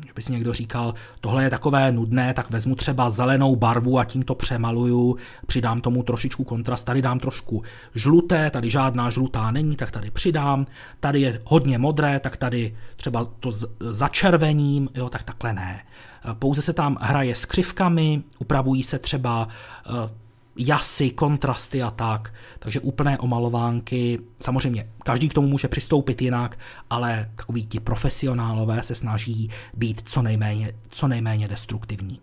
že 0.08 0.14
by 0.16 0.22
si 0.22 0.32
někdo 0.32 0.54
říkal, 0.54 0.94
tohle 1.22 1.44
je 1.44 1.50
takové 1.50 1.92
nudné, 1.92 2.34
tak 2.34 2.50
vezmu 2.50 2.76
třeba 2.76 3.10
zelenou 3.10 3.56
barvu 3.56 4.00
a 4.00 4.06
tím 4.06 4.24
to 4.24 4.36
přemaluju, 4.36 5.18
přidám 5.48 5.82
tomu 5.82 6.04
trošičku 6.04 6.44
kontrast, 6.44 6.86
tady 6.86 7.02
dám 7.02 7.20
trošku 7.20 7.64
žluté, 7.96 8.50
tady 8.50 8.70
žádná 8.70 9.10
žlutá 9.10 9.52
není, 9.52 9.76
tak 9.76 9.92
tady 9.92 10.12
přidám, 10.12 10.66
tady 11.00 11.22
je 11.22 11.42
hodně 11.46 11.78
modré, 11.78 12.20
tak 12.20 12.38
tady 12.38 12.76
třeba 12.96 13.26
to 13.26 13.52
začervením, 13.92 14.90
jo, 14.96 15.10
tak 15.10 15.24
takhle 15.24 15.54
ne. 15.54 15.86
Pouze 16.34 16.62
se 16.62 16.74
tam 16.74 16.98
hraje 17.02 17.36
s 17.36 17.46
křivkami, 17.46 18.24
upravují 18.40 18.84
se 18.84 19.00
třeba 19.00 19.48
eh, 19.86 20.25
jasy, 20.58 21.10
kontrasty 21.10 21.84
a 21.84 21.92
tak. 21.92 22.34
Takže 22.60 22.80
úplné 22.80 23.18
omalovánky, 23.18 24.20
samozřejmě 24.42 24.90
každý 25.04 25.30
k 25.30 25.34
tomu 25.34 25.48
může 25.48 25.68
přistoupit 25.68 26.22
jinak, 26.22 26.60
ale 26.90 27.32
takový 27.36 27.66
ti 27.66 27.80
profesionálové 27.80 28.84
se 28.84 28.96
snaží 28.96 29.50
být 29.74 30.02
co 30.06 30.22
nejméně, 30.22 30.74
co 30.90 31.08
nejméně 31.08 31.48
destruktivní. 31.48 32.20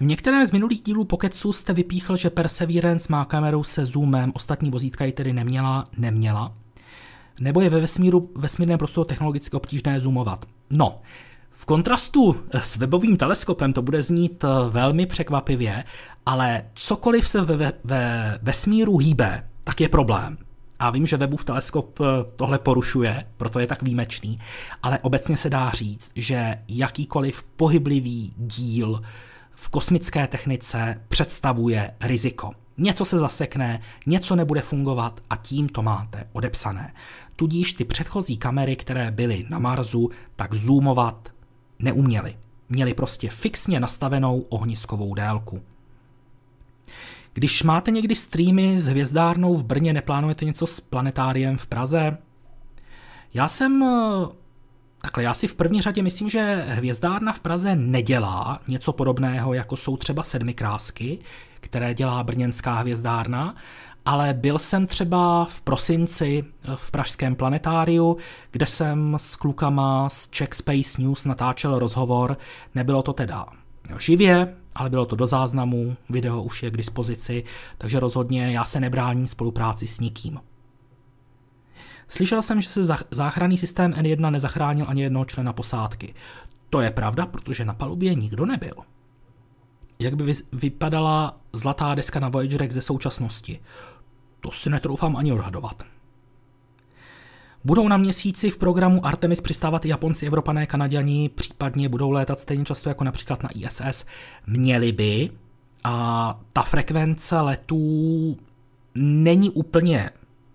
V 0.00 0.04
některém 0.04 0.46
z 0.46 0.52
minulých 0.52 0.82
dílů 0.82 1.04
Poketsu 1.04 1.52
jste 1.52 1.72
vypíchl, 1.72 2.16
že 2.16 2.30
Perseverance 2.30 3.06
má 3.10 3.24
kameru 3.24 3.64
se 3.64 3.86
zoomem, 3.86 4.32
ostatní 4.34 4.70
vozítka 4.70 5.04
ji 5.04 5.12
tedy 5.12 5.32
neměla, 5.32 5.84
neměla. 5.98 6.54
Nebo 7.40 7.60
je 7.60 7.70
ve 7.70 7.80
vesmíru, 7.80 8.30
vesmírném 8.36 8.78
prostoru 8.78 9.04
technologicky 9.04 9.56
obtížné 9.56 10.00
zoomovat. 10.00 10.44
No, 10.70 11.00
v 11.56 11.64
kontrastu 11.64 12.36
s 12.62 12.76
webovým 12.76 13.16
teleskopem 13.16 13.72
to 13.72 13.82
bude 13.82 14.02
znít 14.02 14.44
eh, 14.44 14.48
velmi 14.70 15.06
překvapivě, 15.06 15.84
ale 16.26 16.64
cokoliv 16.74 17.28
se 17.28 17.40
ve, 17.40 17.72
ve 17.84 18.38
vesmíru 18.42 18.98
hýbe, 18.98 19.48
tak 19.64 19.80
je 19.80 19.88
problém. 19.88 20.38
A 20.78 20.90
vím, 20.90 21.06
že 21.06 21.16
webův 21.16 21.44
teleskop 21.44 22.00
eh, 22.00 22.04
tohle 22.36 22.58
porušuje, 22.58 23.26
proto 23.36 23.58
je 23.58 23.66
tak 23.66 23.82
výjimečný, 23.82 24.38
ale 24.82 24.98
obecně 24.98 25.36
se 25.36 25.50
dá 25.50 25.70
říct, 25.70 26.10
že 26.14 26.54
jakýkoliv 26.68 27.42
pohyblivý 27.42 28.32
díl 28.36 29.02
v 29.54 29.68
kosmické 29.68 30.26
technice 30.26 31.00
představuje 31.08 31.94
riziko. 32.00 32.50
Něco 32.78 33.04
se 33.04 33.18
zasekne, 33.18 33.80
něco 34.06 34.36
nebude 34.36 34.60
fungovat 34.60 35.20
a 35.30 35.36
tím 35.36 35.68
to 35.68 35.82
máte 35.82 36.28
odepsané. 36.32 36.94
Tudíž 37.36 37.72
ty 37.72 37.84
předchozí 37.84 38.36
kamery, 38.36 38.76
které 38.76 39.10
byly 39.10 39.44
na 39.48 39.58
Marsu, 39.58 40.10
tak 40.36 40.54
zoomovat 40.54 41.28
neuměli. 41.84 42.36
Měli 42.68 42.94
prostě 42.94 43.30
fixně 43.30 43.80
nastavenou 43.80 44.40
ohniskovou 44.40 45.14
délku. 45.14 45.62
Když 47.32 47.62
máte 47.62 47.90
někdy 47.90 48.16
streamy 48.16 48.80
s 48.80 48.86
hvězdárnou 48.86 49.56
v 49.56 49.64
Brně, 49.64 49.92
neplánujete 49.92 50.44
něco 50.44 50.66
s 50.66 50.80
planetáriem 50.80 51.58
v 51.58 51.66
Praze? 51.66 52.18
Já 53.34 53.48
jsem 53.48 53.82
eh, 53.82 54.44
Takhle 55.04 55.22
já 55.22 55.34
si 55.34 55.48
v 55.48 55.54
první 55.54 55.82
řadě 55.82 56.02
myslím, 56.02 56.30
že 56.30 56.64
hvězdárna 56.68 57.32
v 57.32 57.40
Praze 57.40 57.76
nedělá 57.76 58.60
něco 58.68 58.92
podobného, 58.92 59.54
jako 59.54 59.76
jsou 59.76 59.96
třeba 59.96 60.22
sedmi 60.22 60.54
krásky, 60.54 61.18
které 61.60 61.94
dělá 61.94 62.22
brněnská 62.22 62.74
hvězdárna, 62.74 63.54
ale 64.04 64.34
byl 64.34 64.58
jsem 64.58 64.86
třeba 64.86 65.44
v 65.44 65.60
prosinci 65.60 66.44
v 66.76 66.90
pražském 66.90 67.36
planetáriu, 67.36 68.16
kde 68.50 68.66
jsem 68.66 69.16
s 69.20 69.36
klukama 69.36 70.08
z 70.08 70.28
Czech 70.30 70.54
Space 70.54 71.02
News 71.02 71.24
natáčel 71.24 71.78
rozhovor. 71.78 72.36
Nebylo 72.74 73.02
to 73.02 73.12
teda 73.12 73.46
živě, 73.98 74.56
ale 74.74 74.90
bylo 74.90 75.06
to 75.06 75.16
do 75.16 75.26
záznamu, 75.26 75.96
video 76.10 76.42
už 76.42 76.62
je 76.62 76.70
k 76.70 76.76
dispozici, 76.76 77.44
takže 77.78 78.00
rozhodně 78.00 78.52
já 78.52 78.64
se 78.64 78.80
nebráním 78.80 79.28
spolupráci 79.28 79.86
s 79.86 80.00
nikým. 80.00 80.40
Slyšel 82.08 82.42
jsem, 82.42 82.60
že 82.60 82.68
se 82.68 82.80
záchranný 83.10 83.58
systém 83.58 83.92
N1 83.92 84.30
nezachránil 84.30 84.86
ani 84.88 85.02
jednoho 85.02 85.24
člena 85.24 85.52
posádky. 85.52 86.14
To 86.70 86.80
je 86.80 86.90
pravda, 86.90 87.26
protože 87.26 87.64
na 87.64 87.74
palubě 87.74 88.14
nikdo 88.14 88.46
nebyl. 88.46 88.74
Jak 89.98 90.16
by 90.16 90.34
vypadala 90.52 91.40
zlatá 91.52 91.94
deska 91.94 92.20
na 92.20 92.28
Voyagerech 92.28 92.72
ze 92.72 92.82
současnosti? 92.82 93.60
To 94.44 94.50
si 94.50 94.70
netroufám 94.70 95.16
ani 95.16 95.32
odhadovat. 95.32 95.82
Budou 97.64 97.88
na 97.88 97.96
měsíci 97.96 98.50
v 98.50 98.58
programu 98.58 99.06
Artemis 99.06 99.40
přistávat 99.40 99.84
i 99.84 99.88
Japonci, 99.88 100.26
Evropané, 100.26 100.66
Kanaděni, 100.66 101.28
případně 101.28 101.88
budou 101.88 102.10
létat 102.10 102.40
stejně 102.40 102.64
často 102.64 102.88
jako 102.88 103.04
například 103.04 103.42
na 103.42 103.48
ISS. 103.54 104.04
Měli 104.46 104.92
by. 104.92 105.30
A 105.84 106.40
ta 106.52 106.62
frekvence 106.62 107.40
letů 107.40 108.36
není 108.94 109.50
úplně 109.50 110.10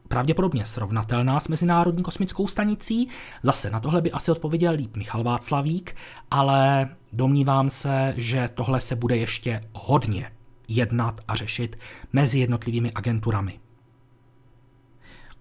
pravděpodobně 0.07 0.66
srovnatelná 0.66 1.40
s 1.40 1.48
Mezinárodní 1.48 2.03
kosmickou 2.03 2.48
stanicí. 2.48 3.07
Zase 3.44 3.70
na 3.70 3.80
tohle 3.80 4.02
by 4.02 4.11
asi 4.11 4.32
odpověděl 4.32 4.74
líp 4.74 4.95
Michal 4.95 5.24
Václavík, 5.24 5.95
ale 6.32 6.90
domnívám 7.14 7.70
se, 7.70 8.14
že 8.18 8.49
tohle 8.53 8.82
se 8.82 8.95
bude 8.95 9.18
ještě 9.18 9.61
hodně 9.74 10.32
jednat 10.68 11.22
a 11.28 11.36
řešit 11.36 11.80
mezi 12.14 12.40
jednotlivými 12.40 12.91
agenturami. 12.91 13.60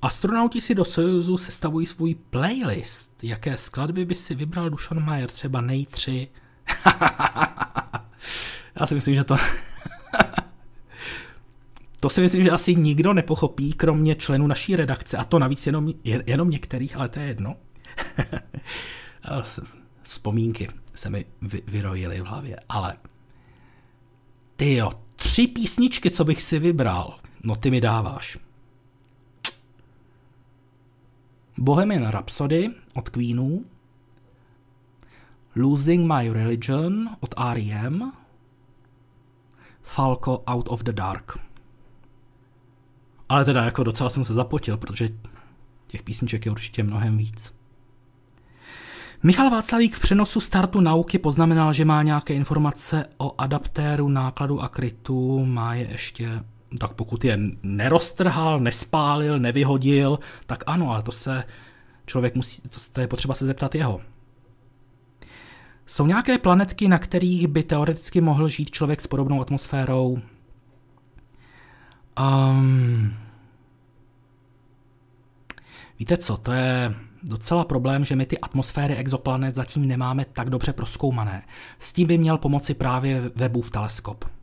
Astronauti 0.02 0.60
si 0.60 0.74
do 0.74 0.84
Sojuzu 0.84 1.38
sestavují 1.38 1.86
svůj 1.86 2.14
playlist. 2.14 3.24
Jaké 3.24 3.58
skladby 3.58 4.04
by 4.04 4.14
si 4.14 4.34
vybral 4.34 4.70
Dušan 4.70 5.04
Mayer? 5.04 5.30
Třeba 5.30 5.60
nej 5.60 5.86
3? 5.86 6.28
Já 8.80 8.86
si 8.86 8.94
myslím, 8.94 9.14
že 9.14 9.24
to... 9.24 9.36
to 12.00 12.08
si 12.08 12.20
myslím, 12.20 12.42
že 12.42 12.50
asi 12.50 12.74
nikdo 12.74 13.12
nepochopí, 13.12 13.72
kromě 13.72 14.14
členů 14.14 14.46
naší 14.46 14.76
redakce, 14.76 15.16
a 15.16 15.24
to 15.24 15.38
navíc 15.38 15.66
jenom, 15.66 15.92
jenom 16.04 16.50
některých, 16.50 16.96
ale 16.96 17.08
to 17.08 17.20
je 17.20 17.26
jedno. 17.26 17.56
Vzpomínky 20.02 20.68
se 20.94 21.10
mi 21.10 21.26
vy, 21.42 21.62
vyrojily 21.66 22.20
v 22.20 22.24
hlavě, 22.24 22.60
ale 22.68 22.96
ty 24.56 24.74
jo, 24.74 24.90
tři 25.16 25.46
písničky, 25.46 26.10
co 26.10 26.24
bych 26.24 26.42
si 26.42 26.58
vybral, 26.58 27.18
no 27.44 27.56
ty 27.56 27.70
mi 27.70 27.80
dáváš. 27.80 28.38
Bohemian 31.58 32.06
Rhapsody 32.08 32.70
od 32.94 33.08
Queenů, 33.08 33.64
Losing 35.56 36.12
My 36.12 36.32
Religion 36.32 37.08
od 37.20 37.34
R.E.M., 37.36 38.12
Falco 39.82 40.42
Out 40.46 40.68
of 40.68 40.82
the 40.82 40.92
Dark. 40.92 41.38
Ale 43.28 43.44
teda 43.44 43.64
jako 43.64 43.84
docela 43.84 44.10
jsem 44.10 44.24
se 44.24 44.34
zapotil, 44.34 44.76
protože 44.76 45.08
těch 45.86 46.02
písniček 46.02 46.46
je 46.46 46.52
určitě 46.52 46.82
mnohem 46.82 47.18
víc. 47.18 47.54
Michal 49.22 49.50
Václavík 49.50 49.96
v 49.96 50.00
přenosu 50.00 50.40
startu 50.40 50.80
nauky 50.80 51.18
poznamenal, 51.18 51.72
že 51.72 51.84
má 51.84 52.02
nějaké 52.02 52.34
informace 52.34 53.04
o 53.18 53.40
adaptéru 53.40 54.08
nákladu 54.08 54.60
a 54.60 54.68
krytu, 54.68 55.44
má 55.44 55.74
je 55.74 55.88
ještě, 55.90 56.44
tak 56.80 56.94
pokud 56.94 57.24
je 57.24 57.38
neroztrhal, 57.62 58.60
nespálil, 58.60 59.38
nevyhodil, 59.38 60.18
tak 60.46 60.64
ano, 60.66 60.90
ale 60.90 61.02
to 61.02 61.12
se 61.12 61.44
člověk 62.06 62.34
musí, 62.34 62.62
to, 62.92 63.00
je 63.00 63.06
potřeba 63.06 63.34
se 63.34 63.46
zeptat 63.46 63.74
jeho. 63.74 64.00
Jsou 65.86 66.06
nějaké 66.06 66.38
planetky, 66.38 66.88
na 66.88 66.98
kterých 66.98 67.46
by 67.46 67.62
teoreticky 67.62 68.20
mohl 68.20 68.48
žít 68.48 68.70
člověk 68.70 69.00
s 69.00 69.06
podobnou 69.06 69.40
atmosférou? 69.40 70.18
Um, 72.20 73.14
víte 75.98 76.16
co, 76.16 76.36
to 76.36 76.52
je 76.52 76.94
docela 77.22 77.64
problém, 77.64 78.04
že 78.04 78.16
my 78.16 78.26
ty 78.26 78.38
atmosféry 78.38 78.96
exoplanet 78.96 79.54
zatím 79.54 79.88
nemáme 79.88 80.24
tak 80.24 80.50
dobře 80.50 80.72
proskoumané. 80.72 81.42
S 81.78 81.92
tím 81.92 82.08
by 82.08 82.18
měl 82.18 82.38
pomoci 82.38 82.74
právě 82.74 83.30
Webův 83.36 83.70
teleskop. 83.70 84.37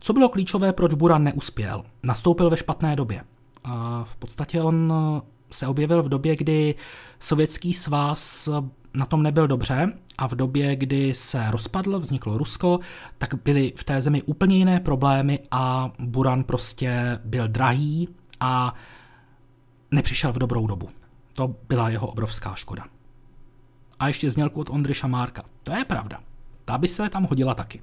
Co 0.00 0.12
bylo 0.12 0.28
klíčové, 0.28 0.72
proč 0.72 0.94
Buran 0.94 1.24
neuspěl? 1.24 1.84
Nastoupil 2.02 2.50
ve 2.50 2.56
špatné 2.56 2.96
době. 2.96 3.24
V 4.04 4.16
podstatě 4.16 4.62
on 4.62 4.92
se 5.50 5.66
objevil 5.66 6.02
v 6.02 6.08
době, 6.08 6.36
kdy 6.36 6.74
sovětský 7.20 7.74
svaz 7.74 8.48
na 8.94 9.06
tom 9.06 9.22
nebyl 9.22 9.46
dobře 9.48 9.92
a 10.18 10.28
v 10.28 10.34
době, 10.34 10.76
kdy 10.76 11.14
se 11.14 11.50
rozpadl, 11.50 12.00
vzniklo 12.00 12.38
Rusko, 12.38 12.78
tak 13.18 13.34
byly 13.44 13.72
v 13.76 13.84
té 13.84 14.00
zemi 14.00 14.22
úplně 14.22 14.56
jiné 14.56 14.80
problémy 14.80 15.38
a 15.50 15.92
Buran 15.98 16.44
prostě 16.44 17.18
byl 17.24 17.48
drahý 17.48 18.08
a 18.40 18.74
nepřišel 19.90 20.32
v 20.32 20.38
dobrou 20.38 20.66
dobu. 20.66 20.88
To 21.32 21.54
byla 21.68 21.88
jeho 21.88 22.06
obrovská 22.06 22.54
škoda. 22.54 22.84
A 23.98 24.08
ještě 24.08 24.30
znělku 24.30 24.60
od 24.60 24.70
Ondry 24.70 24.94
Márka. 25.06 25.42
To 25.62 25.72
je 25.72 25.84
pravda. 25.84 26.20
Ta 26.64 26.78
by 26.78 26.88
se 26.88 27.08
tam 27.08 27.24
hodila 27.24 27.54
taky. 27.54 27.82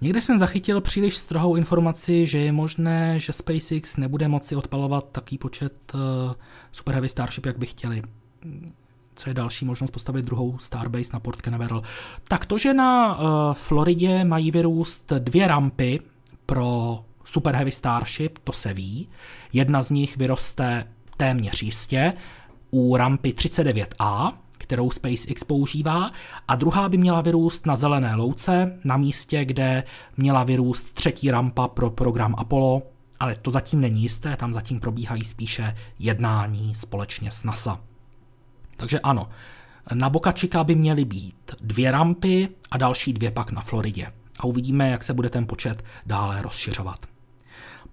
Někde 0.00 0.20
jsem 0.20 0.38
zachytil 0.38 0.80
příliš 0.80 1.16
strohou 1.16 1.56
informaci, 1.56 2.26
že 2.26 2.38
je 2.38 2.52
možné, 2.52 3.18
že 3.18 3.32
SpaceX 3.32 3.96
nebude 3.96 4.28
moci 4.28 4.56
odpalovat 4.56 5.08
taký 5.12 5.38
počet 5.38 5.92
uh, 5.94 6.00
Super 6.72 6.94
Heavy 6.94 7.08
Starship, 7.08 7.46
jak 7.46 7.58
by 7.58 7.66
chtěli 7.66 8.02
co 9.16 9.30
je 9.30 9.34
další 9.34 9.64
možnost 9.64 9.90
postavit 9.90 10.24
druhou 10.24 10.58
Starbase 10.58 11.10
na 11.12 11.20
Port 11.20 11.42
Canaveral. 11.42 11.82
Tak 12.28 12.46
to, 12.46 12.58
že 12.58 12.74
na 12.74 13.18
uh, 13.18 13.24
Floridě 13.52 14.24
mají 14.24 14.50
vyrůst 14.50 15.12
dvě 15.18 15.48
rampy 15.48 16.00
pro 16.46 16.98
Super 17.24 17.54
Heavy 17.54 17.72
Starship, 17.72 18.38
to 18.38 18.52
se 18.52 18.74
ví. 18.74 19.08
Jedna 19.52 19.82
z 19.82 19.90
nich 19.90 20.16
vyroste 20.16 20.86
téměř 21.16 21.62
jistě 21.62 22.12
u 22.70 22.96
rampy 22.96 23.30
39A, 23.30 24.32
kterou 24.64 24.90
SpaceX 24.90 25.44
používá, 25.44 26.10
a 26.48 26.54
druhá 26.56 26.88
by 26.88 26.96
měla 26.96 27.20
vyrůst 27.20 27.66
na 27.66 27.76
zelené 27.76 28.14
louce, 28.14 28.78
na 28.84 28.96
místě, 28.96 29.44
kde 29.44 29.84
měla 30.16 30.44
vyrůst 30.44 30.94
třetí 30.94 31.30
rampa 31.30 31.68
pro 31.68 31.90
program 31.90 32.34
Apollo, 32.38 32.82
ale 33.20 33.34
to 33.34 33.50
zatím 33.50 33.80
není 33.80 34.02
jisté, 34.02 34.36
tam 34.36 34.54
zatím 34.54 34.80
probíhají 34.80 35.24
spíše 35.24 35.76
jednání 35.98 36.74
společně 36.74 37.30
s 37.30 37.44
NASA. 37.44 37.80
Takže 38.76 39.00
ano, 39.00 39.28
na 39.94 40.10
Boca 40.10 40.32
Chica 40.32 40.64
by 40.64 40.74
měly 40.74 41.04
být 41.04 41.54
dvě 41.60 41.90
rampy 41.90 42.48
a 42.70 42.76
další 42.78 43.12
dvě 43.12 43.30
pak 43.30 43.52
na 43.52 43.62
Floridě. 43.62 44.06
a 44.38 44.44
uvidíme, 44.44 44.90
jak 44.90 45.04
se 45.04 45.14
bude 45.14 45.30
ten 45.30 45.46
počet 45.46 45.84
dále 46.06 46.42
rozšiřovat. 46.42 47.06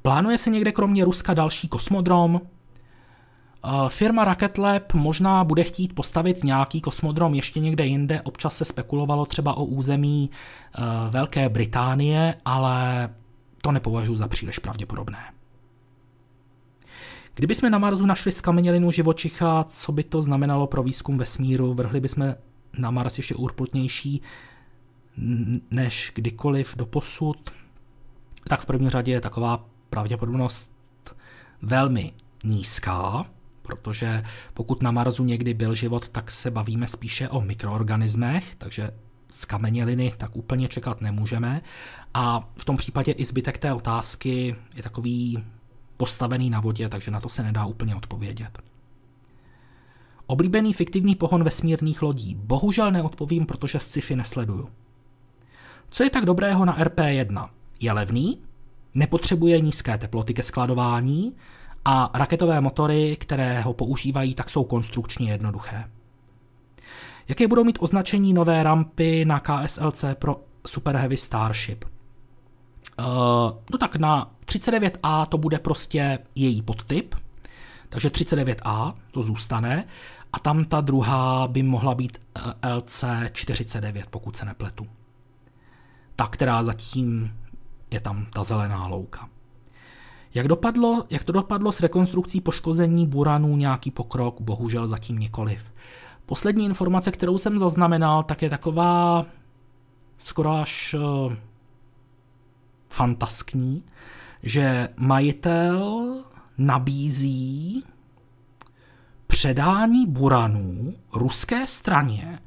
Plánuje 0.02 0.38
se 0.38 0.50
někde 0.50 0.72
kromě 0.72 1.06
Ruska 1.06 1.34
další 1.34 1.68
kosmodrom? 1.68 2.42
Firma 3.88 4.26
Rocket 4.26 4.58
Lab 4.58 4.94
možná 4.94 5.44
bude 5.44 5.64
chtít 5.64 5.96
postavit 5.96 6.44
nějaký 6.44 6.82
kosmodrom 6.82 7.34
ještě 7.34 7.60
někde 7.60 7.86
jinde. 7.86 8.22
Občas 8.22 8.58
se 8.58 8.66
spekulovalo 8.66 9.26
třeba 9.26 9.54
o 9.54 9.64
území 9.64 10.30
eh, 10.30 10.82
Velké 11.10 11.50
Británie, 11.50 12.36
ale 12.46 13.10
to 13.62 13.72
nepovažuji 13.72 14.16
za 14.16 14.28
příliš 14.28 14.60
pravděpodobné. 14.60 15.20
Kdybychom 17.36 17.72
na 17.72 17.78
Marsu 17.78 18.06
našli 18.06 18.32
skamenělinu 18.32 18.92
živočicha, 18.92 19.64
co 19.64 19.92
by 19.92 20.04
to 20.04 20.22
znamenalo 20.22 20.68
pro 20.68 20.84
výzkum 20.84 21.18
vesmíru? 21.18 21.74
Vrhli 21.74 22.00
bychom 22.00 22.36
na 22.78 22.92
Mars 22.92 23.18
ještě 23.18 23.36
urputnější 23.36 24.22
než 25.72 26.12
kdykoliv 26.16 26.76
do 26.78 26.86
posud? 26.86 27.52
Tak 28.48 28.62
v 28.62 28.66
první 28.66 28.90
řadě 28.90 29.12
je 29.12 29.22
taková 29.22 29.66
pravděpodobnost 29.90 30.72
velmi 31.62 32.14
nízká, 32.44 33.26
protože 33.72 34.24
pokud 34.54 34.84
na 34.84 34.92
Marsu 34.92 35.24
někdy 35.24 35.54
byl 35.54 35.76
život, 35.76 36.10
tak 36.10 36.32
se 36.32 36.52
bavíme 36.52 36.88
spíše 36.88 37.30
o 37.30 37.42
mikroorganismech, 37.42 38.56
takže 38.58 38.92
z 39.30 39.46
kameněliny 39.46 40.14
tak 40.18 40.36
úplně 40.36 40.68
čekat 40.68 41.02
nemůžeme. 41.02 41.62
A 42.14 42.50
v 42.58 42.66
tom 42.66 42.78
případě 42.78 43.12
i 43.12 43.26
zbytek 43.26 43.58
té 43.58 43.74
otázky 43.74 44.56
je 44.76 44.84
takový 44.84 45.44
postavený 45.98 46.50
na 46.50 46.60
vodě, 46.60 46.90
takže 46.90 47.12
na 47.12 47.20
to 47.20 47.30
se 47.30 47.44
nedá 47.44 47.66
úplně 47.66 47.96
odpovědět. 47.96 48.60
Oblíbený 50.28 50.74
fiktivní 50.74 51.16
pohon 51.16 51.44
vesmírných 51.44 52.02
lodí. 52.02 52.36
Bohužel 52.36 52.92
neodpovím, 52.92 53.46
protože 53.46 53.80
sci-fi 53.80 54.16
nesleduju. 54.16 54.70
Co 55.90 56.04
je 56.04 56.10
tak 56.10 56.26
dobrého 56.26 56.66
na 56.66 56.80
RP-1? 56.80 57.50
Je 57.80 57.92
levný, 57.92 58.42
nepotřebuje 58.94 59.62
nízké 59.62 59.98
teploty 59.98 60.34
ke 60.34 60.44
skladování 60.44 61.36
a 61.86 62.12
raketové 62.14 62.62
motory, 62.62 63.18
které 63.20 63.62
ho 63.62 63.74
používají, 63.74 64.36
tak 64.36 64.50
jsou 64.50 64.64
konstrukčně 64.64 65.32
jednoduché. 65.32 65.84
Jaké 67.28 67.48
budou 67.48 67.64
mít 67.64 67.78
označení 67.82 68.34
nové 68.34 68.64
rampy 68.64 69.26
na 69.26 69.40
KSLC 69.40 70.06
pro 70.20 70.42
Super 70.68 70.96
Heavy 70.96 71.18
Starship? 71.18 71.86
Uh, 71.86 73.06
no 73.72 73.78
tak 73.80 73.96
na 73.96 74.32
39A 74.46 75.26
to 75.26 75.38
bude 75.38 75.60
prostě 75.60 76.20
její 76.36 76.62
podtyp, 76.62 77.16
takže 77.90 78.10
39A 78.10 78.94
to 79.12 79.24
zůstane 79.24 79.86
a 80.34 80.40
tam 80.40 80.64
ta 80.64 80.82
druhá 80.82 81.48
by 81.48 81.64
mohla 81.64 81.96
být 81.96 82.18
eh, 82.36 82.70
LC49, 82.76 84.04
pokud 84.10 84.36
se 84.36 84.46
nepletu. 84.46 84.88
Ta, 86.16 86.28
která 86.28 86.64
zatím 86.64 87.38
je 87.92 88.00
tam 88.00 88.26
ta 88.26 88.44
zelená 88.44 88.88
louka. 88.88 89.30
Jak, 90.34 90.48
dopadlo, 90.48 91.06
jak 91.10 91.24
to 91.24 91.32
dopadlo 91.32 91.72
s 91.72 91.80
rekonstrukcí 91.80 92.42
poškození 92.42 93.08
buranů, 93.08 93.56
nějaký 93.56 93.92
pokrok? 93.92 94.42
Bohužel 94.42 94.88
zatím 94.88 95.20
nikoliv. 95.20 95.62
Poslední 96.26 96.66
informace, 96.66 97.12
kterou 97.12 97.38
jsem 97.38 97.60
zaznamenal, 97.60 98.24
tak 98.24 98.42
je 98.42 98.50
taková 98.50 99.26
skoro 100.18 100.52
až 100.52 100.94
uh, 100.94 101.34
fantaskní, 102.90 103.84
že 104.44 104.90
majitel 104.98 106.24
nabízí 106.58 107.84
předání 109.28 110.06
buranů 110.06 110.94
ruské 111.14 111.68
straně, 111.68 112.40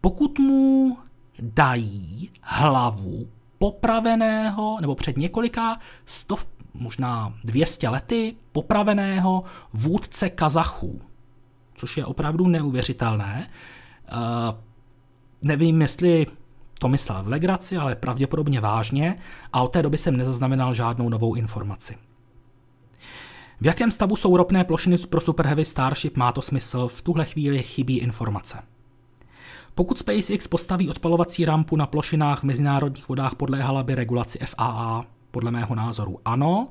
pokud 0.00 0.38
mu 0.38 0.98
dají 1.38 2.30
hlavu 2.40 3.28
popraveného, 3.58 4.78
nebo 4.80 4.94
před 4.94 5.16
několika 5.16 5.78
stov, 6.06 6.46
možná 6.74 7.34
200 7.44 7.88
lety 7.88 8.36
popraveného 8.52 9.44
vůdce 9.72 10.30
Kazachů, 10.30 11.00
což 11.74 11.96
je 11.96 12.04
opravdu 12.04 12.46
neuvěřitelné. 12.46 13.50
Uh, 14.12 14.18
nevím, 15.42 15.82
jestli 15.82 16.26
to 16.78 16.88
myslel 16.88 17.22
v 17.22 17.28
legraci, 17.28 17.76
ale 17.76 17.94
pravděpodobně 17.94 18.60
vážně 18.60 19.18
a 19.52 19.62
od 19.62 19.68
té 19.68 19.82
doby 19.82 19.98
jsem 19.98 20.16
nezaznamenal 20.16 20.74
žádnou 20.74 21.08
novou 21.08 21.34
informaci. 21.34 21.96
V 23.60 23.66
jakém 23.66 23.90
stavu 23.90 24.16
jsou 24.16 24.36
ropné 24.36 24.64
plošiny 24.64 24.98
pro 24.98 25.20
Super 25.20 25.46
Heavy 25.46 25.64
Starship, 25.64 26.16
má 26.16 26.32
to 26.32 26.42
smysl, 26.42 26.88
v 26.88 27.02
tuhle 27.02 27.24
chvíli 27.24 27.62
chybí 27.62 27.98
informace. 27.98 28.58
Pokud 29.74 29.98
SpaceX 29.98 30.48
postaví 30.48 30.88
odpalovací 30.90 31.44
rampu 31.44 31.76
na 31.76 31.86
plošinách 31.86 32.40
v 32.40 32.44
mezinárodních 32.44 33.08
vodách, 33.08 33.34
podléhala 33.34 33.82
by 33.82 33.94
regulaci 33.94 34.38
FAA? 34.38 35.04
Podle 35.32 35.50
mého 35.50 35.74
názoru 35.74 36.18
ano, 36.24 36.68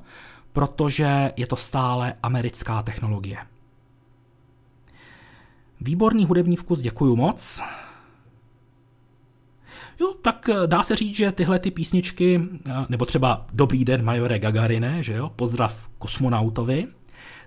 protože 0.52 1.32
je 1.36 1.46
to 1.46 1.56
stále 1.56 2.14
americká 2.22 2.82
technologie. 2.82 3.38
Výborný 5.80 6.24
hudební 6.24 6.56
vkus, 6.56 6.80
děkuju 6.80 7.16
moc. 7.16 7.62
Jo, 10.00 10.14
tak 10.22 10.48
eh, 10.48 10.66
dá 10.66 10.82
se 10.82 10.96
říct, 10.96 11.16
že 11.16 11.32
tyhle 11.32 11.58
ty 11.58 11.70
písničky, 11.70 12.40
eh, 12.66 12.72
nebo 12.88 13.06
třeba 13.06 13.46
Dobrý 13.52 13.84
den, 13.84 14.04
majore 14.04 14.38
Gagarine, 14.38 15.02
že 15.02 15.12
jo, 15.12 15.32
pozdrav 15.36 15.88
kosmonautovi, 15.98 16.86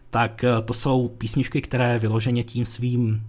tak 0.09 0.43
eh, 0.43 0.61
to 0.61 0.73
jsou 0.73 1.07
písničky, 1.07 1.61
které 1.61 1.99
vyloženě 1.99 2.43
tím 2.43 2.65
svým 2.65 3.23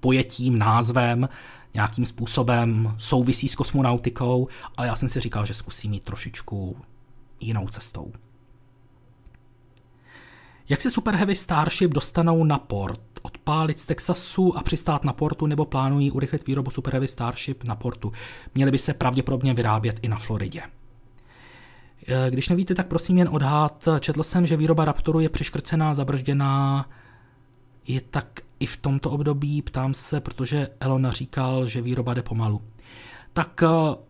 pojetím, 0.00 0.58
názvem, 0.58 1.28
nějakým 1.74 2.06
způsobem 2.06 2.94
souvisí 2.98 3.48
s 3.48 3.54
kosmonautikou, 3.54 4.48
ale 4.76 4.86
já 4.86 4.96
jsem 4.96 5.08
si 5.08 5.20
říkal, 5.20 5.46
že 5.46 5.54
zkusím 5.54 5.92
jít 5.94 6.02
trošičku 6.02 6.76
jinou 7.40 7.68
cestou. 7.68 8.12
Jak 10.68 10.82
se 10.82 10.90
Super 10.90 11.14
Heavy 11.14 11.34
Starship 11.34 11.90
dostanou 11.90 12.44
na 12.44 12.58
port? 12.58 13.00
Odpálit 13.22 13.80
z 13.80 13.86
Texasu 13.86 14.58
a 14.58 14.62
přistát 14.62 15.04
na 15.04 15.12
portu 15.12 15.46
nebo 15.46 15.64
plánují 15.64 16.10
urychlit 16.10 16.46
výrobu 16.46 16.70
Super 16.70 16.92
Heavy 16.92 17.08
Starship 17.08 17.64
na 17.64 17.76
portu? 17.76 18.12
Měly 18.54 18.70
by 18.70 18.78
se 18.78 18.94
pravděpodobně 18.94 19.54
vyrábět 19.54 19.98
i 20.02 20.08
na 20.08 20.16
Floridě. 20.16 20.62
E, 22.08 22.30
když 22.30 22.48
nevíte, 22.48 22.74
tak 22.74 22.86
prosím 22.86 23.18
jen 23.18 23.28
odhad. 23.32 23.88
Četl 24.00 24.22
jsem, 24.22 24.46
že 24.46 24.56
výroba 24.56 24.84
Raptoru 24.84 25.20
je 25.20 25.28
přiškrcená, 25.28 25.94
zabržděná. 25.94 26.88
Je 27.86 28.00
tak 28.00 28.40
i 28.60 28.66
v 28.66 28.76
tomto 28.76 29.10
období, 29.10 29.62
ptám 29.62 29.94
se, 29.94 30.20
protože 30.20 30.68
Elon 30.80 31.10
říkal, 31.10 31.66
že 31.66 31.82
výroba 31.82 32.14
jde 32.14 32.22
pomalu. 32.22 32.62
Tak 33.38 33.62
e, 33.62 33.66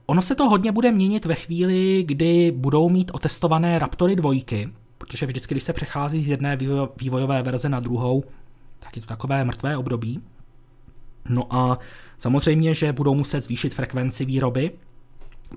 ono 0.06 0.22
se 0.22 0.34
to 0.34 0.48
hodně 0.48 0.72
bude 0.72 0.92
měnit 0.92 1.24
ve 1.24 1.34
chvíli, 1.34 2.04
kdy 2.06 2.52
budou 2.56 2.88
mít 2.88 3.10
otestované 3.14 3.78
Raptory 3.78 4.16
dvojky, 4.16 4.68
protože 4.98 5.26
vždycky, 5.26 5.54
když 5.54 5.64
se 5.64 5.72
přechází 5.72 6.24
z 6.24 6.28
jedné 6.28 6.58
vývojové 7.00 7.42
verze 7.42 7.68
na 7.68 7.80
druhou, 7.80 8.24
tak 8.78 8.96
je 8.96 9.02
to 9.02 9.08
takové 9.08 9.44
mrtvé 9.44 9.76
období. 9.76 10.22
No 11.28 11.54
a 11.54 11.78
samozřejmě, 12.18 12.74
že 12.74 12.92
budou 12.92 13.14
muset 13.14 13.44
zvýšit 13.44 13.74
frekvenci 13.74 14.24
výroby, 14.24 14.70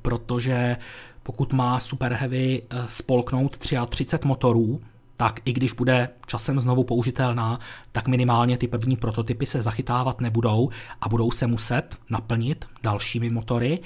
protože 0.01 0.77
pokud 1.23 1.53
má 1.53 1.79
Super 1.79 2.13
Heavy 2.13 2.61
eh, 2.69 2.83
spolknout 2.87 3.57
33 3.57 4.27
motorů, 4.27 4.81
tak 5.21 5.39
i 5.45 5.53
když 5.53 5.71
bude 5.71 6.09
časem 6.27 6.59
znovu 6.59 6.83
použitelná, 6.83 7.59
tak 7.91 8.07
minimálně 8.07 8.57
ty 8.57 8.67
první 8.67 8.95
prototypy 8.97 9.45
se 9.45 9.61
zachytávat 9.61 10.21
nebudou 10.21 10.69
a 11.01 11.09
budou 11.09 11.31
se 11.31 11.47
muset 11.47 11.97
naplnit 12.09 12.65
dalšími 12.83 13.29
motory. 13.29 13.79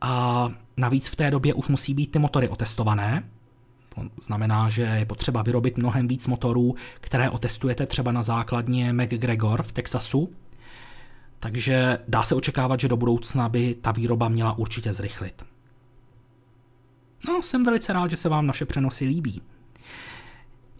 A 0.00 0.48
navíc 0.76 1.08
v 1.08 1.16
té 1.16 1.30
době 1.30 1.54
už 1.54 1.68
musí 1.68 1.94
být 1.94 2.12
ty 2.12 2.18
motory 2.18 2.48
otestované, 2.48 3.22
to 3.94 4.02
znamená, 4.22 4.68
že 4.68 4.82
je 4.82 5.04
potřeba 5.04 5.42
vyrobit 5.42 5.78
mnohem 5.78 6.08
víc 6.08 6.26
motorů, 6.26 6.74
které 7.00 7.30
otestujete 7.30 7.86
třeba 7.86 8.12
na 8.12 8.22
základně 8.22 8.92
McGregor 8.92 9.62
v 9.62 9.72
Texasu. 9.72 10.32
Takže 11.40 11.98
dá 12.08 12.22
se 12.22 12.34
očekávat, 12.34 12.80
že 12.80 12.88
do 12.88 12.96
budoucna 12.96 13.48
by 13.48 13.74
ta 13.74 13.92
výroba 13.92 14.28
měla 14.28 14.58
určitě 14.58 14.92
zrychlit. 14.92 15.44
No, 17.28 17.42
jsem 17.42 17.64
velice 17.64 17.92
rád, 17.92 18.10
že 18.10 18.16
se 18.16 18.28
vám 18.28 18.46
naše 18.46 18.66
přenosy 18.66 19.04
líbí. 19.04 19.42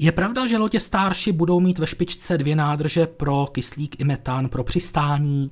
Je 0.03 0.13
pravda, 0.13 0.47
že 0.47 0.59
lodě 0.59 0.81
Starship 0.81 1.37
budou 1.37 1.61
mít 1.61 1.79
ve 1.79 1.87
špičce 1.87 2.39
dvě 2.39 2.57
nádrže 2.57 3.07
pro 3.07 3.47
kyslík 3.47 4.01
i 4.01 4.05
metán 4.05 4.49
pro 4.49 4.65
přistání. 4.65 5.51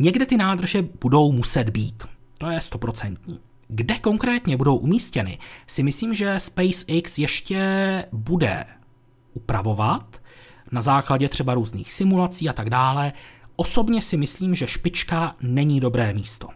Někde 0.00 0.26
ty 0.26 0.36
nádrže 0.36 0.88
budou 1.00 1.32
muset 1.32 1.68
být. 1.68 2.06
To 2.38 2.50
je 2.50 2.60
stoprocentní. 2.60 3.40
Kde 3.68 3.98
konkrétně 3.98 4.56
budou 4.56 4.76
umístěny, 4.76 5.38
si 5.66 5.82
myslím, 5.82 6.14
že 6.14 6.40
SpaceX 6.40 7.18
ještě 7.18 8.04
bude 8.12 8.64
upravovat 9.34 10.20
na 10.72 10.82
základě 10.82 11.28
třeba 11.28 11.54
různých 11.54 11.92
simulací 11.92 12.48
a 12.48 12.52
tak 12.52 12.70
dále. 12.70 13.12
Osobně 13.56 14.02
si 14.02 14.16
myslím, 14.16 14.54
že 14.54 14.66
špička 14.66 15.34
není 15.40 15.80
dobré 15.80 16.12
místo. 16.12 16.48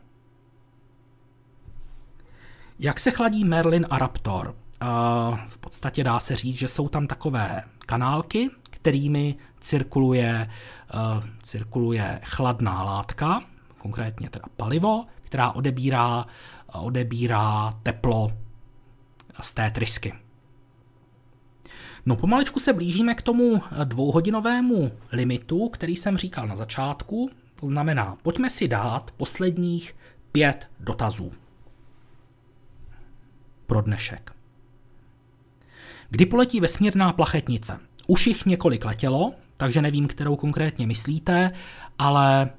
Jak 2.79 3.01
se 3.01 3.11
chladí 3.11 3.45
Merlin 3.45 3.87
a 3.91 3.99
Raptor? 3.99 4.62
Uh, 4.83 5.39
v 5.47 5.59
podstatě 5.59 6.05
dá 6.05 6.21
se 6.21 6.37
říct, 6.37 6.59
že 6.59 6.69
jsou 6.69 6.89
tam 6.89 7.07
takové 7.07 7.63
kanálky, 7.79 8.51
kterými 8.71 9.35
cirkuluje, 9.61 10.51
uh, 10.95 11.25
cirkuluje 11.43 12.21
chladná 12.25 12.83
látka, 12.83 13.43
konkrétně 13.79 14.31
teda 14.31 14.45
palivo, 14.57 15.05
která 15.23 15.51
odebírá 15.51 16.27
odebírá 16.73 17.73
teplo 17.83 18.33
z 19.43 19.55
té 19.55 19.71
trysky. 19.71 20.15
No 22.07 22.17
pomalečku 22.17 22.61
se 22.61 22.73
blížíme 22.73 23.15
k 23.15 23.23
tomu 23.23 23.63
dvouhodinovému 23.85 24.93
limitu, 25.13 25.69
který 25.69 25.97
jsem 25.97 26.17
říkal 26.17 26.47
na 26.47 26.57
začátku. 26.57 27.31
To 27.55 27.67
znamená, 27.67 28.17
pojďme 28.23 28.51
si 28.51 28.69
dát 28.69 29.11
posledních 29.11 29.97
pět 30.33 30.71
dotazů 30.81 31.33
pro 33.67 33.81
dnešek. 33.81 34.33
Kdy 36.13 36.27
poletí 36.27 36.61
vesmírná 36.61 37.13
plachetnice? 37.13 37.81
Už 38.07 38.27
jich 38.27 38.47
několik 38.47 38.85
letělo, 38.85 39.35
takže 39.57 39.83
nevím, 39.83 40.09
kterou 40.09 40.37
konkrétně 40.37 40.87
myslíte, 40.87 41.53
ale 41.99 42.51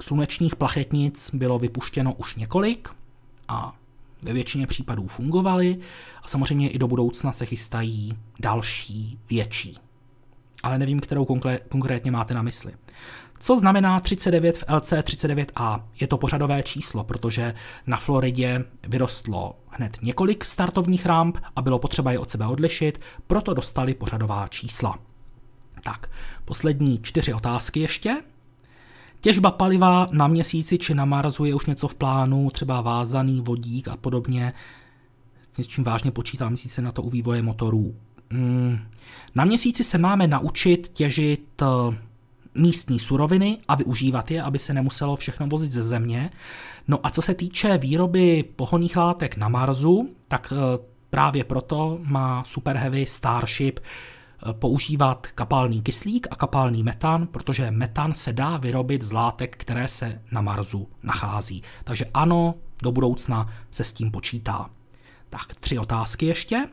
slunečních 0.00 0.56
plachetnic 0.56 1.30
bylo 1.34 1.58
vypuštěno 1.58 2.14
už 2.14 2.34
několik 2.36 2.88
a 3.48 3.76
ve 4.22 4.32
většině 4.32 4.66
případů 4.66 5.06
fungovaly 5.06 5.78
a 6.22 6.28
samozřejmě 6.28 6.70
i 6.70 6.78
do 6.78 6.88
budoucna 6.88 7.32
se 7.32 7.46
chystají 7.46 8.18
další 8.40 9.18
větší. 9.30 9.78
Ale 10.62 10.78
nevím, 10.78 11.00
kterou 11.00 11.26
konkrétně 11.68 12.10
máte 12.10 12.34
na 12.34 12.42
mysli. 12.42 12.72
Co 13.44 13.56
znamená 13.56 14.00
39 14.00 14.58
v 14.58 14.62
LC39A? 14.62 15.82
Je 16.00 16.06
to 16.06 16.18
pořadové 16.18 16.62
číslo, 16.62 17.04
protože 17.04 17.54
na 17.86 17.96
Floridě 17.96 18.64
vyrostlo 18.88 19.56
hned 19.68 19.98
několik 20.02 20.44
startovních 20.44 21.06
ramp 21.06 21.38
a 21.56 21.62
bylo 21.62 21.78
potřeba 21.78 22.12
je 22.12 22.18
od 22.18 22.30
sebe 22.30 22.46
odlišit, 22.46 23.00
proto 23.26 23.54
dostali 23.54 23.94
pořadová 23.94 24.48
čísla. 24.48 24.98
Tak, 25.82 26.10
poslední 26.44 27.00
čtyři 27.02 27.34
otázky 27.34 27.80
ještě. 27.80 28.16
Těžba 29.20 29.50
paliva 29.50 30.08
na 30.12 30.28
měsíci 30.28 30.78
či 30.78 30.94
na 30.94 31.04
Marsu 31.04 31.44
je 31.44 31.54
už 31.54 31.66
něco 31.66 31.88
v 31.88 31.94
plánu, 31.94 32.50
třeba 32.50 32.80
vázaný 32.80 33.40
vodík 33.40 33.88
a 33.88 33.96
podobně. 33.96 34.52
S 35.52 35.58
něčím 35.58 35.84
vážně 35.84 36.12
myslí 36.48 36.70
se 36.70 36.82
na 36.82 36.92
to 36.92 37.02
u 37.02 37.10
vývoje 37.10 37.42
motorů. 37.42 37.94
Hmm. 38.30 38.78
Na 39.34 39.44
měsíci 39.44 39.84
se 39.84 39.98
máme 39.98 40.26
naučit 40.26 40.88
těžit 40.88 41.62
eh, 41.62 42.13
místní 42.54 42.98
suroviny 42.98 43.58
a 43.68 43.74
využívat 43.74 44.30
je, 44.30 44.42
aby 44.42 44.58
se 44.58 44.74
nemuselo 44.74 45.16
všechno 45.16 45.46
vozit 45.46 45.72
ze 45.72 45.84
země. 45.84 46.30
No 46.88 46.98
a 47.02 47.10
co 47.10 47.22
se 47.22 47.34
týče 47.34 47.78
výroby 47.78 48.44
pohoných 48.56 48.96
látek 48.96 49.36
na 49.36 49.48
Marsu, 49.48 50.08
tak 50.28 50.52
eh, 50.56 50.78
právě 51.10 51.44
proto 51.44 51.98
má 52.02 52.44
Super 52.44 52.76
Heavy 52.76 53.06
Starship 53.06 53.80
eh, 53.80 54.52
používat 54.52 55.26
kapalný 55.26 55.82
kyslík 55.82 56.26
a 56.30 56.36
kapalný 56.36 56.82
metan, 56.82 57.26
protože 57.26 57.70
metan 57.70 58.14
se 58.14 58.32
dá 58.32 58.56
vyrobit 58.56 59.02
z 59.02 59.12
látek, 59.12 59.56
které 59.56 59.88
se 59.88 60.22
na 60.32 60.40
Marsu 60.40 60.88
nachází. 61.02 61.62
Takže 61.84 62.04
ano, 62.14 62.54
do 62.82 62.92
budoucna 62.92 63.48
se 63.70 63.84
s 63.84 63.92
tím 63.92 64.10
počítá. 64.10 64.70
Tak, 65.30 65.54
tři 65.54 65.78
otázky 65.78 66.26
ještě. 66.26 66.68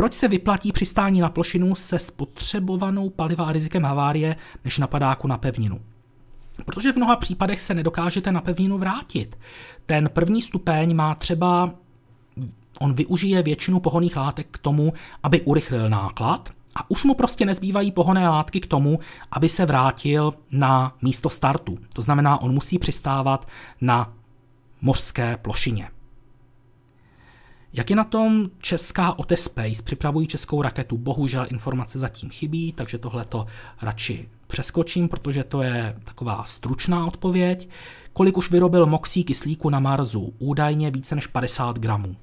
Proč 0.00 0.14
se 0.14 0.28
vyplatí 0.28 0.72
přistání 0.72 1.20
na 1.20 1.28
plošinu 1.28 1.74
se 1.74 1.98
spotřebovanou 1.98 3.10
paliva 3.10 3.44
a 3.44 3.52
rizikem 3.52 3.82
havárie 3.82 4.36
než 4.64 4.78
na 4.78 4.86
padáku 4.86 5.28
na 5.28 5.38
pevninu? 5.38 5.80
Protože 6.64 6.92
v 6.92 6.96
mnoha 6.96 7.16
případech 7.16 7.60
se 7.60 7.74
nedokážete 7.74 8.32
na 8.32 8.40
pevninu 8.40 8.78
vrátit. 8.78 9.38
Ten 9.86 10.10
první 10.12 10.42
stupeň 10.42 10.96
má 10.96 11.14
třeba, 11.14 11.74
on 12.78 12.94
využije 12.94 13.42
většinu 13.42 13.80
pohoných 13.80 14.16
látek 14.16 14.46
k 14.50 14.58
tomu, 14.58 14.92
aby 15.22 15.40
urychlil 15.40 15.88
náklad, 15.88 16.50
a 16.74 16.90
už 16.90 17.04
mu 17.04 17.14
prostě 17.14 17.46
nezbývají 17.46 17.92
pohonné 17.92 18.28
látky 18.28 18.60
k 18.60 18.66
tomu, 18.66 18.98
aby 19.32 19.48
se 19.48 19.66
vrátil 19.66 20.34
na 20.50 20.96
místo 21.02 21.30
startu. 21.30 21.78
To 21.92 22.02
znamená, 22.02 22.40
on 22.40 22.52
musí 22.54 22.78
přistávat 22.78 23.48
na 23.80 24.12
mořské 24.80 25.36
plošině. 25.36 25.88
Jak 27.72 27.90
je 27.90 27.96
na 27.96 28.04
tom 28.04 28.50
česká 28.58 29.18
Otespace? 29.18 29.82
Připravují 29.82 30.26
českou 30.26 30.62
raketu. 30.62 30.98
Bohužel 30.98 31.46
informace 31.50 31.98
zatím 31.98 32.30
chybí, 32.30 32.72
takže 32.72 32.98
tohle 32.98 33.24
to 33.24 33.46
radši 33.82 34.28
přeskočím, 34.46 35.08
protože 35.08 35.44
to 35.44 35.62
je 35.62 35.96
taková 36.04 36.44
stručná 36.44 37.06
odpověď. 37.06 37.68
Kolik 38.12 38.36
už 38.36 38.50
vyrobil 38.50 38.86
moxí 38.86 39.24
kyslíku 39.24 39.70
na 39.70 39.80
Marsu? 39.80 40.34
Údajně 40.38 40.90
více 40.90 41.14
než 41.14 41.26
50 41.26 41.78
gramů. 41.78 42.16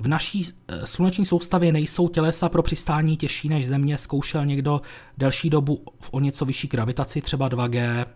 V 0.00 0.08
naší 0.08 0.46
eh, 0.68 0.86
sluneční 0.86 1.24
soustavě 1.24 1.72
nejsou 1.72 2.08
tělesa 2.08 2.48
pro 2.48 2.62
přistání 2.62 3.16
těžší 3.16 3.48
než 3.48 3.68
Země. 3.68 3.98
Zkoušel 3.98 4.46
někdo 4.46 4.80
delší 5.18 5.50
dobu 5.50 5.84
v 6.00 6.08
o 6.12 6.20
něco 6.20 6.44
vyšší 6.44 6.68
gravitaci, 6.68 7.20
třeba 7.20 7.48
2G? 7.48 8.06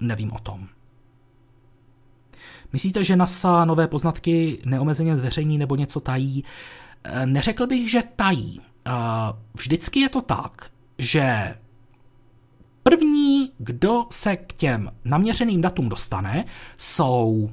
Nevím 0.00 0.32
o 0.32 0.38
tom. 0.38 0.68
Myslíte, 2.72 3.04
že 3.04 3.16
NASA 3.16 3.64
nové 3.64 3.88
poznatky 3.88 4.58
neomezeně 4.64 5.16
zveřejní 5.16 5.58
nebo 5.58 5.76
něco 5.76 6.00
tají? 6.00 6.44
Eh, 7.04 7.26
neřekl 7.26 7.66
bych, 7.66 7.90
že 7.90 8.02
tají. 8.16 8.60
Eh, 8.86 8.90
vždycky 9.54 10.00
je 10.00 10.08
to 10.08 10.20
tak, 10.20 10.70
že 10.98 11.54
první, 12.82 13.50
kdo 13.58 14.06
se 14.10 14.36
k 14.36 14.52
těm 14.52 14.90
naměřeným 15.04 15.60
datům 15.60 15.88
dostane, 15.88 16.44
jsou 16.78 17.50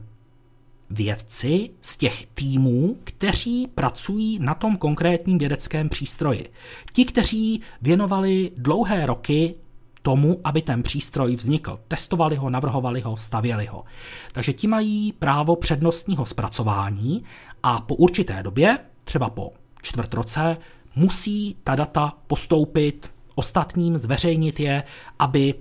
vědci 0.90 1.70
z 1.82 1.98
těch 1.98 2.28
týmů, 2.34 2.98
kteří 3.04 3.68
pracují 3.68 4.40
na 4.40 4.54
tom 4.54 4.78
konkrétním 4.78 5.38
vědeckém 5.38 5.90
přístroji. 5.90 6.52
Ti, 6.94 7.06
kteří 7.06 7.62
věnovali 7.82 8.52
dlouhé 8.58 9.06
roky 9.06 9.56
tomu, 10.02 10.40
aby 10.44 10.62
ten 10.62 10.84
přístroj 10.84 11.36
vznikl. 11.36 11.80
Testovali 11.88 12.36
ho, 12.36 12.50
navrhovali 12.50 13.02
ho, 13.02 13.18
stavěli 13.18 13.66
ho. 13.66 13.84
Takže 14.32 14.54
ti 14.54 14.68
mají 14.68 15.14
právo 15.14 15.56
přednostního 15.56 16.26
zpracování 16.26 17.24
a 17.64 17.82
po 17.82 17.96
určité 17.96 18.44
době, 18.44 18.80
třeba 19.04 19.30
po 19.30 19.52
čtvrt 19.82 20.14
roce, 20.14 20.58
musí 20.96 21.56
ta 21.64 21.76
data 21.76 22.14
postoupit 22.28 23.12
ostatním, 23.36 23.98
zveřejnit 23.98 24.60
je, 24.60 24.84
aby 25.20 25.54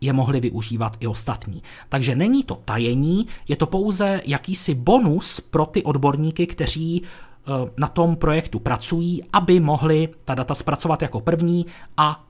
je 0.00 0.12
mohli 0.12 0.40
využívat 0.40 0.96
i 1.00 1.06
ostatní. 1.06 1.62
Takže 1.88 2.16
není 2.16 2.44
to 2.44 2.54
tajení, 2.64 3.26
je 3.48 3.56
to 3.56 3.66
pouze 3.66 4.22
jakýsi 4.24 4.74
bonus 4.74 5.40
pro 5.40 5.66
ty 5.66 5.82
odborníky, 5.82 6.46
kteří 6.46 7.02
eh, 7.02 7.70
na 7.78 7.88
tom 7.88 8.16
projektu 8.16 8.58
pracují, 8.58 9.22
aby 9.32 9.60
mohli 9.60 10.08
ta 10.24 10.34
data 10.34 10.54
zpracovat 10.54 11.02
jako 11.02 11.20
první 11.20 11.66
a 11.96 12.24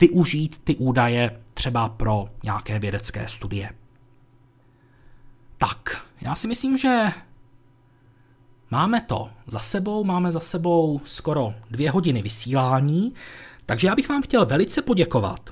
využít 0.00 0.60
ty 0.64 0.76
údaje 0.76 1.40
třeba 1.54 1.88
pro 1.88 2.28
nějaké 2.42 2.78
vědecké 2.78 3.28
studie. 3.28 3.70
Tak, 5.58 6.06
já 6.20 6.34
si 6.34 6.48
myslím, 6.48 6.78
že 6.78 7.12
máme 8.70 9.00
to 9.00 9.30
za 9.46 9.58
sebou, 9.58 10.04
máme 10.04 10.32
za 10.32 10.40
sebou 10.40 11.00
skoro 11.04 11.54
dvě 11.70 11.90
hodiny 11.90 12.22
vysílání, 12.22 13.14
takže 13.66 13.86
já 13.86 13.94
bych 13.94 14.08
vám 14.08 14.22
chtěl 14.22 14.46
velice 14.46 14.82
poděkovat, 14.82 15.50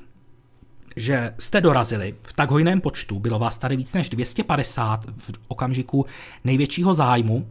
že 0.97 1.35
jste 1.39 1.61
dorazili 1.61 2.15
v 2.23 2.33
tak 2.33 2.51
hojném 2.51 2.81
počtu, 2.81 3.19
bylo 3.19 3.39
vás 3.39 3.59
tady 3.59 3.77
víc 3.77 3.93
než 3.93 4.09
250 4.09 5.05
v 5.19 5.41
okamžiku 5.49 6.07
největšího 6.45 6.95
zájmu. 6.95 7.49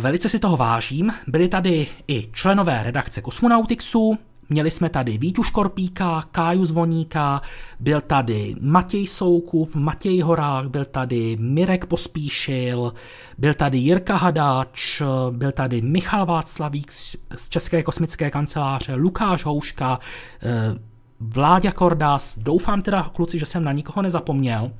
Velice 0.00 0.28
si 0.28 0.38
toho 0.38 0.56
vážím, 0.56 1.12
byli 1.26 1.48
tady 1.48 1.86
i 2.08 2.28
členové 2.32 2.82
redakce 2.82 3.22
Kosmonautixu, 3.22 4.18
Měli 4.48 4.70
jsme 4.70 4.88
tady 4.88 5.18
Vítu 5.18 5.42
Škorpíka, 5.42 6.24
Káju 6.30 6.66
Zvoníka, 6.66 7.42
byl 7.80 8.00
tady 8.00 8.54
Matěj 8.60 9.06
Soukup, 9.06 9.74
Matěj 9.74 10.20
Horák, 10.20 10.70
byl 10.70 10.84
tady 10.84 11.36
Mirek 11.40 11.86
Pospíšil, 11.86 12.92
byl 13.38 13.54
tady 13.54 13.78
Jirka 13.78 14.16
Hadáč, 14.16 15.02
byl 15.30 15.52
tady 15.52 15.82
Michal 15.82 16.26
Václavík 16.26 16.92
z 17.36 17.48
České 17.48 17.82
kosmické 17.82 18.30
kanceláře, 18.30 18.94
Lukáš 18.94 19.44
Houška, 19.44 19.98
eh, 20.42 20.74
Vláďa 21.20 21.72
Kordas, 21.72 22.38
doufám 22.38 22.82
teda 22.82 23.10
kluci, 23.14 23.38
že 23.38 23.46
jsem 23.46 23.64
na 23.64 23.72
nikoho 23.72 24.02
nezapomněl. 24.02 24.70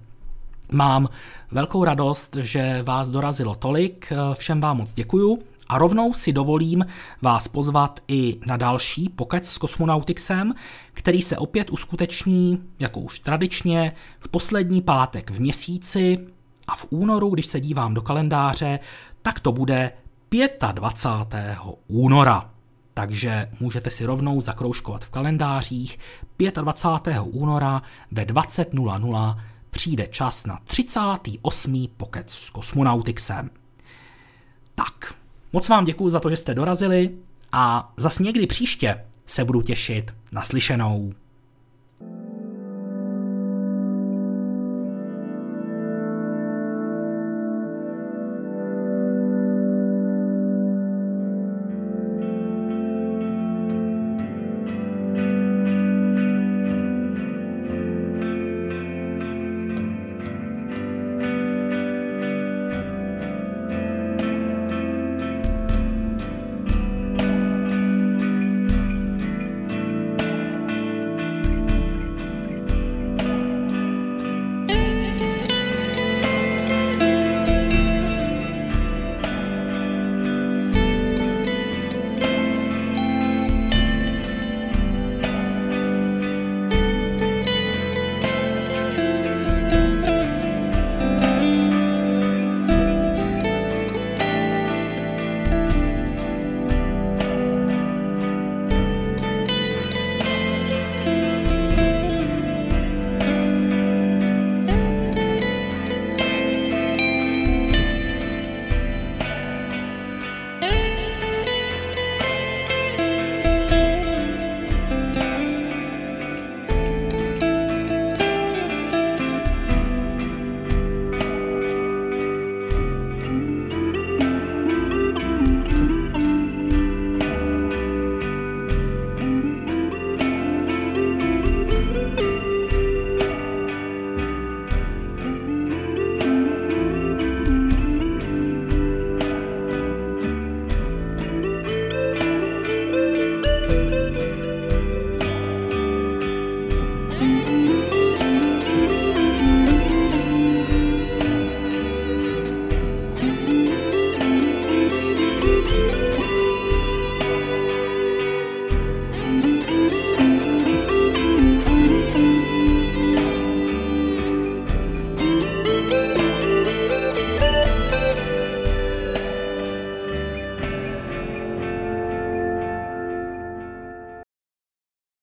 Mám 0.73 1.09
velkou 1.51 1.85
radost, 1.85 2.37
že 2.41 2.83
vás 2.83 3.09
dorazilo 3.09 3.55
tolik, 3.55 4.13
všem 4.35 4.61
vám 4.61 4.77
moc 4.77 4.93
děkuju 4.93 5.39
a 5.69 5.79
rovnou 5.79 6.15
si 6.15 6.33
dovolím 6.33 6.87
vás 7.23 7.49
pozvat 7.49 8.01
i 8.09 8.39
na 8.47 8.57
další 8.57 9.09
pokec 9.09 9.49
s 9.49 9.59
kosmonautixem, 9.59 10.55
který 10.93 11.23
se 11.23 11.37
opět 11.37 11.71
uskuteční, 11.71 12.63
jako 12.79 13.01
už 13.01 13.19
tradičně, 13.19 13.93
v 14.21 14.29
poslední 14.29 14.83
pátek 14.83 15.31
v 15.31 15.41
měsíci 15.41 16.19
a 16.67 16.77
v 16.77 16.87
únoru, 16.91 17.31
když 17.31 17.47
se 17.47 17.61
dívám 17.61 17.95
do 17.95 18.03
kalendáře, 18.03 18.79
tak 19.23 19.41
to 19.41 19.53
bude 19.53 19.93
25. 20.73 21.59
února. 21.87 22.51
Takže 22.95 23.49
můžete 23.61 23.91
si 23.91 24.07
rovnou 24.07 24.41
zakroužkovat 24.41 25.05
v 25.05 25.11
kalendářích 25.11 25.99
25. 26.39 27.21
února 27.25 27.83
ve 28.11 28.25
20.00 28.25 29.41
přijde 29.71 30.07
čas 30.07 30.47
na 30.47 30.61
38. 30.65 31.87
pokec 31.97 32.33
s 32.33 32.51
kosmonautixem. 32.51 33.51
Tak, 34.75 35.15
Moc 35.57 35.69
vám 35.69 35.85
děkuji 35.85 36.11
za 36.11 36.21
to, 36.21 36.31
že 36.31 36.37
jste 36.37 36.55
dorazili 36.55 37.11
a 37.53 37.93
zas 37.97 38.19
někdy 38.19 38.47
příště 38.47 39.05
se 39.27 39.45
budu 39.45 39.63
těšit 39.63 40.15
na 40.33 40.43
slyšenou. 40.43 41.13